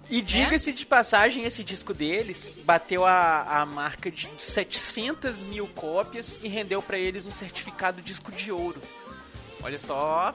E 0.10 0.22
diga-se 0.22 0.72
de 0.72 0.86
passagem, 0.86 1.46
esse 1.46 1.64
disco 1.64 1.92
deles 1.94 2.56
bateu 2.64 3.04
a, 3.06 3.42
a 3.62 3.66
marca 3.66 4.12
de 4.12 4.30
700 4.38 5.40
mil 5.42 5.68
cópias 5.70 6.38
e 6.44 6.48
rendeu 6.48 6.80
pra 6.82 6.98
eles 6.98 7.26
um 7.26 7.32
certificado 7.32 8.02
disco 8.04 8.32
de 8.32 8.52
ouro. 8.52 8.80
Olha 9.64 9.80
só, 9.80 10.32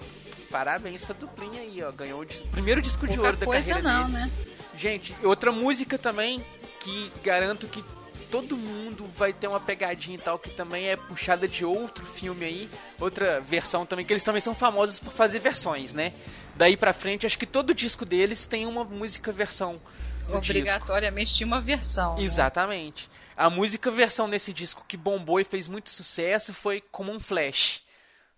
parabéns 0.51 1.05
pra 1.05 1.14
duplinha 1.14 1.61
aí, 1.62 1.80
ó. 1.84 1.92
Ganhou 1.92 2.22
o 2.22 2.24
dis- 2.24 2.42
primeiro 2.51 2.82
disco 2.82 3.07
de 3.07 3.14
Pouca 3.14 3.28
ouro 3.28 3.36
da 3.36 3.46
carreira 3.46 3.80
não, 3.80 4.07
deles. 4.07 4.20
né? 4.20 4.30
Gente, 4.76 5.14
outra 5.22 5.53
música 5.53 5.96
também 5.96 6.44
que 6.81 7.12
garanto 7.22 7.68
que 7.68 7.85
todo 8.31 8.57
mundo 8.57 9.05
vai 9.16 9.33
ter 9.33 9.49
uma 9.49 9.61
pegadinha 9.61 10.16
e 10.16 10.20
tal, 10.20 10.39
que 10.39 10.51
também 10.51 10.89
é 10.89 10.97
puxada 10.97 11.49
de 11.49 11.64
outro 11.64 12.05
filme 12.07 12.45
aí, 12.45 12.70
outra 12.99 13.41
versão 13.41 13.85
também, 13.85 14.05
que 14.05 14.12
eles 14.12 14.24
também 14.24 14.41
são 14.41 14.55
famosos 14.55 14.99
por 14.99 15.12
fazer 15.12 15.41
versões, 15.41 15.93
né? 15.93 16.12
Daí 16.57 16.76
pra 16.76 16.93
frente, 16.93 17.26
acho 17.26 17.39
que 17.39 17.47
todo 17.47 17.74
disco 17.74 18.05
deles 18.05 18.47
tem 18.47 18.66
uma 18.66 18.85
música 18.85 19.33
versão. 19.33 19.81
Obrigatoriamente 20.28 21.35
tinha 21.35 21.47
uma 21.47 21.61
versão. 21.61 22.16
né? 22.16 22.22
Exatamente. 22.22 23.11
A 23.37 23.51
música 23.51 23.91
versão 23.91 24.28
nesse 24.28 24.53
disco 24.53 24.85
que 24.87 24.97
bombou 24.97 25.41
e 25.41 25.45
fez 25.45 25.66
muito 25.66 25.91
sucesso 25.91 26.55
foi 26.55 26.81
como 26.93 27.11
um 27.12 27.18
flash. 27.18 27.83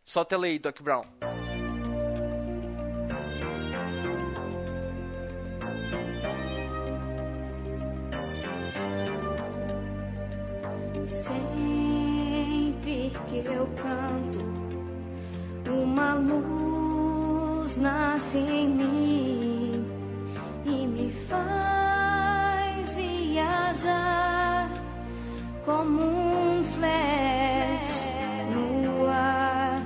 Solta 0.05 0.34
ela 0.34 0.47
aí, 0.47 0.59
Doc 0.59 0.80
Brown. 0.80 1.03
Eu 13.45 13.66
canto, 13.82 14.45
uma 15.70 16.14
luz 16.14 17.76
nasce 17.76 18.38
em 18.38 18.68
mim 18.68 19.86
e 20.64 20.86
me 20.86 21.12
faz 21.12 22.95
viajar 22.95 24.68
como 25.64 26.03
um 26.03 26.64
flash 26.64 28.07
no 28.55 29.07
ar 29.09 29.82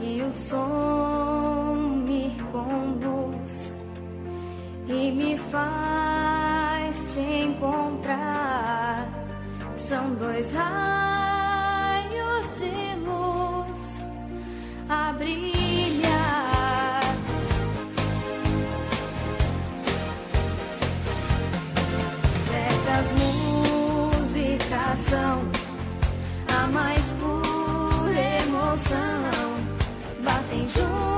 e 0.00 0.22
o 0.22 0.32
som 0.32 1.74
me 2.06 2.36
conduz 2.50 3.74
e 4.88 5.12
me 5.12 5.38
faz 5.38 6.98
te 7.12 7.20
encontrar. 7.20 9.08
São 9.76 10.14
dois 10.14 10.50
raios 10.52 11.17
a 14.88 15.12
brilhar. 15.12 17.00
Certas 22.48 23.06
músicas 23.20 24.98
são 25.10 25.44
a 26.48 26.66
mais 26.68 27.04
pura 27.20 28.20
emoção. 28.42 29.58
Batem 30.24 30.66
junto 30.68 31.17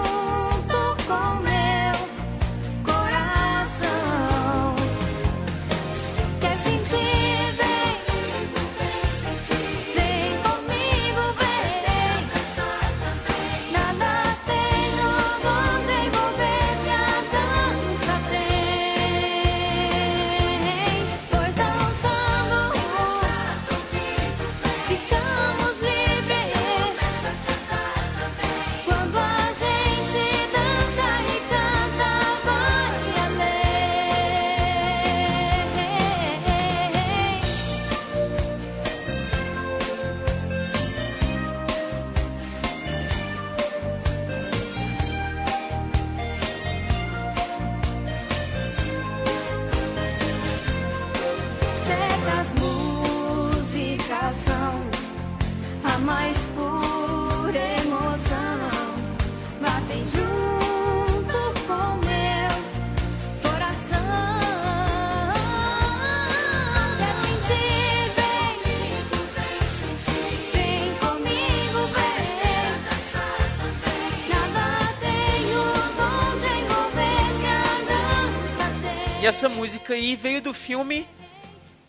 essa 79.40 79.48
música 79.48 79.94
aí 79.94 80.16
veio 80.16 80.42
do 80.42 80.52
filme 80.52 81.08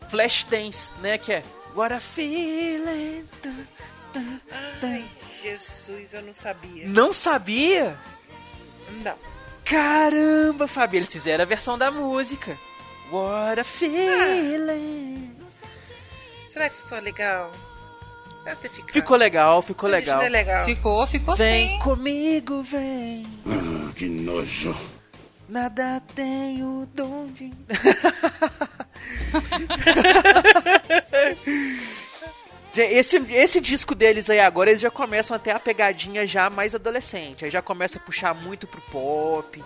Flashdance, 0.07 0.89
né? 1.01 1.17
Que 1.17 1.33
é 1.33 1.43
What 1.75 1.93
a 1.93 1.99
Feeling. 1.99 3.27
Tum, 3.41 3.65
tum. 4.13 4.39
Ai, 4.81 5.03
Jesus, 5.43 6.13
eu 6.13 6.21
não 6.21 6.33
sabia. 6.33 6.87
Não 6.87 7.11
sabia? 7.11 7.97
Não. 9.03 9.15
Caramba, 9.65 10.65
Fabi, 10.65 10.95
eles 10.95 11.11
fizeram 11.11 11.43
a 11.43 11.45
versão 11.45 11.77
da 11.77 11.91
música. 11.91 12.57
What 13.11 13.59
a 13.59 13.63
Feeling. 13.65 15.35
Será 16.45 16.69
que 16.69 16.75
ficou 16.77 16.99
legal? 16.99 17.51
Deve 18.45 18.61
ter 18.61 18.69
ficado. 18.69 18.93
Ficou 18.93 19.17
legal, 19.17 19.61
ficou 19.61 19.89
legal. 19.89 20.21
é 20.21 20.29
legal. 20.29 20.65
Ficou, 20.65 21.05
ficou 21.05 21.35
Vem 21.35 21.71
sim. 21.71 21.79
comigo, 21.79 22.63
vem. 22.63 23.25
Que 23.97 24.07
nojo. 24.07 24.73
Nada 25.51 25.99
tem 26.15 26.63
o 26.63 26.87
dom 26.95 27.27
de. 27.27 27.51
Esse, 32.73 33.17
esse 33.33 33.59
disco 33.59 33.93
deles 33.93 34.29
aí 34.29 34.39
agora, 34.39 34.69
eles 34.69 34.81
já 34.81 34.89
começam 34.89 35.35
a 35.35 35.39
ter 35.39 35.51
a 35.51 35.59
pegadinha 35.59 36.25
já 36.25 36.49
mais 36.49 36.73
adolescente. 36.73 37.43
Aí 37.43 37.51
já 37.51 37.61
começa 37.61 37.99
a 37.99 38.01
puxar 38.01 38.33
muito 38.33 38.65
pro 38.65 38.79
pop. 38.83 39.61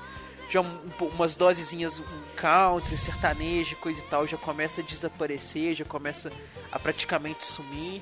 Já 0.49 0.61
um- 0.61 0.79
umas 1.13 1.36
dosezinhas, 1.36 1.99
um 1.99 2.03
country, 2.36 2.97
sertanejo, 2.97 3.75
coisa 3.75 3.99
e 3.99 4.03
tal, 4.05 4.25
já 4.25 4.38
começa 4.38 4.81
a 4.81 4.83
desaparecer, 4.83 5.75
já 5.75 5.86
começa 5.86 6.31
a 6.71 6.79
praticamente 6.79 7.45
sumir. 7.45 8.01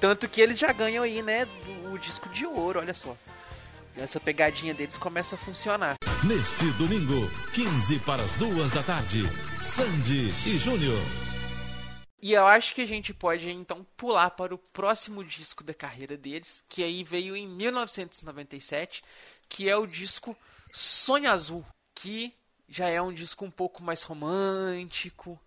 Tanto 0.00 0.28
que 0.28 0.40
eles 0.40 0.58
já 0.58 0.72
ganham 0.72 1.04
aí, 1.04 1.22
né, 1.22 1.46
o 1.92 1.96
disco 1.98 2.28
de 2.30 2.44
ouro, 2.46 2.80
olha 2.80 2.94
só. 2.94 3.14
Essa 4.00 4.18
pegadinha 4.18 4.72
deles 4.72 4.96
começa 4.96 5.34
a 5.34 5.38
funcionar. 5.38 5.96
Neste 6.26 6.64
domingo, 6.78 7.30
15 7.52 7.98
para 8.00 8.22
as 8.22 8.34
duas 8.36 8.70
da 8.70 8.82
tarde, 8.82 9.24
Sandy 9.60 10.28
e 10.48 10.56
Júnior. 10.56 10.98
E 12.22 12.32
eu 12.32 12.46
acho 12.46 12.74
que 12.74 12.80
a 12.80 12.86
gente 12.86 13.12
pode 13.12 13.50
então 13.50 13.86
pular 13.98 14.30
para 14.30 14.54
o 14.54 14.58
próximo 14.58 15.22
disco 15.22 15.62
da 15.62 15.74
carreira 15.74 16.16
deles, 16.16 16.64
que 16.66 16.82
aí 16.82 17.04
veio 17.04 17.36
em 17.36 17.46
1997, 17.46 19.02
que 19.50 19.68
é 19.68 19.76
o 19.76 19.86
disco 19.86 20.34
Sonho 20.72 21.30
Azul, 21.30 21.64
que 21.94 22.32
já 22.66 22.88
é 22.88 23.02
um 23.02 23.12
disco 23.12 23.44
um 23.44 23.50
pouco 23.50 23.82
mais 23.82 24.02
romântico, 24.02 25.38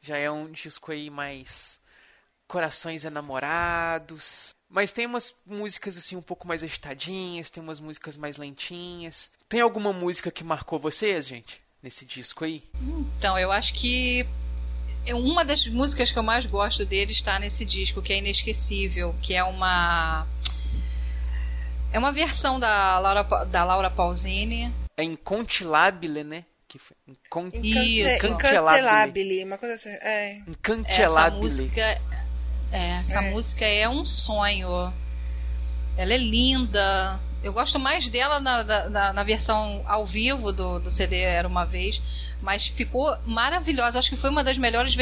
Já 0.00 0.16
é 0.16 0.30
um 0.30 0.50
disco 0.50 0.92
aí 0.92 1.10
mais 1.10 1.78
corações 2.48 3.04
enamorados. 3.04 4.55
Mas 4.68 4.92
tem 4.92 5.06
umas 5.06 5.34
músicas 5.46 5.96
assim 5.96 6.16
um 6.16 6.22
pouco 6.22 6.46
mais 6.46 6.62
agitadinhas, 6.62 7.50
tem 7.50 7.62
umas 7.62 7.80
músicas 7.80 8.16
mais 8.16 8.36
lentinhas. 8.36 9.30
Tem 9.48 9.60
alguma 9.60 9.92
música 9.92 10.30
que 10.30 10.42
marcou 10.42 10.78
vocês, 10.78 11.28
gente, 11.28 11.60
nesse 11.82 12.04
disco 12.04 12.44
aí? 12.44 12.64
Então, 13.18 13.38
eu 13.38 13.52
acho 13.52 13.72
que 13.74 14.26
é 15.06 15.14
uma 15.14 15.44
das 15.44 15.66
músicas 15.66 16.10
que 16.10 16.18
eu 16.18 16.22
mais 16.22 16.44
gosto 16.46 16.84
dele 16.84 17.12
está 17.12 17.38
nesse 17.38 17.64
disco, 17.64 18.02
que 18.02 18.12
é 18.12 18.18
Inesquecível, 18.18 19.14
que 19.22 19.34
é 19.34 19.44
uma 19.44 20.26
é 21.92 21.98
uma 21.98 22.12
versão 22.12 22.58
da 22.58 22.98
Laura, 22.98 23.22
da 23.46 23.64
Laura 23.64 23.90
Pausini. 23.90 24.72
É 24.96 25.04
Incontilabile, 25.04 26.24
né? 26.24 26.44
Que 26.68 26.78
foi 26.78 26.96
Incon... 27.06 27.48
Isso. 27.62 28.26
Incantelabile, 28.26 29.44
uma 29.44 29.56
coisa 29.56 29.76
assim. 29.76 29.90
É. 30.02 30.38
Essa 30.38 30.50
Incantelabile. 30.50 31.40
música, 31.40 32.02
é, 32.72 33.00
essa 33.00 33.18
É. 33.22 33.30
música 33.30 33.64
é 33.64 33.88
um 33.88 34.04
sonho. 34.04 34.92
Ela 35.96 36.12
é 36.14 36.18
linda. 36.18 37.18
Eu 37.42 37.52
gosto 37.52 37.78
mais 37.78 38.08
dela 38.08 38.40
na, 38.40 38.64
na- 38.88 39.12
na- 39.12 39.22
versão 39.22 39.82
ao 39.86 40.04
vivo 40.04 40.52
do, 40.52 40.80
do 40.80 40.90
CD 40.90 41.20
Era 41.20 41.46
Uma 41.46 41.64
Vez, 41.64 42.02
mas 42.42 42.66
ficou 42.66 43.16
maravilhosa. 43.24 43.98
Acho 43.98 44.10
que 44.10 44.16
foi 44.16 44.30
uma 44.30 44.42
das 44.42 44.58
melhores 44.58 44.94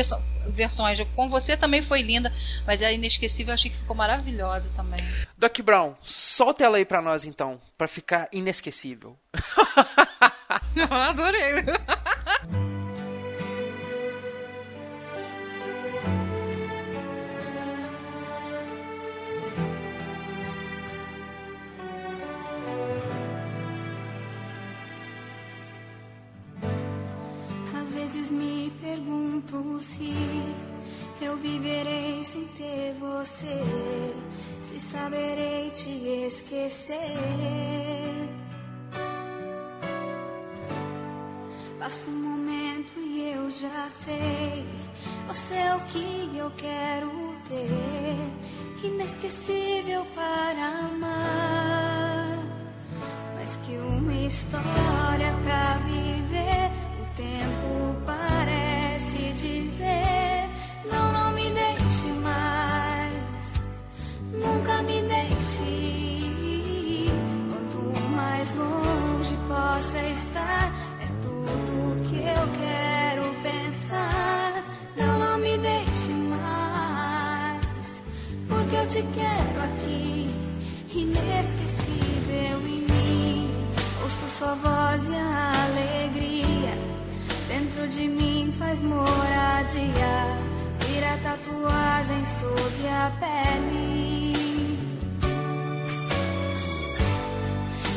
versões. 0.49 0.99
Com 1.17 1.29
você 1.29 1.57
também 1.57 1.81
foi 1.81 2.03
linda, 2.03 2.31
mas 2.67 2.83
a 2.83 2.93
Inesquecível 2.93 3.51
eu 3.53 3.55
achei 3.55 3.71
que 3.71 3.79
ficou 3.79 3.97
maravilhosa 3.97 4.69
também. 4.77 5.01
Doc 5.39 5.59
Brown, 5.61 5.95
solta 6.03 6.65
ela 6.65 6.77
aí 6.77 6.85
pra 6.85 7.01
nós 7.01 7.25
então, 7.25 7.59
pra 7.79 7.89
ficar 7.89 8.29
inesquecível. 8.31 9.17
Adorei. 10.91 11.65
vezes 28.05 28.31
me 28.31 28.71
pergunto 28.83 29.81
se 29.81 30.13
eu 31.23 31.39
viverei 31.39 32.23
sem 32.23 32.45
ter 32.49 32.95
você, 33.01 33.65
se 34.69 34.79
saberei 34.79 35.71
te 35.71 35.89
esquecer. 36.27 36.99
Passa 41.79 42.11
um 42.11 42.15
momento 42.15 42.93
e 42.99 43.33
eu 43.35 43.51
já 43.51 43.89
sei, 44.05 44.67
você 45.27 45.55
é 45.55 45.75
o 45.75 45.81
que 45.87 46.37
eu 46.37 46.51
quero 46.59 47.11
ter, 47.49 48.87
inesquecível 48.87 50.05
para 50.15 50.89
amar 50.89 52.39
mais 53.35 53.57
que 53.65 53.77
uma 53.77 54.13
história 54.27 55.33
pra 55.43 55.79
viver. 55.87 56.64
O 57.15 57.17
tempo 57.17 57.95
parece 58.05 59.33
dizer: 59.35 60.49
Não, 60.91 61.13
não 61.13 61.31
me 61.31 61.49
deixe 61.49 62.07
mais, 62.21 63.13
nunca 64.33 64.83
me 64.83 65.01
deixe. 65.01 66.27
Quanto 67.53 68.01
mais 68.17 68.51
longe 68.57 69.37
possa 69.47 69.99
estar, 70.09 70.73
é 71.01 71.07
tudo 71.23 72.09
que 72.09 72.17
eu 72.17 72.49
quero 72.59 73.33
pensar. 73.45 74.65
Não, 74.97 75.17
não 75.17 75.39
me 75.39 75.57
deixe 75.57 76.13
mais, 76.13 78.03
porque 78.49 78.75
eu 78.75 78.89
te 78.89 79.03
quero 79.15 79.63
aqui, 79.63 80.35
inesquecível 80.93 82.59
em 82.67 82.81
mim. 82.93 83.51
Ouço 84.03 84.29
sua 84.37 84.55
voz 84.57 85.09
e 85.09 85.15
a 85.15 85.53
alegria 85.63 86.34
dentro 87.75 87.89
de 87.89 88.07
mim 88.09 88.55
faz 88.59 88.81
moradia. 88.83 90.39
Vira 90.81 91.19
tatuagem 91.23 92.25
sobre 92.41 92.89
a 92.89 93.11
pele. 93.19 94.33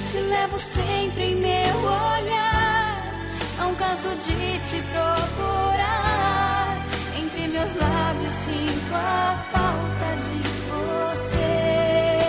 Te 0.09 0.17
levo 0.17 0.59
sempre 0.59 1.23
em 1.23 1.35
meu 1.35 1.77
olhar. 1.77 3.03
Não 3.59 3.75
canso 3.75 4.09
de 4.09 4.59
te 4.69 4.81
procurar. 4.93 6.77
Entre 7.19 7.47
meus 7.47 7.75
lábios 7.75 8.33
sinto 8.45 8.95
a 8.95 9.37
falta 9.51 10.15
de 10.25 10.37
você. 10.71 12.19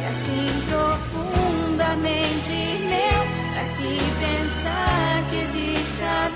E 0.00 0.04
assim 0.10 0.48
profundamente 0.68 2.56
meu, 2.84 3.20
pra 3.54 3.64
que 3.76 3.92
pensar 4.20 5.12
que 5.30 5.36
existe 5.36 5.77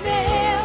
a 0.05 0.62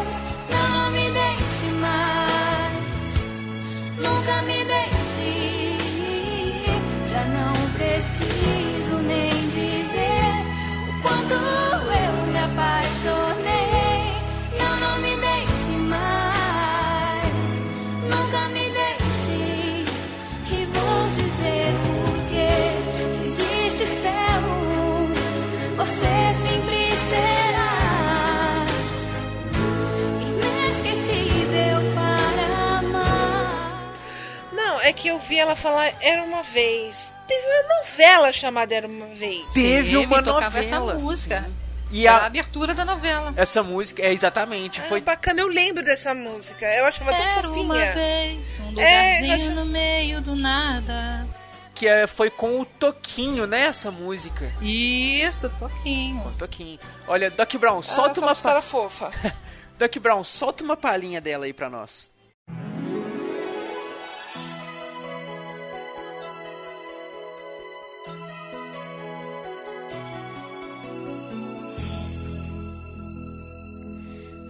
que 34.99 35.07
eu 35.07 35.17
vi 35.19 35.39
ela 35.39 35.55
falar 35.55 35.93
Era 36.01 36.23
Uma 36.23 36.43
Vez. 36.43 37.13
Teve 37.27 37.45
uma 37.45 37.77
novela 37.79 38.31
chamada 38.33 38.75
Era 38.75 38.87
Uma 38.87 39.07
Vez. 39.07 39.45
Teve 39.53 39.97
uma 39.97 40.21
novela. 40.21 40.59
essa 40.59 40.79
música. 40.79 41.45
sim. 41.47 41.55
E 41.91 42.07
a 42.07 42.17
a, 42.17 42.25
abertura 42.27 42.75
da 42.75 42.85
novela. 42.85 43.33
essa 43.35 43.63
música, 43.63 44.03
é 44.03 44.13
exatamente, 44.13 44.79
Ah, 44.79 44.83
foi 44.83 45.01
bacana, 45.01 45.41
eu 45.41 45.47
lembro 45.47 45.83
dessa 45.83 46.13
música. 46.13 46.63
Eu 46.75 46.85
achava 46.85 47.15
tão 47.15 47.25
Era 47.25 47.49
uma 47.49 47.73
vez 47.73 48.59
um 48.59 48.63
É, 48.63 48.69
lugarzinho 48.69 49.33
acho- 49.33 49.51
no 49.55 49.65
meio 49.65 50.21
do 50.21 50.35
nada. 50.35 51.25
que 51.73 51.87
é, 51.87 52.05
foi 52.05 52.29
com 52.29 52.59
o 52.61 52.65
Toquinho, 52.65 53.47
né, 53.47 53.61
essa 53.61 53.89
música. 53.89 54.53
Isso, 54.61 55.49
pouquinho. 55.57 56.21
Com 56.21 56.29
o 56.29 56.33
Toquinho. 56.33 56.77
Olha, 57.07 57.31
Doc 57.31 57.55
Brown, 57.55 57.79
Ah, 57.79 57.81
solta 57.81 58.11
essa 58.11 58.21
uma 58.21 58.35
pa... 58.35 58.61
fofa. 58.61 59.11
Doc 59.79 59.95
Brown, 59.97 60.23
solta 60.23 60.63
uma 60.63 60.77
palhinha 60.77 61.19
dela 61.19 61.45
aí 61.45 61.53
pra 61.53 61.71
nós. 61.71 62.11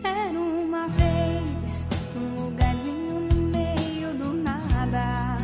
Era 0.04 0.40
uma 0.40 0.88
vez 0.88 1.86
um 2.16 2.46
lugarzinho 2.46 3.22
no 3.22 3.42
meio 3.48 4.14
do 4.18 4.34
nada, 4.34 5.38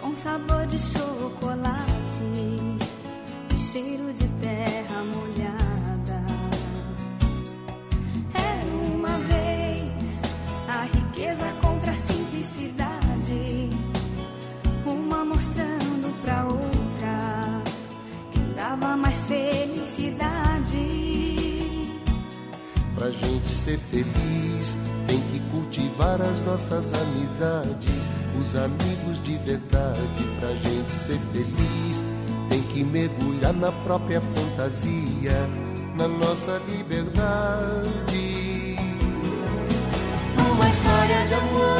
com 0.00 0.16
sabor 0.16 0.66
de 0.66 0.78
chocolate 0.78 1.15
Pra 23.06 23.14
gente 23.14 23.48
ser 23.48 23.78
feliz, 23.78 24.76
tem 25.06 25.20
que 25.30 25.38
cultivar 25.52 26.20
as 26.20 26.40
nossas 26.40 26.92
amizades, 26.92 28.10
os 28.40 28.56
amigos 28.56 29.22
de 29.22 29.38
verdade. 29.38 30.24
Pra 30.40 30.50
gente 30.50 30.90
ser 31.06 31.20
feliz, 31.32 32.02
tem 32.48 32.60
que 32.62 32.82
mergulhar 32.82 33.52
na 33.52 33.70
própria 33.70 34.20
fantasia, 34.20 35.48
na 35.94 36.08
nossa 36.08 36.60
liberdade. 36.68 38.76
Uma 40.50 40.68
história 40.68 41.26
de 41.28 41.34
amor, 41.34 41.76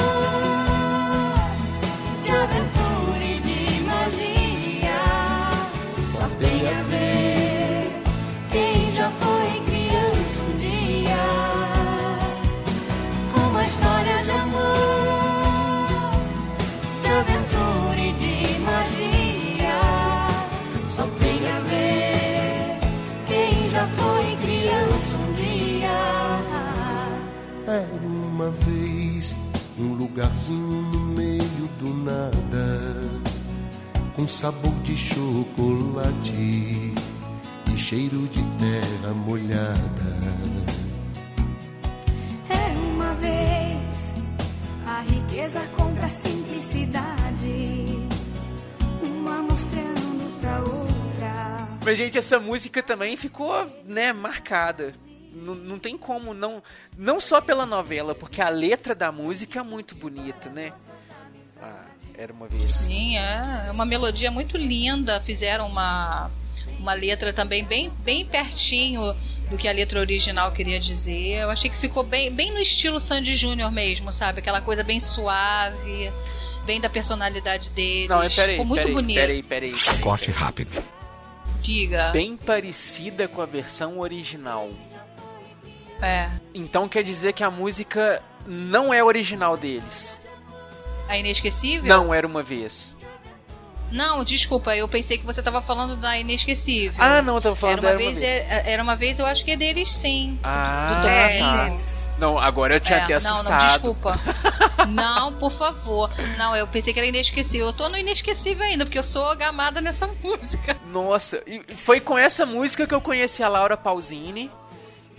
de 2.23 2.31
aventura 2.31 3.25
e 3.25 3.41
de 3.41 3.81
magia. 3.81 5.01
Só 6.13 6.29
tem 6.39 6.69
a 6.69 6.83
ver 6.85 7.91
quem 8.53 8.95
já 8.95 9.11
foi 9.11 9.36
Era 27.69 28.07
uma 28.07 28.49
vez 28.51 29.35
um 29.77 29.95
lugarzinho 29.95 30.83
no 30.83 31.01
meio 31.01 31.69
do 31.81 31.93
nada, 32.05 33.21
com 34.15 34.29
sabor 34.29 34.73
de 34.85 34.97
chocolate 34.97 36.31
e 36.33 37.77
cheiro 37.77 38.29
de 38.29 38.41
terra 38.57 39.13
molhada. 39.15 39.77
Era 42.49 42.79
uma 42.79 43.15
vez 43.15 44.15
a 44.87 45.01
riqueza 45.01 45.61
contra 45.77 46.07
a 46.07 46.11
simplicidade, 46.11 47.99
uma 49.03 49.43
mostrando 49.43 50.41
pra 50.41 50.61
outra. 50.61 51.69
Mas, 51.85 51.99
gente, 51.99 52.17
essa 52.17 52.39
música 52.39 52.81
também 52.81 53.17
ficou, 53.17 53.67
né, 53.85 54.13
marcada. 54.13 54.95
Não, 55.37 55.55
não 55.55 55.79
tem 55.79 55.97
como 55.99 56.33
não. 56.33 56.63
Não 56.97 57.21
só 57.21 57.41
pela 57.41 57.67
novela, 57.67 58.15
porque 58.15 58.41
a 58.41 58.49
letra 58.49 58.95
da 58.95 59.13
música 59.13 59.61
é 59.61 59.63
muito 59.63 59.95
bonita, 59.95 60.49
né? 60.49 60.73
Ah, 61.61 61.85
era 62.17 62.33
uma 62.33 62.49
vez. 62.49 62.73
Sim, 62.73 63.19
é 63.19 63.65
é 63.67 63.71
uma 63.71 63.85
melodia 63.85 64.31
muito 64.31 64.57
linda. 64.57 65.21
Fizeram 65.21 65.67
uma, 65.67 66.31
uma 66.79 66.95
letra 66.95 67.33
também 67.33 67.65
bem, 67.65 67.91
bem 68.01 68.25
pertinho 68.25 69.15
do 69.51 69.57
que 69.57 69.69
a 69.69 69.73
letra 69.73 70.01
original 70.01 70.53
queria 70.53 70.81
dizer. 70.81 71.43
Eu 71.43 71.51
achei 71.51 71.71
que 71.71 71.77
ficou 71.77 72.03
bem, 72.03 72.33
bem 72.33 72.53
no 72.53 72.59
estilo 72.59 72.99
Sandy 72.99 73.37
Júnior 73.37 73.71
mesmo, 73.71 74.13
sabe? 74.13 74.41
Aquela 74.41 74.61
coisa 74.61 74.83
bem 74.83 75.01
suave, 75.01 76.13
bem 76.65 76.81
da 76.81 76.89
personalidade 76.89 77.71
deles. 77.71 78.09
Não, 78.09 78.23
é 78.23 78.29
peraí, 78.29 78.53
ficou 78.53 78.67
muito 78.67 78.81
peraí, 78.81 78.95
bonito. 78.95 79.17
peraí, 79.17 79.43
peraí, 79.43 79.73
peraí. 79.73 80.01
Corte 80.01 80.31
rápido. 80.31 80.83
Diga. 81.61 82.11
Bem 82.13 82.37
parecida 82.37 83.27
com 83.27 83.43
a 83.43 83.47
versão 83.47 83.99
original. 83.99 84.71
É. 86.01 86.29
Então 86.55 86.89
quer 86.89 87.03
dizer 87.03 87.33
que 87.33 87.43
a 87.45 87.51
música 87.51 88.23
não 88.47 88.93
é 88.93 89.03
original 89.03 89.57
deles. 89.57 90.21
A 91.09 91.17
Inesquecível? 91.17 91.85
Não 91.89 92.13
era 92.13 92.27
uma 92.27 92.43
vez. 92.43 92.95
Não, 93.91 94.25
desculpa, 94.25 94.75
eu 94.77 94.89
pensei 94.89 95.17
que 95.17 95.25
você 95.25 95.41
tava 95.41 95.63
falando 95.63 95.97
da 95.97 96.19
Inesquecível. 96.19 96.95
Ah, 96.99 97.23
não, 97.23 97.37
eu 97.37 97.41
tava 97.41 97.55
falando 97.55 97.85
era 97.87 97.97
uma, 97.97 98.03
era 98.03 98.11
uma 98.11 98.19
vez, 98.19 98.21
vez. 98.21 98.51
é- 98.51 98.73
Era 98.73 98.83
uma 98.83 98.97
vez, 98.97 99.19
eu 99.19 99.27
acho 99.27 99.45
que 99.45 99.53
é 99.53 99.57
deles 99.57 99.93
sim. 99.93 100.39
Ah, 100.43 100.99
do 101.03 101.09
É, 101.09 101.39
tá. 101.39 101.77
Não, 102.19 102.39
agora 102.39 102.75
eu 102.75 102.81
tinha 102.81 102.99
É, 102.99 103.03
até 103.03 103.15
não, 103.15 103.21
não, 103.23 103.31
assustado. 103.35 103.69
desculpa. 103.73 104.19
não, 104.89 105.35
por 105.35 105.53
favor. 105.53 106.11
Não, 106.37 106.57
eu 106.57 106.67
pensei 106.67 106.93
que 106.93 106.99
era 106.99 107.07
inesquecível. 107.07 107.67
Eu 107.67 107.73
tô 107.73 107.89
no 107.89 107.97
inesquecível 107.97 108.65
ainda, 108.65 108.85
porque 108.87 108.99
eu 108.99 109.05
sou 109.05 109.37
gamada 109.37 109.81
nessa 109.81 110.09
música. 110.23 110.77
Nossa, 110.93 111.43
e 111.47 111.63
foi 111.77 112.01
com 112.01 112.19
essa 112.19 112.45
música 112.47 112.87
que 112.87 112.95
eu 112.95 113.01
conheci 113.01 113.43
a 113.43 113.49
Laura 113.49 113.77
Pausini. 113.77 114.51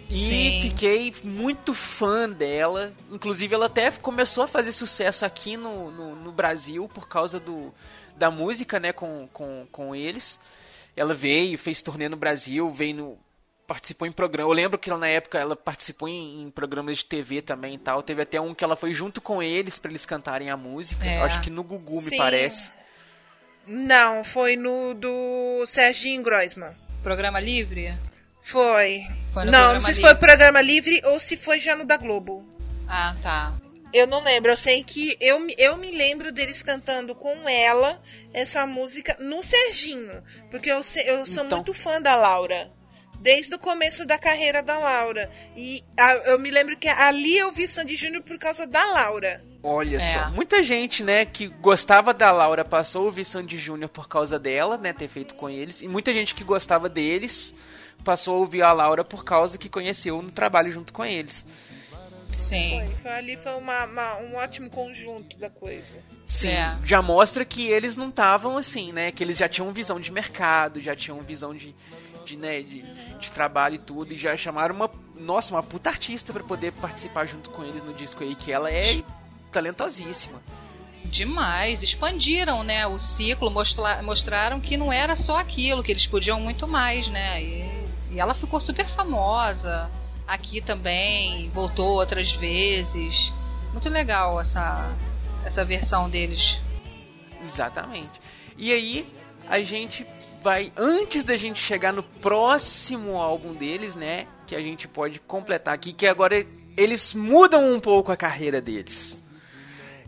E 0.10 0.16
Sim. 0.16 0.62
fiquei 0.62 1.14
muito 1.24 1.74
fã 1.74 2.30
dela. 2.30 2.94
Inclusive, 3.12 3.54
ela 3.54 3.66
até 3.66 3.92
começou 3.92 4.44
a 4.44 4.48
fazer 4.48 4.72
sucesso 4.72 5.26
aqui 5.26 5.58
no, 5.58 5.92
no, 5.92 6.16
no 6.16 6.32
Brasil 6.32 6.90
por 6.94 7.10
causa 7.10 7.40
do, 7.40 7.74
da 8.16 8.32
música, 8.32 8.80
né, 8.80 8.94
com, 8.94 9.28
com, 9.34 9.68
com 9.72 9.96
eles. 9.96 10.40
Ela 10.96 11.14
veio, 11.14 11.58
fez 11.58 11.82
turnê 11.82 12.08
no 12.08 12.16
Brasil, 12.16 12.72
veio 12.72 12.96
no, 12.96 13.20
participou 13.68 14.08
em 14.08 14.12
programa. 14.12 14.50
Eu 14.50 14.54
lembro 14.54 14.80
que 14.80 14.90
ela, 14.90 14.98
na 14.98 15.10
época 15.10 15.38
ela 15.38 15.56
participou 15.56 16.08
em, 16.08 16.44
em 16.44 16.50
programas 16.50 17.00
de 17.00 17.06
TV 17.06 17.42
também 17.42 17.76
e 17.76 17.78
tal. 17.78 18.02
Teve 18.02 18.22
até 18.22 18.40
um 18.40 18.56
que 18.56 18.64
ela 18.64 18.78
foi 18.78 18.94
junto 18.94 19.20
com 19.20 19.44
eles 19.44 19.78
pra 19.78 19.92
eles 19.92 20.06
cantarem 20.06 20.50
a 20.50 20.56
música. 20.56 21.06
É. 21.06 21.22
Acho 21.22 21.42
que 21.42 21.50
no 21.50 21.64
Gugu, 21.64 22.02
me 22.02 22.10
Sim. 22.10 22.18
parece. 22.18 22.70
Não, 23.68 24.24
foi 24.24 24.56
no 24.56 24.94
do 24.94 25.66
Serginho 25.68 26.24
Groisman. 26.24 26.72
Programa 27.04 27.40
livre? 27.40 27.94
Foi. 28.52 29.06
Foi 29.34 29.46
no 29.46 29.52
não, 29.52 29.60
Programa 29.60 29.74
não 29.74 29.82
sei 29.82 29.94
se 29.94 30.00
Livre. 30.00 30.16
foi 30.16 30.20
programa 30.28 30.62
livre 30.62 31.02
ou 31.06 31.20
se 31.20 31.36
foi 31.38 31.60
já 31.60 31.76
no 31.76 31.86
da 31.86 31.98
Globo. 31.98 32.44
Ah, 32.88 33.16
tá. 33.22 33.54
Eu 33.94 34.06
não 34.08 34.24
lembro, 34.24 34.52
eu 34.52 34.58
sei 34.58 34.84
que 34.84 35.16
eu, 35.20 35.40
me- 35.40 35.56
eu 35.58 35.78
me 35.78 35.92
lembro 35.92 36.32
deles 36.32 36.62
cantando 36.64 37.14
com 37.16 37.48
ela 37.48 38.02
essa 38.34 38.66
música 38.66 39.16
no 39.20 39.42
Serginho. 39.44 40.24
Porque 40.52 40.70
eu, 40.72 40.78
eu 41.06 41.26
sou 41.26 41.44
Então- 41.46 41.58
muito 41.60 41.74
fã 41.74 42.02
da 42.02 42.16
Laura. 42.16 42.72
Desde 43.20 43.56
o 43.56 43.60
começo 43.60 44.06
da 44.06 44.18
carreira 44.18 44.62
da 44.62 44.78
Laura. 44.78 45.30
E 45.56 45.82
a- 45.98 46.14
eu 46.32 46.38
me 46.40 46.52
lembro 46.52 46.78
que 46.78 46.88
ali 46.88 47.38
eu 47.38 47.52
vi 47.52 47.68
Sandy 47.68 47.96
Júnior 47.96 48.24
por 48.24 48.38
causa 48.38 48.66
da 48.68 48.86
Laura. 48.86 49.42
Olha 49.64 49.98
É. 49.98 50.14
só, 50.14 50.30
muita 50.32 50.62
gente, 50.64 51.04
né, 51.04 51.26
que 51.26 51.48
gostava 51.48 52.14
da 52.14 52.32
Laura 52.32 52.64
passou 52.64 53.02
a 53.02 53.06
ouvir 53.06 53.26
Sandy 53.26 53.58
Júnior 53.58 53.90
por 53.90 54.08
causa 54.08 54.38
dela, 54.38 54.78
né, 54.78 54.94
ter 54.94 55.08
feito 55.08 55.34
com 55.36 55.50
eles. 55.50 55.82
E 55.82 55.88
muita 55.88 56.14
gente 56.14 56.36
que 56.36 56.44
gostava 56.44 56.88
deles 56.88 57.56
passou 58.08 58.36
a 58.36 58.40
ouvir 58.40 58.62
a 58.62 58.72
Laura 58.72 59.04
por 59.04 59.26
causa 59.26 59.58
que 59.58 59.68
conheceu 59.68 60.22
no 60.22 60.32
trabalho 60.32 60.72
junto 60.72 60.94
com 60.94 61.04
eles. 61.04 61.46
Sim. 62.38 62.82
Foi, 62.86 62.96
foi 63.02 63.12
ali 63.12 63.36
foi 63.36 63.52
uma- 63.56 63.84
uma- 63.86 64.18
um 64.20 64.36
ótimo 64.38 64.70
conjunto 64.70 65.38
da 65.38 65.50
coisa. 65.50 65.98
Sim, 66.26 66.52
É. 66.52 66.78
já 66.86 67.02
mostra 67.02 67.44
que 67.44 67.68
eles 67.68 67.98
não 67.98 68.08
estavam 68.10 68.58
assim, 68.58 68.94
né, 68.94 69.12
que 69.12 69.22
eles 69.22 69.38
já 69.38 69.50
tinham 69.50 69.74
visão 69.74 70.00
de 70.00 70.10
mercado, 70.12 70.80
já 70.80 70.96
tinham 70.96 71.20
visão 71.22 71.54
de, 71.54 71.76
de, 72.26 72.38
né, 72.38 72.62
de, 72.62 72.82
de 73.20 73.32
trabalho 73.32 73.76
e 73.76 73.80
tudo, 73.80 74.14
e 74.14 74.18
já 74.18 74.38
chamaram 74.38 74.74
uma, 74.76 74.90
nossa, 75.16 75.54
uma 75.54 75.64
puta 75.64 75.90
artista 75.90 76.32
pra 76.32 76.44
poder 76.44 76.72
participar 76.74 77.26
junto 77.26 77.50
com 77.50 77.64
eles 77.64 77.84
no 77.84 77.94
disco 77.94 78.24
aí, 78.24 78.36
que 78.36 78.54
ela 78.54 78.72
é 78.72 79.02
talentosíssima. 79.52 80.42
Demais. 81.06 81.82
Expandiram, 81.82 82.64
né, 82.64 82.86
o 82.88 83.00
ciclo, 83.00 83.50
mostra- 83.50 84.02
mostraram 84.04 84.60
que 84.60 84.76
não 84.78 84.92
era 84.94 85.16
só 85.16 85.38
aquilo, 85.38 85.82
que 85.84 85.92
eles 85.92 86.06
podiam 86.06 86.40
muito 86.40 86.68
mais, 86.68 87.08
né? 87.08 87.42
E, 87.42 87.77
e 88.18 88.20
ela 88.20 88.34
ficou 88.34 88.60
super 88.60 88.88
famosa 88.90 89.92
aqui 90.28 90.60
também, 90.60 91.52
voltou 91.52 91.86
outras 91.86 92.32
vezes. 92.32 93.32
Muito 93.72 93.88
legal 93.90 94.42
essa, 94.42 94.92
essa 95.46 95.64
versão 95.64 96.10
deles. 96.10 96.58
Exatamente. 97.46 98.20
E 98.58 98.74
aí, 98.74 99.06
a 99.48 99.60
gente 99.60 100.04
vai. 100.42 100.74
Antes 100.76 101.24
da 101.24 101.36
gente 101.36 101.60
chegar 101.60 101.94
no 101.94 102.02
próximo 102.02 103.18
álbum 103.18 103.54
deles, 103.54 103.96
né? 103.96 104.26
Que 104.48 104.56
a 104.56 104.62
gente 104.62 104.88
pode 104.88 105.20
completar 105.20 105.76
aqui, 105.76 105.94
que 105.94 106.08
agora 106.08 106.44
eles 106.76 107.14
mudam 107.14 107.72
um 107.72 107.80
pouco 107.80 108.12
a 108.12 108.18
carreira 108.18 108.60
deles. 108.60 109.24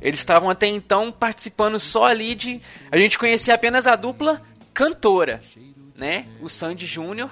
Eles 0.02 0.20
estavam 0.20 0.50
até 0.50 0.66
então 0.66 1.12
participando 1.12 1.80
só 1.80 2.06
ali 2.06 2.34
de. 2.34 2.60
A 2.92 2.98
gente 2.98 3.20
conhecia 3.20 3.54
apenas 3.54 3.86
a 3.86 3.96
dupla 3.96 4.42
cantora, 4.74 5.40
né? 5.96 6.26
O 6.42 6.50
Sandy 6.50 6.88
Júnior, 6.88 7.30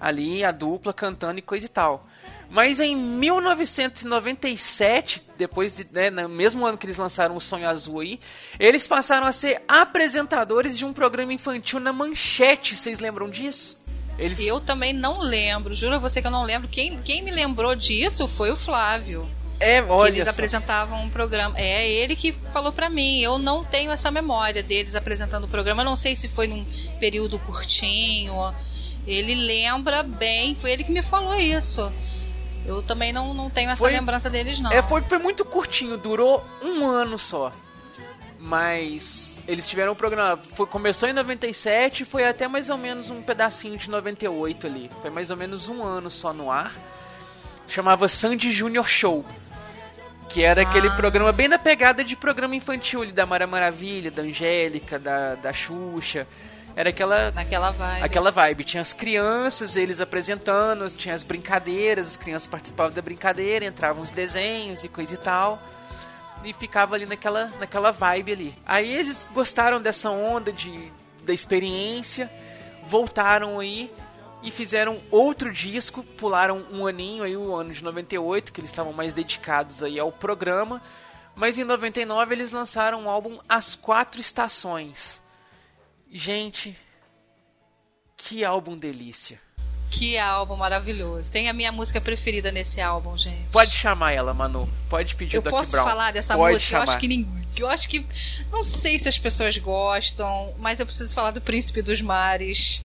ali 0.00 0.44
a 0.44 0.50
dupla 0.50 0.92
cantando 0.92 1.38
e 1.38 1.42
coisa 1.42 1.66
e 1.66 1.68
tal. 1.68 2.06
Mas 2.50 2.80
em 2.80 2.96
1997, 2.96 5.22
depois 5.36 5.76
de, 5.76 5.86
né, 5.92 6.08
no 6.08 6.26
mesmo 6.28 6.66
ano 6.66 6.78
que 6.78 6.86
eles 6.86 6.96
lançaram 6.96 7.36
o 7.36 7.40
Sonho 7.40 7.68
Azul 7.68 8.00
aí, 8.00 8.18
eles 8.58 8.86
passaram 8.86 9.26
a 9.26 9.32
ser 9.32 9.60
apresentadores 9.68 10.78
de 10.78 10.86
um 10.86 10.92
programa 10.94 11.32
infantil 11.32 11.78
na 11.78 11.92
Manchete. 11.92 12.74
Vocês 12.74 12.98
lembram 12.98 13.28
disso? 13.28 13.76
Eles 14.18 14.40
Eu 14.40 14.60
também 14.60 14.92
não 14.92 15.20
lembro, 15.20 15.74
juro 15.74 15.94
a 15.96 15.98
você 15.98 16.20
que 16.20 16.26
eu 16.26 16.32
não 16.32 16.42
lembro. 16.42 16.68
Quem, 16.68 16.98
quem 17.02 17.22
me 17.22 17.30
lembrou 17.30 17.74
disso 17.76 18.26
foi 18.26 18.50
o 18.50 18.56
Flávio. 18.56 19.28
é, 19.60 19.80
olha 19.82 20.10
eles 20.10 20.24
só. 20.24 20.30
apresentavam 20.30 21.02
um 21.02 21.10
programa. 21.10 21.56
É 21.58 21.88
ele 21.88 22.16
que 22.16 22.32
falou 22.52 22.72
pra 22.72 22.88
mim. 22.88 23.20
Eu 23.20 23.38
não 23.38 23.62
tenho 23.62 23.92
essa 23.92 24.10
memória 24.10 24.62
deles 24.62 24.96
apresentando 24.96 25.44
o 25.44 25.48
programa. 25.48 25.82
Eu 25.82 25.86
não 25.86 25.96
sei 25.96 26.16
se 26.16 26.26
foi 26.28 26.46
num 26.48 26.64
período 26.98 27.38
curtinho. 27.40 28.32
Ele 29.08 29.34
lembra 29.34 30.02
bem. 30.02 30.54
Foi 30.54 30.70
ele 30.70 30.84
que 30.84 30.92
me 30.92 31.02
falou 31.02 31.34
isso. 31.36 31.90
Eu 32.66 32.82
também 32.82 33.12
não, 33.12 33.32
não 33.32 33.48
tenho 33.48 33.70
essa 33.70 33.78
Foi- 33.78 33.92
lembrança 33.92 34.28
deles, 34.28 34.58
não. 34.60 34.70
É, 34.70 34.82
foi, 34.82 35.00
foi 35.02 35.16
muito 35.18 35.44
curtinho, 35.44 35.96
durou 35.96 36.44
um 36.62 36.86
ano 36.86 37.18
só. 37.18 37.50
Mas 38.38 39.42
eles 39.48 39.66
tiveram 39.66 39.92
um 39.92 39.96
programa. 39.96 40.38
Foi, 40.54 40.66
começou 40.66 41.08
em 41.08 41.12
97 41.12 42.02
e 42.02 42.06
foi 42.06 42.26
até 42.28 42.46
mais 42.46 42.70
ou 42.70 42.76
menos 42.76 43.10
um 43.10 43.22
pedacinho 43.22 43.76
de 43.76 43.90
98 43.90 44.66
ali. 44.66 44.90
Foi 45.00 45.10
mais 45.10 45.30
ou 45.30 45.36
menos 45.36 45.68
um 45.68 45.82
ano 45.82 46.10
só 46.10 46.32
no 46.32 46.50
ar. 46.50 46.74
Chamava 47.66 48.06
Sandy 48.08 48.52
Junior 48.52 48.86
Show. 48.86 49.24
Que 50.28 50.42
era 50.44 50.60
aquele 50.62 50.88
Ah. 50.88 50.96
programa 50.96 51.32
bem 51.32 51.48
na 51.48 51.58
pegada 51.58 52.04
de 52.04 52.14
programa 52.14 52.54
infantil 52.54 53.00
ali, 53.02 53.12
da 53.12 53.24
Mara 53.24 53.46
Maravilha, 53.46 54.10
da 54.10 54.20
Angélica, 54.22 54.98
da, 54.98 55.34
da 55.36 55.52
Xuxa. 55.54 56.26
Era 56.78 56.90
aquela 56.90 57.32
Naquela 57.32 57.72
vibe. 57.72 58.04
aquela 58.04 58.30
vibe. 58.30 58.62
Tinha 58.62 58.80
as 58.80 58.92
crianças, 58.92 59.74
eles 59.74 60.00
apresentando, 60.00 60.88
tinha 60.92 61.12
as 61.12 61.24
brincadeiras, 61.24 62.06
as 62.06 62.16
crianças 62.16 62.46
participavam 62.46 62.92
da 62.94 63.02
brincadeira, 63.02 63.64
entravam 63.64 64.00
os 64.00 64.12
desenhos 64.12 64.84
e 64.84 64.88
coisa 64.88 65.14
e 65.14 65.16
tal. 65.16 65.60
E 66.44 66.52
ficava 66.52 66.94
ali 66.94 67.04
naquela, 67.04 67.50
naquela 67.58 67.90
vibe 67.90 68.30
ali. 68.30 68.54
Aí 68.64 68.94
eles 68.94 69.26
gostaram 69.34 69.82
dessa 69.82 70.08
onda 70.08 70.52
de, 70.52 70.92
da 71.24 71.32
experiência, 71.34 72.30
voltaram 72.86 73.58
aí 73.58 73.90
e 74.40 74.52
fizeram 74.52 75.00
outro 75.10 75.52
disco, 75.52 76.04
pularam 76.16 76.64
um 76.70 76.86
aninho 76.86 77.24
aí, 77.24 77.36
o 77.36 77.56
ano 77.56 77.72
de 77.72 77.82
98, 77.82 78.52
que 78.52 78.60
eles 78.60 78.70
estavam 78.70 78.92
mais 78.92 79.12
dedicados 79.12 79.82
aí 79.82 79.98
ao 79.98 80.12
programa. 80.12 80.80
Mas 81.34 81.58
em 81.58 81.64
99 81.64 82.36
eles 82.36 82.52
lançaram 82.52 83.06
o 83.06 83.08
álbum 83.08 83.40
As 83.48 83.74
Quatro 83.74 84.20
Estações. 84.20 85.20
Gente, 86.10 86.76
que 88.16 88.44
álbum 88.44 88.76
delícia. 88.76 89.40
Que 89.90 90.18
álbum 90.18 90.56
maravilhoso. 90.56 91.30
Tem 91.30 91.48
a 91.48 91.52
minha 91.52 91.72
música 91.72 92.00
preferida 92.00 92.52
nesse 92.52 92.80
álbum, 92.80 93.16
gente. 93.16 93.50
Pode 93.50 93.70
chamar 93.72 94.12
ela, 94.12 94.34
Manu. 94.34 94.68
Pode 94.88 95.16
pedir 95.16 95.36
Eu 95.36 95.40
o 95.40 95.44
Doc 95.44 95.52
posso 95.52 95.70
Brown. 95.70 95.84
falar 95.84 96.12
dessa 96.12 96.36
Pode 96.36 96.54
música? 96.54 96.76
Eu 96.76 96.80
chamar. 96.80 96.92
acho 96.92 96.98
que 97.00 97.08
ninguém. 97.08 97.48
Eu 97.56 97.68
acho 97.68 97.88
que. 97.88 98.06
Não 98.50 98.62
sei 98.62 98.98
se 98.98 99.08
as 99.08 99.18
pessoas 99.18 99.56
gostam, 99.56 100.54
mas 100.58 100.78
eu 100.78 100.86
preciso 100.86 101.14
falar 101.14 101.30
do 101.30 101.40
Príncipe 101.40 101.80
dos 101.82 102.00
Mares. 102.02 102.80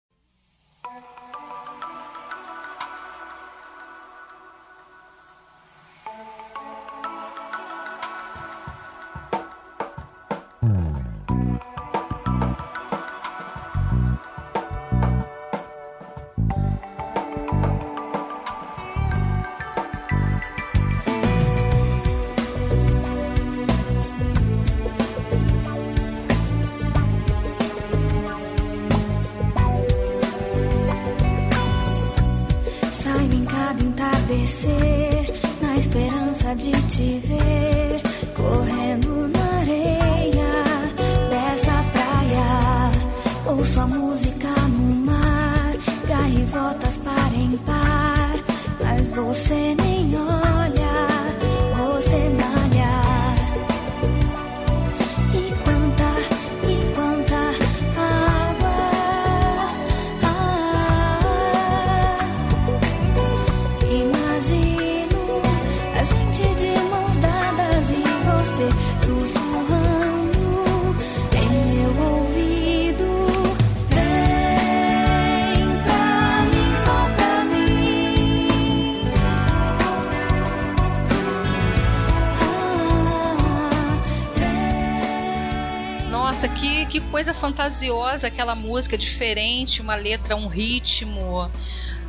Fantasiosa 87.78 88.26
aquela 88.26 88.54
música, 88.54 88.98
diferente, 88.98 89.80
uma 89.80 89.94
letra, 89.94 90.34
um 90.34 90.48
ritmo, 90.48 91.50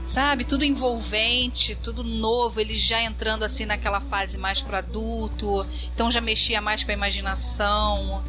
sabe? 0.03 0.43
Tudo 0.43 0.65
envolvente, 0.65 1.75
tudo 1.75 2.03
novo, 2.03 2.59
ele 2.59 2.75
já 2.75 3.01
entrando 3.01 3.43
assim 3.43 3.65
naquela 3.65 4.01
fase 4.01 4.37
mais 4.37 4.59
pro 4.61 4.75
adulto, 4.75 5.65
então 5.93 6.09
já 6.09 6.19
mexia 6.19 6.59
mais 6.59 6.83
com 6.83 6.89
a 6.89 6.93
imaginação. 6.93 8.23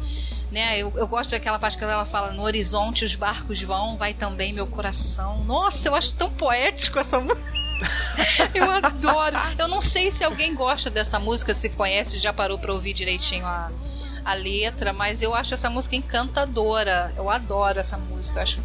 Né? 0.51 0.77
Eu, 0.77 0.93
eu 0.95 1.07
gosto 1.07 1.31
daquela 1.31 1.57
parte 1.57 1.77
que 1.77 1.83
ela 1.83 2.05
fala: 2.05 2.31
No 2.33 2.43
horizonte 2.43 3.05
os 3.05 3.15
barcos 3.15 3.61
vão, 3.61 3.97
vai 3.97 4.13
também 4.13 4.53
meu 4.53 4.67
coração. 4.67 5.43
Nossa, 5.45 5.87
eu 5.87 5.95
acho 5.95 6.13
tão 6.15 6.29
poético 6.29 6.99
essa 6.99 7.19
música. 7.19 7.61
Eu 8.53 8.69
adoro. 8.69 9.35
Eu 9.57 9.67
não 9.67 9.81
sei 9.81 10.11
se 10.11 10.23
alguém 10.23 10.53
gosta 10.53 10.87
dessa 10.87 11.17
música, 11.17 11.51
se 11.55 11.67
conhece, 11.71 12.19
já 12.19 12.31
parou 12.31 12.59
pra 12.59 12.71
ouvir 12.71 12.93
direitinho 12.93 13.43
a, 13.43 13.71
a 14.23 14.33
letra, 14.33 14.93
mas 14.93 15.21
eu 15.21 15.33
acho 15.35 15.53
essa 15.53 15.69
música 15.69 15.95
encantadora. 15.95 17.13
Eu 17.15 17.29
adoro 17.29 17.79
essa 17.79 17.97
música. 17.97 18.39
Eu 18.39 18.43
acho 18.43 18.59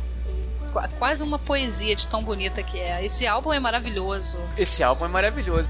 qua- 0.72 0.88
quase 0.98 1.22
uma 1.22 1.38
poesia 1.38 1.94
de 1.96 2.06
tão 2.08 2.22
bonita 2.22 2.62
que 2.62 2.78
é. 2.78 3.04
Esse 3.04 3.26
álbum 3.26 3.52
é 3.52 3.60
maravilhoso. 3.60 4.36
Esse 4.56 4.82
álbum 4.82 5.04
é 5.04 5.08
maravilhoso. 5.08 5.68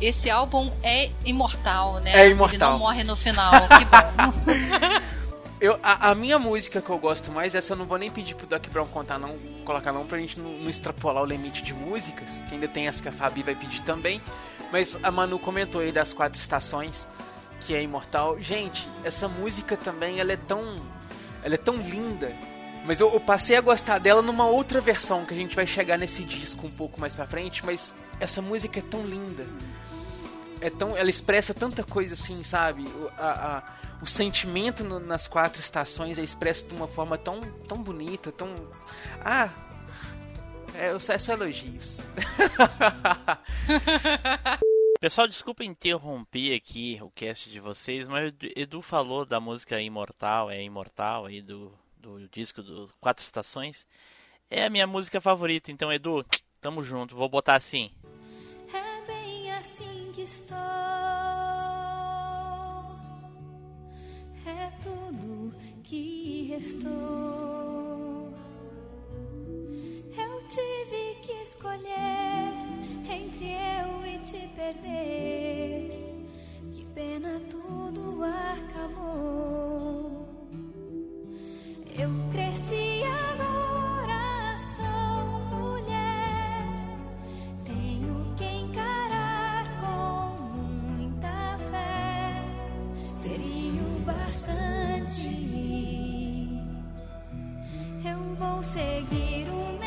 Esse 0.00 0.28
álbum 0.28 0.70
é 0.82 1.10
imortal, 1.24 2.00
né? 2.00 2.12
É 2.14 2.28
imortal. 2.28 2.70
Ele 2.70 2.72
não 2.72 2.78
morre 2.78 3.04
no 3.04 3.16
final. 3.16 3.52
Que 3.52 3.84
bom. 3.84 5.02
Eu, 5.60 5.78
a, 5.82 6.10
a 6.10 6.14
minha 6.14 6.38
música 6.38 6.82
que 6.82 6.90
eu 6.90 6.98
gosto 6.98 7.30
mais, 7.30 7.54
essa 7.54 7.72
eu 7.72 7.76
não 7.76 7.86
vou 7.86 7.96
nem 7.96 8.10
pedir 8.10 8.34
pro 8.34 8.46
Doc 8.46 8.66
Brown 8.68 8.86
contar, 8.88 9.18
não, 9.18 9.34
colocar 9.64 9.92
não, 9.92 10.04
pra 10.04 10.18
gente 10.18 10.38
não, 10.38 10.50
não 10.50 10.68
extrapolar 10.68 11.22
o 11.22 11.26
limite 11.26 11.62
de 11.62 11.72
músicas, 11.72 12.42
que 12.48 12.54
ainda 12.54 12.68
tem 12.68 12.86
as 12.86 13.00
que 13.00 13.08
a 13.08 13.12
Fabi 13.12 13.42
vai 13.42 13.54
pedir 13.54 13.80
também. 13.80 14.20
Mas 14.70 14.98
a 15.02 15.10
Manu 15.10 15.38
comentou 15.38 15.80
aí 15.80 15.90
das 15.90 16.12
quatro 16.12 16.38
estações, 16.38 17.08
que 17.60 17.74
é 17.74 17.82
imortal. 17.82 18.38
Gente, 18.40 18.88
essa 19.02 19.28
música 19.28 19.76
também, 19.76 20.20
ela 20.20 20.32
é 20.32 20.36
tão. 20.36 20.76
Ela 21.42 21.54
é 21.54 21.58
tão 21.58 21.74
linda. 21.76 22.32
Mas 22.86 23.00
eu, 23.00 23.12
eu 23.12 23.20
passei 23.20 23.56
a 23.56 23.60
gostar 23.62 23.98
dela 23.98 24.20
numa 24.20 24.46
outra 24.46 24.78
versão, 24.80 25.24
que 25.24 25.32
a 25.32 25.36
gente 25.36 25.56
vai 25.56 25.66
chegar 25.66 25.96
nesse 25.98 26.22
disco 26.22 26.66
um 26.66 26.70
pouco 26.70 27.00
mais 27.00 27.14
pra 27.14 27.26
frente, 27.26 27.64
mas 27.64 27.94
essa 28.20 28.42
música 28.42 28.78
é 28.78 28.82
tão 28.82 29.04
linda. 29.06 29.46
É 30.60 30.68
tão, 30.70 30.96
ela 30.96 31.08
expressa 31.10 31.52
tanta 31.54 31.82
coisa 31.82 32.12
assim, 32.14 32.44
sabe? 32.44 32.82
O, 32.82 33.10
a, 33.18 33.56
a- 33.58 33.62
o 34.02 34.06
sentimento 34.06 34.84
no- 34.84 35.00
nas 35.00 35.26
quatro 35.26 35.60
estações 35.60 36.18
é 36.18 36.22
expresso 36.22 36.66
de 36.66 36.74
uma 36.74 36.86
forma 36.86 37.16
tão, 37.16 37.40
tão 37.66 37.78
bonita, 37.82 38.30
tão. 38.30 38.54
Ah! 39.24 39.48
É, 40.74 40.90
eu 40.90 41.00
só, 41.00 41.14
é 41.14 41.18
só 41.18 41.32
elogios. 41.32 42.00
Pessoal, 45.04 45.28
desculpa 45.28 45.62
interromper 45.62 46.56
aqui 46.56 46.98
o 47.02 47.10
cast 47.10 47.50
de 47.50 47.60
vocês, 47.60 48.08
mas 48.08 48.32
Edu 48.56 48.80
falou 48.80 49.26
da 49.26 49.38
música 49.38 49.78
Imortal, 49.78 50.50
é 50.50 50.62
Imortal 50.62 51.26
aí 51.26 51.42
do, 51.42 51.70
do 51.98 52.26
disco 52.30 52.62
do 52.62 52.90
Quatro 53.02 53.22
Estações. 53.22 53.86
É 54.48 54.64
a 54.64 54.70
minha 54.70 54.86
música 54.86 55.20
favorita, 55.20 55.70
então 55.70 55.92
Edu, 55.92 56.24
tamo 56.58 56.82
junto, 56.82 57.14
vou 57.14 57.28
botar 57.28 57.56
assim. 57.56 57.90
É 58.72 59.06
bem 59.06 59.52
assim 59.52 60.10
que 60.14 60.22
estou. 60.22 60.56
É 64.46 64.72
tudo 64.82 65.54
que 65.82 66.44
restou. 66.44 68.32
Eu 70.16 70.48
tive 70.48 71.20
que 71.20 71.32
escolher 71.42 72.53
entre 73.14 73.46
eu 73.46 74.06
e 74.06 74.18
te 74.18 74.48
perder. 74.56 75.90
Que 76.72 76.84
pena 76.94 77.40
tudo 77.48 78.22
acabou. 78.24 80.28
Eu 81.96 82.10
cresci 82.32 83.04
agora, 83.04 84.58
sou 84.76 85.40
mulher. 85.56 86.66
Tenho 87.64 88.34
que 88.36 88.44
encarar 88.44 89.64
com 89.80 90.34
muita 90.96 91.56
fé. 91.70 92.42
Seria 93.12 93.80
o 93.82 94.00
bastante. 94.04 95.44
Eu 98.04 98.18
vou 98.36 98.62
seguir 98.62 99.48
o 99.48 99.78
meu 99.78 99.83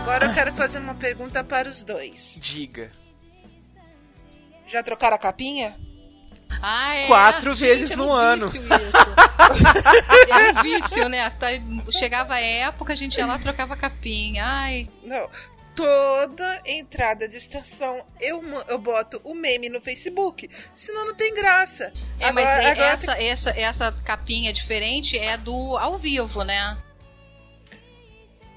Agora 0.00 0.26
eu 0.26 0.34
quero 0.34 0.52
fazer 0.52 0.78
uma 0.78 0.94
pergunta 0.94 1.42
para 1.44 1.68
os 1.68 1.84
dois. 1.84 2.38
Diga. 2.40 2.90
Já 4.66 4.82
trocaram 4.82 5.16
a 5.16 5.18
capinha? 5.18 5.76
Ah, 6.62 6.94
é. 6.96 7.06
Quatro 7.06 7.54
Gente, 7.54 7.68
vezes 7.68 7.90
um 7.94 7.98
no 7.98 8.12
ano. 8.12 8.48
vício 8.48 8.62
isso. 8.66 10.32
Era 10.32 10.52
um 10.58 10.62
vício, 10.62 11.08
né? 11.08 11.30
Tá- 11.30 11.48
Chegava 11.98 12.34
a 12.34 12.40
época, 12.40 12.92
a 12.92 12.96
gente 12.96 13.16
ia 13.18 13.26
lá 13.26 13.38
trocava 13.38 13.76
capinha. 13.76 14.44
Ai, 14.44 14.88
Não. 15.02 15.28
Toda 15.72 16.60
entrada 16.66 17.28
de 17.28 17.36
estação 17.36 18.04
eu, 18.20 18.42
eu 18.68 18.76
boto 18.78 19.20
o 19.24 19.32
meme 19.34 19.68
no 19.68 19.80
Facebook. 19.80 20.50
Senão 20.74 21.06
não 21.06 21.14
tem 21.14 21.32
graça. 21.32 21.92
É, 22.18 22.32
mas 22.32 22.46
Agora- 22.48 22.62
é- 22.62 22.70
agora 22.72 22.88
essa, 22.88 23.12
essa, 23.12 23.50
essa 23.50 23.92
capinha 24.04 24.52
diferente 24.52 25.16
é 25.16 25.36
do 25.36 25.78
ao 25.78 25.96
vivo, 25.96 26.42
né? 26.42 26.76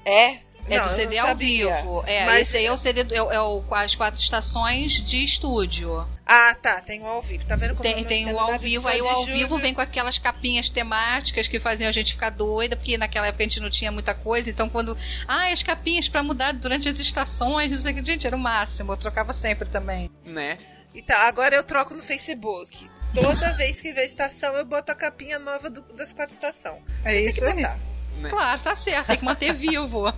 É? 0.04 0.40
É 0.68 0.78
Não, 0.78 0.86
do 0.88 0.94
CD 0.94 1.18
ao 1.18 1.36
vivo. 1.36 2.02
É, 2.06 2.24
Mas- 2.24 2.42
esse 2.42 2.56
aí 2.56 2.66
é 2.66 2.72
o 2.72 2.76
CD, 2.78 3.04
do- 3.04 3.14
é, 3.14 3.22
o- 3.22 3.30
é 3.32 3.40
o, 3.40 3.60
com 3.62 3.74
as 3.74 3.94
quatro 3.94 4.18
estações 4.20 4.92
de 5.04 5.22
estúdio. 5.22 6.06
Ah, 6.26 6.54
tá. 6.54 6.80
Tem 6.80 7.02
o 7.02 7.06
ao 7.06 7.20
vivo. 7.20 7.44
Tá 7.44 7.54
vendo 7.54 7.74
como 7.74 7.82
Tem, 7.82 8.02
tem 8.04 8.32
o 8.32 8.38
ao 8.40 8.58
vivo, 8.58 8.88
aí 8.88 9.02
o 9.02 9.06
ao 9.08 9.26
vivo 9.26 9.58
vem 9.58 9.74
com 9.74 9.82
aquelas 9.82 10.16
capinhas 10.18 10.70
temáticas 10.70 11.48
que 11.48 11.60
faziam 11.60 11.88
a 11.88 11.92
gente 11.92 12.12
ficar 12.12 12.30
doida, 12.30 12.76
porque 12.76 12.96
naquela 12.96 13.26
época 13.26 13.44
a 13.44 13.46
gente 13.46 13.60
não 13.60 13.68
tinha 13.68 13.92
muita 13.92 14.14
coisa, 14.14 14.48
então 14.48 14.68
quando. 14.70 14.96
Ah, 15.28 15.52
as 15.52 15.62
capinhas 15.62 16.08
pra 16.08 16.22
mudar 16.22 16.52
durante 16.54 16.88
as 16.88 16.98
estações, 16.98 17.70
não 17.70 17.78
sei 17.78 17.92
o 17.92 17.96
que, 17.96 18.04
gente, 18.04 18.26
era 18.26 18.34
o 18.34 18.38
máximo, 18.38 18.92
eu 18.92 18.96
trocava 18.96 19.34
sempre 19.34 19.68
também. 19.68 20.10
Né? 20.24 20.56
E 20.94 21.02
tá, 21.02 21.28
agora 21.28 21.54
eu 21.54 21.62
troco 21.62 21.92
no 21.94 22.02
Facebook. 22.02 22.88
Toda 23.14 23.52
vez 23.52 23.80
que 23.80 23.92
vê 23.92 24.00
a 24.00 24.04
estação, 24.06 24.56
eu 24.56 24.64
boto 24.64 24.90
a 24.90 24.94
capinha 24.94 25.38
nova 25.38 25.68
do- 25.68 25.82
das 25.94 26.12
quatro 26.12 26.32
estações. 26.32 26.82
É 27.04 27.12
Tem 27.14 27.26
isso 27.26 27.38
que 27.38 27.44
aí. 27.44 27.54
botar. 27.54 27.78
Né? 28.18 28.30
Claro, 28.30 28.62
tá 28.62 28.74
certo, 28.76 29.06
tem 29.08 29.18
que 29.18 29.24
manter 29.24 29.52
vivo. 29.56 30.12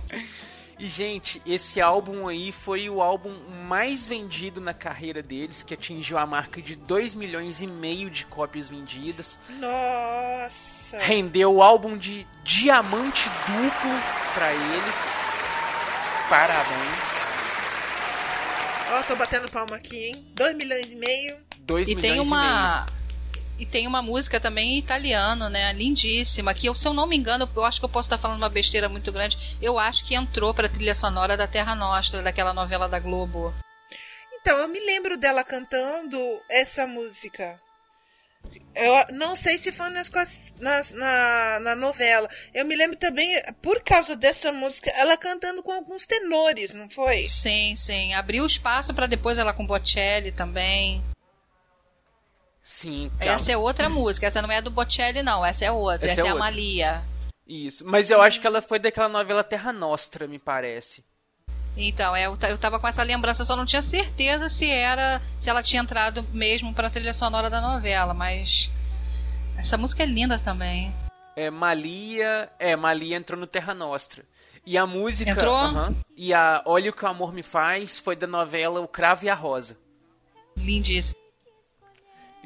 E, 0.79 0.87
gente, 0.87 1.41
esse 1.43 1.81
álbum 1.81 2.27
aí 2.27 2.51
foi 2.51 2.87
o 2.87 3.01
álbum 3.01 3.33
mais 3.67 4.05
vendido 4.05 4.61
na 4.61 4.75
carreira 4.75 5.23
deles, 5.23 5.63
que 5.63 5.73
atingiu 5.73 6.19
a 6.19 6.25
marca 6.25 6.61
de 6.61 6.75
2 6.75 7.15
milhões 7.15 7.61
e 7.61 7.65
meio 7.67 8.11
de 8.11 8.25
cópias 8.25 8.69
vendidas. 8.69 9.39
Nossa. 9.59 10.99
Rendeu 10.99 11.55
o 11.55 11.63
álbum 11.63 11.97
de 11.97 12.27
diamante 12.43 13.27
duplo 13.27 13.91
pra 14.35 14.53
eles. 14.53 14.95
Parabéns. 16.29 17.17
Ó, 18.91 19.03
tô 19.03 19.15
batendo 19.15 19.49
palma 19.49 19.75
aqui, 19.75 19.97
hein? 19.97 20.25
2 20.35 20.55
milhões 20.55 20.91
e 20.91 20.95
meio. 20.95 21.37
2 21.59 21.89
E 21.89 21.95
milhões 21.95 22.13
tem 22.13 22.27
e 22.27 22.29
meio. 22.29 22.96
E 23.59 23.65
tem 23.65 23.87
uma 23.87 24.01
música 24.03 24.39
também 24.39 24.75
em 24.75 24.77
italiano, 24.79 25.49
né? 25.49 25.73
Lindíssima. 25.73 26.53
Que 26.53 26.67
eu, 26.67 26.75
se 26.75 26.87
eu 26.87 26.93
não 26.93 27.07
me 27.07 27.17
engano, 27.17 27.49
eu 27.55 27.65
acho 27.65 27.79
que 27.79 27.85
eu 27.85 27.89
posso 27.89 28.07
estar 28.07 28.17
falando 28.19 28.37
uma 28.37 28.49
besteira 28.49 28.87
muito 28.87 29.11
grande. 29.11 29.37
Eu 29.61 29.79
acho 29.79 30.05
que 30.05 30.13
entrou 30.15 30.53
pra 30.53 30.69
trilha 30.69 30.93
sonora 30.93 31.35
da 31.35 31.47
Terra 31.47 31.73
Nostra, 31.73 32.21
daquela 32.21 32.53
novela 32.53 32.87
da 32.87 32.99
Globo. 32.99 33.53
Então, 34.39 34.57
eu 34.59 34.67
me 34.67 34.79
lembro 34.79 35.17
dela 35.17 35.43
cantando 35.43 36.19
essa 36.49 36.85
música. 36.85 37.59
Eu 38.75 39.15
não 39.15 39.35
sei 39.35 39.57
se 39.57 39.71
foi 39.71 39.89
nas, 39.89 40.09
nas- 40.59 40.91
na, 40.91 41.59
na 41.59 41.75
novela. 41.75 42.29
Eu 42.53 42.63
me 42.63 42.75
lembro 42.75 42.95
também, 42.95 43.27
por 43.61 43.81
causa 43.81 44.15
dessa 44.15 44.51
música, 44.51 44.91
ela 44.91 45.17
cantando 45.17 45.63
com 45.63 45.71
alguns 45.71 46.05
tenores, 46.05 46.75
não 46.75 46.87
foi? 46.87 47.27
Sim, 47.27 47.75
sim. 47.75 48.13
Abriu 48.13 48.45
espaço 48.45 48.93
pra 48.93 49.07
depois 49.07 49.39
ela 49.39 49.51
com 49.53 49.65
Bocelli 49.65 50.31
também. 50.31 51.03
Sim, 52.67 53.09
calma. 53.17 53.35
Essa 53.35 53.53
é 53.53 53.57
outra 53.57 53.87
música. 53.87 54.27
Essa 54.27 54.41
não 54.41 54.51
é 54.51 54.61
do 54.61 54.69
Bocelli, 54.69 55.23
não. 55.23 55.43
Essa 55.43 55.63
é 55.63 55.71
outra. 55.71 56.05
Essa 56.05 56.19
Essa, 56.19 56.21
é 56.21 56.25
é, 56.25 56.29
a 56.29 56.33
outra. 56.33 56.49
Malia. 56.51 57.03
Isso. 57.47 57.87
Mas 57.87 58.09
eu 58.09 58.21
acho 58.21 58.41
que 58.41 58.45
ela 58.45 58.61
foi 58.61 58.77
daquela 58.77 59.07
novela 59.07 59.41
Terra 59.41 59.71
Nostra, 59.71 60.27
me 60.27 60.37
parece. 60.37 61.01
Então, 61.77 62.13
é, 62.13 62.25
eu, 62.25 62.37
eu 62.41 62.57
tava 62.57 62.77
com 62.77 62.85
essa 62.85 63.01
lembrança, 63.03 63.45
só 63.45 63.55
não 63.55 63.65
tinha 63.65 63.81
certeza 63.81 64.49
se 64.49 64.69
era. 64.69 65.21
se 65.39 65.49
ela 65.49 65.63
tinha 65.63 65.81
entrado 65.81 66.23
mesmo 66.33 66.73
pra 66.73 66.89
trilha 66.89 67.13
sonora 67.13 67.49
da 67.49 67.61
novela, 67.61 68.13
mas. 68.13 68.69
Essa 69.57 69.77
música 69.77 70.03
é 70.03 70.05
linda 70.05 70.37
também. 70.37 70.93
É, 71.37 71.49
Malia. 71.49 72.49
É, 72.59 72.75
Malia 72.75 73.15
entrou 73.15 73.39
no 73.39 73.47
Terra 73.47 73.73
Nostra. 73.73 74.25
E 74.65 74.77
a 74.77 74.85
música. 74.85 75.31
Entrou? 75.31 75.55
aham, 75.55 75.95
e 76.17 76.33
a 76.33 76.61
Olha 76.65 76.91
o 76.91 76.93
que 76.93 77.05
o 77.05 77.07
Amor 77.07 77.31
Me 77.33 77.43
Faz 77.43 77.97
foi 77.97 78.17
da 78.17 78.27
novela 78.27 78.81
O 78.81 78.89
Cravo 78.89 79.23
e 79.23 79.29
a 79.29 79.33
Rosa. 79.33 79.77
Lindíssimo. 80.57 81.26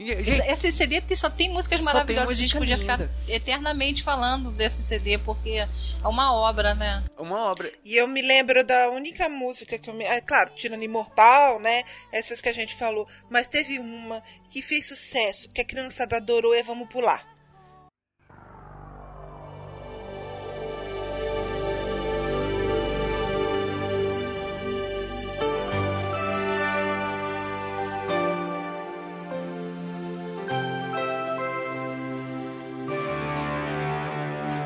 Esse, 0.10 0.24
gente, 0.24 0.48
esse 0.48 0.72
CD 0.72 1.16
só 1.16 1.30
tem 1.30 1.50
músicas 1.50 1.82
Só 1.82 1.86
tem 1.86 1.94
maravilhosas. 1.94 2.30
a 2.30 2.34
gente 2.34 2.56
música 2.56 2.60
podia 2.60 2.76
linda. 2.78 3.10
ficar 3.10 3.32
eternamente 3.32 4.04
falando 4.04 4.52
desse 4.52 4.82
CD, 4.84 5.18
porque 5.18 5.50
é 5.50 5.68
uma 6.08 6.34
obra, 6.34 6.74
né? 6.74 7.04
uma 7.18 7.52
obra. 7.52 7.72
E 7.86 7.96
eu 7.96 8.08
me 8.08 8.22
lembro 8.22 8.64
da 8.64 8.90
única 8.90 9.30
música 9.30 9.78
que 9.78 9.90
eu 9.90 9.94
me. 9.94 10.04
É 10.04 10.22
claro, 10.22 10.52
tirando 10.56 10.84
Imortal, 10.84 11.60
né? 11.60 11.84
Essas 12.12 12.42
que 12.42 12.50
a 12.50 12.54
gente 12.54 12.76
falou. 12.76 13.08
Mas 13.30 13.48
teve 13.48 13.80
uma 13.80 14.22
que 14.50 14.62
fez 14.62 14.88
sucesso, 14.88 15.50
que 15.50 15.62
a 15.62 15.66
criançada 15.66 16.18
adorou 16.18 16.54
é 16.54 16.64
Vamos 16.64 16.90
Pular. 16.90 17.31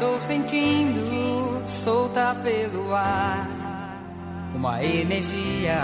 Estou 0.05 0.21
sentindo 0.21 1.63
solta 1.83 2.35
pelo 2.43 2.93
ar 2.93 3.47
uma 4.53 4.83
energia 4.83 5.79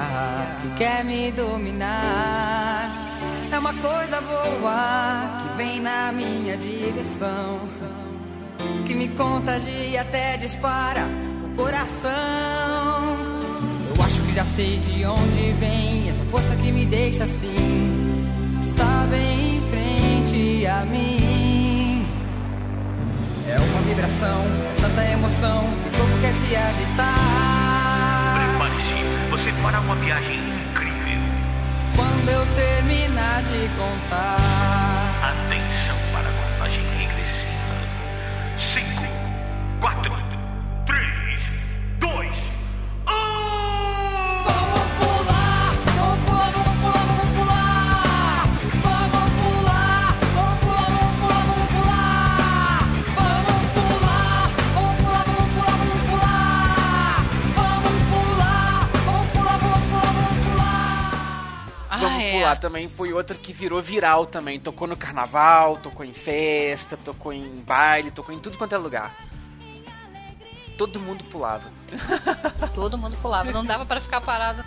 que 0.61 0.69
quer 0.77 1.03
me 1.03 1.31
dominar. 1.31 3.18
É 3.52 3.57
uma 3.57 3.73
coisa 3.73 4.22
boa 4.22 5.41
que 5.41 5.57
vem 5.57 5.80
na 5.80 6.11
minha 6.11 6.56
direção, 6.56 7.61
que 8.85 8.93
me 8.93 9.07
contagia 9.07 10.02
até 10.02 10.38
dispara 10.38 11.02
o 11.43 11.56
coração. 11.56 12.11
Eu 13.95 14.03
acho 14.03 14.22
que 14.22 14.34
já 14.35 14.45
sei 14.45 14.77
de 14.77 15.03
onde 15.03 15.52
vem 15.53 16.10
essa 16.10 16.23
força 16.26 16.56
que 16.57 16.72
me 16.72 16.85
deixa 16.85 17.23
assim. 17.23 18.60
Está 18.61 19.07
bem 19.10 19.57
em 19.57 19.61
frente 19.72 20.68
a 20.68 20.85
mim. 20.85 21.30
Vibração, 23.91 24.45
tanta 24.80 25.03
emoção 25.03 25.65
que 25.84 25.89
o 25.89 25.99
corpo 25.99 26.18
quer 26.22 26.31
se 26.31 26.55
agitar. 26.55 27.13
Prepare-se, 28.38 29.03
você 29.30 29.51
fará 29.61 29.81
uma 29.81 29.95
viagem 29.95 30.38
incrível. 30.38 31.19
Quando 31.93 32.30
eu 32.30 32.45
terminar 32.55 33.43
de 33.43 33.68
contar, 33.77 34.90
Pular 62.52 62.60
também 62.60 62.90
foi 62.90 63.14
outra 63.14 63.38
que 63.38 63.53
virou 63.53 63.82
viral 63.82 64.26
também. 64.26 64.60
Tocou 64.60 64.88
no 64.88 64.98
carnaval, 64.98 65.78
tocou 65.78 66.06
em 66.06 66.14
festa, 66.14 66.98
tocou 66.98 67.32
em 67.32 67.61
baile, 67.61 68.11
tocou 68.11 68.34
em 68.34 68.40
tudo 68.40 68.57
quanto 68.57 68.76
é 68.76 68.78
lugar. 68.78 69.15
Todo 70.78 70.99
mundo 70.99 71.23
pulava. 71.26 71.72
Todo 72.73 72.98
mundo 72.98 73.18
pulava. 73.22 73.52
Não 73.52 73.64
dava 73.64 73.86
pra 73.86 74.02
ficar 74.02 74.22
parado. 74.22 74.64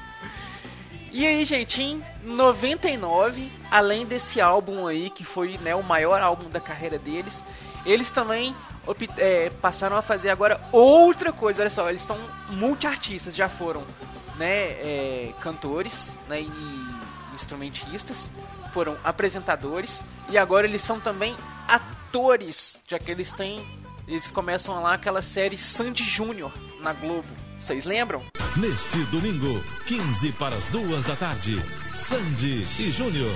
E 1.13 1.27
aí, 1.27 1.45
gente, 1.45 1.83
em 1.83 2.03
99, 2.25 3.53
além 3.71 4.07
desse 4.07 4.41
álbum 4.41 4.87
aí, 4.87 5.11
que 5.11 5.25
foi 5.25 5.59
né, 5.59 5.75
o 5.75 5.83
maior 5.83 6.21
álbum 6.23 6.49
da 6.49 6.61
carreira 6.61 6.99
deles, 6.99 7.45
eles 7.85 8.11
também 8.11 8.55
é, 9.19 9.51
passaram 9.61 9.97
a 9.97 10.03
fazer 10.03 10.31
agora 10.31 10.61
outra 10.73 11.33
coisa. 11.33 11.63
Olha 11.63 11.71
só, 11.71 11.89
eles 11.89 12.03
são 12.03 12.19
multiartistas, 12.49 13.35
já 13.35 13.49
foram 13.49 13.83
né, 14.37 14.71
é, 14.81 15.35
cantores 15.41 16.19
né, 16.29 16.41
e 16.41 16.94
instrumentistas, 17.35 18.31
foram 18.73 18.97
apresentadores 19.05 20.05
e 20.31 20.39
agora 20.39 20.67
eles 20.67 20.83
são 20.83 21.01
também 21.01 21.37
atores, 21.69 22.83
já 22.89 22.99
que 22.99 23.11
eles 23.11 23.33
têm. 23.33 23.65
Eles 24.07 24.31
começam 24.31 24.83
lá 24.83 24.95
aquela 24.95 25.23
série 25.23 25.57
Sandy 25.57 26.05
Júnior 26.05 26.53
na 26.81 26.93
Globo. 26.93 27.29
Vocês 27.59 27.85
lembram? 27.85 28.23
Neste 28.57 28.99
domingo, 29.07 29.65
15 29.87 30.33
para 30.33 30.55
as 30.55 30.69
duas 30.69 31.05
da 31.05 31.17
tarde, 31.17 31.57
Sandy 31.95 32.67
e 32.79 32.91
Júnior. 32.91 33.35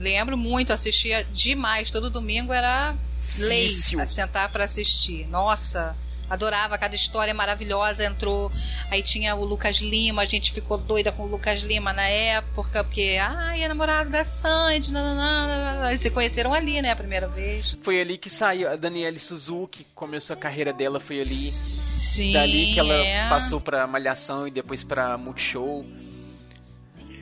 Lembro 0.00 0.36
muito, 0.36 0.72
assistia 0.72 1.24
demais. 1.24 1.90
Todo 1.90 2.10
domingo 2.10 2.52
era 2.52 2.96
lei 3.38 3.68
sentar 3.68 4.50
pra 4.50 4.64
assistir. 4.64 5.26
Nossa, 5.28 5.96
Adorava, 6.32 6.78
cada 6.78 6.94
história 6.94 7.34
maravilhosa 7.34 8.04
entrou. 8.04 8.50
Aí 8.90 9.02
tinha 9.02 9.34
o 9.36 9.44
Lucas 9.44 9.76
Lima, 9.80 10.22
a 10.22 10.24
gente 10.24 10.52
ficou 10.52 10.78
doida 10.78 11.12
com 11.12 11.24
o 11.24 11.26
Lucas 11.26 11.60
Lima 11.60 11.92
na 11.92 12.08
época, 12.08 12.82
porque, 12.84 13.18
ai, 13.20 13.62
é 13.62 13.68
namorado 13.68 14.08
da 14.10 14.24
Sandy, 14.24 14.90
nananana. 14.92 15.92
E 15.92 15.98
se 15.98 16.10
conheceram 16.10 16.54
ali, 16.54 16.80
né, 16.80 16.90
a 16.92 16.96
primeira 16.96 17.28
vez. 17.28 17.76
Foi 17.82 18.00
ali 18.00 18.16
que 18.16 18.30
saiu 18.30 18.70
a 18.70 18.76
Daniele 18.76 19.18
Suzuki, 19.18 19.86
começou 19.94 20.34
a 20.34 20.36
carreira 20.38 20.72
dela, 20.72 20.98
foi 20.98 21.20
ali. 21.20 21.50
Sim, 21.50 22.32
Dali 22.32 22.72
que 22.72 22.80
ela 22.80 22.94
é. 22.94 23.28
passou 23.28 23.60
pra 23.60 23.86
Malhação 23.86 24.46
e 24.46 24.50
depois 24.50 24.82
pra 24.84 25.16
Multishow. 25.18 25.84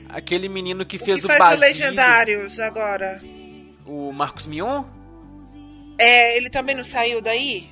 Aquele 0.09 0.49
menino 0.49 0.85
que 0.85 0.97
O 0.97 0.99
fez 0.99 1.21
que 1.25 1.31
o, 1.31 1.37
faz 1.37 1.57
o 1.57 1.61
Legendários 1.61 2.59
agora? 2.59 3.19
o 3.85 4.11
Marcos 4.11 4.45
Mion, 4.45 4.83
É, 5.97 6.35
ele 6.37 6.49
também 6.49 6.75
não 6.75 6.83
saiu 6.83 7.21
daí? 7.21 7.69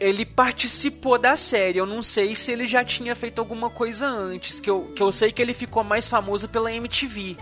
Ele 0.00 0.24
participou 0.24 1.18
da 1.18 1.36
série. 1.36 1.78
Eu 1.78 1.86
não 1.86 2.02
sei 2.02 2.34
se 2.34 2.52
ele 2.52 2.66
já 2.66 2.84
tinha 2.84 3.14
feito 3.14 3.38
alguma 3.38 3.70
coisa 3.70 4.06
antes. 4.06 4.60
Que 4.60 4.70
eu, 4.70 4.92
que 4.94 5.02
eu 5.02 5.12
sei 5.12 5.32
que 5.32 5.42
ele 5.42 5.54
ficou 5.54 5.84
mais 5.84 6.08
famoso 6.08 6.48
pela 6.48 6.72
MTV. 6.72 7.36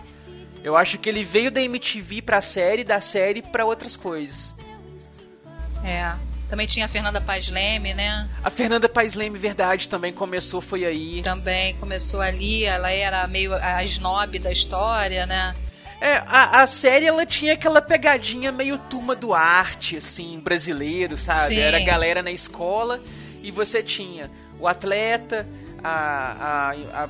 Eu 0.62 0.76
acho 0.76 0.98
que 0.98 1.08
ele 1.08 1.22
veio 1.22 1.50
da 1.50 1.60
MTV 1.60 2.22
pra 2.22 2.40
série, 2.40 2.82
da 2.82 3.00
série 3.00 3.42
pra 3.42 3.64
outras 3.64 3.96
coisas. 3.96 4.54
É. 5.84 6.14
Também 6.48 6.66
tinha 6.66 6.86
a 6.86 6.88
Fernanda 6.88 7.20
Paz 7.20 7.48
Leme, 7.48 7.92
né? 7.92 8.28
A 8.42 8.50
Fernanda 8.50 8.88
Paes 8.88 9.14
Leme, 9.14 9.36
verdade, 9.36 9.88
também 9.88 10.12
começou, 10.12 10.60
foi 10.60 10.84
aí. 10.84 11.22
Também 11.22 11.74
começou 11.74 12.20
ali, 12.20 12.64
ela 12.64 12.90
era 12.90 13.26
meio 13.26 13.52
a 13.54 13.82
snob 13.84 14.38
da 14.38 14.52
história, 14.52 15.26
né? 15.26 15.54
É, 16.00 16.22
a, 16.26 16.62
a 16.62 16.66
série 16.66 17.06
ela 17.06 17.24
tinha 17.24 17.54
aquela 17.54 17.80
pegadinha 17.80 18.52
meio 18.52 18.78
turma 18.78 19.14
do 19.14 19.32
arte, 19.32 19.96
assim, 19.96 20.38
brasileiro, 20.40 21.16
sabe? 21.16 21.54
Sim. 21.54 21.60
Era 21.60 21.78
a 21.78 21.84
galera 21.84 22.22
na 22.22 22.30
escola 22.30 23.00
e 23.42 23.50
você 23.50 23.82
tinha 23.82 24.30
o 24.58 24.68
atleta, 24.68 25.46
a, 25.82 26.70
a, 26.70 27.08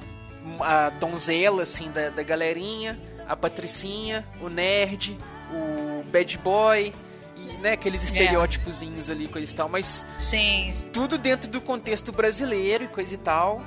a, 0.60 0.86
a 0.86 0.90
donzela, 0.90 1.62
assim, 1.62 1.90
da, 1.90 2.10
da 2.10 2.22
galerinha, 2.22 2.98
a 3.28 3.34
patricinha, 3.34 4.24
o 4.40 4.48
nerd, 4.48 5.16
o 5.50 6.04
bad 6.04 6.38
boy, 6.38 6.92
e, 7.36 7.52
né, 7.58 7.72
aqueles 7.72 8.02
estereótipozinhos 8.04 9.10
ali, 9.10 9.28
coisa 9.28 9.50
e 9.50 9.54
tal, 9.54 9.68
mas 9.68 10.06
Sim, 10.18 10.72
tudo 10.92 11.18
dentro 11.18 11.50
do 11.50 11.60
contexto 11.60 12.12
brasileiro 12.12 12.84
e 12.84 12.88
coisa 12.88 13.14
e 13.14 13.18
tal. 13.18 13.62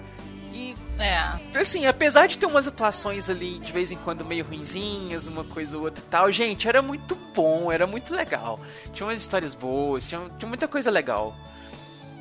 E 0.60 0.76
é. 1.00 1.58
Assim, 1.58 1.86
apesar 1.86 2.28
de 2.28 2.38
ter 2.38 2.46
umas 2.46 2.68
atuações 2.68 3.30
ali 3.30 3.60
de 3.60 3.72
vez 3.72 3.92
em 3.92 3.98
quando 3.98 4.26
meio 4.26 4.44
ruinzinhas, 4.44 5.28
uma 5.28 5.46
coisa 5.46 5.78
ou 5.78 5.84
outra 5.84 6.04
e 6.04 6.08
tal, 6.10 6.30
gente, 6.32 6.68
era 6.68 6.82
muito 6.82 7.16
bom, 7.34 7.72
era 7.72 7.88
muito 7.88 8.14
legal. 8.14 8.60
Tinha 8.94 9.08
umas 9.08 9.20
histórias 9.20 9.54
boas, 9.54 10.06
tinha, 10.06 10.22
tinha 10.38 10.50
muita 10.50 10.68
coisa 10.68 10.92
legal. 10.92 11.34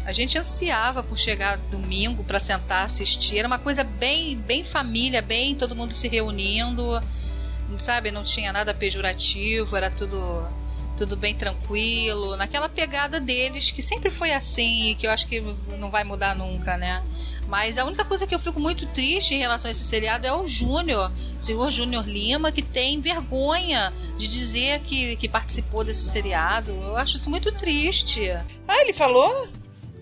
A 0.05 0.12
gente 0.12 0.39
ansiava 0.39 1.02
por 1.02 1.19
chegar 1.19 1.59
domingo 1.59 2.23
pra 2.23 2.39
sentar 2.39 2.86
assistir. 2.86 3.39
Era 3.39 3.48
uma 3.48 3.59
coisa 3.59 3.82
bem, 3.82 4.36
bem 4.36 4.65
família, 4.65 5.20
bem 5.20 5.56
todo 5.56 5.74
mundo 5.74 5.93
se 5.93 6.06
reunindo, 6.06 6.82
sabe? 7.78 8.12
Não 8.12 8.23
tinha 8.23 8.52
nada 8.52 8.73
pejorativo, 8.73 9.77
era 9.77 9.90
tudo 9.90 10.47
tudo 10.97 11.16
bem 11.16 11.32
tranquilo, 11.32 12.36
naquela 12.36 12.69
pegada 12.69 13.20
deles 13.20 13.70
que 13.70 13.81
sempre 13.81 14.10
foi 14.10 14.32
assim 14.32 14.90
e 14.90 14.94
que 14.97 15.06
eu 15.06 15.12
acho 15.12 15.28
que 15.28 15.40
não 15.78 15.90
vai 15.90 16.02
mudar 16.02 16.35
nunca, 16.35 16.77
né? 16.77 17.05
Mas 17.48 17.78
a 17.78 17.84
única 17.86 18.04
coisa 18.04 18.26
que 18.26 18.34
eu 18.34 18.38
fico 18.38 18.60
muito 18.60 18.84
triste 18.88 19.32
em 19.34 19.38
relação 19.38 19.68
a 19.68 19.72
esse 19.72 19.82
seriado 19.82 20.26
é 20.26 20.32
o 20.32 20.46
Júnior, 20.46 21.10
o 21.40 21.42
senhor 21.42 21.70
Júnior 21.70 22.06
Lima, 22.06 22.52
que 22.52 22.60
tem 22.60 23.00
vergonha 23.00 23.90
de 24.18 24.28
dizer 24.28 24.80
que, 24.80 25.16
que 25.16 25.26
participou 25.28 25.82
desse 25.82 26.10
seriado. 26.10 26.70
Eu 26.70 26.96
acho 26.98 27.16
isso 27.16 27.30
muito 27.30 27.50
triste. 27.52 28.20
Ah, 28.68 28.82
ele 28.82 28.92
falou? 28.92 29.48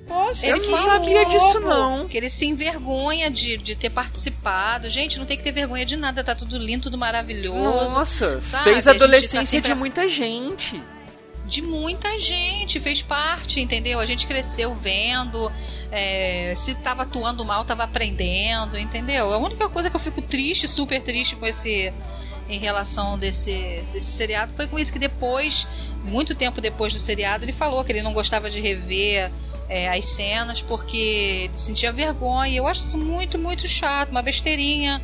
Poxa, 0.08 0.46
Eu 0.46 0.56
Ele 0.56 0.66
não 0.68 0.76
falou 0.76 0.92
sabia 0.94 1.24
disso, 1.24 1.60
não. 1.60 2.08
Que 2.08 2.16
ele 2.16 2.30
se 2.30 2.44
envergonha 2.46 3.30
de, 3.30 3.56
de 3.56 3.74
ter 3.76 3.90
participado. 3.90 4.88
Gente, 4.88 5.18
não 5.18 5.26
tem 5.26 5.36
que 5.36 5.42
ter 5.44 5.52
vergonha 5.52 5.84
de 5.86 5.96
nada, 5.96 6.22
tá 6.24 6.34
tudo 6.34 6.56
lindo, 6.58 6.84
tudo 6.84 6.98
maravilhoso. 6.98 7.94
Nossa, 7.94 8.40
sabe? 8.42 8.64
fez 8.64 8.86
A 8.86 8.90
a 8.90 8.94
tá 8.94 9.04
adolescência 9.04 9.46
sempre- 9.46 9.72
de 9.72 9.78
muita 9.78 10.08
gente. 10.08 10.80
De 11.46 11.62
muita 11.62 12.18
gente, 12.18 12.80
fez 12.80 13.02
parte, 13.02 13.60
entendeu? 13.60 14.00
A 14.00 14.06
gente 14.06 14.26
cresceu 14.26 14.74
vendo, 14.74 15.50
é, 15.92 16.54
se 16.56 16.74
tava 16.74 17.02
atuando 17.02 17.44
mal, 17.44 17.64
tava 17.64 17.84
aprendendo, 17.84 18.76
entendeu? 18.76 19.32
A 19.32 19.38
única 19.38 19.68
coisa 19.68 19.88
que 19.88 19.94
eu 19.94 20.00
fico 20.00 20.20
triste, 20.20 20.66
super 20.66 21.00
triste 21.02 21.36
com 21.36 21.46
esse. 21.46 21.92
Em 22.48 22.60
relação 22.60 23.18
desse, 23.18 23.82
desse 23.92 24.12
seriado, 24.12 24.54
foi 24.54 24.68
com 24.68 24.78
isso 24.78 24.92
que 24.92 25.00
depois, 25.00 25.66
muito 26.04 26.32
tempo 26.32 26.60
depois 26.60 26.92
do 26.92 26.98
seriado, 27.00 27.44
ele 27.44 27.52
falou 27.52 27.82
que 27.82 27.90
ele 27.90 28.02
não 28.02 28.12
gostava 28.12 28.48
de 28.48 28.60
rever 28.60 29.32
é, 29.68 29.88
as 29.88 30.04
cenas 30.06 30.62
porque 30.62 31.50
sentia 31.54 31.92
vergonha. 31.92 32.56
Eu 32.56 32.68
acho 32.68 32.86
isso 32.86 32.96
muito, 32.96 33.36
muito 33.36 33.66
chato, 33.66 34.10
uma 34.10 34.22
besteirinha 34.22 35.02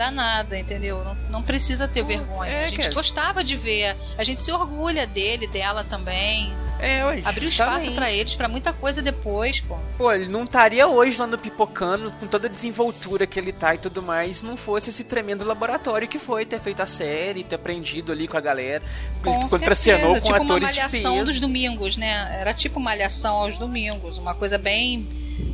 danada, 0.00 0.58
entendeu? 0.58 1.04
Não, 1.04 1.14
não 1.28 1.42
precisa 1.42 1.86
ter 1.86 2.02
vergonha. 2.02 2.50
é, 2.50 2.64
a 2.64 2.68
gente 2.68 2.80
cara. 2.80 2.94
gostava 2.94 3.44
de 3.44 3.54
ver, 3.54 3.94
a 4.16 4.24
gente 4.24 4.42
se 4.42 4.50
orgulha 4.50 5.06
dele, 5.06 5.46
dela 5.46 5.84
também. 5.84 6.50
É, 6.78 7.04
ué, 7.04 7.20
Abriu 7.22 7.46
espaço 7.46 7.92
pra 7.92 8.10
eles, 8.10 8.34
pra 8.34 8.48
muita 8.48 8.72
coisa 8.72 9.02
depois, 9.02 9.60
pô. 9.60 9.76
Pô, 9.98 10.10
ele 10.10 10.28
não 10.28 10.44
estaria 10.44 10.88
hoje 10.88 11.18
lá 11.18 11.26
no 11.26 11.36
Pipocano 11.36 12.10
com 12.12 12.26
toda 12.26 12.46
a 12.46 12.50
desenvoltura 12.50 13.26
que 13.26 13.38
ele 13.38 13.52
tá 13.52 13.74
e 13.74 13.78
tudo 13.78 14.02
mais, 14.02 14.38
se 14.38 14.46
não 14.46 14.56
fosse 14.56 14.88
esse 14.88 15.04
tremendo 15.04 15.44
laboratório 15.44 16.08
que 16.08 16.18
foi 16.18 16.46
ter 16.46 16.58
feito 16.58 16.80
a 16.80 16.86
série, 16.86 17.44
ter 17.44 17.56
aprendido 17.56 18.10
ali 18.10 18.26
com 18.26 18.38
a 18.38 18.40
galera. 18.40 18.82
Com 19.22 19.34
ele 19.34 19.48
contracenou 19.50 20.14
certeza, 20.14 20.20
com 20.22 20.32
tipo 20.32 20.44
atores 20.44 20.68
uma 20.68 20.72
de 20.72 20.78
malhação 20.78 21.12
peso. 21.12 21.24
dos 21.26 21.40
domingos, 21.40 21.96
né? 21.98 22.38
Era 22.40 22.54
tipo 22.54 22.80
malhação 22.80 23.36
aos 23.36 23.58
domingos, 23.58 24.16
uma 24.16 24.34
coisa 24.34 24.56
bem 24.56 25.06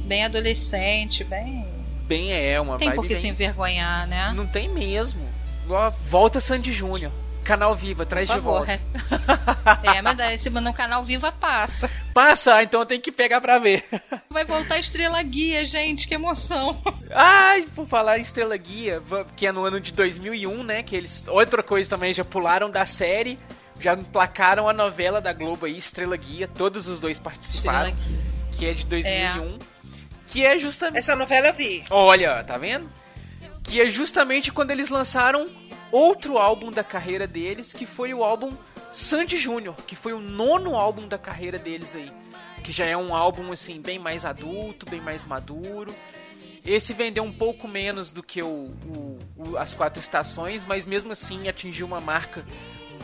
bem 0.06 0.24
adolescente, 0.24 1.24
bem 1.24 1.75
Bem 2.06 2.32
é, 2.32 2.60
uma 2.60 2.78
tem 2.78 2.88
vibe 2.88 2.96
por 2.96 3.06
que 3.06 3.14
bem... 3.14 3.20
se 3.20 3.28
envergonhar, 3.28 4.06
né? 4.06 4.32
Não 4.34 4.46
tem 4.46 4.68
mesmo. 4.68 5.26
Volta 6.08 6.40
Sandy 6.40 6.72
Júnior. 6.72 7.12
Canal 7.46 7.76
Viva, 7.76 8.04
traz 8.04 8.28
de 8.28 8.40
volta. 8.40 8.72
é. 8.72 8.80
é, 9.98 10.02
mas 10.02 10.16
daí, 10.16 10.36
se 10.36 10.50
no 10.50 10.74
canal 10.74 11.04
Viva 11.04 11.30
passa. 11.30 11.88
Passa, 12.12 12.60
então 12.60 12.80
eu 12.80 12.86
tenho 12.86 13.00
que 13.00 13.12
pegar 13.12 13.40
pra 13.40 13.56
ver. 13.56 13.84
Vai 14.28 14.44
voltar 14.44 14.80
Estrela 14.80 15.22
Guia, 15.22 15.64
gente, 15.64 16.08
que 16.08 16.14
emoção. 16.14 16.82
Ai, 17.14 17.64
por 17.72 17.86
falar 17.86 18.18
em 18.18 18.22
Estrela 18.22 18.56
Guia, 18.56 19.00
que 19.36 19.46
é 19.46 19.52
no 19.52 19.64
ano 19.64 19.80
de 19.80 19.92
2001, 19.92 20.64
né? 20.64 20.82
Que 20.82 20.96
eles. 20.96 21.24
Outra 21.28 21.62
coisa 21.62 21.88
também, 21.88 22.12
já 22.12 22.24
pularam 22.24 22.68
da 22.68 22.84
série, 22.84 23.38
já 23.78 23.94
emplacaram 23.94 24.68
a 24.68 24.72
novela 24.72 25.20
da 25.20 25.32
Globo 25.32 25.66
aí, 25.66 25.76
Estrela 25.76 26.16
Guia, 26.16 26.48
todos 26.48 26.88
os 26.88 26.98
dois 26.98 27.20
participaram, 27.20 27.96
que 28.58 28.66
é 28.66 28.74
de 28.74 28.84
2001. 28.86 29.75
Que 30.36 30.44
é 30.44 30.58
justamente. 30.58 30.98
Essa 30.98 31.16
novela 31.16 31.46
eu 31.48 31.54
vi. 31.54 31.82
Olha, 31.88 32.44
tá 32.44 32.58
vendo? 32.58 32.90
Que 33.64 33.80
é 33.80 33.88
justamente 33.88 34.52
quando 34.52 34.70
eles 34.70 34.90
lançaram 34.90 35.48
outro 35.90 36.36
álbum 36.36 36.70
da 36.70 36.84
carreira 36.84 37.26
deles, 37.26 37.72
que 37.72 37.86
foi 37.86 38.12
o 38.12 38.22
álbum 38.22 38.52
Sandy 38.92 39.38
Júnior, 39.38 39.74
que 39.86 39.96
foi 39.96 40.12
o 40.12 40.20
nono 40.20 40.76
álbum 40.76 41.08
da 41.08 41.16
carreira 41.16 41.58
deles 41.58 41.94
aí. 41.94 42.12
Que 42.62 42.70
já 42.70 42.84
é 42.84 42.94
um 42.94 43.14
álbum, 43.14 43.50
assim, 43.50 43.80
bem 43.80 43.98
mais 43.98 44.26
adulto, 44.26 44.84
bem 44.84 45.00
mais 45.00 45.24
maduro. 45.24 45.94
Esse 46.66 46.92
vendeu 46.92 47.24
um 47.24 47.32
pouco 47.32 47.66
menos 47.66 48.12
do 48.12 48.22
que 48.22 48.42
o, 48.42 48.74
o- 48.86 49.18
o- 49.38 49.56
as 49.56 49.72
quatro 49.72 50.00
estações, 50.00 50.66
mas 50.66 50.84
mesmo 50.84 51.12
assim 51.12 51.48
atingiu 51.48 51.86
uma 51.86 52.00
marca 52.00 52.44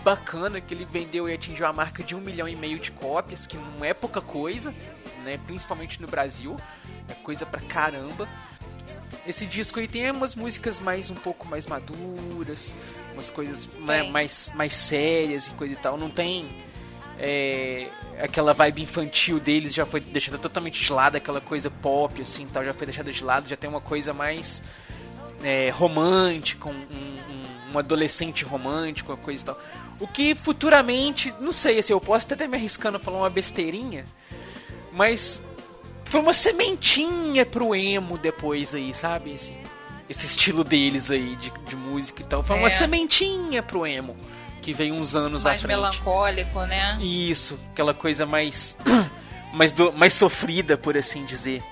bacana, 0.05 0.61
que 0.61 0.75
ele 0.75 0.85
vendeu 0.85 1.27
e 1.31 1.33
atingiu 1.33 1.65
a 1.67 1.73
marca 1.73 2.03
de 2.03 2.15
um 2.15 2.21
milhão 2.21 2.47
e 2.47 2.55
meio 2.57 2.79
de 2.79 2.91
cópias, 2.91 3.47
que 3.47 3.57
não 3.57 3.83
é 3.83 3.95
pouca 3.95 4.21
coisa, 4.21 4.75
né? 5.23 5.39
Principalmente 5.47 6.01
no 6.01 6.09
Brasil. 6.09 6.57
É 7.09 7.15
coisa 7.15 7.47
pra 7.47 7.61
caramba. 7.61 8.29
Esse 9.27 9.47
disco 9.47 9.79
aí 9.79 9.87
tem 9.87 10.11
umas 10.11 10.35
músicas 10.35 10.81
mais 10.81 11.09
um 11.11 11.15
pouco 11.15 11.47
mais 11.47 11.67
maduras, 11.67 12.75
umas 13.13 13.31
coisas 13.31 13.69
né, 13.81 14.03
mais, 14.03 14.51
mais 14.55 14.75
sérias 14.75 15.47
e 15.47 15.51
coisa 15.51 15.75
e 15.75 15.77
tal. 15.77 15.97
Não 15.97 16.11
tem 16.11 16.65
é, 17.19 17.89
aquela 18.21 18.53
vibe 18.53 18.83
infantil 18.83 19.39
deles, 19.39 19.73
já 19.73 19.87
foi 19.87 20.01
deixada 20.01 20.39
totalmente 20.39 20.83
de 20.83 20.93
lado, 20.93 21.17
aquela 21.17 21.41
coisa 21.41 21.71
pop 21.71 22.21
assim 22.21 22.47
tal, 22.47 22.65
já 22.65 22.75
foi 22.75 22.87
deixada 22.87 23.13
de 23.13 23.25
lado, 23.25 23.49
já 23.49 23.57
tem 23.57 23.71
uma 23.71 23.81
coisa 23.81 24.13
mais 24.13 24.63
é, 25.43 25.71
romântica, 25.71 26.69
um, 26.69 26.73
um, 26.73 27.73
um 27.73 27.79
adolescente 27.79 28.45
romântico, 28.45 29.13
uma 29.13 29.19
coisa 29.19 29.43
e 29.43 29.47
tal. 29.47 29.61
O 30.01 30.07
que 30.07 30.35
futuramente, 30.35 31.33
não 31.39 31.53
sei, 31.53 31.79
assim, 31.79 31.93
eu 31.93 32.01
posso 32.01 32.27
até 32.27 32.35
estar 32.35 32.49
me 32.49 32.57
arriscando 32.57 32.97
a 32.97 33.01
falar 33.01 33.19
uma 33.19 33.31
besteirinha, 33.31 34.05
mas 34.93 35.41
foi 36.05 36.21
uma 36.21 36.33
sementinha 36.33 37.45
pro 37.47 37.75
emo 37.75 38.19
depois 38.19 38.75
aí, 38.75 38.93
sabe? 38.95 39.33
Esse, 39.35 39.53
esse 40.09 40.27
estilo 40.27 40.63
deles 40.63 41.11
aí 41.11 41.35
de, 41.37 41.51
de 41.51 41.75
música 41.77 42.23
e 42.23 42.25
tal. 42.25 42.43
Foi 42.43 42.57
uma 42.57 42.67
É. 42.67 42.71
sementinha 42.71 43.63
pro 43.63 43.87
emo, 43.87 44.17
que 44.61 44.73
veio 44.73 44.95
uns 44.95 45.15
anos 45.15 45.47
à 45.47 45.51
Mais 45.51 45.61
frente. 45.63 45.71
melancólico, 45.77 46.61
né? 46.67 46.99
Isso, 47.01 47.59
aquela 47.73 47.95
coisa 47.95 48.27
mais, 48.27 48.77
mais, 49.55 49.73
do- 49.73 49.93
mais 49.93 50.13
sofrida, 50.13 50.77
por 50.77 50.97
assim 50.97 51.25
dizer. 51.25 51.63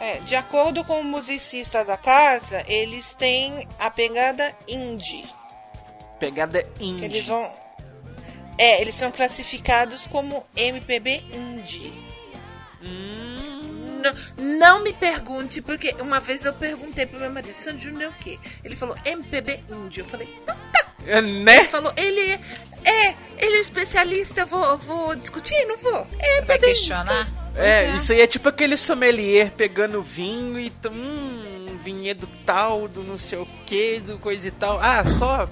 É, 0.00 0.18
de 0.20 0.36
acordo 0.36 0.84
com 0.84 1.00
o 1.00 1.04
musicista 1.04 1.84
da 1.84 1.96
casa, 1.96 2.62
eles 2.68 3.14
têm 3.14 3.66
a 3.80 3.90
pegada 3.90 4.54
indie. 4.68 5.24
Pegada 6.20 6.62
que 6.62 6.84
indie. 6.84 7.04
Eles 7.04 7.26
vão. 7.26 7.50
É, 8.56 8.80
eles 8.80 8.94
são 8.96 9.10
classificados 9.12 10.06
como 10.06 10.44
MPB 10.56 11.22
indie. 11.32 11.92
Hum, 12.82 14.00
Não, 14.02 14.44
não 14.58 14.82
me 14.84 14.92
pergunte, 14.92 15.60
porque 15.60 15.94
uma 16.00 16.20
vez 16.20 16.44
eu 16.44 16.52
perguntei 16.54 17.06
pro 17.06 17.18
meu 17.18 17.30
marido, 17.30 17.54
Sandy 17.54 17.84
Júnior 17.84 18.02
é 18.04 18.08
o 18.08 18.12
quê? 18.12 18.38
Ele 18.64 18.76
falou 18.76 18.96
MPB 19.04 19.60
índio. 19.70 20.02
Eu 20.02 20.08
falei, 20.08 20.28
então 20.42 20.56
tá. 20.72 20.86
É, 21.06 21.20
né? 21.22 21.60
Ele 21.60 21.68
falou, 21.68 21.92
ele 21.96 22.20
é, 22.32 22.40
é, 22.84 23.14
ele 23.38 23.56
é 23.56 23.60
especialista, 23.60 24.42
eu 24.42 24.46
vou, 24.46 24.78
vou 24.78 25.16
discutir? 25.16 25.64
Não 25.66 25.76
vou. 25.78 26.06
É 26.18 26.42
Vai 26.42 26.56
MPB 26.56 26.70
índio. 26.70 26.74
questionar? 26.76 27.28
É, 27.56 27.96
isso 27.96 28.12
aí 28.12 28.20
é 28.20 28.26
tipo 28.26 28.48
aquele 28.48 28.76
sommelier 28.76 29.50
pegando 29.52 30.00
vinho 30.02 30.58
e. 30.60 30.72
Hum, 30.88 31.76
vinhedo 31.82 32.28
tal, 32.44 32.86
do 32.86 33.02
não 33.02 33.16
sei 33.18 33.38
o 33.38 33.46
que, 33.66 33.98
do 34.00 34.18
coisa 34.18 34.46
e 34.46 34.50
tal. 34.50 34.78
Ah, 34.80 35.04
só. 35.06 35.48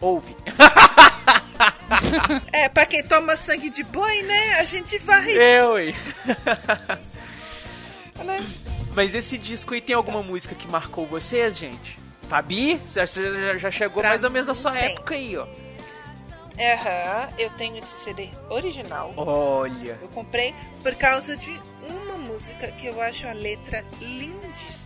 Ouve. 0.00 0.36
É, 2.52 2.68
pra 2.68 2.86
quem 2.86 3.02
toma 3.02 3.36
sangue 3.36 3.70
de 3.70 3.82
boi, 3.82 4.22
né? 4.22 4.54
A 4.60 4.64
gente 4.64 4.98
vai. 4.98 5.36
É, 5.36 5.66
ui. 5.66 5.94
né? 8.24 8.44
Mas 8.94 9.14
esse 9.14 9.36
disco 9.36 9.74
aí 9.74 9.80
tem 9.80 9.94
alguma 9.94 10.22
música 10.22 10.54
que 10.54 10.68
marcou 10.68 11.06
vocês, 11.06 11.56
gente? 11.56 11.98
Fabi, 12.28 12.76
você 12.76 13.04
já, 13.06 13.58
já 13.58 13.70
chegou 13.70 14.00
Pra 14.00 14.10
mais 14.10 14.24
ou 14.24 14.30
menos 14.30 14.48
na 14.48 14.54
sua 14.54 14.72
tem. 14.72 14.92
época 14.92 15.14
aí, 15.14 15.36
ó. 15.36 15.46
Aham, 16.56 17.28
eu 17.36 17.50
tenho 17.50 17.76
esse 17.78 18.04
CD 18.04 18.30
original. 18.48 19.12
Olha. 19.16 19.98
Eu 20.00 20.08
comprei 20.08 20.54
por 20.82 20.94
causa 20.94 21.36
de 21.36 21.60
uma 21.88 22.16
música 22.16 22.68
que 22.72 22.86
eu 22.86 23.00
acho 23.02 23.26
a 23.26 23.32
letra 23.32 23.84
lindíssima. 24.00 24.84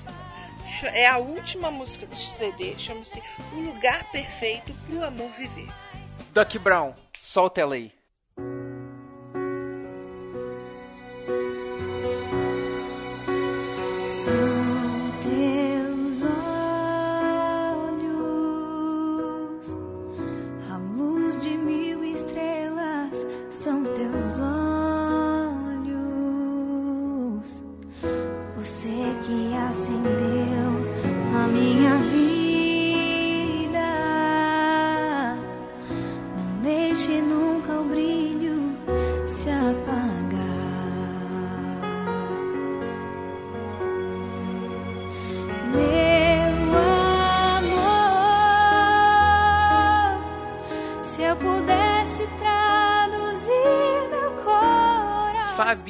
É 0.94 1.06
a 1.06 1.18
última 1.18 1.70
música 1.70 2.06
do 2.06 2.16
CD, 2.16 2.74
chama-se 2.78 3.22
Um 3.52 3.64
Lugar 3.66 4.04
Perfeito 4.10 4.72
pro 4.86 5.04
Amor 5.04 5.30
Viver. 5.32 5.68
Duck 6.39 6.56
Brown, 6.60 6.94
solta 7.20 7.60
ela 7.60 7.74
aí. 7.74 7.90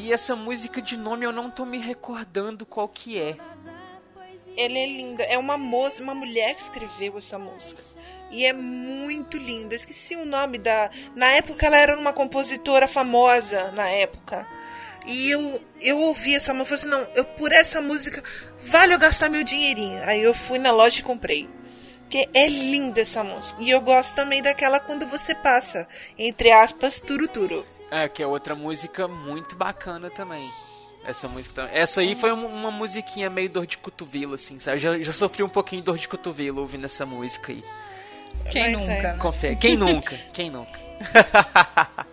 Fabi, 0.09 0.13
essa 0.13 0.35
música 0.35 0.81
de 0.81 0.97
nome 0.97 1.27
eu 1.27 1.33
não 1.33 1.51
tô 1.51 1.65
me 1.65 1.79
recordando 1.79 2.65
qual 2.65 2.89
que 2.89 3.19
é. 3.19 3.37
Ela 4.57 4.79
é 4.79 4.87
linda, 4.87 5.23
é 5.25 5.39
uma 5.39 5.57
moça, 5.57 6.03
uma 6.03 6.15
mulher 6.15 6.55
que 6.55 6.63
escreveu 6.63 7.19
essa 7.19 7.39
música. 7.39 7.81
E 8.31 8.45
é 8.45 8.53
muito 8.53 9.37
linda. 9.37 9.75
Esqueci 9.75 10.17
o 10.17 10.25
nome 10.25 10.59
da. 10.59 10.91
Na 11.15 11.31
época 11.33 11.67
ela 11.67 11.79
era 11.79 11.99
uma 11.99 12.13
compositora 12.13 12.89
famosa 12.89 13.71
na 13.73 13.89
época. 13.89 14.47
E 15.07 15.31
eu, 15.31 15.63
eu 15.81 15.99
ouvi 15.99 16.35
essa 16.35 16.53
música 16.53 16.77
e 16.77 16.79
falei 16.81 16.97
assim, 16.97 17.07
não, 17.07 17.15
eu, 17.15 17.25
por 17.25 17.53
essa 17.53 17.81
música 17.81 18.23
vale 18.61 18.95
eu 18.95 18.99
gastar 18.99 19.29
meu 19.29 19.45
dinheirinho. 19.45 20.03
Aí 20.05 20.23
eu 20.23 20.35
fui 20.35 20.59
na 20.59 20.71
loja 20.71 21.01
e 21.01 21.05
comprei. 21.05 21.49
Porque 22.01 22.29
é 22.35 22.49
linda 22.49 23.01
essa 23.01 23.23
música. 23.23 23.63
E 23.63 23.71
eu 23.71 23.81
gosto 23.81 24.15
também 24.15 24.43
daquela 24.43 24.81
quando 24.81 25.07
você 25.07 25.35
passa, 25.35 25.87
entre 26.19 26.51
aspas, 26.51 27.01
turuturo. 27.01 27.65
É, 27.91 28.09
que 28.09 28.23
é 28.23 28.27
outra 28.27 28.55
música 28.55 29.09
muito 29.09 29.57
bacana 29.57 30.11
também. 30.11 30.51
Essa 31.05 31.29
música 31.29 31.55
também. 31.55 31.77
Essa 31.77 32.01
aí 32.01 32.15
foi 32.15 32.33
uma, 32.33 32.71
musiquinha 32.71 33.31
meio 33.31 33.49
dor 33.49 33.67
de 33.67 33.79
cotovelo, 33.79 34.35
assim, 34.35 34.59
sabe? 34.59 34.79
Já, 34.79 34.99
já 34.99 35.13
sofri 35.13 35.43
um 35.43 35.49
pouquinho 35.49 35.81
de 35.81 35.87
dor 35.87 35.99
de 35.99 36.09
cotovelo 36.09 36.61
ouvindo 36.61 36.85
essa 36.85 37.07
música 37.07 37.53
aí. 37.53 37.65
Quem 38.51 38.63
Mas 38.63 38.73
nunca? 38.73 38.93
é. 38.93 39.03
né? 39.03 39.15
Confere. 39.15 39.57
Quem 39.57 39.77
nunca? 39.77 40.17
Quem 40.33 40.51
nunca? 40.51 40.79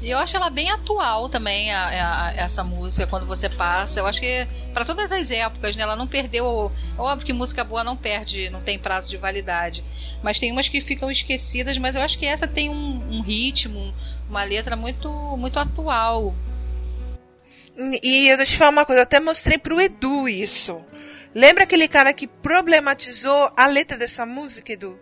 E 0.00 0.10
eu 0.10 0.18
acho 0.18 0.36
ela 0.36 0.48
bem 0.48 0.70
atual 0.70 1.28
também, 1.28 1.72
a- 1.72 2.28
a- 2.28 2.32
essa 2.36 2.62
música, 2.62 3.06
quando 3.08 3.26
você 3.26 3.48
passa. 3.48 3.98
Eu 3.98 4.06
acho 4.06 4.20
que 4.20 4.46
para 4.72 4.84
todas 4.84 5.10
as 5.10 5.28
épocas, 5.30 5.74
né? 5.74 5.82
Ela 5.82 5.96
não 5.96 6.06
perdeu. 6.06 6.70
Óbvio 6.96 7.26
que 7.26 7.32
música 7.32 7.64
boa 7.64 7.82
não 7.82 7.96
perde, 7.96 8.48
não 8.48 8.60
tem 8.60 8.78
prazo 8.78 9.10
de 9.10 9.16
validade. 9.16 9.84
Mas 10.22 10.38
tem 10.38 10.52
umas 10.52 10.68
que 10.68 10.80
ficam 10.80 11.10
esquecidas, 11.10 11.76
mas 11.78 11.96
eu 11.96 12.02
acho 12.02 12.16
que 12.16 12.26
essa 12.26 12.46
tem 12.46 12.70
um, 12.70 13.16
um 13.18 13.22
ritmo, 13.22 13.92
uma 14.30 14.44
letra 14.44 14.76
muito, 14.76 15.10
muito 15.36 15.58
atual. 15.58 16.32
E 17.76 18.28
deixa 18.36 18.42
eu 18.42 18.46
te 18.46 18.56
falar 18.56 18.70
uma 18.70 18.84
coisa, 18.86 19.00
eu 19.00 19.04
até 19.04 19.18
mostrei 19.18 19.58
pro 19.58 19.80
Edu 19.80 20.28
isso. 20.28 20.80
Lembra 21.34 21.64
aquele 21.64 21.88
cara 21.88 22.12
que 22.12 22.26
problematizou 22.26 23.50
a 23.56 23.66
letra 23.66 23.98
dessa 23.98 24.24
música, 24.24 24.72
Edu? 24.72 24.98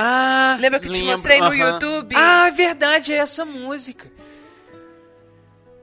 Ah, 0.00 0.56
Lembra 0.60 0.78
que 0.78 0.86
eu 0.88 0.92
te 0.92 1.02
mostrei 1.02 1.38
no 1.40 1.46
aham. 1.46 1.56
YouTube? 1.56 2.14
Ah, 2.16 2.46
é 2.46 2.50
verdade, 2.52 3.12
é 3.12 3.16
essa 3.16 3.44
música. 3.44 4.06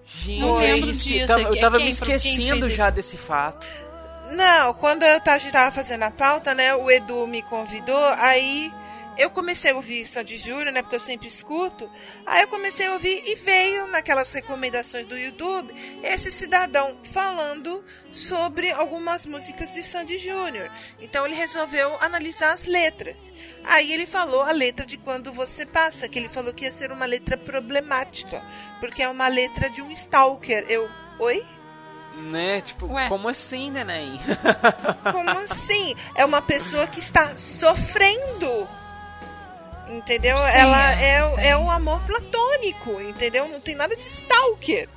Gente, 0.07 0.39
Não 0.39 0.49
eu, 0.49 0.55
lembro 0.73 0.91
disso. 0.93 1.27
tava, 1.27 1.41
eu 1.41 1.59
tava 1.59 1.77
Quem- 1.77 1.85
me 1.85 1.91
esquecendo 1.91 2.69
já 2.69 2.89
desse 2.89 3.17
fato. 3.17 3.67
Não, 4.31 4.73
quando 4.75 5.03
eu 5.03 5.19
ta- 5.19 5.33
a 5.33 5.37
gente 5.37 5.51
tava 5.51 5.71
fazendo 5.71 6.03
a 6.03 6.11
pauta, 6.11 6.53
né, 6.55 6.73
o 6.75 6.89
Edu 6.89 7.27
me 7.27 7.41
convidou, 7.43 8.07
aí 8.17 8.71
eu 9.17 9.29
comecei 9.29 9.71
a 9.71 9.75
ouvir 9.75 10.05
Sandy 10.05 10.37
Júnior, 10.37 10.71
né, 10.71 10.81
porque 10.81 10.95
eu 10.95 10.99
sempre 10.99 11.27
escuto. 11.27 11.89
Aí 12.25 12.41
eu 12.41 12.47
comecei 12.47 12.87
a 12.87 12.93
ouvir 12.93 13.23
e 13.25 13.35
veio 13.35 13.87
naquelas 13.87 14.31
recomendações 14.31 15.07
do 15.07 15.17
YouTube 15.17 15.73
esse 16.03 16.31
cidadão 16.31 16.97
falando 17.11 17.83
sobre 18.11 18.71
algumas 18.71 19.25
músicas 19.25 19.73
de 19.73 19.83
Sandy 19.83 20.17
Júnior. 20.17 20.71
Então 20.99 21.25
ele 21.25 21.35
resolveu 21.35 21.97
analisar 22.01 22.53
as 22.53 22.65
letras. 22.65 23.33
Aí 23.63 23.91
ele 23.93 24.05
falou 24.05 24.41
a 24.41 24.51
letra 24.51 24.85
de 24.85 24.97
Quando 24.97 25.31
Você 25.31 25.65
Passa, 25.65 26.07
que 26.07 26.19
ele 26.19 26.29
falou 26.29 26.53
que 26.53 26.65
ia 26.65 26.71
ser 26.71 26.91
uma 26.91 27.05
letra 27.05 27.37
problemática, 27.37 28.41
porque 28.79 29.03
é 29.03 29.09
uma 29.09 29.27
letra 29.27 29.69
de 29.69 29.81
um 29.81 29.91
stalker. 29.91 30.65
Eu, 30.69 30.89
oi? 31.19 31.45
Né? 32.15 32.61
Tipo, 32.61 32.87
Ué. 32.87 33.09
como 33.09 33.27
assim, 33.27 33.69
neném? 33.71 34.19
Como 35.11 35.29
assim? 35.29 35.95
É 36.15 36.23
uma 36.23 36.41
pessoa 36.41 36.87
que 36.87 36.99
está 36.99 37.37
sofrendo. 37.37 38.67
Entendeu? 39.89 40.37
Sim, 40.37 40.57
Ela 40.57 40.93
é, 40.99 41.17
é, 41.19 41.35
sim. 41.35 41.47
é 41.49 41.57
um 41.57 41.69
amor 41.69 42.01
platônico, 42.05 42.99
entendeu? 43.01 43.47
Não 43.47 43.59
tem 43.59 43.75
nada 43.75 43.95
de 43.95 44.01
stalker. 44.03 44.89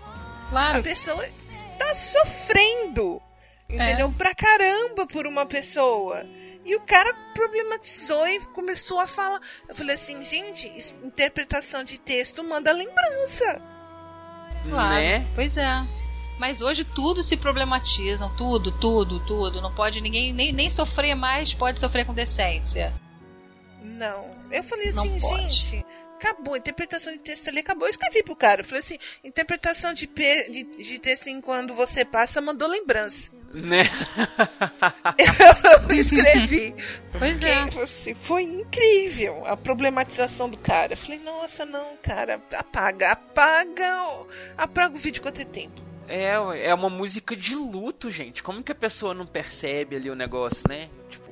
Claro, 0.50 0.80
A 0.80 0.82
pessoa 0.82 1.22
está 1.48 1.94
sofrendo. 1.94 3.20
Entendeu? 3.68 4.10
Pra 4.12 4.34
caramba 4.34 5.06
por 5.06 5.26
uma 5.26 5.44
pessoa. 5.44 6.24
E 6.64 6.74
o 6.74 6.80
cara 6.80 7.14
problematizou 7.34 8.26
e 8.26 8.40
começou 8.46 8.98
a 8.98 9.06
falar. 9.06 9.40
Eu 9.68 9.74
falei 9.74 9.94
assim, 9.94 10.24
gente, 10.24 10.66
interpretação 11.04 11.84
de 11.84 11.98
texto 11.98 12.42
manda 12.42 12.72
lembrança. 12.72 13.60
claro. 14.68 14.94
Né? 14.94 15.26
Pois 15.34 15.54
é. 15.58 15.86
Mas 16.38 16.62
hoje 16.62 16.82
tudo 16.84 17.22
se 17.22 17.36
problematizam, 17.36 18.34
tudo, 18.36 18.72
tudo, 18.72 19.20
tudo. 19.26 19.60
Não 19.60 19.74
pode 19.74 20.00
ninguém 20.00 20.32
nem, 20.32 20.50
nem 20.52 20.70
sofrer 20.70 21.14
mais, 21.14 21.52
pode 21.52 21.78
sofrer 21.78 22.06
com 22.06 22.14
decência. 22.14 22.94
Não. 23.82 24.30
Eu 24.50 24.62
falei 24.64 24.92
Não 24.92 25.04
assim, 25.04 25.20
pode. 25.20 25.52
gente, 25.52 25.86
acabou. 26.16 26.54
A 26.54 26.58
interpretação 26.58 27.12
de 27.12 27.20
texto 27.20 27.48
ali 27.48 27.60
acabou. 27.60 27.86
Eu 27.86 27.90
escrevi 27.90 28.22
pro 28.22 28.34
cara. 28.36 28.62
Eu 28.62 28.64
falei 28.64 28.80
assim, 28.80 28.98
interpretação 29.22 29.92
de, 29.94 30.06
pe- 30.06 30.50
de, 30.50 30.64
de 30.64 30.98
texto 30.98 31.28
em 31.28 31.40
quando 31.40 31.74
você 31.74 32.04
passa 32.04 32.40
mandou 32.40 32.68
lembrança. 32.68 33.30
Né? 33.52 33.84
Eu 35.88 35.94
escrevi. 35.94 36.74
Pois 37.18 37.40
é. 37.40 37.58
assim, 37.82 38.14
foi 38.14 38.42
incrível 38.42 39.44
a 39.46 39.56
problematização 39.56 40.48
do 40.50 40.58
cara. 40.58 40.92
Eu 40.92 40.96
falei, 40.96 41.18
nossa, 41.18 41.64
não, 41.64 41.96
cara, 42.02 42.42
apaga, 42.56 43.12
apaga, 43.12 44.02
o- 44.10 44.26
apaga 44.56 44.94
o 44.94 44.98
vídeo 44.98 45.22
quanto 45.22 45.40
é 45.40 45.44
tempo. 45.44 45.80
É, 46.06 46.32
é 46.68 46.74
uma 46.74 46.88
música 46.90 47.36
de 47.36 47.54
luto, 47.54 48.10
gente. 48.10 48.42
Como 48.42 48.62
que 48.62 48.72
a 48.72 48.74
pessoa 48.74 49.12
não 49.12 49.26
percebe 49.26 49.96
ali 49.96 50.08
o 50.10 50.14
negócio, 50.14 50.62
né? 50.68 50.88
Tipo, 51.10 51.27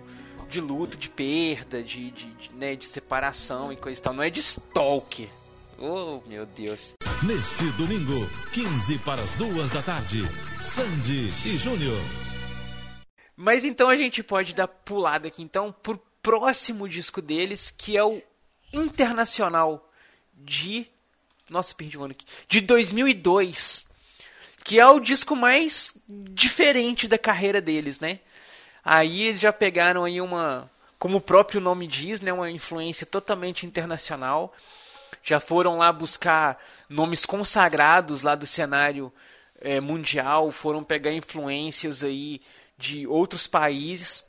de 0.56 0.60
luto, 0.60 0.96
de 0.96 1.10
perda, 1.10 1.82
de, 1.82 2.10
de, 2.10 2.30
de, 2.32 2.52
né, 2.54 2.74
de 2.74 2.86
separação 2.86 3.70
e 3.70 3.76
coisa 3.76 4.00
e 4.00 4.02
tal. 4.02 4.14
Não 4.14 4.22
é 4.22 4.30
de 4.30 4.40
stalker. 4.40 5.28
Oh, 5.78 6.22
meu 6.26 6.46
Deus. 6.46 6.94
Neste 7.22 7.64
domingo, 7.72 8.26
15 8.52 8.98
para 9.00 9.22
as 9.22 9.36
duas 9.36 9.70
da 9.70 9.82
tarde, 9.82 10.22
Sandy 10.58 11.26
e 11.44 11.58
Júnior. 11.58 12.00
Mas 13.36 13.66
então 13.66 13.90
a 13.90 13.96
gente 13.96 14.22
pode 14.22 14.54
dar 14.54 14.66
pulada 14.66 15.28
aqui 15.28 15.42
então 15.42 15.70
pro 15.82 16.00
próximo 16.22 16.88
disco 16.88 17.20
deles, 17.20 17.70
que 17.70 17.94
é 17.94 18.02
o 18.02 18.22
Internacional 18.72 19.92
de 20.34 20.86
nossa, 21.48 21.74
perdi 21.74 21.96
o 21.96 22.02
ano 22.02 22.12
aqui. 22.12 22.26
De 22.48 22.60
2002, 22.60 23.86
que 24.64 24.80
é 24.80 24.86
o 24.86 24.98
disco 24.98 25.36
mais 25.36 25.96
diferente 26.08 27.06
da 27.06 27.16
carreira 27.16 27.60
deles, 27.60 28.00
né? 28.00 28.18
Aí 28.88 29.22
eles 29.22 29.40
já 29.40 29.52
pegaram 29.52 30.04
aí 30.04 30.20
uma, 30.20 30.70
como 30.96 31.16
o 31.16 31.20
próprio 31.20 31.60
nome 31.60 31.88
diz, 31.88 32.20
né, 32.20 32.32
uma 32.32 32.48
influência 32.48 33.04
totalmente 33.04 33.66
internacional. 33.66 34.54
Já 35.24 35.40
foram 35.40 35.78
lá 35.78 35.92
buscar 35.92 36.56
nomes 36.88 37.26
consagrados 37.26 38.22
lá 38.22 38.36
do 38.36 38.46
cenário 38.46 39.12
é, 39.60 39.80
mundial, 39.80 40.52
foram 40.52 40.84
pegar 40.84 41.12
influências 41.12 42.04
aí 42.04 42.40
de 42.78 43.08
outros 43.08 43.48
países, 43.48 44.24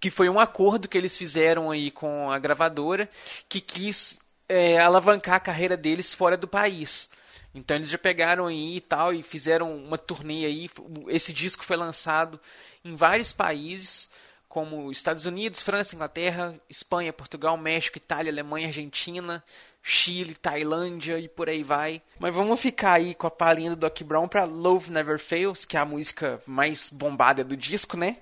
que 0.00 0.08
foi 0.08 0.30
um 0.30 0.40
acordo 0.40 0.88
que 0.88 0.96
eles 0.96 1.14
fizeram 1.14 1.70
aí 1.70 1.90
com 1.90 2.30
a 2.30 2.38
gravadora, 2.38 3.10
que 3.46 3.60
quis 3.60 4.18
é, 4.48 4.78
alavancar 4.78 5.34
a 5.34 5.40
carreira 5.40 5.76
deles 5.76 6.14
fora 6.14 6.38
do 6.38 6.48
país. 6.48 7.10
Então 7.54 7.76
eles 7.76 7.90
já 7.90 7.98
pegaram 7.98 8.46
aí 8.46 8.76
e 8.76 8.80
tal 8.80 9.12
e 9.12 9.22
fizeram 9.22 9.76
uma 9.76 9.98
turnê 9.98 10.46
aí. 10.46 10.70
Esse 11.08 11.30
disco 11.30 11.62
foi 11.62 11.76
lançado 11.76 12.40
em 12.86 12.96
vários 12.96 13.32
países, 13.32 14.10
como 14.48 14.90
Estados 14.90 15.26
Unidos, 15.26 15.60
França, 15.60 15.94
Inglaterra, 15.94 16.58
Espanha, 16.68 17.12
Portugal, 17.12 17.56
México, 17.56 17.98
Itália, 17.98 18.32
Alemanha, 18.32 18.68
Argentina, 18.68 19.44
Chile, 19.82 20.34
Tailândia 20.34 21.18
e 21.18 21.28
por 21.28 21.48
aí 21.48 21.62
vai. 21.62 22.02
Mas 22.18 22.34
vamos 22.34 22.60
ficar 22.60 22.94
aí 22.94 23.14
com 23.14 23.26
a 23.26 23.30
palhinha 23.30 23.70
do 23.70 23.76
Doc 23.76 24.00
Brown 24.02 24.26
pra 24.26 24.44
Love 24.44 24.90
Never 24.90 25.18
Fails, 25.18 25.64
que 25.64 25.76
é 25.76 25.80
a 25.80 25.84
música 25.84 26.40
mais 26.46 26.90
bombada 26.90 27.44
do 27.44 27.56
disco, 27.56 27.96
né? 27.96 28.18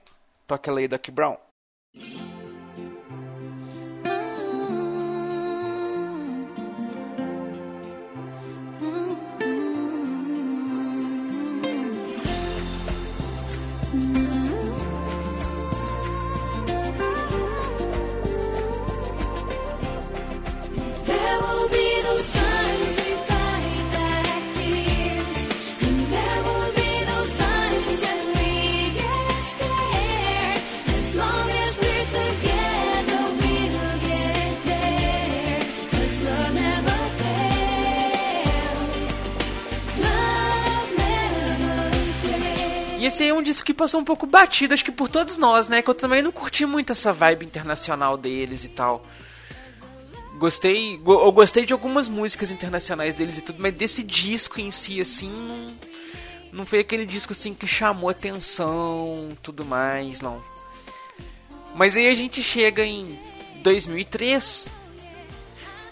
Toca 0.46 0.70
ela 0.70 0.80
aí, 0.80 0.88
Doc 0.88 1.08
Brown. 1.10 1.36
Esse 43.14 43.22
aí 43.22 43.28
é 43.28 43.34
um 43.34 43.42
disco 43.42 43.64
que 43.64 43.72
passou 43.72 44.00
um 44.00 44.04
pouco 44.04 44.26
batido, 44.26 44.74
acho 44.74 44.84
que 44.84 44.90
por 44.92 45.08
todos 45.08 45.36
nós, 45.36 45.68
né? 45.68 45.80
Que 45.82 45.88
eu 45.88 45.94
também 45.94 46.20
não 46.20 46.32
curti 46.32 46.66
muito 46.66 46.90
essa 46.92 47.12
vibe 47.12 47.46
internacional 47.46 48.16
deles 48.16 48.64
e 48.64 48.68
tal. 48.68 49.04
Gostei, 50.36 50.96
go- 50.98 51.20
eu 51.24 51.30
gostei 51.32 51.64
de 51.64 51.72
algumas 51.72 52.08
músicas 52.08 52.50
internacionais 52.50 53.14
deles 53.14 53.38
e 53.38 53.40
tudo, 53.42 53.62
mas 53.62 53.72
desse 53.72 54.02
disco 54.02 54.60
em 54.60 54.70
si, 54.70 55.00
assim, 55.00 55.30
não, 55.30 55.72
não 56.52 56.66
foi 56.66 56.80
aquele 56.80 57.06
disco 57.06 57.32
assim 57.32 57.54
que 57.54 57.66
chamou 57.68 58.10
atenção, 58.10 59.28
tudo 59.42 59.64
mais, 59.64 60.20
não. 60.20 60.42
Mas 61.74 61.96
aí 61.96 62.08
a 62.08 62.14
gente 62.14 62.42
chega 62.42 62.84
em 62.84 63.18
2003 63.62 64.66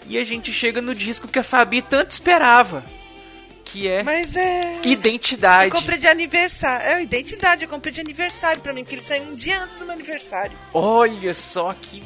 e 0.07 0.17
a 0.17 0.23
gente 0.25 0.51
chega 0.51 0.81
no 0.81 0.93
disco 0.93 1.27
que 1.29 1.39
a 1.39 1.43
Fabi 1.43 1.81
tanto 1.81 2.11
esperava, 2.11 2.83
que 3.73 3.87
é 3.87 4.03
Mas 4.03 4.35
é. 4.35 4.79
Identidade. 4.83 5.65
Eu 5.65 5.71
comprei 5.71 5.97
de 5.97 6.07
aniversário. 6.07 6.85
É, 6.85 7.01
identidade, 7.01 7.63
eu 7.63 7.69
comprei 7.69 7.91
de 7.91 7.99
aniversário 7.99 8.61
pra 8.61 8.71
mim, 8.71 8.83
porque 8.83 8.95
ele 8.95 9.01
saiu 9.01 9.23
um 9.23 9.33
dia 9.33 9.59
antes 9.59 9.77
do 9.77 9.85
meu 9.85 9.95
aniversário. 9.95 10.55
Olha 10.71 11.33
só 11.33 11.73
que. 11.73 12.03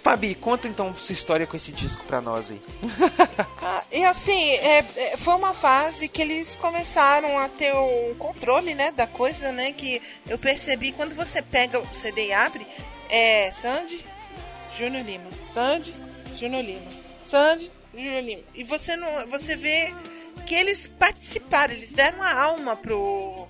Fabi, 0.00 0.36
conta 0.36 0.68
então 0.68 0.94
sua 0.94 1.12
história 1.12 1.44
com 1.44 1.56
esse 1.56 1.72
disco 1.72 2.04
pra 2.04 2.20
nós 2.20 2.52
aí. 2.52 2.60
Ah, 3.64 3.82
E 3.90 4.04
assim, 4.04 4.50
é, 4.50 4.84
é, 4.96 5.16
foi 5.16 5.34
uma 5.34 5.54
fase 5.54 6.08
que 6.08 6.22
eles 6.22 6.54
começaram 6.54 7.36
a 7.38 7.48
ter 7.48 7.72
o 7.72 8.14
controle, 8.16 8.74
né, 8.74 8.92
da 8.92 9.08
coisa, 9.08 9.50
né, 9.50 9.72
que 9.72 10.00
eu 10.28 10.38
percebi 10.38 10.92
quando 10.92 11.16
você 11.16 11.42
pega 11.42 11.80
o 11.80 11.94
CD 11.94 12.28
e 12.28 12.32
abre, 12.32 12.64
é 13.08 13.50
Sandy, 13.50 14.04
Júnior 14.78 15.04
Lima, 15.04 15.30
Sandy, 15.52 15.94
Júnior 16.38 16.62
Lima, 16.64 16.90
Sandy, 17.24 17.70
Júnior 17.92 18.22
Lima. 18.22 18.42
E 18.54 18.62
você 18.62 18.94
não, 18.96 19.26
você 19.26 19.56
vê 19.56 19.92
que 20.42 20.54
eles 20.54 20.86
participaram, 20.86 21.74
eles 21.74 21.92
deram 21.92 22.22
a 22.22 22.32
alma 22.32 22.76
pro 22.76 23.48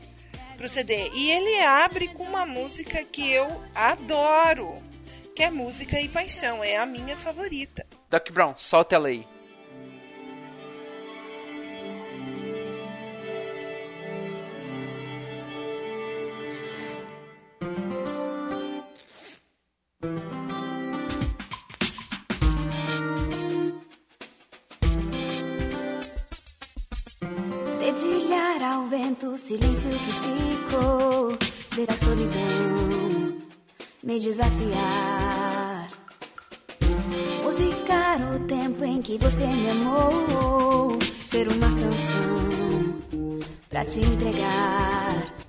pro 0.56 0.68
CD. 0.68 1.10
E 1.12 1.30
ele 1.30 1.60
abre 1.60 2.08
com 2.08 2.22
uma 2.22 2.46
música 2.46 3.02
que 3.02 3.32
eu 3.32 3.60
adoro, 3.74 4.80
que 5.34 5.42
é 5.42 5.50
Música 5.50 6.00
e 6.00 6.08
Paixão, 6.08 6.62
é 6.62 6.76
a 6.76 6.86
minha 6.86 7.16
favorita. 7.16 7.84
Doc 8.08 8.30
Brown, 8.30 8.54
solta 8.56 8.94
ela 8.94 9.08
aí. 9.08 9.26
Vento 28.92 29.28
o 29.28 29.38
silêncio 29.38 29.90
que 29.90 30.12
ficou. 30.26 31.38
Ver 31.74 31.90
a 31.90 31.96
solidão 31.96 33.38
me 34.02 34.20
desafiar. 34.20 35.90
Musicar 37.42 38.34
o 38.34 38.40
tempo 38.40 38.84
em 38.84 39.00
que 39.00 39.16
você 39.16 39.46
me 39.46 39.70
amou. 39.70 40.98
Ser 41.26 41.48
uma 41.48 41.68
canção 41.68 43.38
pra 43.70 43.82
te 43.86 44.00
entregar. 44.00 45.41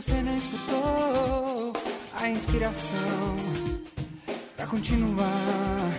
Você 0.00 0.22
não 0.22 0.38
escutou. 0.38 1.72
A 2.14 2.28
inspiração 2.28 3.36
pra 4.56 4.66
continuar. 4.68 5.90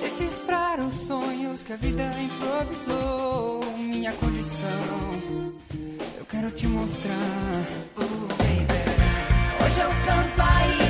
Decifrar 0.00 0.80
os 0.80 0.94
sonhos 0.94 1.62
que 1.62 1.72
a 1.72 1.76
vida 1.76 2.02
improvisou. 2.20 3.64
Minha 3.78 4.12
condição, 4.12 5.12
eu 6.18 6.26
quero 6.26 6.50
te 6.50 6.66
mostrar. 6.66 7.64
Oh, 7.96 8.26
baby. 8.36 8.78
Hoje 9.64 9.80
eu 9.80 9.90
canto 10.04 10.42
a 10.42 10.81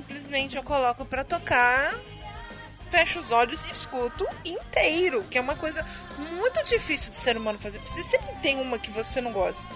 simplesmente 0.00 0.56
eu 0.56 0.62
coloco 0.62 1.04
pra 1.04 1.22
tocar, 1.22 1.94
fecho 2.90 3.18
os 3.18 3.30
olhos 3.30 3.62
e 3.68 3.72
escuto 3.72 4.26
inteiro, 4.44 5.24
que 5.30 5.38
é 5.38 5.40
uma 5.40 5.54
coisa 5.54 5.86
muito 6.18 6.62
difícil 6.64 7.10
do 7.10 7.16
ser 7.16 7.36
humano 7.36 7.58
fazer, 7.58 7.78
porque 7.78 7.92
você 7.92 8.02
sempre 8.02 8.34
tem 8.42 8.60
uma 8.60 8.78
que 8.78 8.90
você 8.90 9.20
não 9.20 9.32
gosta. 9.32 9.72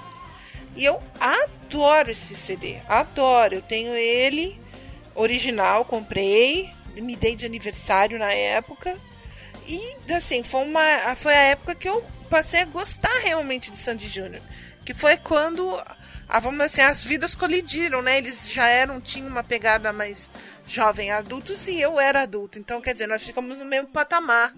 E 0.75 0.85
eu 0.85 1.01
adoro 1.21 2.11
esse 2.11 2.35
CD, 2.35 2.81
adoro. 2.89 3.57
Eu 3.57 3.63
tenho 3.63 3.95
ele 3.95 4.61
original, 5.15 5.85
comprei, 5.85 6.73
me 6.97 7.15
dei 7.15 7.37
de 7.37 7.47
aniversário 7.47 8.19
na 8.19 8.33
época. 8.33 8.97
E 9.69 9.95
assim, 10.13 10.43
foi 10.43 10.65
uma 10.65 11.15
foi 11.15 11.33
a 11.33 11.43
época 11.43 11.77
que 11.77 11.89
eu 11.89 12.05
passei 12.29 12.63
a 12.63 12.65
gostar 12.65 13.21
realmente 13.23 13.71
de 13.71 13.77
Sandy 13.77 14.09
Júnior, 14.09 14.43
que 14.85 14.93
foi 14.93 15.17
quando 15.17 15.81
ah, 16.29 16.41
vamos 16.41 16.65
dizer 16.65 16.83
assim, 16.83 16.93
as 16.93 17.05
vidas 17.05 17.35
colidiram, 17.35 18.03
né? 18.03 18.19
Eles 18.19 18.49
já 18.49 18.69
eram 18.69 19.01
tinham 19.01 19.29
uma 19.29 19.45
pegada 19.45 19.93
mais 19.93 20.31
jovem 20.67 21.11
adultos 21.11 21.67
e 21.69 21.81
eu 21.81 22.01
era 22.01 22.23
adulto. 22.23 22.59
Então, 22.59 22.81
quer 22.81 22.93
dizer, 22.93 23.07
nós 23.07 23.23
ficamos 23.23 23.59
no 23.59 23.65
mesmo 23.65 23.89
patamar 23.89 24.55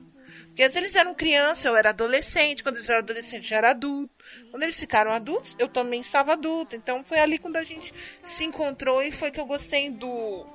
Porque 0.49 0.63
antes 0.63 0.77
eles 0.77 0.95
eram 0.95 1.15
criança, 1.15 1.69
eu 1.69 1.77
era 1.77 1.91
adolescente, 1.91 2.63
quando 2.63 2.77
eles 2.77 2.89
eram 2.89 3.01
adolescentes 3.01 3.51
eu 3.51 3.59
era 3.59 3.71
adulto. 3.71 4.15
Quando 4.51 4.63
eles 4.63 4.79
ficaram 4.79 5.13
adultos, 5.13 5.57
eu 5.59 5.69
também 5.69 6.01
estava 6.01 6.33
adulto. 6.33 6.77
Então 6.77 7.05
foi 7.05 7.19
ali 7.19 7.39
quando 7.39 7.57
a 7.57 7.63
gente 7.63 7.93
se 8.23 8.45
encontrou 8.45 9.03
e 9.03 9.13
foi 9.13 9.31
que 9.31 9.41
eu 9.41 9.47
gostei 9.47 9.91
do 9.91 10.47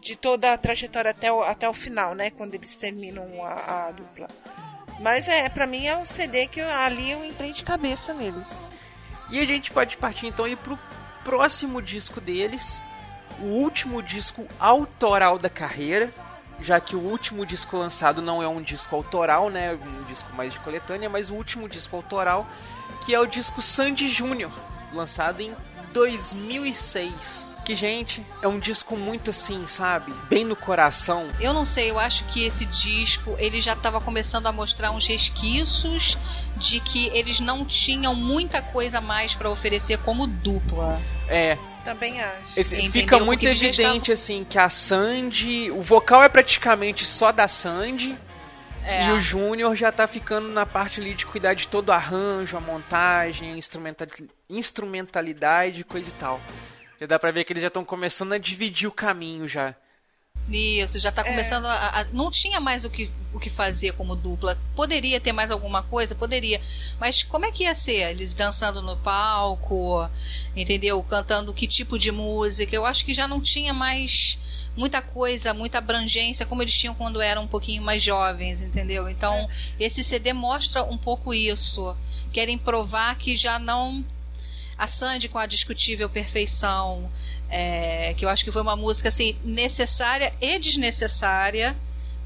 de 0.00 0.16
toda 0.16 0.54
a 0.54 0.58
trajetória 0.58 1.10
até 1.10 1.30
o, 1.30 1.42
até 1.42 1.68
o 1.68 1.74
final, 1.74 2.14
né? 2.14 2.30
Quando 2.30 2.54
eles 2.54 2.74
terminam 2.74 3.44
a, 3.44 3.88
a 3.88 3.90
dupla. 3.92 4.28
Mas 5.00 5.28
é, 5.28 5.48
pra 5.48 5.66
mim 5.66 5.86
é 5.86 5.96
um 5.96 6.06
CD 6.06 6.46
que 6.46 6.60
eu, 6.60 6.70
ali 6.70 7.10
eu 7.10 7.24
entrei 7.24 7.52
de 7.52 7.64
cabeça 7.64 8.12
neles. 8.12 8.48
E 9.30 9.38
a 9.38 9.44
gente 9.44 9.70
pode 9.70 9.96
partir 9.96 10.26
então 10.26 10.46
ir 10.46 10.56
pro 10.56 10.78
próximo 11.24 11.80
disco 11.80 12.20
deles, 12.20 12.82
o 13.38 13.44
último 13.44 14.02
disco 14.02 14.46
autoral 14.58 15.38
da 15.38 15.48
carreira, 15.48 16.12
já 16.60 16.80
que 16.80 16.96
o 16.96 17.00
último 17.00 17.46
disco 17.46 17.76
lançado 17.76 18.20
não 18.20 18.42
é 18.42 18.48
um 18.48 18.60
disco 18.60 18.94
autoral, 18.94 19.48
né, 19.48 19.74
um 19.74 20.04
disco 20.04 20.34
mais 20.34 20.52
de 20.52 20.58
coletânea, 20.60 21.08
mas 21.08 21.30
o 21.30 21.34
último 21.34 21.68
disco 21.68 21.96
autoral, 21.96 22.46
que 23.04 23.14
é 23.14 23.20
o 23.20 23.26
disco 23.26 23.62
Sandy 23.62 24.08
Júnior, 24.10 24.50
lançado 24.92 25.40
em 25.40 25.54
2006. 25.92 27.49
Que, 27.70 27.76
gente, 27.76 28.26
é 28.42 28.48
um 28.48 28.58
disco 28.58 28.96
muito 28.96 29.30
assim, 29.30 29.64
sabe? 29.68 30.12
Bem 30.28 30.44
no 30.44 30.56
coração. 30.56 31.28
Eu 31.38 31.52
não 31.54 31.64
sei, 31.64 31.88
eu 31.88 32.00
acho 32.00 32.24
que 32.24 32.44
esse 32.44 32.64
disco 32.66 33.36
ele 33.38 33.60
já 33.60 33.74
estava 33.74 34.00
começando 34.00 34.48
a 34.48 34.52
mostrar 34.52 34.90
uns 34.90 35.06
resquícios 35.06 36.18
de 36.56 36.80
que 36.80 37.06
eles 37.14 37.38
não 37.38 37.64
tinham 37.64 38.12
muita 38.12 38.60
coisa 38.60 39.00
mais 39.00 39.34
para 39.36 39.48
oferecer 39.48 39.98
como 39.98 40.26
dupla. 40.26 41.00
É, 41.28 41.56
Também 41.84 42.20
acho. 42.20 42.58
Esse- 42.58 42.90
fica 42.90 43.20
muito 43.20 43.46
evidente 43.46 44.10
assim 44.10 44.42
que 44.42 44.58
a 44.58 44.68
Sandy, 44.68 45.70
o 45.70 45.80
vocal 45.80 46.24
é 46.24 46.28
praticamente 46.28 47.04
só 47.04 47.30
da 47.30 47.46
Sandy 47.46 48.16
É. 48.84 49.06
e 49.06 49.12
o 49.12 49.20
Júnior 49.20 49.76
já 49.76 49.92
tá 49.92 50.08
ficando 50.08 50.48
na 50.48 50.66
parte 50.66 51.00
ali 51.00 51.14
de 51.14 51.24
cuidar 51.24 51.54
de 51.54 51.68
todo 51.68 51.90
o 51.90 51.92
arranjo, 51.92 52.56
a 52.56 52.60
montagem, 52.60 53.52
a 53.52 53.56
instrumenta- 53.56 54.08
instrumentalidade, 54.48 55.84
coisa 55.84 56.08
e 56.10 56.12
tal. 56.14 56.40
Já 57.00 57.06
dá 57.06 57.18
pra 57.18 57.30
ver 57.30 57.44
que 57.44 57.52
eles 57.52 57.62
já 57.62 57.68
estão 57.68 57.84
começando 57.84 58.32
a 58.34 58.38
dividir 58.38 58.86
o 58.86 58.92
caminho 58.92 59.48
já. 59.48 59.74
Isso, 60.48 60.98
já 60.98 61.10
É. 61.10 61.12
tá 61.12 61.22
começando 61.24 61.64
a, 61.66 62.00
a- 62.00 62.04
Não 62.12 62.30
tinha 62.30 62.60
mais 62.60 62.84
o 62.84 62.90
que, 62.90 63.10
o 63.32 63.38
que 63.38 63.48
fazer 63.48 63.92
como 63.92 64.16
dupla. 64.16 64.58
Poderia 64.74 65.20
ter 65.20 65.32
mais 65.32 65.50
alguma 65.50 65.82
coisa? 65.82 66.14
Poderia. 66.14 66.60
Mas 66.98 67.22
como 67.22 67.46
é 67.46 67.52
que 67.52 67.62
ia 67.64 67.74
ser? 67.74 68.10
Eles 68.10 68.34
dançando 68.34 68.82
no 68.82 68.96
palco, 68.96 70.08
entendeu? 70.56 71.02
Cantando 71.04 71.54
que 71.54 71.66
tipo 71.68 71.98
de 71.98 72.10
música? 72.10 72.74
Eu 72.74 72.84
acho 72.84 73.04
que 73.04 73.14
já 73.14 73.28
não 73.28 73.40
tinha 73.40 73.72
mais 73.72 74.38
muita 74.76 75.00
coisa, 75.00 75.54
muita 75.54 75.78
abrangência 75.78 76.46
como 76.46 76.62
eles 76.62 76.74
tinham 76.74 76.94
quando 76.94 77.20
eram 77.20 77.44
um 77.44 77.48
pouquinho 77.48 77.82
mais 77.82 78.02
jovens, 78.02 78.60
entendeu? 78.62 79.08
Então, 79.08 79.48
esse 79.78 80.02
CD 80.02 80.32
mostra 80.32 80.82
um 80.82 80.98
pouco 80.98 81.32
isso. 81.32 81.96
Querem 82.32 82.58
provar 82.58 83.16
que 83.18 83.36
já 83.36 83.58
não 83.58 84.04
a 84.80 84.86
Sandy 84.86 85.28
com 85.28 85.36
a 85.36 85.44
discutível 85.44 86.08
perfeição, 86.08 87.10
é, 87.50 88.14
que 88.14 88.24
eu 88.24 88.30
acho 88.30 88.42
que 88.42 88.50
foi 88.50 88.62
uma 88.62 88.74
música 88.74 89.08
assim 89.08 89.36
necessária 89.44 90.32
e 90.40 90.58
desnecessária, 90.58 91.76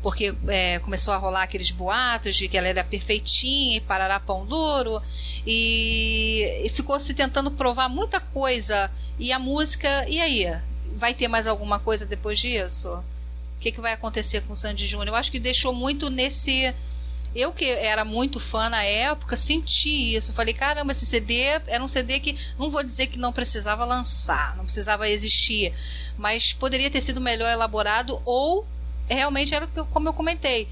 porque 0.01 0.33
é, 0.47 0.79
começou 0.79 1.13
a 1.13 1.17
rolar 1.17 1.43
aqueles 1.43 1.73
boatos 1.73 2.37
de 2.37 2.47
que 2.47 2.57
ela 2.57 2.69
era 2.69 2.85
perfeitinha 2.85 3.79
e 3.79 3.81
parará 3.81 4.21
pão 4.21 4.47
duro, 4.47 5.03
e, 5.45 6.63
e 6.65 6.69
ficou 6.69 7.01
se 7.01 7.13
tentando 7.13 7.51
provar 7.51 7.89
muita 7.89 8.21
coisa. 8.21 8.89
E 9.19 9.33
a 9.33 9.39
música, 9.39 10.09
e 10.09 10.21
aí? 10.21 10.57
Vai 10.97 11.13
ter 11.13 11.27
mais 11.27 11.49
alguma 11.49 11.81
coisa 11.81 12.07
depois 12.07 12.39
disso? 12.39 12.89
O 12.89 13.61
que, 13.61 13.73
que 13.73 13.81
vai 13.81 13.95
acontecer 13.95 14.43
com 14.43 14.53
o 14.53 14.57
Sandy 14.57 14.87
Júnior? 14.87 15.09
Eu 15.09 15.17
acho 15.17 15.33
que 15.33 15.41
deixou 15.41 15.75
muito 15.75 16.09
nesse 16.09 16.73
eu 17.35 17.53
que 17.53 17.65
era 17.67 18.05
muito 18.05 18.39
fã 18.39 18.69
na 18.69 18.85
época, 18.85 19.37
senti 19.37 20.15
isso. 20.17 20.33
Falei, 20.33 20.55
caramba, 20.55 20.93
esse 20.93 21.05
CD 21.07 21.41
era 21.67 21.83
um 21.83 21.89
CD 21.89 22.21
que 22.21 22.39
não 22.59 22.71
vou 22.71 22.83
dizer 22.83 23.09
que 23.09 23.19
não 23.19 23.33
precisava 23.33 23.85
lançar, 23.85 24.57
não 24.57 24.65
precisava 24.65 25.09
existir, 25.09 25.75
mas 26.17 26.53
poderia 26.53 26.91
ter 26.91 27.01
sido 27.01 27.21
melhor 27.21 27.51
elaborado 27.51 28.21
ou 28.25 28.67
realmente 29.09 29.55
era 29.55 29.67
como 29.67 30.09
eu 30.09 30.15
comentei. 30.15 30.69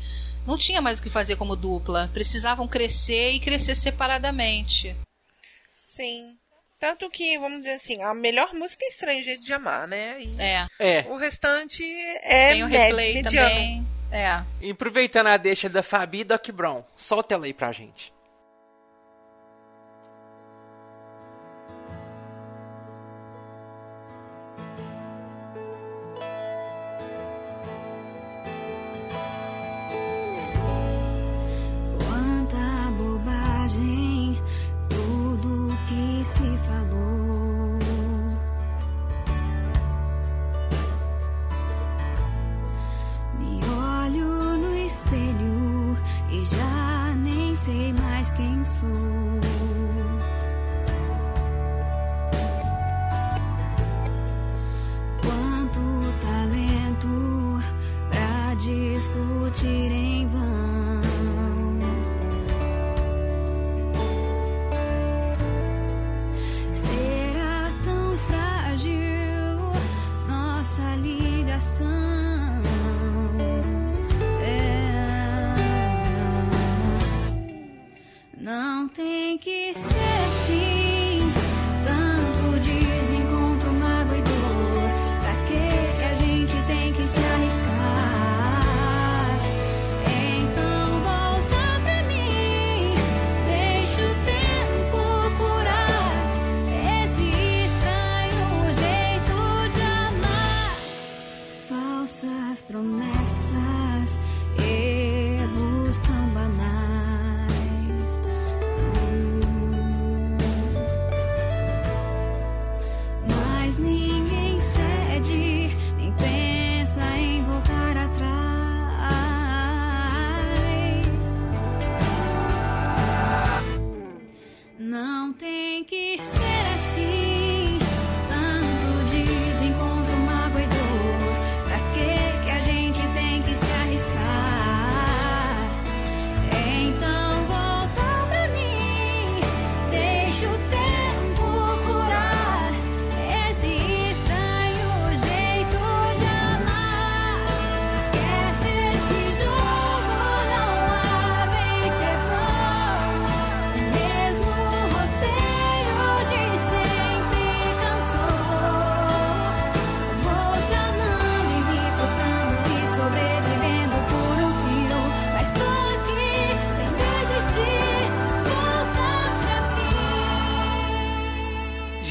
Não 0.47 0.56
tinha 0.59 0.80
mais 0.80 0.98
o 0.98 1.02
que 1.02 1.09
fazer 1.10 1.36
como 1.36 1.55
dupla. 1.55 2.10
Precisavam 2.12 2.66
crescer 2.66 3.30
e 3.30 3.39
crescer 3.40 3.76
separadamente. 3.76 4.97
Sim. 5.76 6.36
Tanto 6.80 7.09
que, 7.10 7.39
vamos 7.39 7.59
dizer 7.60 7.74
assim, 7.74 8.02
a 8.02 8.12
melhor 8.12 8.52
música 8.55 8.84
é 8.84 8.89
Estranho 8.89 9.22
Jeito 9.22 9.44
de 9.44 9.52
Amar, 9.52 9.86
né? 9.86 10.20
E 10.20 10.34
É. 10.40 10.66
É. 10.80 11.01
o 11.09 11.16
restante 11.16 11.80
é 12.24 12.51
Tem 12.55 12.64
o 12.64 12.68
med- 12.68 12.76
replay 12.82 13.14
mediano. 13.14 13.48
também. 13.48 13.86
É. 14.12 14.44
E 14.60 14.70
aproveitando 14.70 15.28
a 15.28 15.36
deixa 15.39 15.68
da 15.70 15.82
Fabi, 15.82 16.22
Doc 16.22 16.47
Brown, 16.51 16.84
solta 16.94 17.34
ela 17.34 17.47
aí 17.47 17.55
pra 17.55 17.72
gente. 17.72 18.12
Quem 48.36 48.64
sou. 48.64 49.51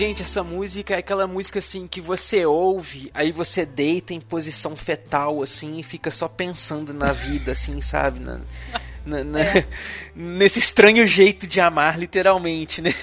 Gente, 0.02 0.24
essa 0.24 0.44
música 0.44 0.96
é 0.96 0.98
aquela 0.98 1.28
música 1.28 1.60
assim 1.60 1.88
que 1.88 2.02
você 2.02 2.44
ouve, 2.44 3.12
aí 3.14 3.32
você 3.32 3.68
deita 3.68 4.16
em 4.16 4.20
posição 4.20 4.76
fetal, 4.76 5.44
assim, 5.44 5.78
e 5.78 5.84
fica 5.84 6.10
só 6.10 6.28
pensando 6.28 6.92
na 6.92 7.14
vida, 7.14 7.52
assim, 7.52 7.84
sabe? 7.84 8.20
Na, 8.20 8.42
na, 9.06 9.24
na, 9.24 9.40
é. 9.42 9.68
Nesse 10.16 10.58
estranho 10.58 11.06
jeito 11.06 11.46
de 11.46 11.62
amar, 11.62 12.00
literalmente, 12.00 12.82
né? 12.82 12.96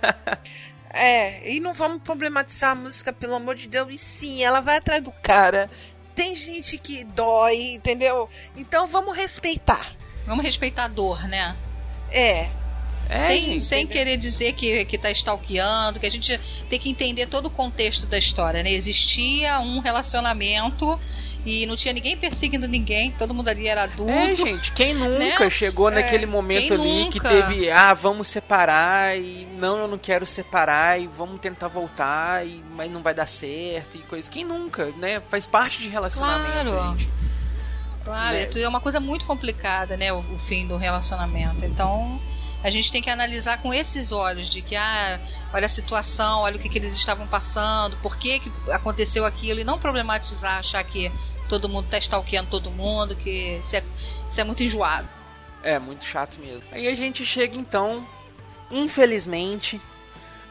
é, 0.88 1.52
e 1.52 1.60
não 1.60 1.74
vamos 1.74 2.00
problematizar 2.02 2.70
a 2.70 2.74
música, 2.74 3.12
pelo 3.12 3.34
amor 3.34 3.56
de 3.56 3.68
Deus, 3.68 3.94
e 3.94 3.98
sim, 3.98 4.42
ela 4.42 4.60
vai 4.60 4.78
atrás 4.78 5.04
do 5.04 5.12
cara. 5.12 5.68
Tem 6.14 6.34
gente 6.34 6.78
que 6.78 7.04
dói, 7.04 7.74
entendeu? 7.74 8.30
Então 8.56 8.86
vamos 8.86 9.14
respeitar. 9.14 9.92
Vamos 10.26 10.42
respeitar 10.42 10.86
a 10.86 10.88
dor, 10.88 11.28
né? 11.28 11.54
É, 12.10 12.48
é, 13.08 13.28
sem, 13.28 13.42
gente, 13.42 13.64
sem 13.64 13.86
querer 13.86 14.16
dizer 14.16 14.52
que, 14.52 14.84
que 14.84 14.98
tá 14.98 15.10
stalkeando, 15.10 15.98
que 15.98 16.06
a 16.06 16.10
gente 16.10 16.38
tem 16.68 16.78
que 16.78 16.90
entender 16.90 17.26
todo 17.26 17.46
o 17.46 17.50
contexto 17.50 18.06
da 18.06 18.18
história, 18.18 18.62
né? 18.62 18.70
Existia 18.72 19.60
um 19.60 19.80
relacionamento 19.80 20.98
e 21.46 21.64
não 21.64 21.76
tinha 21.76 21.94
ninguém 21.94 22.16
perseguindo 22.16 22.68
ninguém, 22.68 23.10
todo 23.12 23.32
mundo 23.32 23.48
ali 23.48 23.66
era 23.66 23.84
adulto. 23.84 24.12
É, 24.12 24.36
gente, 24.36 24.72
quem 24.72 24.92
nunca 24.92 25.44
né? 25.44 25.50
chegou 25.50 25.90
naquele 25.90 26.24
é, 26.24 26.26
momento 26.26 26.74
ali 26.74 27.04
nunca? 27.04 27.12
que 27.12 27.20
teve, 27.20 27.70
ah, 27.70 27.94
vamos 27.94 28.28
separar 28.28 29.18
e 29.18 29.46
não, 29.56 29.78
eu 29.78 29.88
não 29.88 29.96
quero 29.96 30.26
separar 30.26 31.00
e 31.00 31.06
vamos 31.06 31.40
tentar 31.40 31.68
voltar, 31.68 32.46
e, 32.46 32.62
mas 32.76 32.90
não 32.90 33.02
vai 33.02 33.14
dar 33.14 33.26
certo 33.26 33.96
e 33.96 34.00
coisa. 34.00 34.30
Quem 34.30 34.44
nunca, 34.44 34.92
né? 34.98 35.22
Faz 35.30 35.46
parte 35.46 35.80
de 35.80 35.88
relacionamento, 35.88 36.70
claro. 36.70 36.98
gente. 36.98 37.10
Claro, 38.04 38.36
né? 38.36 38.48
é 38.54 38.68
uma 38.68 38.80
coisa 38.80 39.00
muito 39.00 39.24
complicada, 39.24 39.96
né, 39.96 40.12
o, 40.12 40.18
o 40.18 40.38
fim 40.38 40.66
do 40.66 40.76
relacionamento. 40.76 41.64
Então, 41.64 42.20
a 42.62 42.70
gente 42.70 42.90
tem 42.90 43.00
que 43.00 43.10
analisar 43.10 43.62
com 43.62 43.72
esses 43.72 44.10
olhos 44.10 44.48
de 44.48 44.62
que, 44.62 44.74
ah, 44.74 45.20
olha 45.52 45.66
a 45.66 45.68
situação, 45.68 46.40
olha 46.40 46.56
o 46.56 46.58
que, 46.58 46.68
que 46.68 46.78
eles 46.78 46.94
estavam 46.94 47.26
passando, 47.26 47.96
por 47.98 48.16
que, 48.16 48.40
que 48.40 48.52
aconteceu 48.70 49.24
aquilo, 49.24 49.60
e 49.60 49.64
não 49.64 49.78
problematizar, 49.78 50.58
achar 50.58 50.82
que 50.84 51.12
todo 51.48 51.68
mundo 51.68 51.86
está 51.86 51.98
stalkeando 51.98 52.50
todo 52.50 52.70
mundo, 52.70 53.16
que 53.16 53.60
isso 53.62 53.76
é, 53.76 53.82
isso 54.28 54.40
é 54.40 54.44
muito 54.44 54.62
enjoado. 54.62 55.08
É, 55.62 55.78
muito 55.78 56.04
chato 56.04 56.38
mesmo. 56.38 56.62
Aí 56.72 56.86
a 56.86 56.94
gente 56.94 57.24
chega 57.24 57.56
então, 57.56 58.06
infelizmente, 58.70 59.80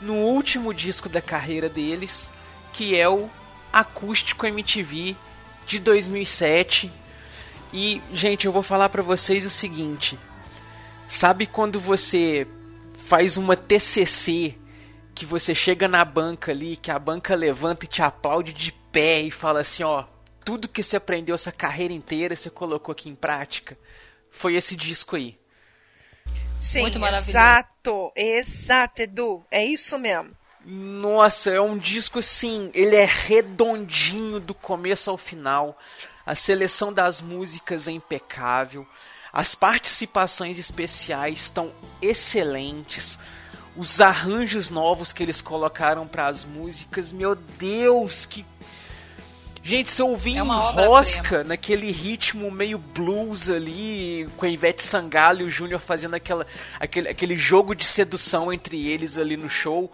no 0.02 0.16
último 0.16 0.74
disco 0.74 1.10
da 1.10 1.22
carreira 1.22 1.70
deles, 1.70 2.32
que 2.74 2.98
é 2.98 3.08
o 3.08 3.30
Acústico 3.72 4.46
MTV 4.46 5.16
de 5.66 5.80
2007. 5.80 6.92
E, 7.74 8.02
gente, 8.14 8.46
eu 8.46 8.52
vou 8.52 8.64
falar 8.64 8.90
para 8.90 9.04
vocês 9.04 9.46
o 9.46 9.50
seguinte: 9.50 10.18
Sabe 11.08 11.48
quando 11.48 11.80
você 11.80 12.46
faz 13.06 13.38
uma 13.38 13.56
TCC 13.56 14.56
que 15.16 15.26
você 15.26 15.56
chega 15.56 15.88
na 15.88 16.04
banca 16.06 16.52
ali, 16.52 16.76
que 16.76 16.92
a 16.92 17.00
banca 17.00 17.34
levanta 17.34 17.86
e 17.86 17.88
te 17.88 18.02
aplaude 18.02 18.54
de 18.54 18.72
pé 18.92 19.22
e 19.22 19.32
fala 19.32 19.62
assim, 19.62 19.84
ó, 19.84 20.04
tudo 20.46 20.68
que 20.68 20.84
você 20.84 20.98
aprendeu 20.98 21.34
essa 21.34 21.52
carreira 21.52 21.94
inteira, 21.94 22.36
você 22.36 22.50
colocou 22.50 22.92
aqui 22.92 23.10
em 23.10 23.16
prática. 23.16 23.78
Foi 24.30 24.56
esse 24.56 24.76
disco 24.76 25.16
aí. 25.16 25.38
Sim, 26.60 26.82
Muito 26.82 27.00
maravilhoso. 27.00 27.32
exato, 27.32 28.12
exato, 28.16 29.02
Edu, 29.02 29.46
é 29.50 29.64
isso 29.66 29.98
mesmo. 29.98 30.32
Nossa, 30.66 31.50
é 31.52 31.62
um 31.62 31.78
disco 31.78 32.20
assim, 32.20 32.70
ele 32.74 32.96
é 32.96 33.06
redondinho 33.06 34.40
do 34.40 34.54
começo 34.54 35.10
ao 35.10 35.18
final. 35.18 35.80
A 36.26 36.36
seleção 36.36 36.92
das 36.92 37.22
músicas 37.22 37.88
é 37.88 37.92
impecável. 37.92 38.86
As 39.32 39.56
participações 39.56 40.58
especiais 40.58 41.42
estão 41.42 41.72
excelentes. 42.02 43.20
Os 43.76 44.02
arranjos 44.02 44.70
novos 44.70 45.14
que 45.14 45.22
eles 45.22 45.42
colocaram 45.42 46.08
para 46.08 46.28
as 46.28 46.44
músicas, 46.44 47.12
meu 47.12 47.36
Deus, 47.36 48.26
que 48.26 48.46
Gente, 49.68 49.92
se 49.92 50.02
eu 50.02 50.08
ouvir 50.08 50.38
é 50.38 50.40
rosca 50.40 51.44
naquele 51.44 51.92
ritmo 51.92 52.50
meio 52.50 52.78
blues 52.78 53.50
ali, 53.50 54.26
com 54.38 54.46
a 54.46 54.50
Ivete 54.50 54.82
Sangalo 54.82 55.42
e 55.42 55.44
o 55.44 55.52
Júnior 55.52 55.82
fazendo 55.82 56.14
aquela, 56.14 56.48
aquele, 56.80 57.10
aquele 57.10 57.36
jogo 57.36 57.76
de 57.76 57.84
sedução 57.84 58.54
entre 58.54 58.88
eles 58.88 59.18
ali 59.18 59.36
no 59.36 59.50
show, 59.50 59.92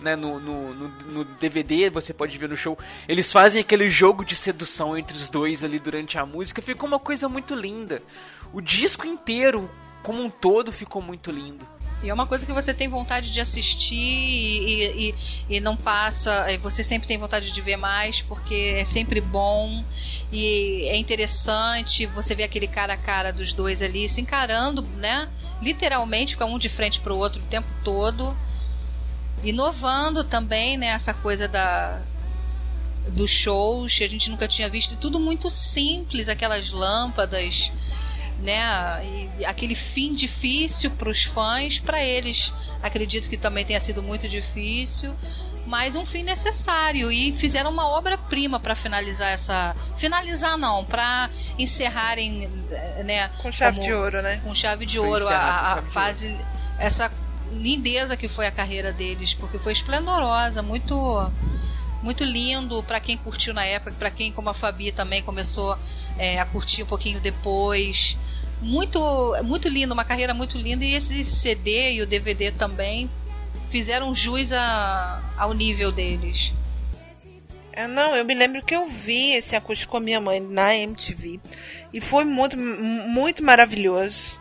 né, 0.00 0.14
no, 0.14 0.38
no, 0.38 0.74
no, 0.74 0.88
no, 0.88 1.24
DVD, 1.24 1.90
você 1.90 2.14
pode 2.14 2.38
ver 2.38 2.48
no 2.48 2.56
show, 2.56 2.78
eles 3.08 3.32
fazem 3.32 3.60
aquele 3.60 3.88
jogo 3.88 4.24
de 4.24 4.36
sedução 4.36 4.96
entre 4.96 5.16
os 5.16 5.28
dois 5.28 5.64
ali 5.64 5.80
durante 5.80 6.16
a 6.16 6.24
música, 6.24 6.62
ficou 6.62 6.86
uma 6.86 7.00
coisa 7.00 7.28
muito 7.28 7.52
linda. 7.52 8.00
O 8.52 8.60
disco 8.60 9.06
inteiro, 9.06 9.70
como 10.02 10.22
um 10.22 10.30
todo, 10.30 10.72
ficou 10.72 11.00
muito 11.00 11.30
lindo. 11.30 11.64
E 12.02 12.08
é 12.08 12.14
uma 12.14 12.26
coisa 12.26 12.46
que 12.46 12.52
você 12.52 12.72
tem 12.72 12.88
vontade 12.88 13.30
de 13.30 13.40
assistir 13.40 13.94
e, 13.94 15.10
e, 15.10 15.14
e, 15.56 15.60
não 15.60 15.76
passa. 15.76 16.46
Você 16.62 16.82
sempre 16.82 17.06
tem 17.06 17.18
vontade 17.18 17.52
de 17.52 17.60
ver 17.60 17.76
mais, 17.76 18.22
porque 18.22 18.78
é 18.78 18.84
sempre 18.86 19.20
bom 19.20 19.84
e 20.32 20.86
é 20.88 20.96
interessante 20.96 22.06
você 22.06 22.34
ver 22.34 22.44
aquele 22.44 22.66
cara 22.66 22.94
a 22.94 22.96
cara 22.96 23.32
dos 23.32 23.52
dois 23.52 23.82
ali 23.82 24.08
se 24.08 24.20
encarando, 24.20 24.82
né? 24.96 25.28
Literalmente, 25.60 26.38
com 26.38 26.44
um 26.44 26.58
de 26.58 26.70
frente 26.70 26.98
para 27.00 27.12
o 27.12 27.18
outro 27.18 27.42
o 27.42 27.46
tempo 27.46 27.68
todo. 27.84 28.34
Inovando 29.44 30.24
também, 30.24 30.78
né? 30.78 30.86
Essa 30.86 31.12
coisa 31.12 31.46
da, 31.46 32.00
dos 33.08 33.30
shows 33.30 33.98
a 34.00 34.08
gente 34.08 34.30
nunca 34.30 34.48
tinha 34.48 34.70
visto. 34.70 34.96
Tudo 34.96 35.20
muito 35.20 35.50
simples, 35.50 36.30
aquelas 36.30 36.70
lâmpadas 36.70 37.70
né? 38.42 39.28
E 39.38 39.44
aquele 39.44 39.74
fim 39.74 40.14
difícil 40.14 40.90
para 40.90 41.08
os 41.08 41.24
fãs, 41.24 41.78
para 41.78 42.02
eles, 42.02 42.52
acredito 42.82 43.28
que 43.28 43.36
também 43.36 43.64
tenha 43.64 43.80
sido 43.80 44.02
muito 44.02 44.28
difícil, 44.28 45.14
mas 45.66 45.94
um 45.94 46.04
fim 46.04 46.22
necessário 46.22 47.12
e 47.12 47.32
fizeram 47.32 47.70
uma 47.70 47.86
obra-prima 47.86 48.58
para 48.58 48.74
finalizar 48.74 49.28
essa, 49.30 49.74
finalizar 49.98 50.58
não, 50.58 50.84
para 50.84 51.30
encerrarem, 51.58 52.48
né? 53.04 53.28
Com 53.40 53.52
chave 53.52 53.76
como, 53.76 53.86
de 53.86 53.94
ouro, 53.94 54.22
né? 54.22 54.40
Com 54.42 54.54
chave 54.54 54.86
de 54.86 54.98
ouro 54.98 55.28
a, 55.28 55.74
a 55.74 55.82
fase, 55.82 56.36
essa 56.78 57.10
lindeza 57.52 58.16
que 58.16 58.28
foi 58.28 58.46
a 58.46 58.50
carreira 58.50 58.92
deles, 58.92 59.34
porque 59.34 59.58
foi 59.58 59.72
esplendorosa, 59.72 60.62
muito 60.62 60.94
muito 62.02 62.24
lindo 62.24 62.82
para 62.82 63.00
quem 63.00 63.16
curtiu 63.16 63.52
na 63.52 63.64
época, 63.64 63.92
para 63.98 64.10
quem 64.10 64.32
como 64.32 64.48
a 64.48 64.54
Fabi 64.54 64.92
também 64.92 65.22
começou 65.22 65.78
é, 66.18 66.40
a 66.40 66.46
curtir 66.46 66.82
um 66.82 66.86
pouquinho 66.86 67.20
depois 67.20 68.16
muito, 68.60 69.00
muito 69.42 69.68
lindo, 69.68 69.94
uma 69.94 70.04
carreira 70.04 70.34
muito 70.34 70.56
linda. 70.58 70.84
E 70.84 70.94
esse 70.94 71.24
CD 71.24 71.94
e 71.94 72.02
o 72.02 72.06
DVD 72.06 72.52
também 72.52 73.10
fizeram 73.70 74.14
jus 74.14 74.52
a, 74.52 75.22
ao 75.36 75.52
nível 75.54 75.90
deles. 75.90 76.52
É, 77.72 77.86
não, 77.86 78.14
eu 78.16 78.24
me 78.24 78.34
lembro 78.34 78.62
que 78.64 78.74
eu 78.74 78.88
vi 78.88 79.32
esse 79.32 79.54
acústico 79.54 79.92
com 79.92 79.96
a 79.96 80.00
minha 80.00 80.20
mãe 80.20 80.40
na 80.40 80.74
MTV. 80.74 81.40
E 81.92 82.00
foi 82.00 82.24
muito, 82.24 82.56
muito 82.56 83.42
maravilhoso. 83.42 84.40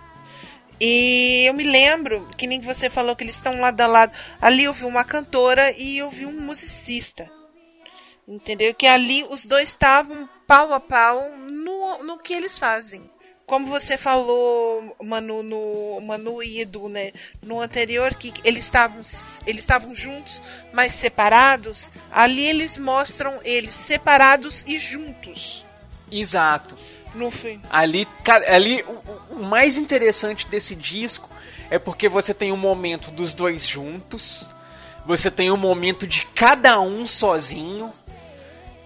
E 0.81 1.43
eu 1.45 1.53
me 1.53 1.63
lembro, 1.63 2.27
que 2.37 2.47
nem 2.47 2.61
você 2.61 2.89
falou 2.89 3.15
que 3.15 3.23
eles 3.23 3.35
estão 3.35 3.59
lado 3.59 3.79
a 3.81 3.87
lado. 3.87 4.11
Ali 4.41 4.63
eu 4.63 4.73
vi 4.73 4.85
uma 4.85 5.03
cantora 5.03 5.71
e 5.77 5.97
eu 5.97 6.09
vi 6.09 6.25
um 6.25 6.41
musicista. 6.41 7.29
Entendeu? 8.29 8.73
Que 8.75 8.85
ali 8.85 9.23
os 9.23 9.45
dois 9.45 9.69
estavam 9.69 10.29
pau 10.45 10.71
a 10.73 10.79
pau 10.79 11.35
no, 11.37 12.03
no 12.03 12.19
que 12.19 12.33
eles 12.33 12.57
fazem 12.57 13.09
como 13.49 13.65
você 13.65 13.97
falou, 13.97 14.95
Manu, 15.03 15.41
no 15.41 15.99
Manu 16.01 16.43
e 16.43 16.61
Edu, 16.61 16.87
né, 16.87 17.11
no 17.41 17.59
anterior, 17.59 18.13
que 18.13 18.31
eles 18.43 18.63
estavam 18.63 19.01
eles 19.47 19.63
estavam 19.63 19.95
juntos, 19.95 20.39
mas 20.71 20.93
separados, 20.93 21.89
ali 22.11 22.45
eles 22.47 22.77
mostram 22.77 23.39
eles 23.43 23.73
separados 23.73 24.63
e 24.67 24.77
juntos. 24.77 25.65
Exato. 26.11 26.77
No 27.15 27.31
fim. 27.31 27.59
Ali, 27.71 28.07
ali 28.47 28.83
o, 28.83 29.37
o 29.37 29.43
mais 29.43 29.77
interessante 29.77 30.45
desse 30.45 30.75
disco 30.75 31.27
é 31.71 31.79
porque 31.79 32.07
você 32.07 32.35
tem 32.35 32.51
um 32.51 32.57
momento 32.57 33.09
dos 33.09 33.33
dois 33.33 33.65
juntos, 33.65 34.45
você 35.07 35.31
tem 35.31 35.49
um 35.51 35.57
momento 35.57 36.05
de 36.05 36.23
cada 36.35 36.79
um 36.79 37.07
sozinho, 37.07 37.91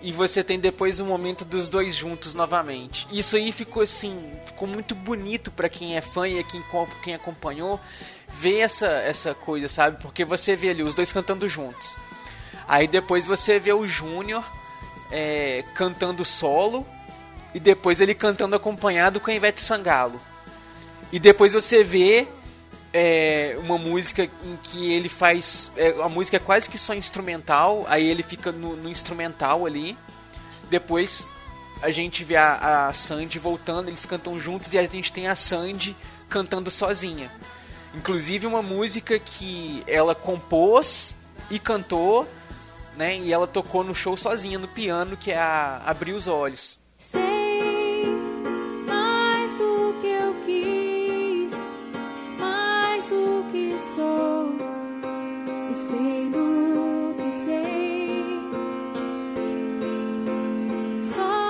e 0.03 0.11
você 0.11 0.43
tem 0.43 0.59
depois 0.59 0.99
o 0.99 1.05
um 1.05 1.07
momento 1.07 1.45
dos 1.45 1.69
dois 1.69 1.95
juntos 1.95 2.33
novamente. 2.33 3.07
Isso 3.09 3.37
aí 3.37 3.53
ficou 3.53 3.81
assim, 3.81 4.33
ficou 4.45 4.67
muito 4.67 4.93
bonito 4.93 5.49
para 5.49 5.69
quem 5.69 5.95
é 5.95 6.01
fã 6.01 6.27
e 6.27 6.43
quem, 6.43 6.61
quem 7.01 7.15
acompanhou 7.15 7.79
ver 8.27 8.59
essa, 8.59 8.87
essa 8.87 9.33
coisa, 9.33 9.69
sabe? 9.69 10.01
Porque 10.01 10.25
você 10.25 10.57
vê 10.57 10.71
ali 10.71 10.83
os 10.83 10.93
dois 10.93 11.13
cantando 11.13 11.47
juntos. 11.47 11.95
Aí 12.67 12.85
depois 12.85 13.25
você 13.25 13.57
vê 13.59 13.71
o 13.71 13.87
Júnior 13.87 14.43
é, 15.09 15.63
cantando 15.73 16.25
solo 16.25 16.85
e 17.53 17.59
depois 17.59 18.01
ele 18.01 18.13
cantando 18.13 18.57
acompanhado 18.57 19.21
com 19.21 19.31
a 19.31 19.33
Ivete 19.33 19.61
Sangalo. 19.61 20.19
E 21.13 21.19
depois 21.19 21.53
você 21.53 21.81
vê 21.81 22.27
é 22.93 23.57
uma 23.59 23.77
música 23.77 24.23
em 24.23 24.57
que 24.61 24.93
ele 24.93 25.09
faz. 25.09 25.71
É, 25.75 25.89
a 26.01 26.07
música 26.07 26.37
é 26.37 26.39
quase 26.39 26.69
que 26.69 26.77
só 26.77 26.93
instrumental, 26.93 27.85
aí 27.87 28.07
ele 28.07 28.21
fica 28.21 28.51
no, 28.51 28.75
no 28.75 28.89
instrumental 28.89 29.65
ali. 29.65 29.97
Depois 30.69 31.27
a 31.81 31.91
gente 31.91 32.23
vê 32.23 32.35
a, 32.35 32.87
a 32.87 32.93
Sandy 32.93 33.39
voltando, 33.39 33.89
eles 33.89 34.05
cantam 34.05 34.39
juntos 34.39 34.73
e 34.73 34.77
a 34.77 34.85
gente 34.85 35.11
tem 35.11 35.27
a 35.27 35.35
Sandy 35.35 35.95
cantando 36.29 36.71
sozinha. 36.71 37.31
Inclusive 37.93 38.47
uma 38.47 38.61
música 38.61 39.19
que 39.19 39.83
ela 39.85 40.15
compôs 40.15 41.15
e 41.49 41.59
cantou, 41.59 42.27
né? 42.95 43.17
E 43.17 43.33
ela 43.33 43.45
tocou 43.45 43.83
no 43.83 43.93
show 43.93 44.15
sozinha 44.15 44.57
no 44.57 44.67
piano, 44.67 45.17
que 45.17 45.31
é 45.31 45.37
a 45.37 45.81
Abrir 45.85 46.13
os 46.13 46.27
Olhos. 46.27 46.79
Sei 46.97 48.05
mais 48.87 49.53
do 49.53 49.95
que 49.99 50.07
eu 50.07 50.35
quis, 50.45 50.92
que 53.53 53.77
sou, 53.77 54.55
e 55.69 55.73
sei 55.75 56.29
do 56.31 57.13
que 57.19 57.29
sei. 57.29 58.25
Só 61.03 61.42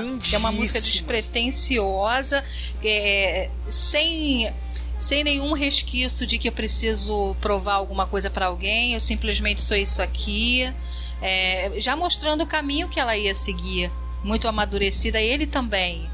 Linda. 0.00 0.24
É 0.32 0.38
uma 0.38 0.52
música 0.52 0.80
despretensiosa, 0.80 2.44
é, 2.84 3.50
sem 3.68 4.52
sem 4.98 5.24
nenhum 5.24 5.52
resquício 5.52 6.24
de 6.24 6.38
que 6.38 6.46
eu 6.48 6.52
preciso 6.52 7.34
provar 7.40 7.74
alguma 7.74 8.06
coisa 8.06 8.30
para 8.30 8.46
alguém, 8.46 8.94
eu 8.94 9.00
simplesmente 9.00 9.60
sou 9.60 9.76
isso 9.76 10.00
aqui, 10.00 10.72
é, 11.20 11.72
já 11.78 11.96
mostrando 11.96 12.42
o 12.44 12.46
caminho 12.46 12.88
que 12.88 13.00
ela 13.00 13.16
ia 13.16 13.34
seguir, 13.34 13.90
muito 14.22 14.46
amadurecida, 14.46 15.20
ele 15.20 15.44
também, 15.44 16.08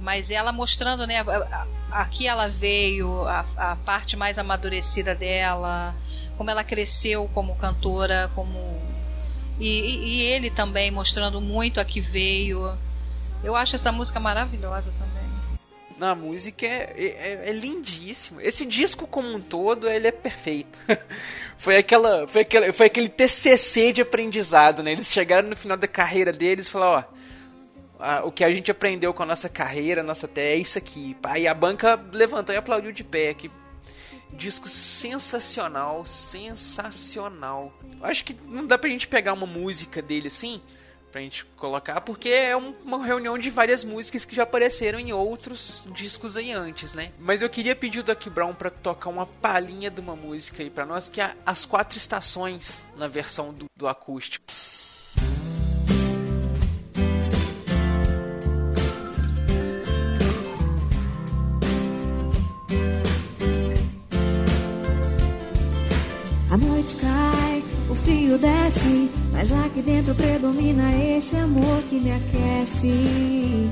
mas 0.00 0.30
ela 0.30 0.52
mostrando, 0.52 1.06
né, 1.06 1.22
aqui 1.90 2.26
ela 2.26 2.48
veio, 2.48 3.24
a, 3.28 3.44
a 3.58 3.76
parte 3.76 4.16
mais 4.16 4.38
amadurecida 4.38 5.14
dela, 5.14 5.94
como 6.38 6.50
ela 6.50 6.64
cresceu 6.64 7.28
como 7.34 7.54
cantora, 7.56 8.30
como 8.34 8.80
e- 9.60 10.00
e 10.02 10.22
ele 10.22 10.48
também 10.48 10.90
mostrando 10.90 11.42
muito 11.42 11.78
a 11.78 11.84
que 11.84 12.00
veio. 12.00 12.72
Eu 13.42 13.56
acho 13.56 13.76
essa 13.76 13.90
música 13.90 14.20
maravilhosa 14.20 14.90
também. 14.98 15.20
Na 15.98 16.14
música 16.14 16.66
é, 16.66 16.94
é, 16.96 17.50
é 17.50 17.52
lindíssimo. 17.52 18.40
Esse 18.40 18.64
disco 18.64 19.06
como 19.06 19.34
um 19.34 19.40
todo, 19.40 19.88
ele 19.88 20.06
é 20.06 20.12
perfeito. 20.12 20.80
foi 21.58 21.76
aquela, 21.76 22.26
foi 22.26 22.42
aquela, 22.42 22.72
foi 22.72 22.86
aquele 22.86 23.08
TCC 23.08 23.92
de 23.92 24.02
aprendizado, 24.02 24.82
né? 24.82 24.92
Eles 24.92 25.12
chegaram 25.12 25.48
no 25.48 25.56
final 25.56 25.76
da 25.76 25.86
carreira 25.86 26.32
deles 26.32 26.68
e 26.68 26.70
falaram, 26.70 27.04
ó, 27.98 28.26
o 28.26 28.32
que 28.32 28.44
a 28.44 28.50
gente 28.50 28.70
aprendeu 28.70 29.12
com 29.12 29.22
a 29.22 29.26
nossa 29.26 29.48
carreira, 29.48 30.02
nossa 30.02 30.26
até 30.26 30.52
é 30.52 30.56
isso 30.56 30.78
aqui. 30.78 31.16
Aí 31.22 31.46
a 31.46 31.52
banca 31.54 32.00
levantou 32.12 32.54
e 32.54 32.58
aplaudiu 32.58 32.92
de 32.92 33.04
pé. 33.04 33.36
Disco 34.32 34.68
sensacional, 34.68 36.06
sensacional. 36.06 37.72
Acho 38.02 38.24
que 38.24 38.34
não 38.46 38.66
dá 38.66 38.78
pra 38.78 38.88
gente 38.88 39.06
pegar 39.06 39.34
uma 39.34 39.46
música 39.46 40.00
dele 40.00 40.28
assim, 40.28 40.62
pra 41.10 41.20
gente 41.20 41.44
colocar, 41.56 42.00
porque 42.00 42.28
é 42.28 42.56
um- 42.56 42.74
uma 42.84 43.04
reunião 43.04 43.36
de 43.38 43.50
várias 43.50 43.82
músicas 43.84 44.24
que 44.24 44.34
já 44.34 44.44
apareceram 44.44 44.98
em 44.98 45.12
outros 45.12 45.86
discos 45.92 46.36
aí 46.36 46.52
antes, 46.52 46.92
né? 46.92 47.10
Mas 47.18 47.42
eu 47.42 47.50
queria 47.50 47.74
pedir 47.74 48.00
o 48.00 48.02
Doc 48.02 48.26
Brown 48.28 48.54
pra 48.54 48.70
tocar 48.70 49.10
uma 49.10 49.26
palhinha 49.26 49.90
de 49.90 50.00
uma 50.00 50.14
música 50.16 50.62
aí 50.62 50.70
pra 50.70 50.86
nós, 50.86 51.08
que 51.08 51.20
é 51.20 51.34
As 51.44 51.64
Quatro 51.64 51.98
Estações, 51.98 52.84
na 52.96 53.08
versão 53.08 53.52
do, 53.52 53.66
do 53.76 53.88
acústico. 53.88 54.44
Noite 66.80 66.96
cai, 66.96 67.62
o 67.90 67.94
fio 67.94 68.38
desce, 68.38 69.10
mas 69.32 69.52
aqui 69.52 69.82
dentro 69.82 70.14
predomina 70.14 70.90
esse 70.94 71.36
amor 71.36 71.82
que 71.90 72.00
me 72.00 72.10
aquece, 72.10 73.70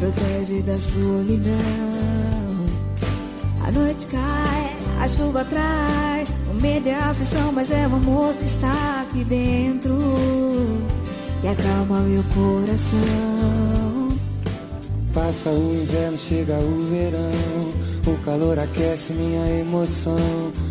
protege 0.00 0.60
da 0.62 0.76
solidão. 0.76 1.54
A 3.64 3.70
noite 3.70 4.04
cai, 4.08 4.76
a 5.00 5.08
chuva 5.08 5.44
traz, 5.44 6.34
o 6.50 6.54
medo 6.54 6.88
e 6.88 6.92
a 6.92 7.10
aflição, 7.10 7.52
mas 7.52 7.70
é 7.70 7.86
o 7.86 7.94
amor 7.94 8.34
que 8.34 8.44
está 8.44 9.02
aqui 9.02 9.22
dentro, 9.22 9.96
que 11.40 11.46
acalma 11.46 12.00
meu 12.00 12.24
coração. 12.34 13.99
Passa 15.12 15.50
o 15.50 15.74
inverno, 15.74 16.16
chega 16.16 16.54
o 16.54 16.86
verão. 16.86 17.72
O 18.06 18.16
calor 18.24 18.58
aquece 18.58 19.12
minha 19.12 19.60
emoção. 19.60 20.16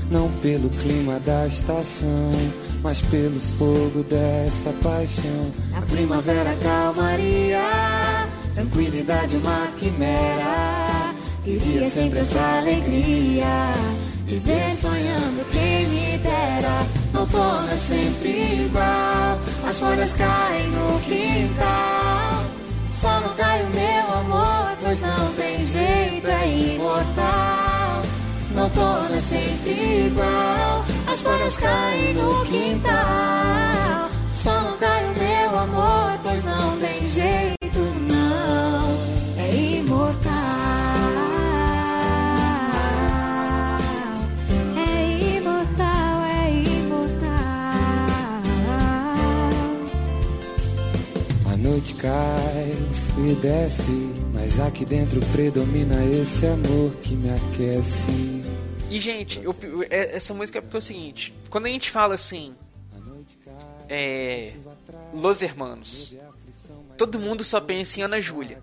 Não 0.09 0.29
pelo 0.41 0.69
clima 0.69 1.19
da 1.19 1.45
estação, 1.45 2.31
mas 2.81 3.01
pelo 3.01 3.39
fogo 3.39 4.03
dessa 4.09 4.71
paixão. 4.81 5.51
Na 5.71 5.81
primavera, 5.81 6.55
calmaria, 6.61 8.27
tranquilidade, 8.55 9.37
uma 9.37 9.67
quimera. 9.77 11.13
Queria 11.43 11.85
sempre 11.85 12.19
essa 12.19 12.39
alegria, 12.59 13.73
viver 14.25 14.75
sonhando 14.75 15.45
quem 15.51 15.87
me 15.87 16.17
dera. 16.17 16.85
No 17.13 17.21
outono 17.21 17.71
é 17.71 17.77
sempre 17.77 18.65
igual, 18.65 19.39
as 19.67 19.77
folhas 19.77 20.13
caem 20.13 20.67
no 20.69 20.99
quintal. 21.01 22.28
Só 22.99 23.21
não 23.21 23.33
cai 23.35 23.63
o 23.63 23.69
meu 23.69 24.13
amor, 24.13 24.77
pois 24.81 24.99
não 24.99 25.33
tem 25.35 25.65
jeito, 25.65 26.27
é 26.27 26.75
imortal. 26.75 28.01
No 28.51 28.63
outono 28.63 29.15
é 29.15 29.21
sempre 29.21 30.07
igual, 30.07 30.83
as 31.07 31.21
folhas 31.21 31.55
caem 31.55 32.13
no 32.15 32.45
quintal. 32.45 34.09
Só 34.33 34.61
não 34.63 34.77
cai 34.77 35.05
o 35.05 35.13
meu 35.17 35.59
amor, 35.59 36.19
pois 36.21 36.43
não 36.43 36.77
tem 36.77 37.05
jeito, 37.05 37.79
não. 38.09 38.89
É 39.37 39.55
imortal. 39.55 40.33
É 44.75 45.37
imortal, 45.37 46.23
é 46.25 46.51
imortal. 46.51 47.29
A 51.53 51.57
noite 51.57 51.93
cai, 51.93 52.88
frio 53.19 53.35
desce. 53.35 53.91
Mas 54.33 54.59
aqui 54.59 54.85
dentro 54.85 55.19
predomina 55.31 56.03
esse 56.05 56.45
amor 56.45 56.91
que 57.03 57.13
me 57.13 57.29
aquece. 57.29 58.11
E, 58.89 58.99
gente, 58.99 59.39
eu- 59.43 59.55
é- 59.89 60.15
essa 60.15 60.33
música 60.33 60.57
é 60.59 60.61
porque 60.61 60.77
é 60.77 60.79
o 60.79 60.81
seguinte: 60.81 61.33
quando 61.49 61.65
a 61.65 61.69
gente 61.69 61.89
fala 61.91 62.15
assim, 62.15 62.55
é. 63.87 64.53
Los 65.13 65.41
Hermanos, 65.41 66.13
todo 66.97 67.19
mundo 67.19 67.43
só 67.43 67.59
pensa 67.59 67.99
em 67.99 68.03
Ana 68.03 68.21
Júlia. 68.21 68.61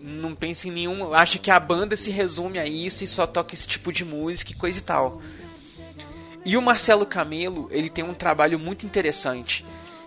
Não 0.00 0.34
pensa 0.36 0.68
em 0.68 0.70
nenhum. 0.70 1.12
Acha 1.12 1.36
que 1.38 1.50
a 1.50 1.58
banda 1.58 1.96
se 1.96 2.10
resume 2.10 2.58
a 2.60 2.66
isso 2.66 3.02
e 3.02 3.08
só 3.08 3.26
toca 3.26 3.54
esse 3.54 3.66
tipo 3.66 3.92
de 3.92 4.04
música 4.04 4.52
e 4.52 4.54
coisa 4.54 4.78
e 4.78 4.82
tal. 4.82 5.20
E 6.44 6.56
o 6.56 6.62
Marcelo 6.62 7.04
Camelo, 7.04 7.68
ele 7.72 7.90
tem 7.90 8.04
um 8.04 8.14
trabalho 8.14 8.56
muito 8.56 8.86
interessante. 8.86 9.64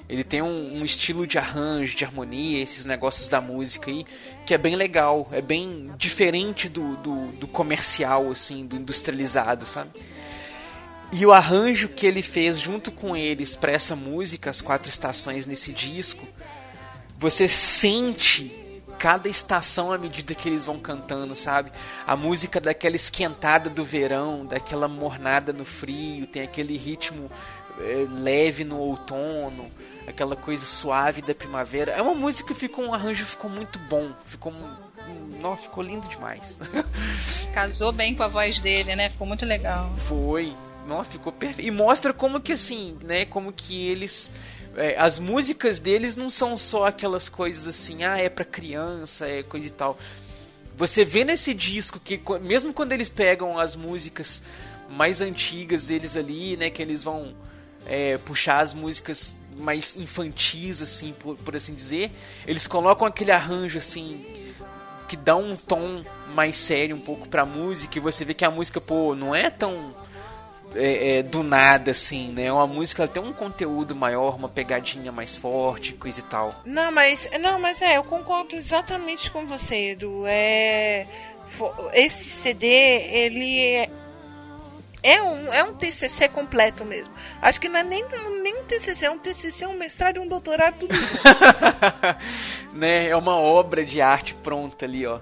Ele 0.09 0.23
tem 0.23 0.41
um, 0.41 0.79
um 0.79 0.83
estilo 0.83 1.27
de 1.27 1.37
arranjo, 1.37 1.95
de 1.95 2.03
harmonia, 2.03 2.63
esses 2.63 2.83
negócios 2.83 3.29
da 3.29 3.39
música 3.39 3.91
aí, 3.91 4.05
que 4.43 4.55
é 4.55 4.57
bem 4.57 4.75
legal, 4.75 5.29
é 5.31 5.41
bem 5.41 5.91
diferente 5.97 6.67
do, 6.67 6.95
do, 6.97 7.27
do 7.33 7.47
comercial, 7.47 8.31
assim, 8.31 8.65
do 8.65 8.75
industrializado, 8.75 9.67
sabe? 9.67 9.91
E 11.11 11.25
o 11.25 11.31
arranjo 11.31 11.87
que 11.89 12.07
ele 12.07 12.23
fez 12.23 12.59
junto 12.59 12.91
com 12.91 13.15
eles 13.15 13.55
para 13.55 13.71
essa 13.71 13.95
música, 13.95 14.49
as 14.49 14.61
quatro 14.61 14.89
estações 14.89 15.45
nesse 15.45 15.71
disco, 15.71 16.27
você 17.19 17.47
sente 17.47 18.51
cada 18.97 19.29
estação 19.29 19.91
à 19.91 19.97
medida 19.97 20.35
que 20.35 20.49
eles 20.49 20.65
vão 20.65 20.79
cantando, 20.79 21.35
sabe? 21.35 21.71
A 22.05 22.15
música 22.15 22.59
daquela 22.59 22.95
esquentada 22.95 23.69
do 23.69 23.83
verão, 23.83 24.45
daquela 24.45 24.87
mornada 24.87 25.53
no 25.53 25.65
frio, 25.65 26.27
tem 26.27 26.41
aquele 26.41 26.77
ritmo 26.77 27.31
eh, 27.79 28.05
leve 28.09 28.63
no 28.63 28.77
outono, 28.77 29.71
aquela 30.09 30.35
coisa 30.35 30.65
suave 30.65 31.21
da 31.21 31.33
primavera. 31.35 31.91
É 31.91 32.01
uma 32.01 32.15
música 32.15 32.53
que 32.53 32.59
ficou 32.59 32.85
um 32.85 32.93
arranjo 32.93 33.23
ficou 33.25 33.49
muito 33.49 33.77
bom, 33.79 34.09
ficou 34.25 34.51
um- 34.51 34.89
não, 35.41 35.55
ficou 35.55 35.83
lindo 35.83 36.07
demais. 36.07 36.59
Casou 37.53 37.91
bem 37.91 38.15
com 38.15 38.23
a 38.23 38.27
voz 38.27 38.59
dele, 38.59 38.95
né? 38.95 39.09
Ficou 39.09 39.25
muito 39.27 39.45
legal. 39.45 39.91
Foi. 40.07 40.53
Nossa, 40.87 41.11
ficou 41.11 41.31
perfeito. 41.31 41.67
E 41.67 41.71
mostra 41.71 42.13
como 42.13 42.41
que 42.41 42.53
assim, 42.53 42.97
né? 43.01 43.25
Como 43.25 43.51
que 43.53 43.87
eles. 43.87 44.31
é, 44.75 44.99
as 44.99 45.19
músicas 45.19 45.79
deles 45.79 46.15
não 46.15 46.29
são 46.29 46.57
só 46.57 46.87
aquelas 46.87 47.29
coisas 47.29 47.67
assim, 47.67 48.03
ah, 48.03 48.17
é 48.17 48.27
pra 48.29 48.43
criança, 48.45 49.27
é 49.27 49.43
coisa 49.43 49.67
e 49.67 49.69
tal. 49.69 49.97
Você 50.77 51.03
vê 51.05 51.23
nesse 51.23 51.53
disco 51.53 51.99
que, 51.99 52.19
mesmo 52.41 52.73
quando 52.73 52.91
eles 52.93 53.09
pegam 53.09 53.59
as 53.59 53.75
músicas 53.75 54.41
mais 54.89 55.21
antigas 55.21 55.85
deles 55.87 56.15
ali, 56.17 56.55
né? 56.57 56.69
Que 56.69 56.81
eles 56.81 57.03
vão 57.03 57.33
é, 57.85 58.17
puxar 58.17 58.59
as 58.59 58.73
músicas 58.73 59.35
mais 59.59 59.95
infantis, 59.95 60.81
assim, 60.81 61.13
por, 61.13 61.35
por 61.37 61.55
assim 61.55 61.73
dizer. 61.73 62.11
Eles 62.45 62.67
colocam 62.67 63.07
aquele 63.07 63.31
arranjo, 63.31 63.77
assim, 63.77 64.25
que 65.07 65.15
dá 65.15 65.35
um 65.35 65.55
tom 65.55 66.03
mais 66.33 66.57
sério 66.57 66.95
um 66.95 66.99
pouco 66.99 67.27
pra 67.27 67.45
música. 67.45 67.97
E 67.97 68.01
você 68.01 68.25
vê 68.25 68.33
que 68.33 68.45
a 68.45 68.51
música, 68.51 68.79
pô, 68.79 69.13
não 69.15 69.35
é 69.35 69.49
tão 69.49 69.93
é, 70.75 71.17
é, 71.17 71.23
do 71.23 71.43
nada, 71.43 71.91
assim, 71.91 72.31
né? 72.31 72.51
Uma 72.51 72.67
música 72.67 73.07
tem 73.07 73.21
um 73.21 73.33
conteúdo 73.33 73.95
maior, 73.95 74.35
uma 74.35 74.49
pegadinha 74.49 75.11
mais 75.11 75.35
forte, 75.35 75.93
coisa 75.93 76.19
e 76.19 76.23
tal. 76.23 76.55
Não, 76.65 76.91
mas 76.91 77.27
não, 77.39 77.59
mas 77.59 77.81
é, 77.81 77.97
eu 77.97 78.03
concordo 78.03 78.55
exatamente 78.55 79.31
com 79.31 79.45
você, 79.45 79.91
Edu. 79.91 80.23
É 80.25 81.07
esse 81.93 82.25
CD, 82.29 82.67
ele 82.67 83.89
é, 85.01 85.21
um, 85.21 85.53
é 85.53 85.63
um 85.63 85.73
TCC 85.73 86.27
completo 86.29 86.83
mesmo. 86.85 87.13
Acho 87.41 87.59
que 87.59 87.69
não 87.69 87.79
é 87.79 87.83
nem, 87.83 88.03
nem 88.43 88.57
um 88.59 88.63
TCC, 88.65 89.05
é 89.05 89.11
um 89.11 89.17
TCC, 89.17 89.65
um 89.65 89.77
mestrado 89.77 90.17
e 90.17 90.19
um 90.19 90.27
doutorado 90.27 90.77
tudo 90.79 90.93
né? 92.73 93.07
É 93.07 93.15
uma 93.15 93.35
obra 93.37 93.85
de 93.85 94.01
arte 94.01 94.33
pronta 94.35 94.85
ali, 94.85 95.05
ó. 95.05 95.19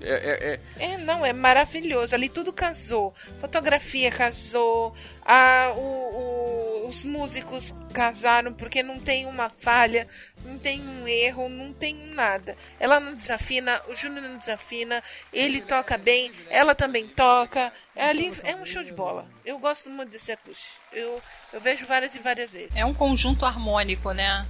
É, 0.00 0.58
é, 0.80 0.84
é- 0.84 0.92
É, 0.94 0.96
não, 0.98 1.24
é 1.24 1.32
maravilhoso. 1.32 2.14
Ali 2.14 2.28
tudo 2.28 2.52
casou. 2.52 3.14
Fotografia 3.40 4.10
casou. 4.10 4.94
A, 5.24 5.72
o- 5.76 5.80
o- 5.80 6.71
os 6.82 7.04
músicos 7.04 7.72
casaram 7.92 8.52
porque 8.52 8.82
não 8.82 8.98
tem 8.98 9.26
uma 9.26 9.48
falha, 9.50 10.08
não 10.44 10.58
tem 10.58 10.80
um 10.80 11.06
erro, 11.06 11.48
não 11.48 11.72
tem 11.72 11.94
nada. 11.94 12.56
Ela 12.78 12.98
não 12.98 13.14
desafina, 13.14 13.80
o 13.88 13.94
Júnior 13.94 14.22
não 14.22 14.38
desafina, 14.38 15.02
ele 15.32 15.60
toca 15.60 15.96
bem, 15.96 16.32
ela 16.50 16.74
também 16.74 17.06
toca. 17.08 17.72
É, 17.94 18.06
ali, 18.06 18.32
é 18.42 18.56
um 18.56 18.66
show 18.66 18.82
de 18.82 18.92
bola. 18.92 19.28
Eu 19.44 19.58
gosto 19.58 19.90
muito 19.90 20.10
desse 20.10 20.32
acústico. 20.32 20.80
Eu, 20.92 21.22
eu 21.52 21.60
vejo 21.60 21.86
várias 21.86 22.14
e 22.14 22.18
várias 22.18 22.50
vezes. 22.50 22.70
É 22.74 22.84
um 22.84 22.94
conjunto 22.94 23.44
harmônico, 23.44 24.12
né? 24.12 24.46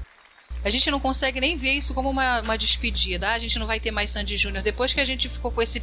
A 0.64 0.70
gente 0.70 0.90
não 0.90 1.01
consegue 1.01 1.40
nem 1.40 1.56
ver 1.56 1.72
isso 1.72 1.93
como 1.93 2.09
uma, 2.10 2.40
uma 2.40 2.56
despedida. 2.56 3.28
Ah, 3.28 3.34
a 3.34 3.39
gente 3.39 3.59
não 3.59 3.66
vai 3.66 3.80
ter 3.80 3.90
mais 3.90 4.10
Sandy 4.10 4.36
Júnior. 4.36 4.62
Depois 4.62 4.93
que 4.93 5.01
a 5.01 5.05
gente 5.05 5.28
ficou 5.28 5.51
com 5.51 5.60
esse 5.60 5.82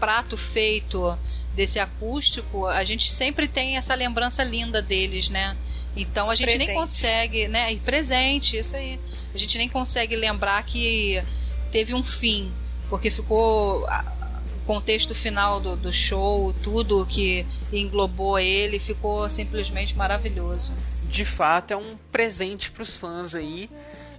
prato 0.00 0.36
feito 0.36 1.16
desse 1.54 1.78
acústico, 1.78 2.66
a 2.66 2.82
gente 2.84 3.12
sempre 3.12 3.46
tem 3.46 3.76
essa 3.76 3.94
lembrança 3.94 4.42
linda 4.42 4.80
deles, 4.82 5.28
né? 5.28 5.56
Então 5.96 6.30
a 6.30 6.34
gente 6.34 6.48
nem 6.48 6.56
Presente. 6.66 6.74
consegue, 6.74 7.48
né? 7.48 7.72
E 7.72 7.78
presente, 7.78 8.56
isso 8.56 8.74
aí. 8.74 8.98
A 9.34 9.38
gente 9.38 9.56
nem 9.58 9.68
consegue 9.68 10.16
lembrar 10.16 10.62
que 10.64 11.22
teve 11.70 11.94
um 11.94 12.02
fim, 12.02 12.52
porque 12.88 13.10
ficou 13.10 13.84
o 13.84 14.66
contexto 14.66 15.14
final 15.14 15.60
do, 15.60 15.76
do 15.76 15.92
show, 15.92 16.52
tudo 16.62 17.06
que 17.06 17.46
englobou 17.72 18.38
ele, 18.38 18.80
ficou 18.80 19.28
simplesmente 19.28 19.94
maravilhoso. 19.94 20.72
de 21.04 21.24
fato 21.24 21.70
é 21.70 21.76
um 21.76 21.96
presente 22.10 22.72
pros 22.72 22.96
fãs 22.96 23.34
aí. 23.34 23.70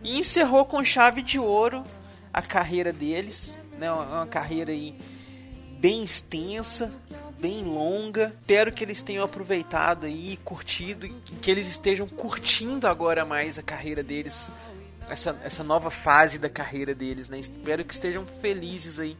E 0.05 0.19
encerrou 0.19 0.63
com 0.65 0.83
chave 0.83 1.23
de 1.23 1.39
ouro 1.39 1.83
a 2.31 2.39
carreira 2.39 2.93
deles, 2.93 3.59
né? 3.79 3.91
Uma 3.91 4.27
carreira 4.27 4.71
aí 4.71 4.93
bem 5.79 6.03
extensa, 6.03 6.93
bem 7.39 7.63
longa. 7.63 8.31
Espero 8.39 8.71
que 8.71 8.83
eles 8.83 9.01
tenham 9.01 9.25
aproveitado 9.25 10.05
aí, 10.05 10.37
curtido, 10.45 11.09
que 11.41 11.49
eles 11.49 11.67
estejam 11.67 12.07
curtindo 12.07 12.87
agora 12.87 13.25
mais 13.25 13.57
a 13.57 13.63
carreira 13.63 14.03
deles, 14.03 14.51
essa, 15.09 15.35
essa 15.43 15.63
nova 15.63 15.89
fase 15.89 16.37
da 16.37 16.49
carreira 16.49 16.93
deles, 16.93 17.27
né? 17.27 17.39
Espero 17.39 17.83
que 17.83 17.95
estejam 17.95 18.27
felizes 18.39 18.99
aí 18.99 19.17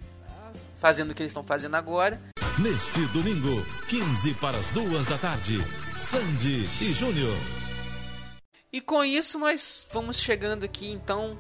fazendo 0.79 1.09
o 1.09 1.15
que 1.15 1.23
eles 1.23 1.31
estão 1.31 1.43
fazendo 1.43 1.73
agora. 1.73 2.21
Neste 2.59 3.03
domingo, 3.07 3.65
15 3.87 4.35
para 4.35 4.59
as 4.59 4.71
duas 4.71 5.07
da 5.07 5.17
tarde, 5.17 5.57
Sandy 5.97 6.69
e 6.79 6.93
Júnior. 6.93 7.64
E 8.75 8.81
com 8.81 9.05
isso 9.05 9.39
nós 9.39 9.87
vamos 9.89 10.19
chegando 10.19 10.65
aqui 10.65 10.91
então 10.91 11.37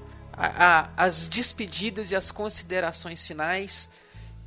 às 0.95 1.27
despedidas 1.27 2.09
e 2.09 2.15
as 2.15 2.31
considerações 2.31 3.27
finais. 3.27 3.89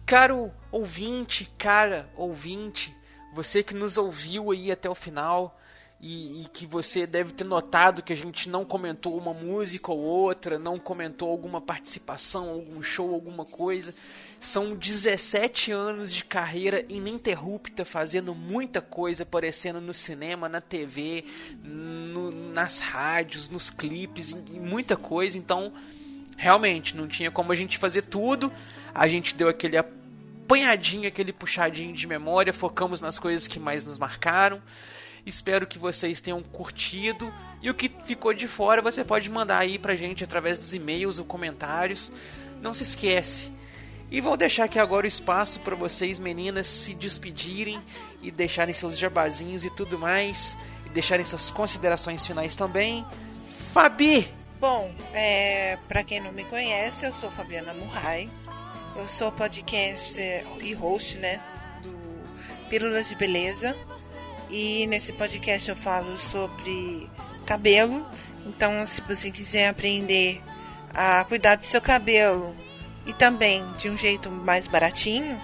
Caro 0.06 0.50
ouvinte, 0.72 1.52
cara 1.58 2.10
ouvinte, 2.16 2.96
você 3.34 3.62
que 3.62 3.74
nos 3.74 3.98
ouviu 3.98 4.52
aí 4.52 4.72
até 4.72 4.88
o 4.88 4.94
final 4.94 5.60
e, 6.00 6.40
e 6.40 6.44
que 6.46 6.64
você 6.64 7.06
deve 7.06 7.34
ter 7.34 7.44
notado 7.44 8.02
que 8.02 8.14
a 8.14 8.16
gente 8.16 8.48
não 8.48 8.64
comentou 8.64 9.18
uma 9.18 9.34
música 9.34 9.92
ou 9.92 9.98
outra, 9.98 10.58
não 10.58 10.78
comentou 10.78 11.30
alguma 11.30 11.60
participação, 11.60 12.48
algum 12.48 12.82
show, 12.82 13.12
alguma 13.12 13.44
coisa. 13.44 13.94
São 14.40 14.76
17 14.76 15.72
anos 15.72 16.12
de 16.14 16.24
carreira 16.24 16.84
ininterrupta, 16.88 17.84
fazendo 17.84 18.34
muita 18.34 18.80
coisa, 18.80 19.24
aparecendo 19.24 19.80
no 19.80 19.92
cinema, 19.92 20.48
na 20.48 20.60
TV, 20.60 21.24
no- 21.64 22.30
nas 22.52 22.78
rádios, 22.78 23.50
nos 23.50 23.68
clipes, 23.68 24.30
e 24.30 24.36
e 24.54 24.60
muita 24.60 24.96
coisa. 24.96 25.36
Então, 25.36 25.72
realmente, 26.36 26.96
não 26.96 27.08
tinha 27.08 27.30
como 27.32 27.50
a 27.50 27.54
gente 27.56 27.78
fazer 27.78 28.02
tudo. 28.02 28.52
A 28.94 29.08
gente 29.08 29.34
deu 29.34 29.48
aquele 29.48 29.76
apanhadinho, 29.76 31.08
aquele 31.08 31.32
puxadinho 31.32 31.92
de 31.92 32.06
memória, 32.06 32.52
focamos 32.54 33.00
nas 33.00 33.18
coisas 33.18 33.48
que 33.48 33.58
mais 33.58 33.84
nos 33.84 33.98
marcaram. 33.98 34.62
Espero 35.26 35.66
que 35.66 35.78
vocês 35.80 36.20
tenham 36.20 36.40
curtido. 36.42 37.32
E 37.60 37.68
o 37.68 37.74
que 37.74 37.90
ficou 38.04 38.32
de 38.32 38.46
fora 38.46 38.80
você 38.80 39.04
pode 39.04 39.28
mandar 39.28 39.58
aí 39.58 39.78
pra 39.80 39.96
gente 39.96 40.22
através 40.22 40.60
dos 40.60 40.72
e-mails 40.72 41.18
ou 41.18 41.24
comentários. 41.24 42.10
Não 42.62 42.72
se 42.72 42.84
esquece. 42.84 43.50
E 44.10 44.22
vou 44.22 44.38
deixar 44.38 44.64
aqui 44.64 44.78
agora 44.78 45.04
o 45.04 45.08
espaço 45.08 45.60
para 45.60 45.76
vocês, 45.76 46.18
meninas, 46.18 46.66
se 46.66 46.94
despedirem 46.94 47.78
e 48.22 48.30
deixarem 48.30 48.72
seus 48.72 48.96
jabazinhos 48.96 49.64
e 49.64 49.70
tudo 49.70 49.98
mais. 49.98 50.56
E 50.86 50.88
deixarem 50.88 51.26
suas 51.26 51.50
considerações 51.50 52.26
finais 52.26 52.56
também. 52.56 53.04
Fabi! 53.74 54.32
Bom, 54.58 54.92
é, 55.12 55.76
para 55.86 56.02
quem 56.02 56.20
não 56.20 56.32
me 56.32 56.44
conhece, 56.44 57.04
eu 57.04 57.12
sou 57.12 57.30
Fabiana 57.30 57.74
Murray. 57.74 58.30
Eu 58.96 59.06
sou 59.06 59.30
podcaster 59.30 60.44
e 60.60 60.72
host, 60.72 61.18
né, 61.18 61.40
do 61.82 61.94
Pílulas 62.70 63.10
de 63.10 63.14
Beleza. 63.14 63.76
E 64.50 64.86
nesse 64.86 65.12
podcast 65.12 65.68
eu 65.68 65.76
falo 65.76 66.18
sobre 66.18 67.08
cabelo. 67.44 68.04
Então, 68.46 68.84
se 68.86 69.02
você 69.02 69.30
quiser 69.30 69.68
aprender 69.68 70.42
a 70.94 71.22
cuidar 71.26 71.56
do 71.56 71.64
seu 71.64 71.82
cabelo 71.82 72.56
e 73.08 73.12
também 73.14 73.64
de 73.78 73.90
um 73.90 73.96
jeito 73.96 74.30
mais 74.30 74.68
baratinho, 74.68 75.40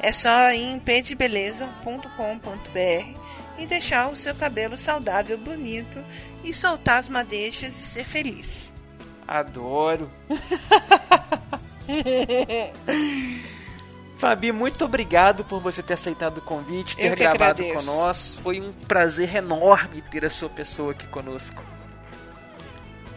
é 0.00 0.12
só 0.12 0.52
ir 0.52 0.62
em 0.62 0.78
pedebeleza.com.br 0.78 3.18
e 3.58 3.66
deixar 3.66 4.10
o 4.10 4.16
seu 4.16 4.34
cabelo 4.34 4.78
saudável, 4.78 5.36
bonito 5.36 6.02
e 6.44 6.54
soltar 6.54 6.98
as 6.98 7.08
madeixas 7.08 7.70
e 7.70 7.82
ser 7.82 8.04
feliz. 8.04 8.72
Adoro! 9.26 10.08
Fabi, 14.18 14.52
muito 14.52 14.84
obrigado 14.84 15.44
por 15.44 15.60
você 15.60 15.82
ter 15.82 15.94
aceitado 15.94 16.38
o 16.38 16.42
convite, 16.42 16.96
ter 16.96 17.16
gravado 17.16 17.62
agradeço. 17.62 17.86
conosco. 17.86 18.42
Foi 18.42 18.60
um 18.60 18.72
prazer 18.72 19.34
enorme 19.34 20.02
ter 20.10 20.24
a 20.24 20.30
sua 20.30 20.48
pessoa 20.48 20.92
aqui 20.92 21.06
conosco. 21.06 21.62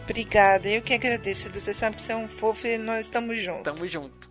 Obrigada, 0.04 0.68
eu 0.68 0.82
que 0.82 0.92
agradeço. 0.92 1.52
Você 1.52 1.72
sabe 1.72 1.96
que 1.96 2.02
você 2.02 2.12
é 2.12 2.16
um 2.16 2.28
fofo 2.28 2.66
e 2.66 2.76
nós 2.76 3.06
estamos 3.06 3.38
juntos. 3.38 3.62
Tamo 3.62 3.86
junto. 3.86 4.30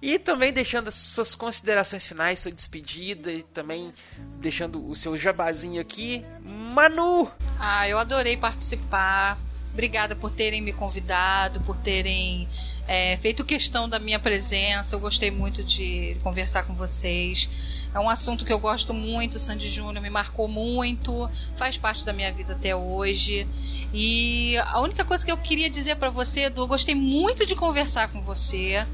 E 0.00 0.18
também 0.18 0.52
deixando 0.52 0.88
as 0.88 0.94
suas 0.94 1.34
considerações 1.34 2.06
finais, 2.06 2.40
sua 2.40 2.52
despedida 2.52 3.32
e 3.32 3.42
também 3.42 3.92
deixando 4.38 4.86
o 4.86 4.94
seu 4.94 5.16
jabazinho 5.16 5.80
aqui. 5.80 6.24
Manu! 6.42 7.28
Ah, 7.58 7.88
eu 7.88 7.98
adorei 7.98 8.36
participar. 8.36 9.38
Obrigada 9.72 10.14
por 10.14 10.30
terem 10.30 10.62
me 10.62 10.72
convidado, 10.72 11.60
por 11.62 11.76
terem 11.78 12.48
é, 12.86 13.16
feito 13.18 13.44
questão 13.44 13.88
da 13.88 13.98
minha 13.98 14.18
presença. 14.18 14.94
Eu 14.94 15.00
gostei 15.00 15.30
muito 15.30 15.64
de 15.64 16.16
conversar 16.22 16.64
com 16.66 16.74
vocês. 16.74 17.48
É 17.96 17.98
um 17.98 18.10
assunto 18.10 18.44
que 18.44 18.52
eu 18.52 18.58
gosto 18.58 18.92
muito. 18.92 19.38
Sandy 19.38 19.70
Júnior 19.70 20.02
me 20.02 20.10
marcou 20.10 20.46
muito, 20.46 21.30
faz 21.56 21.78
parte 21.78 22.04
da 22.04 22.12
minha 22.12 22.30
vida 22.30 22.52
até 22.52 22.76
hoje. 22.76 23.48
E 23.90 24.54
a 24.58 24.82
única 24.82 25.02
coisa 25.02 25.24
que 25.24 25.32
eu 25.32 25.38
queria 25.38 25.70
dizer 25.70 25.96
para 25.96 26.10
você, 26.10 26.42
Edu, 26.42 26.60
eu 26.60 26.66
gostei 26.66 26.94
muito 26.94 27.46
de 27.46 27.54
conversar 27.54 28.12
com 28.12 28.20
você. 28.20 28.86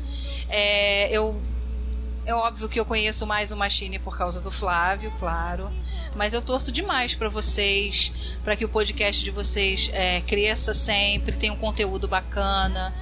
É, 0.49 1.11
eu 1.11 1.43
é 2.25 2.33
óbvio 2.33 2.69
que 2.69 2.79
eu 2.79 2.85
conheço 2.85 3.27
mais 3.27 3.51
o 3.51 3.57
Machine 3.57 3.99
por 3.99 4.17
causa 4.17 4.41
do 4.41 4.53
Flávio, 4.53 5.13
claro. 5.19 5.69
Mas 6.15 6.35
eu 6.35 6.43
torço 6.43 6.71
demais 6.71 7.15
para 7.15 7.29
vocês, 7.29 8.13
para 8.45 8.55
que 8.55 8.65
o 8.65 8.69
podcast 8.69 9.23
de 9.23 9.31
vocês 9.31 9.91
é, 9.93 10.21
cresça 10.21 10.75
sempre, 10.75 11.37
tenha 11.37 11.53
um 11.53 11.57
conteúdo 11.57 12.07
bacana. 12.07 12.95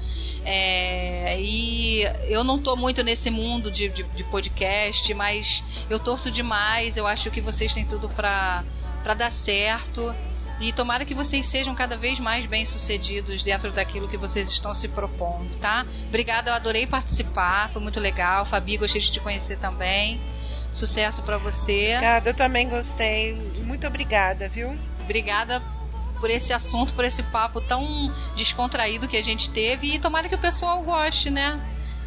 É, 0.44 1.40
e 1.40 2.02
eu 2.28 2.42
não 2.44 2.58
tô 2.58 2.76
muito 2.76 3.02
nesse 3.02 3.30
mundo 3.30 3.70
de, 3.70 3.88
de, 3.88 4.02
de 4.04 4.24
podcast, 4.24 5.12
mas 5.14 5.62
eu 5.88 5.98
torço 5.98 6.30
demais. 6.30 6.96
Eu 6.96 7.06
acho 7.06 7.30
que 7.30 7.40
vocês 7.40 7.74
têm 7.74 7.84
tudo 7.84 8.08
para 8.08 8.64
dar 9.16 9.30
certo. 9.30 10.14
E 10.60 10.74
tomara 10.74 11.06
que 11.06 11.14
vocês 11.14 11.46
sejam 11.46 11.74
cada 11.74 11.96
vez 11.96 12.18
mais 12.20 12.44
bem-sucedidos 12.44 13.42
dentro 13.42 13.72
daquilo 13.72 14.06
que 14.06 14.18
vocês 14.18 14.50
estão 14.50 14.74
se 14.74 14.86
propondo, 14.88 15.48
tá? 15.58 15.86
Obrigada, 16.06 16.50
eu 16.50 16.54
adorei 16.54 16.86
participar, 16.86 17.70
foi 17.70 17.80
muito 17.80 17.98
legal. 17.98 18.44
Fabi, 18.44 18.76
gostei 18.76 19.00
de 19.00 19.10
te 19.10 19.20
conhecer 19.20 19.58
também. 19.58 20.20
Sucesso 20.72 21.22
para 21.22 21.38
você. 21.38 21.94
Obrigada, 21.94 22.30
eu 22.30 22.34
também 22.34 22.68
gostei. 22.68 23.34
Muito 23.64 23.86
obrigada, 23.86 24.48
viu? 24.48 24.76
obrigada 25.10 25.60
por 26.20 26.30
esse 26.30 26.52
assunto, 26.52 26.92
por 26.92 27.04
esse 27.04 27.22
papo 27.22 27.60
tão 27.60 28.14
descontraído 28.36 29.08
que 29.08 29.16
a 29.16 29.22
gente 29.22 29.50
teve 29.50 29.94
e 29.94 29.98
tomara 29.98 30.28
que 30.28 30.34
o 30.34 30.38
pessoal 30.38 30.80
goste, 30.82 31.30
né? 31.30 31.60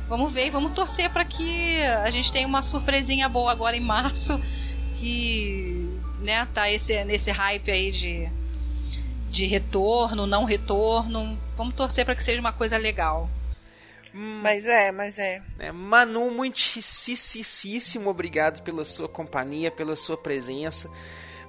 Vamos 0.08 0.32
ver 0.32 0.50
vamos 0.52 0.74
torcer 0.74 1.10
para 1.10 1.26
que 1.26 1.82
a 1.82 2.10
gente 2.12 2.32
tenha 2.32 2.48
uma 2.48 2.62
surpresinha 2.62 3.28
boa 3.28 3.52
agora 3.52 3.76
em 3.76 3.82
março, 3.82 4.40
que 5.00 6.00
né, 6.20 6.48
tá 6.54 6.70
esse, 6.70 7.04
nesse 7.04 7.32
hype 7.32 7.70
aí 7.70 7.92
de, 7.92 8.30
de 9.30 9.46
retorno, 9.48 10.26
não 10.26 10.46
retorno. 10.46 11.38
Vamos 11.58 11.76
torcer 11.76 12.06
para 12.06 12.16
que 12.16 12.24
seja 12.24 12.40
uma 12.40 12.54
coisa 12.54 12.78
legal. 12.78 13.30
Mas 14.14 14.64
é, 14.66 14.92
mas 14.92 15.18
é. 15.18 15.42
É, 15.58 15.72
Manu, 15.72 16.30
muitíssimo 16.30 18.10
obrigado 18.10 18.62
pela 18.62 18.86
sua 18.86 19.08
companhia, 19.10 19.72
pela 19.72 19.96
sua 19.96 20.16
presença. 20.16 20.90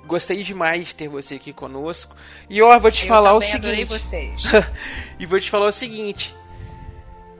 Gostei 0.06 0.42
demais 0.42 0.88
de 0.88 0.94
ter 0.94 1.08
você 1.08 1.34
aqui 1.36 1.52
conosco. 1.52 2.14
E 2.48 2.60
ó, 2.62 2.78
vou 2.78 2.90
te 2.90 3.02
Eu 3.02 3.08
falar 3.08 3.34
o 3.34 3.40
seguinte. 3.40 3.84
vocês. 3.84 4.36
e 5.18 5.26
vou 5.26 5.38
te 5.40 5.50
falar 5.50 5.66
o 5.66 5.72
seguinte. 5.72 6.34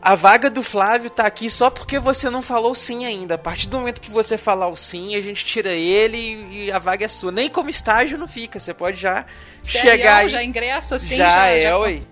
A 0.00 0.14
vaga 0.14 0.50
do 0.50 0.62
Flávio 0.62 1.08
tá 1.08 1.26
aqui 1.26 1.48
só 1.48 1.70
porque 1.70 1.98
você 1.98 2.28
não 2.28 2.42
falou 2.42 2.74
sim 2.74 3.06
ainda. 3.06 3.36
A 3.36 3.38
partir 3.38 3.68
do 3.68 3.78
momento 3.78 4.02
que 4.02 4.10
você 4.10 4.36
falar 4.36 4.68
o 4.68 4.76
sim, 4.76 5.16
a 5.16 5.20
gente 5.20 5.42
tira 5.46 5.72
ele 5.72 6.46
e 6.66 6.70
a 6.72 6.78
vaga 6.78 7.06
é 7.06 7.08
sua. 7.08 7.32
Nem 7.32 7.48
como 7.48 7.70
estágio 7.70 8.18
não 8.18 8.28
fica. 8.28 8.60
Você 8.60 8.74
pode 8.74 8.98
já 9.00 9.24
Sério? 9.62 9.90
chegar 9.90 10.20
aí. 10.20 10.28
Já 10.28 10.42
ingresso 10.44 10.94
assim? 10.94 11.16
Já, 11.16 11.28
já- 11.28 11.46
é, 11.48 11.60
já- 11.62 11.78
oi. 11.78 12.06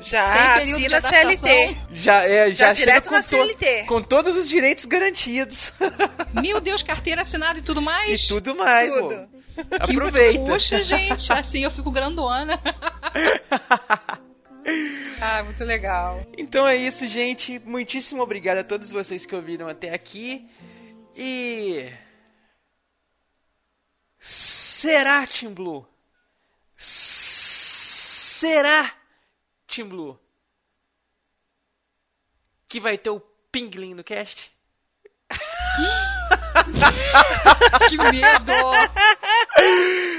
Já 0.00 0.56
assina? 0.56 1.00
CLT. 1.00 1.76
Já, 1.92 2.22
é, 2.24 2.50
já, 2.50 2.72
Já 2.72 2.74
chega 2.74 3.00
com, 3.00 3.10
na 3.12 3.22
to- 3.22 3.28
CLT. 3.28 3.84
com 3.84 4.02
todos 4.02 4.36
os 4.36 4.48
direitos 4.48 4.84
garantidos. 4.84 5.72
Meu 6.40 6.60
Deus, 6.60 6.82
carteira 6.82 7.22
assinada 7.22 7.58
e 7.58 7.62
tudo 7.62 7.80
mais? 7.80 8.22
E 8.22 8.28
tudo 8.28 8.54
mais, 8.54 8.92
Tudo. 8.92 9.28
Aproveita. 9.80 10.44
Poxa, 10.44 10.82
gente, 10.82 11.32
assim 11.32 11.64
eu 11.64 11.70
fico 11.70 11.90
grandona. 11.90 12.60
ah, 15.20 15.42
muito 15.44 15.64
legal. 15.64 16.26
Então 16.36 16.68
é 16.68 16.76
isso, 16.76 17.08
gente. 17.08 17.58
Muitíssimo 17.64 18.22
obrigado 18.22 18.58
a 18.58 18.64
todos 18.64 18.90
vocês 18.92 19.24
que 19.24 19.34
ouviram 19.34 19.66
até 19.66 19.94
aqui. 19.94 20.46
E. 21.16 21.90
Será, 24.18 25.26
Team 25.26 25.54
Blue? 25.54 25.86
Será, 26.76 28.92
Team 29.76 29.88
Blue? 29.88 30.18
Que 32.66 32.80
vai 32.80 32.96
ter 32.96 33.10
o 33.10 33.20
Pinglin 33.52 33.92
no 33.92 34.02
cast? 34.02 34.50
que 37.88 37.98
medo! 37.98 38.52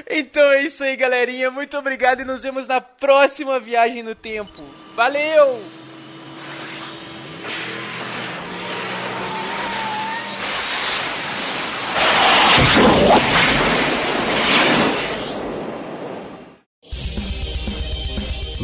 Então 0.07 0.51
é 0.51 0.61
isso 0.61 0.84
aí, 0.84 0.95
galerinha. 0.95 1.49
Muito 1.49 1.75
obrigado 1.75 2.21
e 2.21 2.25
nos 2.25 2.43
vemos 2.43 2.67
na 2.67 2.79
próxima 2.79 3.59
viagem 3.59 4.03
no 4.03 4.13
tempo. 4.13 4.61
Valeu! 4.93 5.59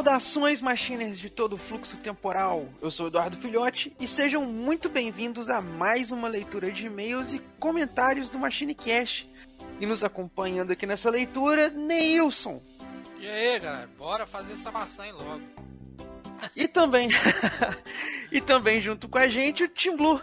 Saudações, 0.00 0.62
machiners 0.62 1.18
de 1.18 1.28
todo 1.28 1.52
o 1.52 1.58
fluxo 1.58 1.98
temporal. 1.98 2.66
Eu 2.80 2.90
sou 2.90 3.08
Eduardo 3.08 3.36
Filhote 3.36 3.94
e 4.00 4.08
sejam 4.08 4.46
muito 4.46 4.88
bem-vindos 4.88 5.50
a 5.50 5.60
mais 5.60 6.10
uma 6.10 6.26
leitura 6.26 6.72
de 6.72 6.86
e-mails 6.86 7.34
e 7.34 7.38
comentários 7.58 8.30
do 8.30 8.38
MachineCast. 8.38 9.30
E 9.78 9.84
nos 9.84 10.02
acompanhando 10.02 10.70
aqui 10.70 10.86
nessa 10.86 11.10
leitura, 11.10 11.68
Neilson. 11.68 12.62
E 13.18 13.28
aí, 13.28 13.60
galera, 13.60 13.90
bora 13.98 14.26
fazer 14.26 14.54
essa 14.54 14.72
maçã 14.72 15.02
aí 15.02 15.12
logo. 15.12 15.42
E 16.56 16.66
também, 16.66 17.10
e 18.32 18.40
também 18.40 18.80
junto 18.80 19.06
com 19.06 19.18
a 19.18 19.26
gente, 19.26 19.64
o 19.64 19.68
Tim 19.68 19.98
Blue. 19.98 20.18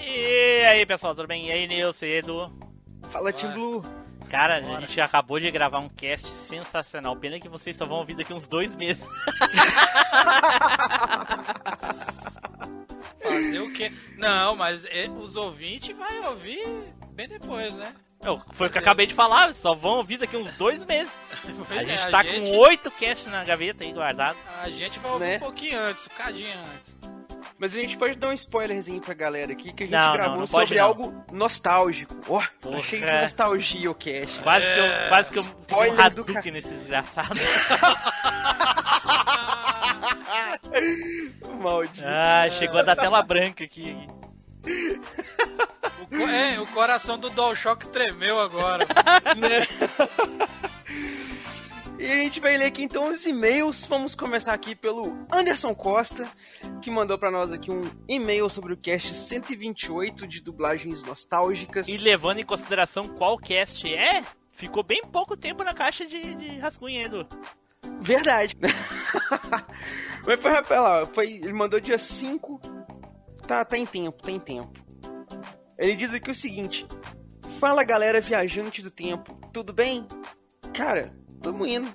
E 0.00 0.64
aí, 0.64 0.86
pessoal, 0.86 1.14
tudo 1.14 1.28
bem? 1.28 1.48
E 1.48 1.52
aí, 1.52 1.66
Nilson 1.66 2.06
e 2.06 2.16
Edu? 2.20 2.50
Fala, 3.10 3.34
Tim 3.34 3.48
Blue. 3.48 3.82
Cara, 4.34 4.56
a 4.56 4.80
gente 4.80 5.00
acabou 5.00 5.38
de 5.38 5.48
gravar 5.48 5.78
um 5.78 5.88
cast 5.88 6.26
sensacional. 6.26 7.14
Pena 7.14 7.38
que 7.38 7.48
vocês 7.48 7.76
só 7.76 7.86
vão 7.86 7.98
ouvir 7.98 8.14
daqui 8.16 8.34
uns 8.34 8.48
dois 8.48 8.74
meses. 8.74 9.00
Fazer 13.22 13.60
o 13.60 13.72
quê? 13.72 13.92
Não, 14.18 14.56
mas 14.56 14.84
é, 14.86 15.08
os 15.08 15.36
ouvintes 15.36 15.96
vão 15.96 16.30
ouvir 16.30 16.66
bem 17.12 17.28
depois, 17.28 17.72
né? 17.74 17.94
Não, 18.24 18.42
foi 18.52 18.66
o 18.66 18.70
que 18.70 18.78
eu 18.78 18.82
acabei 18.82 19.06
de 19.06 19.14
falar, 19.14 19.54
só 19.54 19.72
vão 19.72 19.98
ouvir 19.98 20.18
daqui 20.18 20.36
uns 20.36 20.52
dois 20.54 20.84
meses. 20.84 21.12
Pois 21.68 21.70
A 21.78 21.82
é, 21.82 21.86
gente 21.86 22.02
a 22.02 22.10
tá 22.10 22.22
gente- 22.24 22.50
com 22.50 22.56
oito 22.58 22.90
casts 22.90 23.30
na 23.30 23.44
gaveta 23.44 23.84
aí 23.84 23.92
guardado. 23.92 24.36
A 24.62 24.68
gente 24.68 24.98
vai 24.98 25.12
ouvir 25.12 25.24
Né? 25.26 25.36
um 25.36 25.40
pouquinho 25.40 25.78
antes, 25.78 26.06
um 26.06 26.18
cadinho 26.18 26.58
antes. 26.58 27.13
Mas 27.58 27.74
a 27.74 27.80
gente 27.80 27.96
pode 27.96 28.16
dar 28.16 28.28
um 28.28 28.32
spoilerzinho 28.32 29.00
pra 29.00 29.14
galera 29.14 29.52
aqui 29.52 29.72
que 29.72 29.84
a 29.84 29.86
gente 29.86 29.94
Não, 29.94 30.06
não, 30.06 30.12
gravou 30.14 30.38
não 30.40 30.46
pode 30.46 30.68
sobre 30.68 30.78
não. 30.78 30.86
algo 30.86 31.24
nostálgico. 31.32 32.14
Ó, 32.28 32.40
tá 32.40 32.48
Porra. 32.60 32.80
cheio 32.82 33.04
de 33.04 33.20
nostalgia 33.20 33.90
o 33.90 33.94
cast. 33.94 34.40
Quase 34.40 34.64
que 34.72 34.78
eu, 34.80 34.84
É, 34.84 35.08
quase 35.08 35.30
que 35.30 35.38
eu 35.38 35.42
um 35.42 36.10
do 36.10 36.24
nesse 36.50 36.68
desgraçado. 36.74 37.38
Maldito. 41.60 42.04
ah, 42.06 42.48
chegou 42.50 42.78
a 42.78 42.82
dar 42.82 42.96
tela 42.96 43.22
branca 43.22 43.64
aqui. 43.64 43.96
O, 46.00 46.06
co- 46.06 46.28
é, 46.28 46.60
o 46.60 46.66
coração 46.66 47.18
do 47.18 47.30
DualShock 47.30 47.88
tremeu 47.88 48.40
agora. 48.40 48.86
né? 49.36 49.66
E 52.04 52.06
a 52.06 52.16
gente 52.16 52.38
vai 52.38 52.54
ler 52.58 52.66
aqui 52.66 52.82
então 52.82 53.10
os 53.10 53.24
e-mails. 53.24 53.86
Vamos 53.86 54.14
começar 54.14 54.52
aqui 54.52 54.74
pelo 54.74 55.26
Anderson 55.32 55.74
Costa, 55.74 56.30
que 56.82 56.90
mandou 56.90 57.18
pra 57.18 57.30
nós 57.30 57.50
aqui 57.50 57.72
um 57.72 57.80
e-mail 58.06 58.50
sobre 58.50 58.74
o 58.74 58.76
cast 58.76 59.14
128 59.14 60.26
de 60.26 60.42
dublagens 60.42 61.02
nostálgicas. 61.02 61.88
E 61.88 61.96
levando 61.96 62.40
em 62.40 62.44
consideração 62.44 63.04
qual 63.04 63.38
cast 63.38 63.88
é, 63.88 64.22
ficou 64.50 64.82
bem 64.82 65.00
pouco 65.06 65.34
tempo 65.34 65.64
na 65.64 65.72
caixa 65.72 66.04
de, 66.04 66.34
de 66.34 66.58
rascunho. 66.58 67.26
Verdade. 68.02 68.54
Mas 70.26 70.40
foi, 70.66 70.76
lá, 70.76 71.06
foi, 71.06 71.32
ele 71.32 71.54
mandou 71.54 71.80
dia 71.80 71.96
5. 71.96 72.60
Tá, 73.48 73.64
tá 73.64 73.78
em 73.78 73.86
tempo, 73.86 74.20
tá 74.20 74.30
em 74.30 74.38
tempo. 74.38 74.78
Ele 75.78 75.96
diz 75.96 76.12
aqui 76.12 76.30
o 76.30 76.34
seguinte: 76.34 76.86
Fala 77.58 77.82
galera 77.82 78.20
viajante 78.20 78.82
do 78.82 78.90
tempo, 78.90 79.34
tudo 79.54 79.72
bem? 79.72 80.06
Cara, 80.74 81.23
tamo 81.44 81.66
indo. 81.66 81.94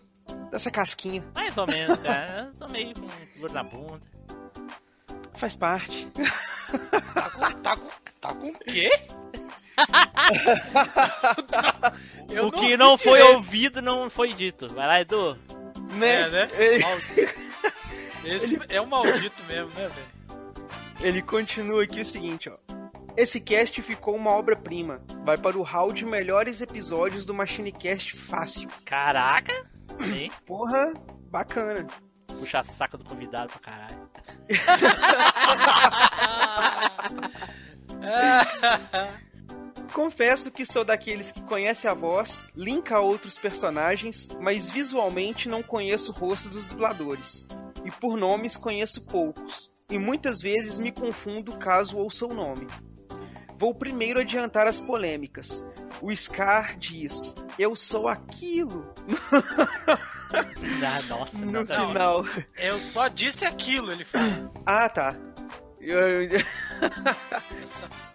Dessa 0.52 0.70
casquinha. 0.72 1.24
Mais 1.36 1.58
ou 1.58 1.68
menos, 1.68 2.00
cara. 2.00 2.52
Eu 2.54 2.60
tô 2.60 2.68
meio 2.72 2.94
com 2.94 3.08
dor 3.40 3.52
na 3.52 3.64
bunda. 3.64 4.02
Faz 5.36 5.56
parte. 5.56 6.08
Tá 7.14 7.30
com, 7.32 7.52
tá 7.62 7.76
com, 7.76 7.88
tá 8.22 8.34
com 8.34 8.50
o 8.50 8.60
quê? 8.60 8.92
Eu 12.30 12.48
o 12.48 12.52
que 12.52 12.78
não 12.78 12.98
foi 12.98 13.20
direito. 13.20 13.36
ouvido 13.36 13.82
não 13.82 14.10
foi 14.10 14.34
dito. 14.34 14.68
Vai 14.74 14.88
lá, 14.88 15.02
Edu. 15.02 15.36
Né? 15.94 16.22
É, 16.22 16.30
né? 16.30 16.50
Ele, 16.58 16.84
Maldito. 16.84 17.50
Esse 18.24 18.60
é 18.70 18.82
um 18.82 18.86
maldito 18.86 19.44
mesmo, 19.48 19.72
né, 19.72 19.88
velho? 19.88 20.20
ele 21.02 21.22
continua 21.22 21.84
aqui 21.84 22.02
o 22.02 22.06
seguinte, 22.06 22.50
ó. 22.50 22.79
Esse 23.20 23.40
cast 23.42 23.82
ficou 23.82 24.16
uma 24.16 24.32
obra-prima. 24.32 25.04
Vai 25.26 25.38
para 25.38 25.58
o 25.58 25.62
hall 25.62 25.92
de 25.92 26.06
melhores 26.06 26.62
episódios 26.62 27.26
do 27.26 27.34
MachineCast 27.34 28.16
fácil. 28.16 28.70
Caraca. 28.86 29.52
Hein? 30.00 30.32
Porra, 30.48 30.94
bacana. 31.30 31.86
Puxa 32.28 32.64
saco 32.64 32.98
do 32.98 33.04
convidado 33.04 33.52
pra 33.52 33.60
caralho. 33.60 34.10
Confesso 39.92 40.50
que 40.50 40.66
sou 40.66 40.86
daqueles 40.86 41.30
que 41.30 41.42
conhece 41.42 41.90
a 41.90 41.94
voz, 41.94 42.46
linka 42.56 42.96
a 42.96 43.02
outros 43.02 43.38
personagens, 43.38 44.30
mas 44.40 44.70
visualmente 44.70 45.50
não 45.50 45.62
conheço 45.62 46.14
o 46.14 46.16
rosto 46.16 46.48
dos 46.48 46.64
dubladores. 46.64 47.46
E 47.84 47.92
por 47.92 48.16
nomes 48.16 48.56
conheço 48.56 49.06
poucos. 49.06 49.74
E 49.92 49.98
muitas 49.98 50.40
vezes 50.40 50.80
me 50.80 50.94
confundo 50.94 51.58
caso 51.58 51.98
ouça 51.98 52.26
o 52.26 52.34
nome. 52.34 52.66
Vou 53.60 53.76
primeiro 53.76 54.22
adiantar 54.22 54.66
as 54.68 54.80
polêmicas. 54.80 55.66
O 56.02 56.16
Scar 56.16 56.78
diz: 56.80 57.36
Eu 57.60 57.76
sou 57.76 58.08
aquilo. 58.08 58.92
Ah, 60.32 61.02
nossa, 61.08 61.36
no 61.40 61.52
Não, 61.64 61.66
final. 61.88 62.24
Eu 62.56 62.80
só 62.80 63.08
disse 63.08 63.46
aquilo, 63.46 63.92
ele 63.92 64.04
falou. 64.04 64.54
Ah, 64.64 64.88
tá. 64.88 65.16
Eu- 65.82 66.22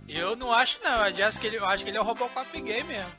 eu- 0.07 0.37
não 0.37 0.53
acho 0.53 0.79
não, 0.85 1.05
eu 1.05 1.27
acho 1.27 1.41
que 1.41 1.47
ele, 1.49 1.57
eu 1.57 1.67
acho 1.67 1.83
que 1.83 1.91
ele 1.91 1.99
é 1.99 2.01
o 2.01 2.05
Robocop 2.05 2.61
gay 2.61 2.85
mesmo. 2.85 3.11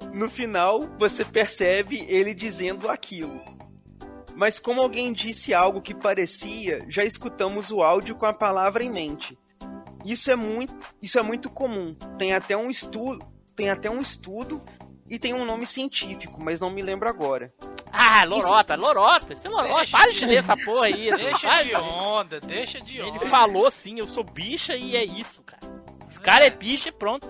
no 0.14 0.30
final, 0.30 0.80
você 0.98 1.22
percebe 1.24 1.98
ele 2.08 2.32
dizendo 2.34 2.88
aquilo. 2.88 3.38
Mas 4.36 4.58
como 4.58 4.80
alguém 4.80 5.12
disse 5.12 5.52
algo 5.52 5.82
que 5.82 5.94
parecia, 5.94 6.80
já 6.88 7.04
escutamos 7.04 7.70
o 7.70 7.82
áudio 7.82 8.14
com 8.14 8.26
a 8.26 8.32
palavra 8.32 8.82
em 8.82 8.90
mente. 8.90 9.38
Isso 10.04 10.30
é 10.30 10.36
muito, 10.36 10.74
isso 11.02 11.18
é 11.18 11.22
muito 11.22 11.50
comum. 11.50 11.94
Tem 12.18 12.32
até 12.32 12.56
um 12.56 12.70
estudo, 12.70 13.24
tem 13.54 13.68
até 13.70 13.90
um 13.90 14.00
estudo 14.00 14.62
e 15.08 15.18
tem 15.18 15.34
um 15.34 15.44
nome 15.44 15.66
científico, 15.66 16.42
mas 16.42 16.58
não 16.60 16.70
me 16.70 16.80
lembro 16.80 17.08
agora. 17.08 17.48
Ah, 17.92 18.24
lorota, 18.24 18.76
lorota, 18.76 19.32
isso 19.32 19.46
é 19.46 19.50
lorota. 19.50 19.76
Deixa 19.78 19.98
Para 19.98 20.12
de 20.12 20.24
ler 20.26 20.36
essa 20.38 20.56
porra 20.56 20.86
aí. 20.86 21.10
Deixa 21.16 21.62
de 21.64 21.74
onda, 21.74 22.40
deixa 22.40 22.80
de 22.80 22.98
Ele 22.98 23.10
onda. 23.10 23.26
falou 23.26 23.70
sim, 23.70 23.98
eu 23.98 24.06
sou 24.06 24.22
bicha 24.22 24.74
e 24.76 24.96
é 24.96 25.04
isso, 25.04 25.42
cara. 25.42 25.60
Os 26.08 26.16
cara 26.18 26.46
é 26.46 26.50
bicha 26.50 26.88
e 26.88 26.92
pronto. 26.92 27.28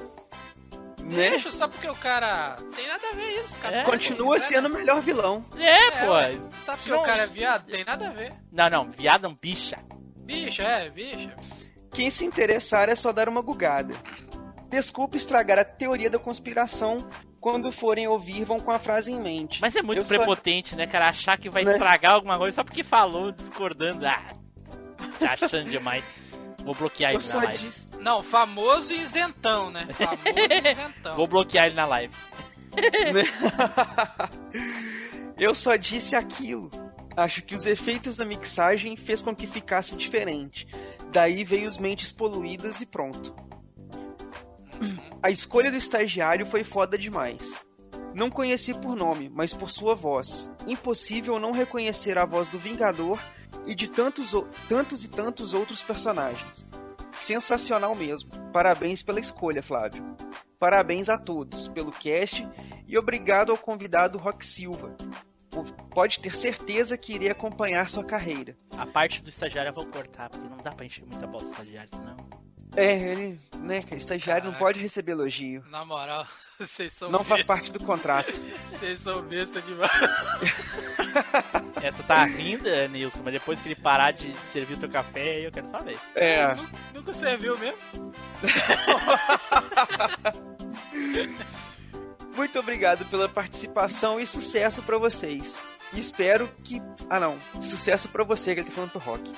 Né? 1.11 1.31
Deixa 1.31 1.51
só 1.51 1.67
porque 1.67 1.89
o 1.89 1.95
cara. 1.95 2.57
Tem 2.77 2.87
nada 2.87 3.03
a 3.11 3.15
ver 3.15 3.31
isso, 3.45 3.59
cara. 3.59 3.77
É, 3.79 3.85
Continua 3.85 4.39
sendo 4.41 4.67
o 4.69 4.73
melhor 4.73 5.01
vilão. 5.01 5.45
É, 5.57 5.87
É, 5.89 5.91
pô. 6.07 6.13
ué. 6.13 6.39
Sabe 6.61 6.79
porque 6.79 6.91
Não, 6.91 7.01
o 7.01 7.05
cara 7.05 7.23
é 7.25 7.27
viado? 7.27 7.67
Tem 7.67 7.85
nada 7.85 8.07
a 8.09 8.11
ver. 8.11 8.33
Não, 8.53 8.69
não, 8.71 8.91
viado 8.91 9.23
não, 9.25 9.35
bicha. 9.35 9.77
Bicha, 10.25 10.63
é, 10.63 10.89
bicha. 10.89 11.35
Quem 11.93 12.11
se 12.11 12.25
interessar 12.25 12.89
é 12.89 12.95
só 12.95 13.13
dar 13.13 13.29
uma 13.29 13.43
gugada. 13.43 13.93
Desculpe 14.69 15.17
estragar 15.17 15.59
a 15.59 15.65
teoria 15.65 16.09
da 16.09 16.19
conspiração. 16.19 16.99
Quando 17.41 17.73
forem 17.73 18.07
ouvir, 18.07 18.45
vão 18.45 18.61
com 18.61 18.71
a 18.71 18.79
frase 18.79 19.11
em 19.11 19.19
mente. 19.21 19.61
Mas 19.63 19.75
é 19.75 19.83
muito 19.83 19.99
Eu 20.03 20.05
só- 20.05 20.15
prepotente, 20.15 20.77
né, 20.77 20.87
cara? 20.87 21.09
Achar 21.09 21.37
que 21.39 21.49
vai 21.51 21.65
Né? 21.65 21.73
estragar 21.73 22.13
alguma 22.15 22.37
coisa 22.39 22.55
só 22.57 22.63
porque 22.63 22.85
falou, 22.85 23.33
discordando. 23.33 24.07
Ah, 24.07 24.23
tá 25.19 25.33
achando 25.33 25.71
demais. 25.71 26.05
Vou 26.65 26.75
bloquear 26.75 27.13
Eu 27.13 27.21
ele 27.21 27.29
na 27.29 27.37
live. 27.37 27.73
Não, 28.01 28.23
famoso 28.23 28.93
e 28.93 29.01
isentão, 29.01 29.71
né? 29.71 29.89
Famoso 29.93 30.69
isentão. 30.69 31.17
Vou 31.17 31.27
bloquear 31.27 31.67
ele 31.67 31.75
na 31.75 31.87
live. 31.87 32.15
Eu 35.37 35.55
só 35.55 35.77
disse 35.77 36.15
aquilo. 36.15 36.71
Acho 37.17 37.43
que 37.43 37.55
os 37.55 37.67
efeitos 37.67 38.17
da 38.17 38.25
mixagem 38.25 38.97
fez 38.97 39.23
com 39.23 39.35
que 39.35 39.47
ficasse 39.47 39.97
diferente. 39.97 40.67
Daí 41.13 41.45
veio 41.45 41.69
os 41.69 41.79
mentes 41.79 42.13
poluídas 42.13 42.81
e 42.81 42.87
pronto. 42.87 43.35
A 45.23 45.31
escolha 45.31 45.71
do 45.71 45.77
estagiário 45.77 46.47
foi 46.47 46.65
foda 46.65 46.97
demais. 46.97 47.61
Não 48.15 48.31
conheci 48.31 48.75
por 48.75 48.97
nome, 48.97 49.29
mas 49.29 49.53
por 49.53 49.71
sua 49.71 49.95
voz. 49.95 50.51
Impossível 50.67 51.39
não 51.39 51.53
reconhecer 51.53 52.19
a 52.19 52.25
voz 52.25 52.49
do 52.49 52.59
Vingador 52.59 53.21
e 53.67 53.75
de 53.75 53.89
tantos, 53.89 54.33
tantos 54.69 55.05
e 55.05 55.09
tantos 55.09 55.55
outros 55.55 55.83
personagens. 55.83 56.67
Sensacional 57.13 57.95
mesmo. 57.95 58.31
Parabéns 58.53 59.03
pela 59.03 59.21
escolha, 59.21 59.63
Flávio. 59.63 60.17
Parabéns 60.59 61.09
a 61.09 61.17
todos 61.17 61.69
pelo 61.69 61.93
cast 61.93 62.47
e 62.87 62.99
obrigado 62.99 63.53
ao 63.53 63.59
convidado 63.59 64.19
Rock 64.19 64.45
Silva. 64.45 64.97
Pode 65.91 66.21
ter 66.21 66.35
certeza 66.37 66.97
que 66.97 67.15
irei 67.15 67.31
acompanhar 67.31 67.89
sua 67.89 68.05
carreira. 68.05 68.57
A 68.77 68.87
parte 68.87 69.23
do 69.23 69.29
estagiário 69.29 69.71
eu 69.71 69.75
vou 69.75 69.87
cortar, 69.87 70.29
porque 70.31 70.49
não 70.49 70.59
dá 70.59 70.71
pra 70.73 70.87
encher 70.87 71.05
muita 71.05 71.27
bola 71.27 71.45
do 71.45 71.51
estagiário, 71.51 71.91
senão. 71.93 72.50
É, 72.81 72.93
ele, 73.13 73.39
né, 73.59 73.83
que 73.83 73.95
estagiário 73.95 74.45
não 74.45 74.53
Caraca. 74.53 74.65
pode 74.73 74.81
receber 74.81 75.13
elogio. 75.13 75.63
Na 75.71 75.85
moral, 75.85 76.27
vocês 76.59 76.93
são 76.93 77.11
Não 77.11 77.25
faz 77.25 77.43
besta. 77.43 77.53
parte 77.55 77.73
do 77.73 77.81
contrato. 77.85 78.33
Vocês 78.73 78.99
são 79.01 79.23
besta 79.23 79.61
demais. 79.63 79.91
É, 81.83 81.91
tu 81.91 82.03
tá 82.05 82.25
rindo, 82.25 82.69
Nilson, 82.91 83.23
mas 83.25 83.33
depois 83.33 83.61
que 83.61 83.69
ele 83.69 83.75
parar 83.75 84.13
de 84.13 84.33
servir 84.53 84.75
o 84.75 84.77
teu 84.77 84.89
café, 84.89 85.37
aí 85.37 85.45
eu 85.45 85.51
quero 85.51 85.67
saber. 85.69 85.99
É. 86.15 86.55
Nunca, 86.55 86.71
nunca 86.95 87.15
serviu 87.15 87.59
mesmo? 87.59 88.13
Muito 92.37 92.59
obrigado 92.59 93.05
pela 93.07 93.29
participação 93.29 94.21
e 94.21 94.27
sucesso 94.27 94.83
pra 94.83 94.99
vocês. 94.99 95.61
E 95.93 95.99
espero 95.99 96.49
que. 96.63 96.81
Ah, 97.09 97.19
não. 97.19 97.37
Sucesso 97.61 98.09
pra 98.09 98.23
você, 98.23 98.55
que 98.55 98.61
ele 98.61 98.69
tá 98.69 98.75
falando 98.75 98.91
pro 98.91 99.01
Rock. 99.01 99.33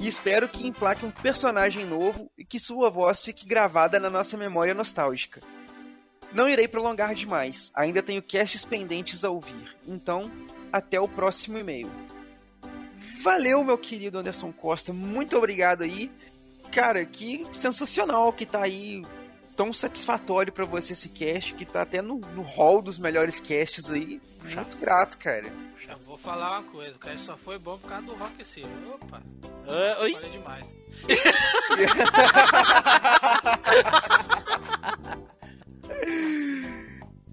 E 0.00 0.08
espero 0.08 0.48
que 0.48 0.66
emplaque 0.66 1.04
um 1.04 1.10
personagem 1.10 1.84
novo 1.84 2.30
e 2.36 2.42
que 2.42 2.58
sua 2.58 2.88
voz 2.88 3.22
fique 3.22 3.46
gravada 3.46 4.00
na 4.00 4.08
nossa 4.08 4.34
memória 4.34 4.72
nostálgica. 4.72 5.42
Não 6.32 6.48
irei 6.48 6.66
prolongar 6.66 7.14
demais, 7.14 7.70
ainda 7.74 8.02
tenho 8.02 8.22
casts 8.22 8.64
pendentes 8.64 9.24
a 9.24 9.30
ouvir. 9.30 9.76
Então, 9.86 10.30
até 10.72 10.98
o 10.98 11.06
próximo 11.06 11.58
e-mail. 11.58 11.90
Valeu, 13.22 13.62
meu 13.62 13.76
querido 13.76 14.18
Anderson 14.18 14.50
Costa. 14.50 14.90
Muito 14.90 15.36
obrigado 15.36 15.82
aí. 15.82 16.10
Cara, 16.72 17.04
que 17.04 17.46
sensacional 17.52 18.32
que 18.32 18.46
tá 18.46 18.62
aí 18.62 19.02
tão 19.60 19.74
satisfatório 19.74 20.50
pra 20.50 20.64
você 20.64 20.94
esse 20.94 21.10
cast, 21.10 21.52
que 21.52 21.66
tá 21.66 21.82
até 21.82 22.00
no, 22.00 22.16
no 22.16 22.40
hall 22.40 22.80
dos 22.80 22.98
melhores 22.98 23.38
casts 23.40 23.90
aí. 23.90 24.18
Muito 24.42 24.78
grato, 24.78 25.18
cara. 25.18 25.52
Vou 26.06 26.16
falar 26.16 26.60
uma 26.60 26.70
coisa, 26.70 26.96
o 26.96 26.98
cara 26.98 27.18
só 27.18 27.36
foi 27.36 27.58
bom 27.58 27.76
por 27.76 27.90
causa 27.90 28.06
do 28.06 28.14
Rock 28.14 28.42
Silva. 28.42 28.70
Opa, 28.94 29.22
Ah, 29.68 30.00
oi? 30.00 30.12
falei 30.14 30.30
demais. 30.30 30.64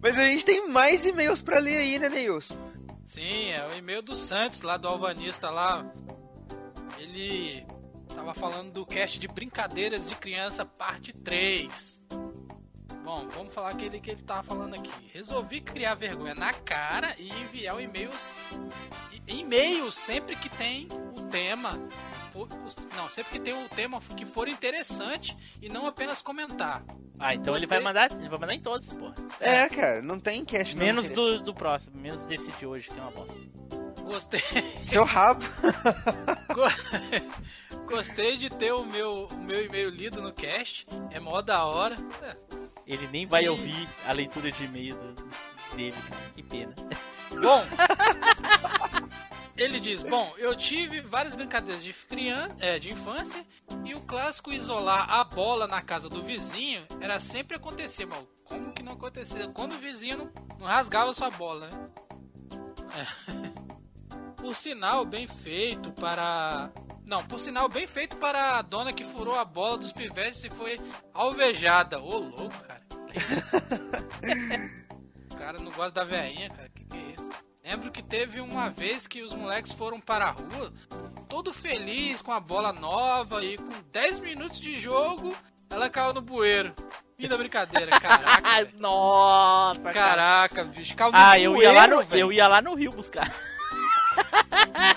Mas 0.01 0.17
a 0.17 0.23
gente 0.25 0.45
tem 0.45 0.67
mais 0.67 1.05
e-mails 1.05 1.41
pra 1.41 1.59
ler 1.59 1.77
aí, 1.77 1.99
né, 1.99 2.09
Neilson? 2.09 2.57
Sim, 3.05 3.51
é 3.51 3.65
o 3.67 3.77
e-mail 3.77 4.01
do 4.01 4.17
Santos, 4.17 4.61
lá 4.61 4.77
do 4.77 4.87
Alvanista 4.87 5.49
lá. 5.49 5.85
Ele 6.97 7.65
tava 8.13 8.33
falando 8.33 8.71
do 8.71 8.85
cast 8.85 9.17
de 9.17 9.27
brincadeiras 9.27 10.09
de 10.09 10.15
criança, 10.15 10.65
parte 10.65 11.13
3. 11.13 11.96
Bom, 13.07 13.25
vamos 13.29 13.53
falar 13.53 13.69
aquele 13.69 14.01
que 14.01 14.11
ele 14.11 14.21
tava 14.23 14.43
falando 14.43 14.73
aqui. 14.75 14.91
Resolvi 15.13 15.61
criar 15.61 15.95
vergonha 15.95 16.35
na 16.35 16.51
cara 16.51 17.15
e 17.17 17.29
enviar 17.29 17.77
o 17.77 17.79
e-mails. 17.79 18.37
e- 19.13 19.39
E-mails 19.39 19.95
sempre 19.95 20.35
que 20.35 20.49
tem 20.49 20.89
o 21.17 21.21
tema. 21.29 21.71
Não, 22.97 23.07
sempre 23.09 23.31
que 23.31 23.39
tem 23.39 23.53
o 23.53 23.69
tema 23.69 24.01
que 24.17 24.25
for 24.25 24.49
interessante 24.49 25.35
e 25.61 25.69
não 25.69 25.87
apenas 25.87 26.21
comentar. 26.21 26.83
Ah, 27.17 27.33
então 27.33 27.55
ele 27.55 27.65
Gostei. 27.65 27.67
vai 27.67 27.79
mandar. 27.81 28.11
Ele 28.11 28.27
vai 28.29 28.39
mandar 28.39 28.53
em 28.53 28.59
todos, 28.59 28.87
porra. 28.93 29.15
É, 29.39 29.69
cara, 29.69 30.01
não 30.01 30.19
tem 30.19 30.43
cast 30.43 30.75
não 30.75 30.85
Menos 30.85 31.09
do, 31.09 31.39
do 31.41 31.53
próximo, 31.53 31.97
menos 31.99 32.25
desse 32.25 32.51
de 32.51 32.65
hoje, 32.65 32.89
que 32.89 32.99
é 32.99 33.01
uma 33.01 33.11
bosta. 33.11 33.33
Gostei. 34.03 34.41
Seu 34.83 35.05
rabo. 35.05 35.43
Go- 36.53 37.85
Gostei 37.85 38.35
de 38.37 38.49
ter 38.49 38.73
o 38.73 38.85
meu, 38.85 39.27
o 39.31 39.37
meu 39.37 39.63
e-mail 39.65 39.89
lido 39.89 40.21
no 40.21 40.33
cast. 40.33 40.85
É 41.11 41.19
mó 41.21 41.41
da 41.41 41.63
hora. 41.65 41.95
É, 42.21 42.35
Ele 42.87 43.07
nem 43.07 43.25
vai 43.25 43.47
ouvir 43.49 43.87
a 44.07 44.11
leitura 44.13 44.51
de 44.51 44.63
e-mail 44.63 44.95
do- 44.95 45.75
dele, 45.75 45.95
cara. 46.09 46.31
Que 46.35 46.43
pena. 46.43 46.73
Bom, 47.41 47.63
ele 49.57 49.79
diz: 49.79 50.01
Bom, 50.03 50.33
eu 50.37 50.55
tive 50.55 51.01
várias 51.01 51.35
brincadeiras 51.35 51.83
de, 51.83 51.91
criança, 51.93 52.55
é, 52.59 52.79
de 52.79 52.91
infância 52.91 53.45
e 53.83 53.93
o 53.93 54.01
clássico 54.01 54.51
isolar 54.53 55.09
a 55.11 55.23
bola 55.23 55.67
na 55.67 55.81
casa 55.81 56.07
do 56.07 56.23
vizinho 56.23 56.85
era 57.01 57.19
sempre 57.19 57.57
acontecer. 57.57 58.05
Mas 58.05 58.23
como 58.45 58.71
que 58.71 58.81
não 58.81 58.93
acontecia? 58.93 59.47
Quando 59.49 59.73
o 59.73 59.77
vizinho 59.77 60.17
não, 60.17 60.57
não 60.59 60.67
rasgava 60.67 61.13
sua 61.13 61.29
bola, 61.29 61.67
né? 61.69 61.89
É. 62.95 63.67
Por 64.41 64.55
sinal, 64.55 65.03
bem 65.05 65.27
feito 65.27 65.91
para. 65.91 66.71
Não, 67.07 67.23
por 67.23 67.39
sinal, 67.39 67.69
bem 67.69 67.87
feito 67.87 68.17
para 68.17 68.57
a 68.57 68.61
dona 68.61 68.91
que 68.91 69.05
furou 69.05 69.39
a 69.39 69.45
bola 69.45 69.77
dos 69.77 69.93
pivetes 69.93 70.43
e 70.43 70.49
foi 70.49 70.77
alvejada. 71.13 71.99
Ô, 71.99 72.17
louco, 72.17 72.53
cara. 72.67 72.81
O 75.31 75.35
cara 75.35 75.59
não 75.59 75.71
gosta 75.71 75.91
da 75.91 76.03
veinha, 76.03 76.49
cara. 76.49 76.69
Que 76.69 76.83
que 76.85 76.97
é 76.97 77.01
isso? 77.13 77.29
Lembro 77.63 77.91
que 77.91 78.03
teve 78.03 78.39
uma 78.41 78.69
vez 78.69 79.07
que 79.07 79.21
os 79.21 79.33
moleques 79.33 79.71
foram 79.71 79.99
para 79.99 80.25
a 80.27 80.31
rua, 80.31 80.71
todo 81.27 81.53
feliz 81.53 82.21
com 82.21 82.31
a 82.31 82.39
bola 82.39 82.71
nova 82.71 83.43
e 83.43 83.57
com 83.57 83.81
10 83.91 84.19
minutos 84.19 84.59
de 84.59 84.75
jogo, 84.79 85.35
ela 85.69 85.89
caiu 85.89 86.13
no 86.13 86.21
bueiro. 86.21 86.73
Fim 87.17 87.27
da 87.27 87.37
brincadeira, 87.37 87.99
caraca. 87.99 88.69
Nossa, 88.79 89.81
cara. 89.81 89.93
Caraca, 89.93 90.63
bicho, 90.65 90.95
caiu 90.95 91.11
no 91.11 91.17
Ah, 91.17 91.31
bueiro. 91.31 91.55
eu 91.55 91.61
ia, 91.61 91.71
lá 91.71 91.87
no, 91.87 92.01
eu 92.15 92.31
ia 92.33 92.47
lá 92.47 92.61
no 92.61 92.73
Rio 92.75 92.91
buscar. 92.91 93.33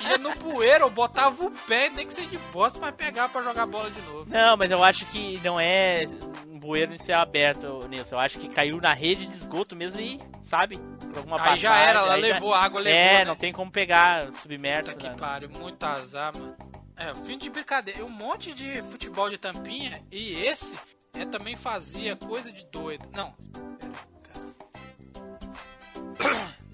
Ia 0.02 0.18
no 0.18 0.34
bueiro, 0.36 0.84
eu 0.84 0.90
botava 0.90 1.44
o 1.44 1.51
pé, 1.51 1.88
nem 1.90 2.06
que 2.06 2.12
seja 2.12 2.28
de 2.28 2.38
bosta, 2.52 2.78
pra 2.78 2.92
pegar 2.92 3.28
pra 3.28 3.42
jogar 3.42 3.66
bola 3.66 3.90
de 3.90 4.01
novo. 4.02 4.26
Não, 4.28 4.56
mas 4.56 4.70
eu 4.70 4.82
acho 4.84 5.05
que 5.06 5.40
não 5.44 5.59
é 5.59 6.05
um 6.47 6.59
bueiro 6.59 6.92
em 6.94 6.98
céu 6.98 7.18
aberto, 7.20 7.86
Nilson. 7.88 8.16
Eu 8.16 8.20
acho 8.20 8.38
que 8.38 8.48
caiu 8.48 8.80
na 8.80 8.92
rede 8.92 9.26
de 9.26 9.36
esgoto 9.36 9.74
mesmo 9.76 10.01
e, 10.01 10.20
sabe? 10.44 10.78
Por 10.78 11.18
alguma 11.18 11.36
Aí 11.36 11.59
já 11.59 11.70
passagem, 11.70 11.88
era, 11.90 11.98
ela 12.01 12.09
já- 12.09 12.14
levou 12.16 12.55
a 12.55 12.60
água, 12.62 12.80
levou, 12.80 12.98
É, 13.01 13.18
né? 13.18 13.24
não 13.24 13.36
tem 13.36 13.52
como 13.52 13.70
pegar 13.70 14.32
submerso. 14.34 14.92
Puta 14.92 15.10
que 15.10 15.18
pariu, 15.18 15.51
muito 15.51 15.82
azar, 15.84 16.32
mano. 16.36 16.55
É, 16.97 17.14
fim 17.24 17.38
de 17.38 17.48
brincadeira. 17.48 18.05
Um 18.05 18.10
monte 18.10 18.52
de 18.52 18.82
futebol 18.90 19.30
de 19.30 19.38
tampinha 19.38 20.02
e 20.12 20.34
esse 20.42 20.78
é, 21.14 21.24
também 21.24 21.56
fazia 21.56 22.14
coisa 22.14 22.52
de 22.52 22.66
doido. 22.66 23.09
Não. 23.16 23.34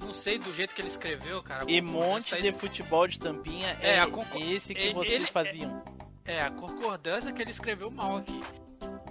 Não 0.06 0.14
sei 0.14 0.38
do 0.38 0.52
jeito 0.54 0.74
que 0.74 0.80
ele 0.80 0.88
escreveu, 0.88 1.42
cara. 1.42 1.64
E 1.68 1.80
monte 1.80 2.40
de 2.40 2.48
es- 2.48 2.54
futebol 2.56 3.06
de 3.08 3.18
tampinha 3.18 3.76
é, 3.80 3.96
É, 3.96 4.00
a 4.00 4.06
concor- 4.06 4.40
esse 4.40 4.74
que 4.74 4.80
ele- 4.80 4.94
vocês 4.94 5.12
ele- 5.14 5.26
faziam. 5.26 5.82
É, 6.24 6.40
a 6.42 6.50
concordância 6.50 7.32
que 7.32 7.42
ele 7.42 7.50
escreveu 7.50 7.90
mal 7.90 8.16
aqui. 8.16 8.40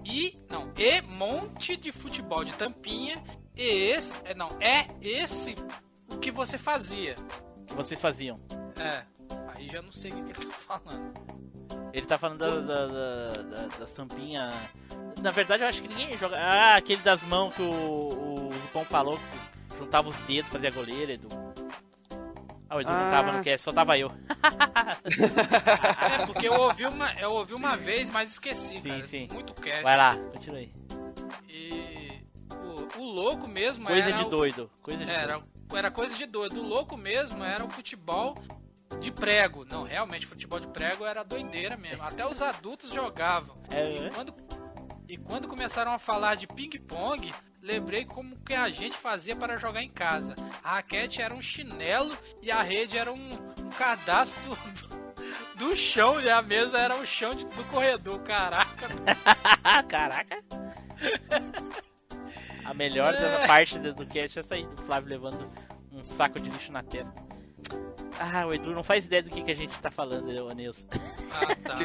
E, 0.03 0.35
não, 0.49 0.72
e 0.77 1.01
monte 1.01 1.76
de 1.76 1.91
futebol 1.91 2.43
de 2.43 2.53
tampinha. 2.53 3.22
E 3.55 3.63
esse, 3.63 4.13
é, 4.26 4.34
não, 4.35 4.49
é 4.59 4.88
esse 5.01 5.55
o 6.09 6.17
que 6.17 6.31
você 6.31 6.57
fazia. 6.57 7.15
Que 7.67 7.73
vocês 7.73 7.99
faziam. 7.99 8.35
É, 8.77 9.03
aí 9.55 9.67
já 9.69 9.81
não 9.81 9.91
sei 9.91 10.11
o 10.11 10.15
que 10.23 10.31
ele 10.31 10.45
tá 10.47 10.51
falando. 10.80 11.13
Ele 11.93 12.05
tá 12.05 12.17
falando 12.17 12.38
da, 12.39 12.49
da- 12.49 12.88
da- 12.88 13.41
da- 13.41 13.77
das 13.80 13.91
tampinhas. 13.93 14.53
Na 15.22 15.31
verdade, 15.31 15.63
eu 15.63 15.69
acho 15.69 15.81
que 15.81 15.88
ninguém 15.88 16.17
joga. 16.17 16.38
Ah, 16.38 16.76
aquele 16.76 17.01
das 17.01 17.22
mãos 17.23 17.55
que 17.55 17.61
o, 17.61 17.69
o 18.47 18.51
Zupão 18.51 18.84
falou, 18.85 19.17
que 19.17 19.55
juntava 19.77 20.10
os 20.10 20.15
dedos, 20.19 20.52
fazia 20.52 20.72
goleira, 20.72 21.14
Edu. 21.14 21.30
Ah, 22.69 22.77
o 22.77 22.81
Edu 22.81 22.89
não 22.91 22.97
Ah, 23.07 23.11
tava 23.11 23.31
no 23.34 23.43
cast, 23.43 23.61
só 23.64 23.72
tava 23.72 23.97
eu. 23.97 24.10
É, 26.11 26.26
porque 26.26 26.47
eu 26.47 26.53
ouvi 26.53 26.85
uma, 26.85 27.11
eu 27.14 27.31
ouvi 27.31 27.53
uma 27.53 27.76
vez, 27.76 28.10
mas 28.10 28.31
esqueci, 28.31 28.80
cara. 28.81 29.06
sim. 29.07 29.27
Muito 29.31 29.53
cast. 29.53 29.84
Vai 29.84 29.97
lá, 29.97 30.15
continua 30.34 30.57
aí. 30.60 30.72
E 31.47 32.22
o, 32.97 32.99
o 33.02 33.03
louco 33.03 33.47
mesmo 33.47 33.85
Coisa 33.85 34.10
era 34.10 34.18
de 34.18 34.23
o- 34.26 34.30
doido. 34.30 34.69
Coisa 34.81 35.03
de 35.06 35.11
era, 35.11 35.34
doido. 35.34 35.47
era 35.77 35.91
coisa 35.91 36.15
de 36.15 36.26
doido. 36.26 36.60
O 36.60 36.64
louco 36.68 36.97
mesmo 36.97 37.43
era 37.43 37.64
o 37.64 37.69
futebol 37.69 38.35
de 38.99 39.11
prego. 39.11 39.65
Não, 39.65 39.84
realmente, 39.84 40.26
futebol 40.26 40.60
de 40.60 40.68
prego 40.68 41.06
era 41.06 41.23
doideira 41.23 41.77
mesmo. 41.77 42.03
Até 42.03 42.26
os 42.27 42.41
adultos 42.41 42.91
jogavam. 42.91 43.56
É, 43.69 43.93
e, 43.95 44.06
é? 44.06 44.10
quando, 44.10 44.34
e 45.07 45.18
quando 45.18 45.47
começaram 45.47 45.91
a 45.93 45.99
falar 45.99 46.35
de 46.35 46.47
ping-pong, 46.47 47.34
lembrei 47.65 48.05
como 48.05 48.35
que 48.43 48.53
a 48.53 48.69
gente 48.69 48.95
fazia 48.95 49.35
para 49.35 49.57
jogar 49.57 49.81
em 49.81 49.89
casa. 49.89 50.35
A 50.63 50.75
raquete 50.75 51.21
era 51.21 51.33
um 51.33 51.41
chinelo 51.41 52.15
e 52.41 52.51
a 52.51 52.61
rede 52.61 52.97
era 52.97 53.11
um, 53.11 53.33
um 53.59 53.69
cadastro 53.71 54.39
do, 54.43 54.55
do, 54.87 55.69
do 55.69 55.75
chão. 55.75 56.21
E 56.21 56.29
a 56.29 56.41
mesa 56.41 56.77
era 56.77 56.95
o 56.95 57.05
chão 57.05 57.33
de- 57.33 57.45
do 57.45 57.63
corredor. 57.65 58.19
Caraca. 58.19 58.87
Caraca. 59.89 60.43
A 62.63 62.73
melhor 62.73 63.13
É. 63.13 63.47
parte 63.47 63.77
do, 63.79 64.05
cast 64.05 64.37
é 64.37 64.41
essa 64.41 64.55
aí, 64.55 64.65
do 64.65 64.81
Flávio 64.83 65.09
levando 65.09 65.49
um 65.91 66.03
saco 66.03 66.39
de 66.39 66.49
lixo 66.49 66.71
na 66.71 66.83
testa. 66.83 67.24
Ah, 68.19 68.45
o 68.45 68.53
Edu 68.53 68.71
não 68.71 68.83
faz 68.83 69.05
ideia 69.05 69.21
do 69.21 69.29
que, 69.29 69.41
que 69.41 69.51
a 69.51 69.55
gente 69.55 69.77
tá 69.79 69.91
falando, 69.91 70.29
ô 70.29 70.51
Nilson. 70.51 70.85
Ah, 71.31 71.55
tá. 71.55 71.77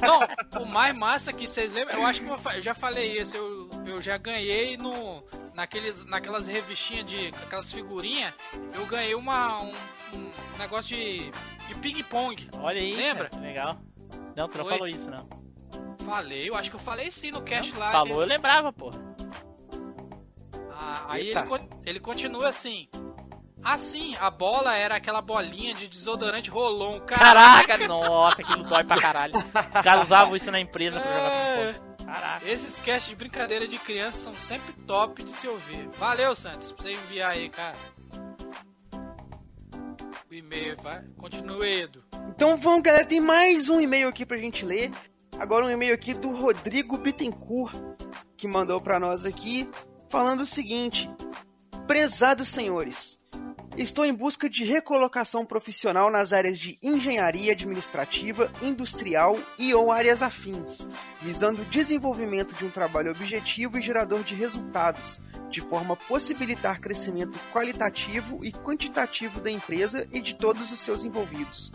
Não, 0.00 0.62
o 0.62 0.66
mais 0.66 0.96
massa 0.96 1.32
que 1.32 1.46
vocês 1.46 1.72
lembram, 1.72 1.98
eu 2.00 2.06
acho 2.06 2.22
que 2.22 2.28
eu 2.28 2.36
eu 2.54 2.62
já 2.62 2.74
falei 2.74 3.20
isso, 3.20 3.36
eu, 3.36 3.68
eu 3.86 4.00
já 4.00 4.16
ganhei 4.16 4.76
no 4.78 5.22
naqueles, 5.54 6.04
naquelas 6.06 6.46
revistinhas 6.46 7.06
de 7.06 7.28
aquelas 7.44 7.70
figurinhas, 7.70 8.32
eu 8.74 8.86
ganhei 8.86 9.14
uma 9.14 9.62
um, 9.62 9.72
um 10.14 10.58
negócio 10.58 10.96
de, 10.96 11.30
de 11.68 11.74
ping-pong. 11.80 12.48
Olha 12.54 12.80
aí, 12.80 12.94
Lembra? 12.94 13.28
cara, 13.28 13.42
legal. 13.42 13.80
Não, 14.34 14.48
tu 14.48 14.58
não 14.58 14.64
Foi. 14.64 14.74
falou 14.74 14.88
isso, 14.88 15.10
não. 15.10 15.28
Falei, 16.06 16.48
eu 16.48 16.54
acho 16.54 16.70
que 16.70 16.76
eu 16.76 16.80
falei 16.80 17.10
sim 17.10 17.30
no 17.30 17.42
cast 17.42 17.76
lá. 17.76 17.90
Falou, 17.90 18.22
eu 18.22 18.26
lembrava, 18.26 18.72
pô. 18.72 18.90
Ah, 20.70 21.06
aí 21.08 21.30
ele, 21.30 21.40
ele 21.84 22.00
continua 22.00 22.48
assim. 22.48 22.88
Assim, 23.68 24.14
a 24.20 24.30
bola 24.30 24.76
era 24.76 24.94
aquela 24.94 25.20
bolinha 25.20 25.74
de 25.74 25.88
desodorante 25.88 26.48
rolon. 26.48 27.00
Caraca, 27.00 27.76
nossa, 27.88 28.40
aquilo 28.40 28.62
dói 28.62 28.84
pra 28.84 29.00
caralho. 29.00 29.34
Os 29.38 29.80
caras 29.82 30.04
usavam 30.06 30.36
isso 30.36 30.50
na 30.52 30.60
empresa 30.60 31.00
pra 31.00 31.10
jogar 31.12 31.32
É. 31.32 31.72
futebol. 31.74 31.96
Caraca. 32.06 32.48
Esses 32.48 32.78
casts 32.78 33.08
de 33.10 33.16
brincadeira 33.16 33.66
de 33.66 33.76
criança 33.78 34.18
são 34.18 34.34
sempre 34.36 34.72
top 34.84 35.24
de 35.24 35.32
se 35.32 35.48
ouvir. 35.48 35.88
Valeu, 35.98 36.36
Santos, 36.36 36.70
pra 36.70 36.84
você 36.84 36.92
enviar 36.92 37.32
aí, 37.32 37.48
cara. 37.48 37.74
O 40.30 40.34
e-mail, 40.34 40.76
vai. 40.82 41.02
Continue, 41.18 41.82
Edu. 41.82 42.04
Então 42.28 42.56
vamos, 42.56 42.82
galera, 42.82 43.04
tem 43.04 43.20
mais 43.20 43.68
um 43.68 43.80
e-mail 43.80 44.08
aqui 44.08 44.24
pra 44.24 44.36
gente 44.38 44.64
ler. 44.64 44.92
Agora 45.38 45.66
um 45.66 45.70
e-mail 45.70 45.92
aqui 45.94 46.14
do 46.14 46.30
Rodrigo 46.30 46.96
Bittencourt, 46.98 47.74
que 48.36 48.46
mandou 48.46 48.80
pra 48.80 49.00
nós 49.00 49.26
aqui, 49.26 49.68
falando 50.08 50.42
o 50.42 50.46
seguinte: 50.46 51.10
Prezados 51.86 52.48
senhores, 52.48 53.18
estou 53.76 54.04
em 54.04 54.14
busca 54.14 54.48
de 54.48 54.64
recolocação 54.64 55.44
profissional 55.44 56.10
nas 56.10 56.32
áreas 56.32 56.58
de 56.58 56.78
engenharia 56.82 57.52
administrativa, 57.52 58.50
industrial 58.62 59.38
e 59.58 59.74
ou 59.74 59.92
áreas 59.92 60.22
afins, 60.22 60.88
visando 61.20 61.62
o 61.62 61.64
desenvolvimento 61.66 62.54
de 62.54 62.64
um 62.64 62.70
trabalho 62.70 63.10
objetivo 63.10 63.78
e 63.78 63.82
gerador 63.82 64.22
de 64.22 64.34
resultados, 64.34 65.20
de 65.50 65.60
forma 65.60 65.94
a 65.94 65.96
possibilitar 65.96 66.80
crescimento 66.80 67.38
qualitativo 67.52 68.44
e 68.44 68.52
quantitativo 68.52 69.40
da 69.40 69.50
empresa 69.50 70.06
e 70.10 70.20
de 70.20 70.34
todos 70.34 70.72
os 70.72 70.80
seus 70.80 71.04
envolvidos. 71.04 71.70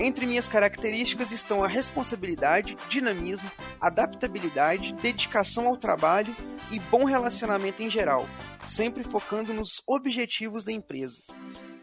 Entre 0.00 0.24
minhas 0.24 0.48
características 0.48 1.30
estão 1.30 1.62
a 1.62 1.68
responsabilidade, 1.68 2.74
dinamismo, 2.88 3.50
adaptabilidade, 3.78 4.94
dedicação 4.94 5.68
ao 5.68 5.76
trabalho 5.76 6.34
e 6.70 6.80
bom 6.80 7.04
relacionamento 7.04 7.82
em 7.82 7.90
geral, 7.90 8.26
sempre 8.66 9.04
focando 9.04 9.52
nos 9.52 9.82
objetivos 9.86 10.64
da 10.64 10.72
empresa. 10.72 11.20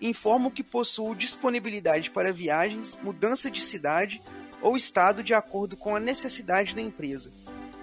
Informo 0.01 0.49
que 0.49 0.63
possuo 0.63 1.15
disponibilidade 1.15 2.09
para 2.09 2.33
viagens, 2.33 2.97
mudança 3.03 3.51
de 3.51 3.61
cidade 3.61 4.19
ou 4.63 4.75
estado 4.75 5.21
de 5.21 5.35
acordo 5.35 5.77
com 5.77 5.95
a 5.95 5.99
necessidade 5.99 6.73
da 6.73 6.81
empresa. 6.81 7.31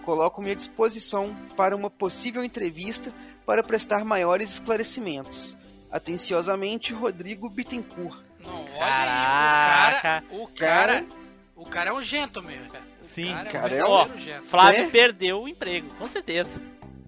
Coloco-me 0.05 0.51
à 0.51 0.55
disposição 0.57 1.33
para 1.57 1.77
uma 1.77 1.89
possível 1.89 2.43
entrevista 2.43 3.13
para 3.47 3.63
prestar 3.63 4.05
maiores 4.05 4.55
esclarecimentos. 4.55 5.57
Atenciosamente, 5.93 6.93
Rodrigo 6.93 7.49
Bittencourt. 7.49 8.24
Não, 8.47 8.61
olha 8.63 8.79
Caraca. 8.79 10.25
aí, 10.31 10.37
o 10.39 10.47
cara, 10.47 10.47
o 10.47 10.49
cara, 10.49 11.05
o 11.57 11.65
cara 11.67 11.91
é 11.91 11.93
um 11.93 12.03
gentleman, 12.03 12.59
cara. 12.71 12.85
O 13.03 13.07
Sim, 13.09 13.33
cara, 13.33 13.51
cara, 13.51 13.75
é 13.75 13.79
é 13.79 13.85
um 13.85 13.91
ó. 13.91 14.07
Flávio 14.45 14.83
Né? 14.85 14.89
perdeu 14.91 15.43
o 15.43 15.49
emprego, 15.49 15.89
com 15.99 16.09
certeza. 16.09 16.51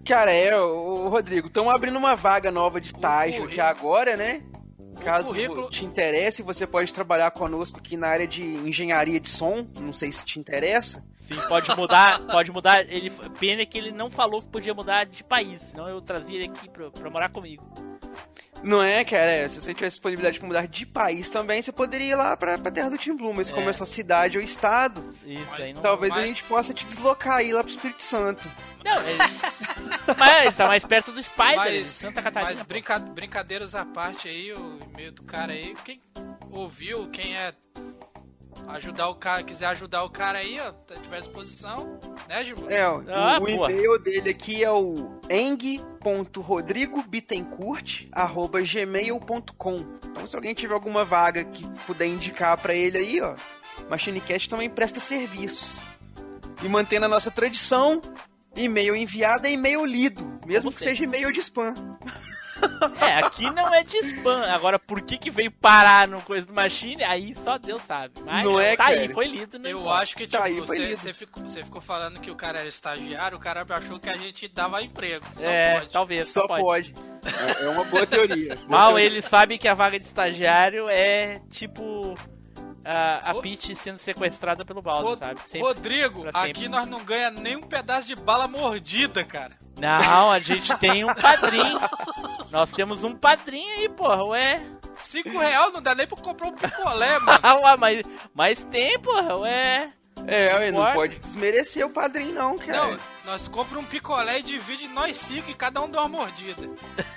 Cara, 0.07 0.33
é, 0.33 0.57
ô, 0.57 1.09
Rodrigo, 1.09 1.49
estão 1.49 1.69
abrindo 1.69 1.99
uma 1.99 2.15
vaga 2.15 2.51
nova 2.51 2.81
de 2.81 2.87
estágio 2.89 3.45
aqui 3.45 3.61
agora, 3.61 4.17
né? 4.17 4.41
Caso 5.05 5.29
currículo- 5.29 5.69
te 5.69 5.85
interesse, 5.85 6.43
você 6.43 6.67
pode 6.67 6.93
trabalhar 6.93 7.31
conosco 7.33 7.79
aqui 7.79 7.97
na 7.97 8.07
área 8.09 8.27
de 8.27 8.43
engenharia 8.43 9.19
de 9.21 9.29
som. 9.29 9.67
Não 9.81 9.93
sei 9.93 10.11
se 10.13 10.25
te 10.25 10.39
interessa. 10.39 11.05
Sim, 11.27 11.37
pode 11.49 11.75
mudar, 11.77 12.21
pode 12.21 12.51
mudar. 12.53 12.81
Ele, 12.89 13.11
pena 13.39 13.65
que 13.67 13.77
ele 13.77 13.91
não 13.91 14.09
falou 14.11 14.41
que 14.43 14.49
podia 14.49 14.73
mudar 14.75 15.05
de 15.05 15.25
país, 15.25 15.61
senão 15.71 15.89
eu 15.89 16.01
trazia 16.01 16.37
ele 16.37 16.47
aqui 16.49 16.69
pra, 16.69 16.91
pra 16.91 17.11
morar 17.11 17.29
comigo. 17.31 17.65
Não 18.63 18.83
é, 18.83 19.05
cara? 19.05 19.31
É, 19.31 19.49
se 19.49 19.61
você 19.61 19.75
tivesse 19.75 19.97
disponibilidade 19.97 20.41
de 20.41 20.45
mudar 20.47 20.67
de 20.67 20.87
país 20.87 21.29
também, 21.29 21.61
você 21.61 21.71
poderia 21.71 22.13
ir 22.13 22.15
lá 22.15 22.37
pra, 22.37 22.57
pra 22.59 22.71
terra 22.71 22.89
do 22.89 22.97
Tim 22.99 23.15
Blue. 23.15 23.33
Mas 23.35 23.51
como 23.51 23.67
É. 23.67 23.71
é 23.71 23.73
sua 23.73 23.87
cidade 23.87 24.39
ou 24.39 24.43
estado, 24.43 25.15
Isso 25.25 25.55
aí 25.63 25.75
não 25.75 25.83
talvez 25.83 26.13
mas- 26.15 26.23
a 26.23 26.27
gente 26.27 26.43
possa 26.45 26.73
te 26.73 26.85
deslocar 26.87 27.37
aí 27.37 27.53
lá 27.53 27.61
pro 27.63 27.71
Espírito 27.71 28.03
Santo. 28.03 28.49
Não, 28.83 28.97
ele... 29.03 29.19
mas 30.17 30.43
ele 30.43 30.53
tá 30.53 30.67
mais 30.67 30.85
perto 30.85 31.13
do 31.13 31.23
Spider, 31.23 31.57
Mas, 31.57 31.91
Santa 31.91 32.23
Catarina. 32.23 32.51
mas 32.53 32.63
brinca- 32.63 32.99
brincadeiras 32.99 33.75
à 33.75 33.85
parte 33.85 34.27
aí, 34.29 34.53
o 34.53 34.79
e-mail 34.93 35.13
do 35.13 35.23
cara 35.25 35.53
aí, 35.53 35.75
quem 35.85 36.01
ouviu, 36.51 37.09
quem 37.11 37.37
é 37.37 37.53
ajudar 38.69 39.09
o 39.09 39.15
cara, 39.15 39.43
quiser 39.43 39.67
ajudar 39.67 40.03
o 40.05 40.11
cara 40.11 40.39
aí, 40.39 40.59
ó, 40.61 40.73
tá 40.73 40.95
tiver 40.97 41.17
à 41.17 41.21
disposição, 41.21 41.99
né, 42.29 42.45
Gilberto? 42.45 42.73
É, 42.73 42.89
o, 42.89 43.05
Ah, 43.11 43.39
o 43.41 43.49
e-mail 43.49 43.99
dele 43.99 44.31
aqui 44.31 44.63
é 44.65 44.71
o 44.71 45.21
eng.rodrigobittencourt.gmail.com 48.41 49.77
Então 50.05 50.27
se 50.27 50.35
alguém 50.37 50.55
tiver 50.55 50.75
alguma 50.75 51.05
vaga 51.05 51.45
que 51.45 51.67
puder 51.87 52.07
indicar 52.07 52.57
pra 52.59 52.75
ele 52.75 52.99
aí, 52.99 53.21
ó, 53.21 53.35
MachineCast 53.89 54.49
também 54.49 54.69
presta 54.71 54.99
serviços. 55.01 55.81
E 56.63 56.69
mantendo 56.69 57.05
a 57.05 57.09
nossa 57.09 57.31
tradição, 57.31 58.01
e-mail 58.55 58.97
enviado 58.97 59.47
é 59.47 59.53
e-mail 59.53 59.85
lido, 59.85 60.25
mesmo 60.47 60.71
Como 60.71 60.73
que 60.73 60.79
sempre. 60.79 60.95
seja 60.95 61.05
e-mail 61.05 61.31
de 61.31 61.41
spam. 61.41 61.75
É, 63.01 63.25
aqui 63.25 63.51
não 63.51 63.73
é 63.75 63.83
de 63.85 63.97
spam. 63.99 64.43
Agora, 64.53 64.79
por 64.79 65.01
que 65.03 65.19
que 65.19 65.31
veio 65.31 65.51
parar 65.51 66.09
no 66.09 66.21
coisa 66.23 66.47
do 66.47 66.53
Machine? 66.55 67.03
Aí 67.05 67.35
só 67.45 67.59
Deus 67.59 67.83
sabe. 67.83 68.15
Mas 68.25 68.45
Não 68.45 68.61
é, 68.61 68.77
tá 68.77 68.85
cara? 68.85 69.01
aí, 69.01 69.13
foi 69.13 69.27
lido, 69.27 69.59
né? 69.59 69.73
Eu 69.73 69.89
acho 69.91 70.17
que, 70.17 70.25
tipo, 70.27 70.37
Tá 70.39 70.45
aí, 70.45 70.57
foi 70.67 70.97
você, 70.97 71.13
ficou, 71.13 71.43
você 71.43 71.63
ficou 71.63 71.81
falando 71.81 72.21
que 72.21 72.31
o 72.31 72.35
cara 72.37 72.61
era 72.61 72.69
estagiário, 72.69 73.37
o 73.37 73.41
cara 73.41 73.65
achou 73.69 73.99
que 73.99 74.09
a 74.09 74.17
gente 74.17 74.49
dava 74.49 74.83
emprego. 74.83 75.25
Só 75.37 75.43
É, 75.43 75.75
pode. 75.81 75.89
talvez, 75.91 76.29
Só 76.29 76.47
pode. 76.47 76.95
É, 77.59 77.65
é 77.65 77.69
uma 77.69 77.85
boa 77.85 78.07
teoria. 78.07 78.55
Boa 78.67 78.69
Mal 78.69 78.87
teoria. 78.89 79.07
ele 79.07 79.21
sabe 79.23 79.59
que 79.59 79.69
a 79.69 79.75
vaga 79.75 79.99
de 79.99 80.07
estagiário 80.07 80.89
é 80.89 81.41
tipo 81.51 82.15
a, 82.87 83.31
a 83.31 83.35
Peach 83.35 83.75
sendo 83.75 83.99
sequestrada 83.99 84.65
pelo 84.65 84.81
Baldo, 84.81 85.09
Rod- 85.09 85.19
sabe? 85.19 85.41
Sempre- 85.41 85.61
Rodrigo, 85.63 86.25
aqui 86.33 86.69
nós 86.69 86.87
não 86.87 87.05
ganha 87.05 87.31
nem 87.31 87.57
um 87.57 87.63
pedaço 87.63 88.07
de 88.09 88.15
bala 88.15 88.47
mordida, 88.47 89.25
cara. 89.25 89.53
Não, 89.79 90.31
a 90.31 90.39
gente 90.39 90.75
tem 90.79 91.05
um 91.05 91.15
padrinho. 91.15 91.79
Nós 92.51 92.71
temos 92.71 93.05
um 93.05 93.15
padrinho 93.15 93.71
aí, 93.79 93.89
porra, 93.89 94.25
ué. 94.25 94.63
Cinco 94.97 95.39
reais 95.39 95.73
não 95.73 95.83
dá 95.83 95.95
nem 95.95 96.07
pra 96.07 96.17
comprar 96.17 96.49
um 96.49 96.55
picolé, 96.55 97.19
mano. 97.19 97.39
Ué, 97.65 97.77
mas, 97.77 98.03
mas 98.35 98.65
tem, 98.65 98.99
porra, 98.99 99.37
ué. 99.41 99.93
É, 100.27 100.71
não 100.73 100.79
Concordo. 100.79 100.95
pode 100.99 101.19
desmerecer 101.19 101.87
o 101.87 101.91
padrinho, 101.91 102.33
não, 102.35 102.57
cara. 102.59 102.87
Não, 102.93 102.97
nós 103.27 103.47
compramos 103.47 103.85
um 103.85 103.89
picolé 103.91 104.39
e 104.39 104.43
divide 104.43 104.89
nós 104.89 105.19
cinco 105.19 105.51
e 105.51 105.55
cada 105.55 105.83
um 105.83 105.91
dá 105.91 106.01
uma 106.01 106.09
mordida. 106.19 106.67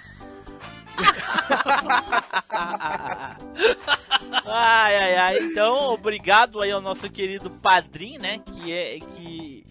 ai, 4.45 4.95
ai, 4.95 5.15
ai. 5.15 5.37
Então, 5.39 5.93
obrigado 5.93 6.61
aí 6.61 6.71
ao 6.71 6.81
nosso 6.81 7.09
querido 7.09 7.49
padrinho, 7.49 8.21
né? 8.21 8.39
Que 8.39 8.71
é. 8.73 8.99
Que. 8.99 9.65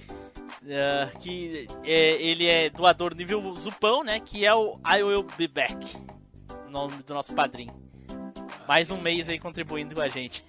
eh, 0.66 1.08
que 1.20 1.66
é, 1.84 2.12
ele 2.22 2.46
é 2.46 2.70
doador 2.70 3.14
nível 3.14 3.54
Zupão, 3.56 4.02
né? 4.02 4.20
Que 4.20 4.44
é 4.44 4.54
o 4.54 4.74
I 4.86 5.02
Will 5.02 5.26
Be 5.36 5.48
Back. 5.48 5.96
O 6.66 6.70
nome 6.70 7.02
do 7.02 7.14
nosso 7.14 7.34
padrinho. 7.34 7.72
Mais 8.66 8.90
um 8.90 9.00
mês 9.00 9.28
aí 9.28 9.38
contribuindo 9.38 9.94
com 9.94 10.02
a 10.02 10.08
gente. 10.08 10.44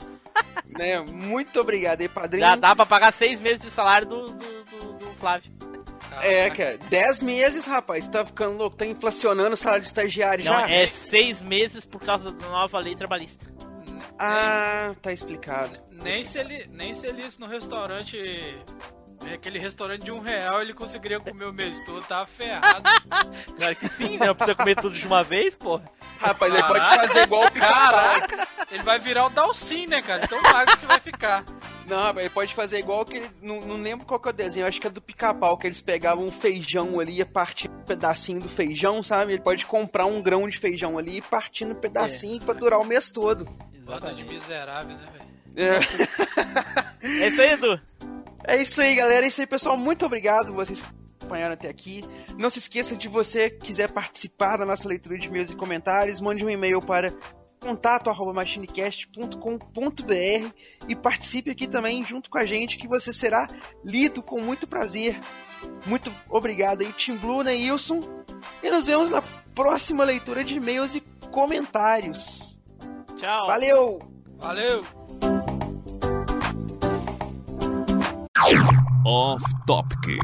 Né, 0.67 0.99
Muito 0.99 1.59
obrigado 1.59 2.01
aí, 2.01 2.09
padrinho. 2.09 2.45
Já 2.45 2.55
dá 2.55 2.75
pra 2.75 2.85
pagar 2.85 3.11
seis 3.13 3.39
meses 3.39 3.59
de 3.61 3.71
salário 3.71 4.07
do, 4.07 4.25
do, 4.27 4.63
do- 4.65 4.93
do 4.99 5.05
Flávio. 5.19 5.51
É, 6.21 6.49
cara, 6.49 6.77
10 6.89 7.21
meses, 7.23 7.65
rapaz, 7.65 8.07
tá 8.07 8.25
ficando 8.25 8.57
louco, 8.57 8.75
tá 8.77 8.85
inflacionando 8.85 9.53
o 9.53 9.57
salário 9.57 9.81
de 9.81 9.87
estagiário 9.87 10.43
Não, 10.45 10.53
já? 10.53 10.69
é 10.69 10.87
seis 10.87 11.41
meses 11.41 11.85
por 11.85 12.01
causa 12.01 12.31
da 12.31 12.47
nova 12.47 12.79
lei 12.79 12.95
trabalhista. 12.95 13.45
Ah, 14.17 14.93
tá 15.01 15.13
explicado. 15.13 15.77
Nem 15.91 16.23
se 16.23 16.37
ele, 16.39 16.65
nem 16.71 16.93
se 16.93 17.07
ele 17.07 17.21
isso 17.23 17.39
no 17.39 17.47
restaurante, 17.47 18.17
é, 19.25 19.33
aquele 19.33 19.59
restaurante 19.59 20.03
de 20.03 20.11
um 20.11 20.19
real, 20.19 20.61
ele 20.61 20.73
conseguiria 20.73 21.19
comer 21.19 21.45
o 21.45 21.53
mês 21.53 21.79
todo, 21.85 22.01
tava 22.05 22.25
ferrado. 22.25 22.83
Claro 23.55 23.75
que 23.75 23.89
sim, 23.89 24.17
né? 24.17 24.27
Não 24.27 24.35
precisa 24.35 24.55
comer 24.55 24.75
tudo 24.75 24.95
de 24.95 25.05
uma 25.05 25.23
vez, 25.23 25.53
porra. 25.55 25.83
Rapaz, 26.19 26.53
ele 26.53 26.63
pode 26.63 26.85
fazer 26.85 27.23
igual 27.23 27.45
o. 27.45 27.51
Caraca, 27.51 28.47
ele 28.71 28.83
vai 28.83 28.99
virar 28.99 29.25
o 29.25 29.29
Dalcin, 29.29 29.87
né, 29.87 30.01
cara? 30.01 30.27
Tão 30.27 30.41
magro 30.41 30.77
que 30.77 30.85
vai 30.85 30.99
ficar. 30.99 31.43
Não, 31.89 32.19
ele 32.19 32.29
pode 32.29 32.53
fazer 32.53 32.77
igual 32.77 33.01
aquele. 33.01 33.27
Não, 33.41 33.59
não 33.61 33.75
lembro 33.75 34.05
qual 34.05 34.19
que 34.19 34.29
é 34.29 34.31
o 34.31 34.33
desenho, 34.33 34.67
acho 34.67 34.79
que 34.79 34.85
é 34.85 34.89
do 34.91 35.01
pica-pau, 35.01 35.57
que 35.57 35.65
eles 35.65 35.81
pegavam 35.81 36.23
um 36.23 36.31
feijão 36.31 36.99
ali 36.99 37.19
e 37.19 37.25
partiam 37.25 37.73
um 37.73 37.83
pedacinho 37.83 38.39
do 38.39 38.47
feijão, 38.47 39.01
sabe? 39.01 39.33
Ele 39.33 39.41
pode 39.41 39.65
comprar 39.65 40.05
um 40.05 40.21
grão 40.21 40.47
de 40.47 40.59
feijão 40.59 40.99
ali 40.99 41.17
e 41.17 41.21
partir 41.21 41.65
no 41.65 41.73
pedacinho 41.73 42.39
pra 42.39 42.53
durar 42.53 42.79
o 42.79 42.85
mês 42.85 43.09
todo. 43.09 43.45
Bota 43.83 44.13
de 44.13 44.23
miserável, 44.23 44.95
né, 44.95 45.05
velho? 45.11 45.29
É. 45.55 45.79
É 47.23 47.27
isso 47.27 47.41
aí, 47.41 47.51
Edu. 47.53 47.81
É 48.45 48.61
isso 48.61 48.81
aí, 48.81 48.95
galera. 48.95 49.25
É 49.25 49.27
isso 49.27 49.41
aí, 49.41 49.47
pessoal. 49.47 49.75
Muito 49.75 50.05
obrigado 50.05 50.53
vocês 50.53 50.79
que 50.81 50.87
acompanharam 51.19 51.53
até 51.53 51.69
aqui. 51.69 52.05
Não 52.37 52.49
se 52.49 52.59
esqueça 52.59 52.95
de 52.95 53.07
você 53.07 53.49
que 53.49 53.67
quiser 53.67 53.91
participar 53.91 54.57
da 54.57 54.65
nossa 54.65 54.87
leitura 54.87 55.17
de 55.17 55.27
e-mails 55.27 55.51
e 55.51 55.55
comentários, 55.55 56.21
mande 56.21 56.45
um 56.45 56.49
e-mail 56.49 56.79
para 56.81 57.11
contato@machinecast.com.br 57.59 60.53
e 60.87 60.95
participe 60.95 61.51
aqui 61.51 61.67
também 61.67 62.01
junto 62.03 62.29
com 62.29 62.37
a 62.37 62.45
gente 62.45 62.77
que 62.77 62.87
você 62.87 63.11
será 63.11 63.47
lido 63.83 64.23
com 64.23 64.41
muito 64.41 64.67
prazer. 64.67 65.19
Muito 65.85 66.13
obrigado 66.29 66.81
aí, 66.81 66.93
Tim 66.93 67.17
Blue, 67.17 67.43
né, 67.43 67.53
Wilson? 67.53 68.01
E 68.63 68.69
nos 68.69 68.87
vemos 68.87 69.09
na 69.09 69.21
próxima 69.53 70.03
leitura 70.03 70.43
de 70.43 70.55
e-mails 70.55 70.95
e 70.95 71.01
comentários. 71.31 72.59
Tchau. 73.17 73.47
Valeu! 73.47 73.99
Valeu! 74.37 74.83
Off 79.05 79.43
Topic. 79.65 80.17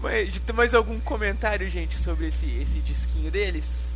Mas, 0.00 0.38
tem 0.40 0.54
mais 0.54 0.74
algum 0.74 1.00
comentário, 1.00 1.68
gente, 1.68 1.96
sobre 1.96 2.28
esse, 2.28 2.46
esse 2.58 2.80
disquinho 2.80 3.30
deles? 3.30 3.87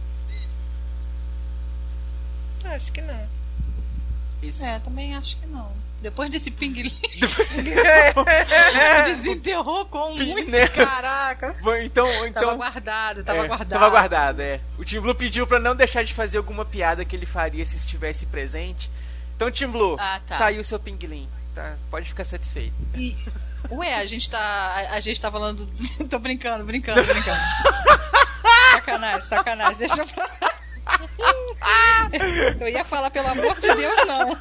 Acho 2.74 2.92
que 2.92 3.00
não. 3.02 3.28
Esse... 4.42 4.64
É, 4.64 4.78
também 4.80 5.14
acho 5.16 5.36
que 5.36 5.46
não. 5.46 5.70
Depois 6.00 6.30
desse 6.30 6.50
pinguim. 6.50 6.92
Desenterrou 9.06 9.84
com 9.86 10.14
muito. 10.14 10.50
Né? 10.50 10.66
Caraca. 10.68 11.54
Bom, 11.62 11.74
Então, 11.76 12.08
então... 12.26 12.42
Tava 12.42 12.56
guardado, 12.56 13.24
tava 13.24 13.38
É, 13.38 13.46
guardado. 13.46 13.68
Tava 13.70 13.90
guardado, 13.90 14.40
é. 14.40 14.60
O 14.78 14.84
Tim 14.84 15.00
Blue 15.00 15.14
pediu 15.14 15.46
pra 15.46 15.60
não 15.60 15.76
deixar 15.76 16.02
de 16.04 16.12
fazer 16.12 16.38
alguma 16.38 16.64
piada 16.64 17.04
que 17.04 17.14
ele 17.14 17.26
faria 17.26 17.64
se 17.64 17.76
estivesse 17.76 18.26
presente. 18.26 18.90
Então, 19.36 19.50
Tim 19.50 19.68
Blue, 19.68 19.96
Ah, 19.98 20.20
tá. 20.26 20.46
aí 20.46 20.58
o 20.58 20.64
seu 20.64 20.78
pinguim. 20.78 21.28
Tá, 21.54 21.76
pode 21.90 22.08
ficar 22.08 22.24
satisfeito. 22.24 22.74
E, 22.94 23.14
ué, 23.70 23.94
a 23.94 24.06
gente 24.06 24.28
tá. 24.30 24.38
A, 24.38 24.94
a 24.94 25.00
gente 25.00 25.20
tá 25.20 25.30
falando. 25.30 25.68
Tô 26.08 26.18
brincando, 26.18 26.64
brincando, 26.64 27.02
brincando. 27.04 27.40
sacanagem, 28.72 29.28
sacanagem. 29.28 29.76
Deixa 29.86 30.06
pra 30.06 30.24
lá. 30.40 30.52
Eu 32.60 32.68
ia 32.68 32.84
falar, 32.84 33.10
pelo 33.10 33.28
amor 33.28 33.54
de 33.60 33.74
Deus, 33.74 34.06
não. 34.06 34.36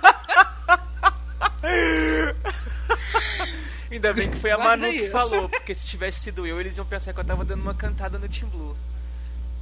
Ainda 3.91 4.13
bem 4.13 4.29
que 4.31 4.37
foi 4.37 4.51
a 4.51 4.55
Guarda 4.55 4.77
Manu 4.77 4.91
que 4.93 4.99
isso. 5.03 5.11
falou, 5.11 5.49
porque 5.49 5.75
se 5.75 5.85
tivesse 5.85 6.19
sido 6.19 6.47
eu, 6.47 6.59
eles 6.59 6.77
iam 6.77 6.85
pensar 6.85 7.13
que 7.13 7.19
eu 7.19 7.23
tava 7.25 7.43
dando 7.43 7.61
uma 7.61 7.73
cantada 7.73 8.17
no 8.17 8.27
Tim 8.27 8.45
Blue. 8.45 8.75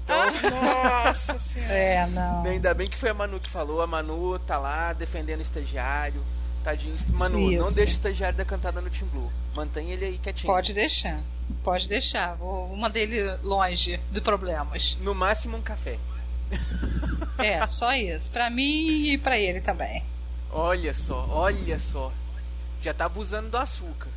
Então, 0.03 0.25
Nossa 1.05 1.37
senhora. 1.39 1.73
É, 1.73 2.07
não. 2.07 2.43
ainda 2.43 2.73
bem 2.73 2.87
que 2.87 2.97
foi 2.97 3.09
a 3.09 3.13
Manu 3.13 3.39
que 3.39 3.49
falou. 3.49 3.81
A 3.81 3.87
Manu 3.87 4.37
tá 4.39 4.57
lá 4.57 4.93
defendendo 4.93 5.39
o 5.39 5.43
estagiário. 5.43 6.23
Tadinho. 6.63 6.95
Manu, 7.09 7.39
não 7.39 7.67
Isso. 7.67 7.75
deixa 7.75 7.93
o 7.93 7.95
estagiário 7.95 8.37
dar 8.37 8.45
cantada 8.45 8.81
no 8.81 8.89
Tim 8.89 9.05
Blue. 9.05 9.31
Mantém 9.55 9.91
ele 9.91 10.05
aí 10.05 10.17
quietinho. 10.17 10.51
Pode 10.51 10.73
deixar. 10.73 11.21
Pode 11.63 11.87
deixar. 11.87 12.35
Vou, 12.35 12.67
vou 12.67 12.77
mandar 12.77 12.99
ele 12.99 13.23
longe 13.43 13.99
de 14.11 14.21
problemas. 14.21 14.97
No 15.01 15.15
máximo 15.15 15.57
um 15.57 15.61
café. 15.61 15.97
É, 17.37 17.65
só 17.67 17.93
isso. 17.93 18.29
Pra 18.31 18.49
mim 18.49 19.11
e 19.11 19.17
pra 19.17 19.37
ele 19.37 19.61
também. 19.61 20.03
Olha 20.51 20.93
só, 20.93 21.25
olha 21.29 21.79
só. 21.79 22.11
Já 22.81 22.93
tá 22.93 23.05
abusando 23.05 23.49
do 23.49 23.57
açúcar. 23.57 24.09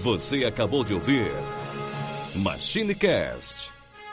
Você 0.00 0.44
acabou 0.44 0.84
de 0.84 0.94
ouvir 0.94 1.30
MachineCast. 2.34 3.71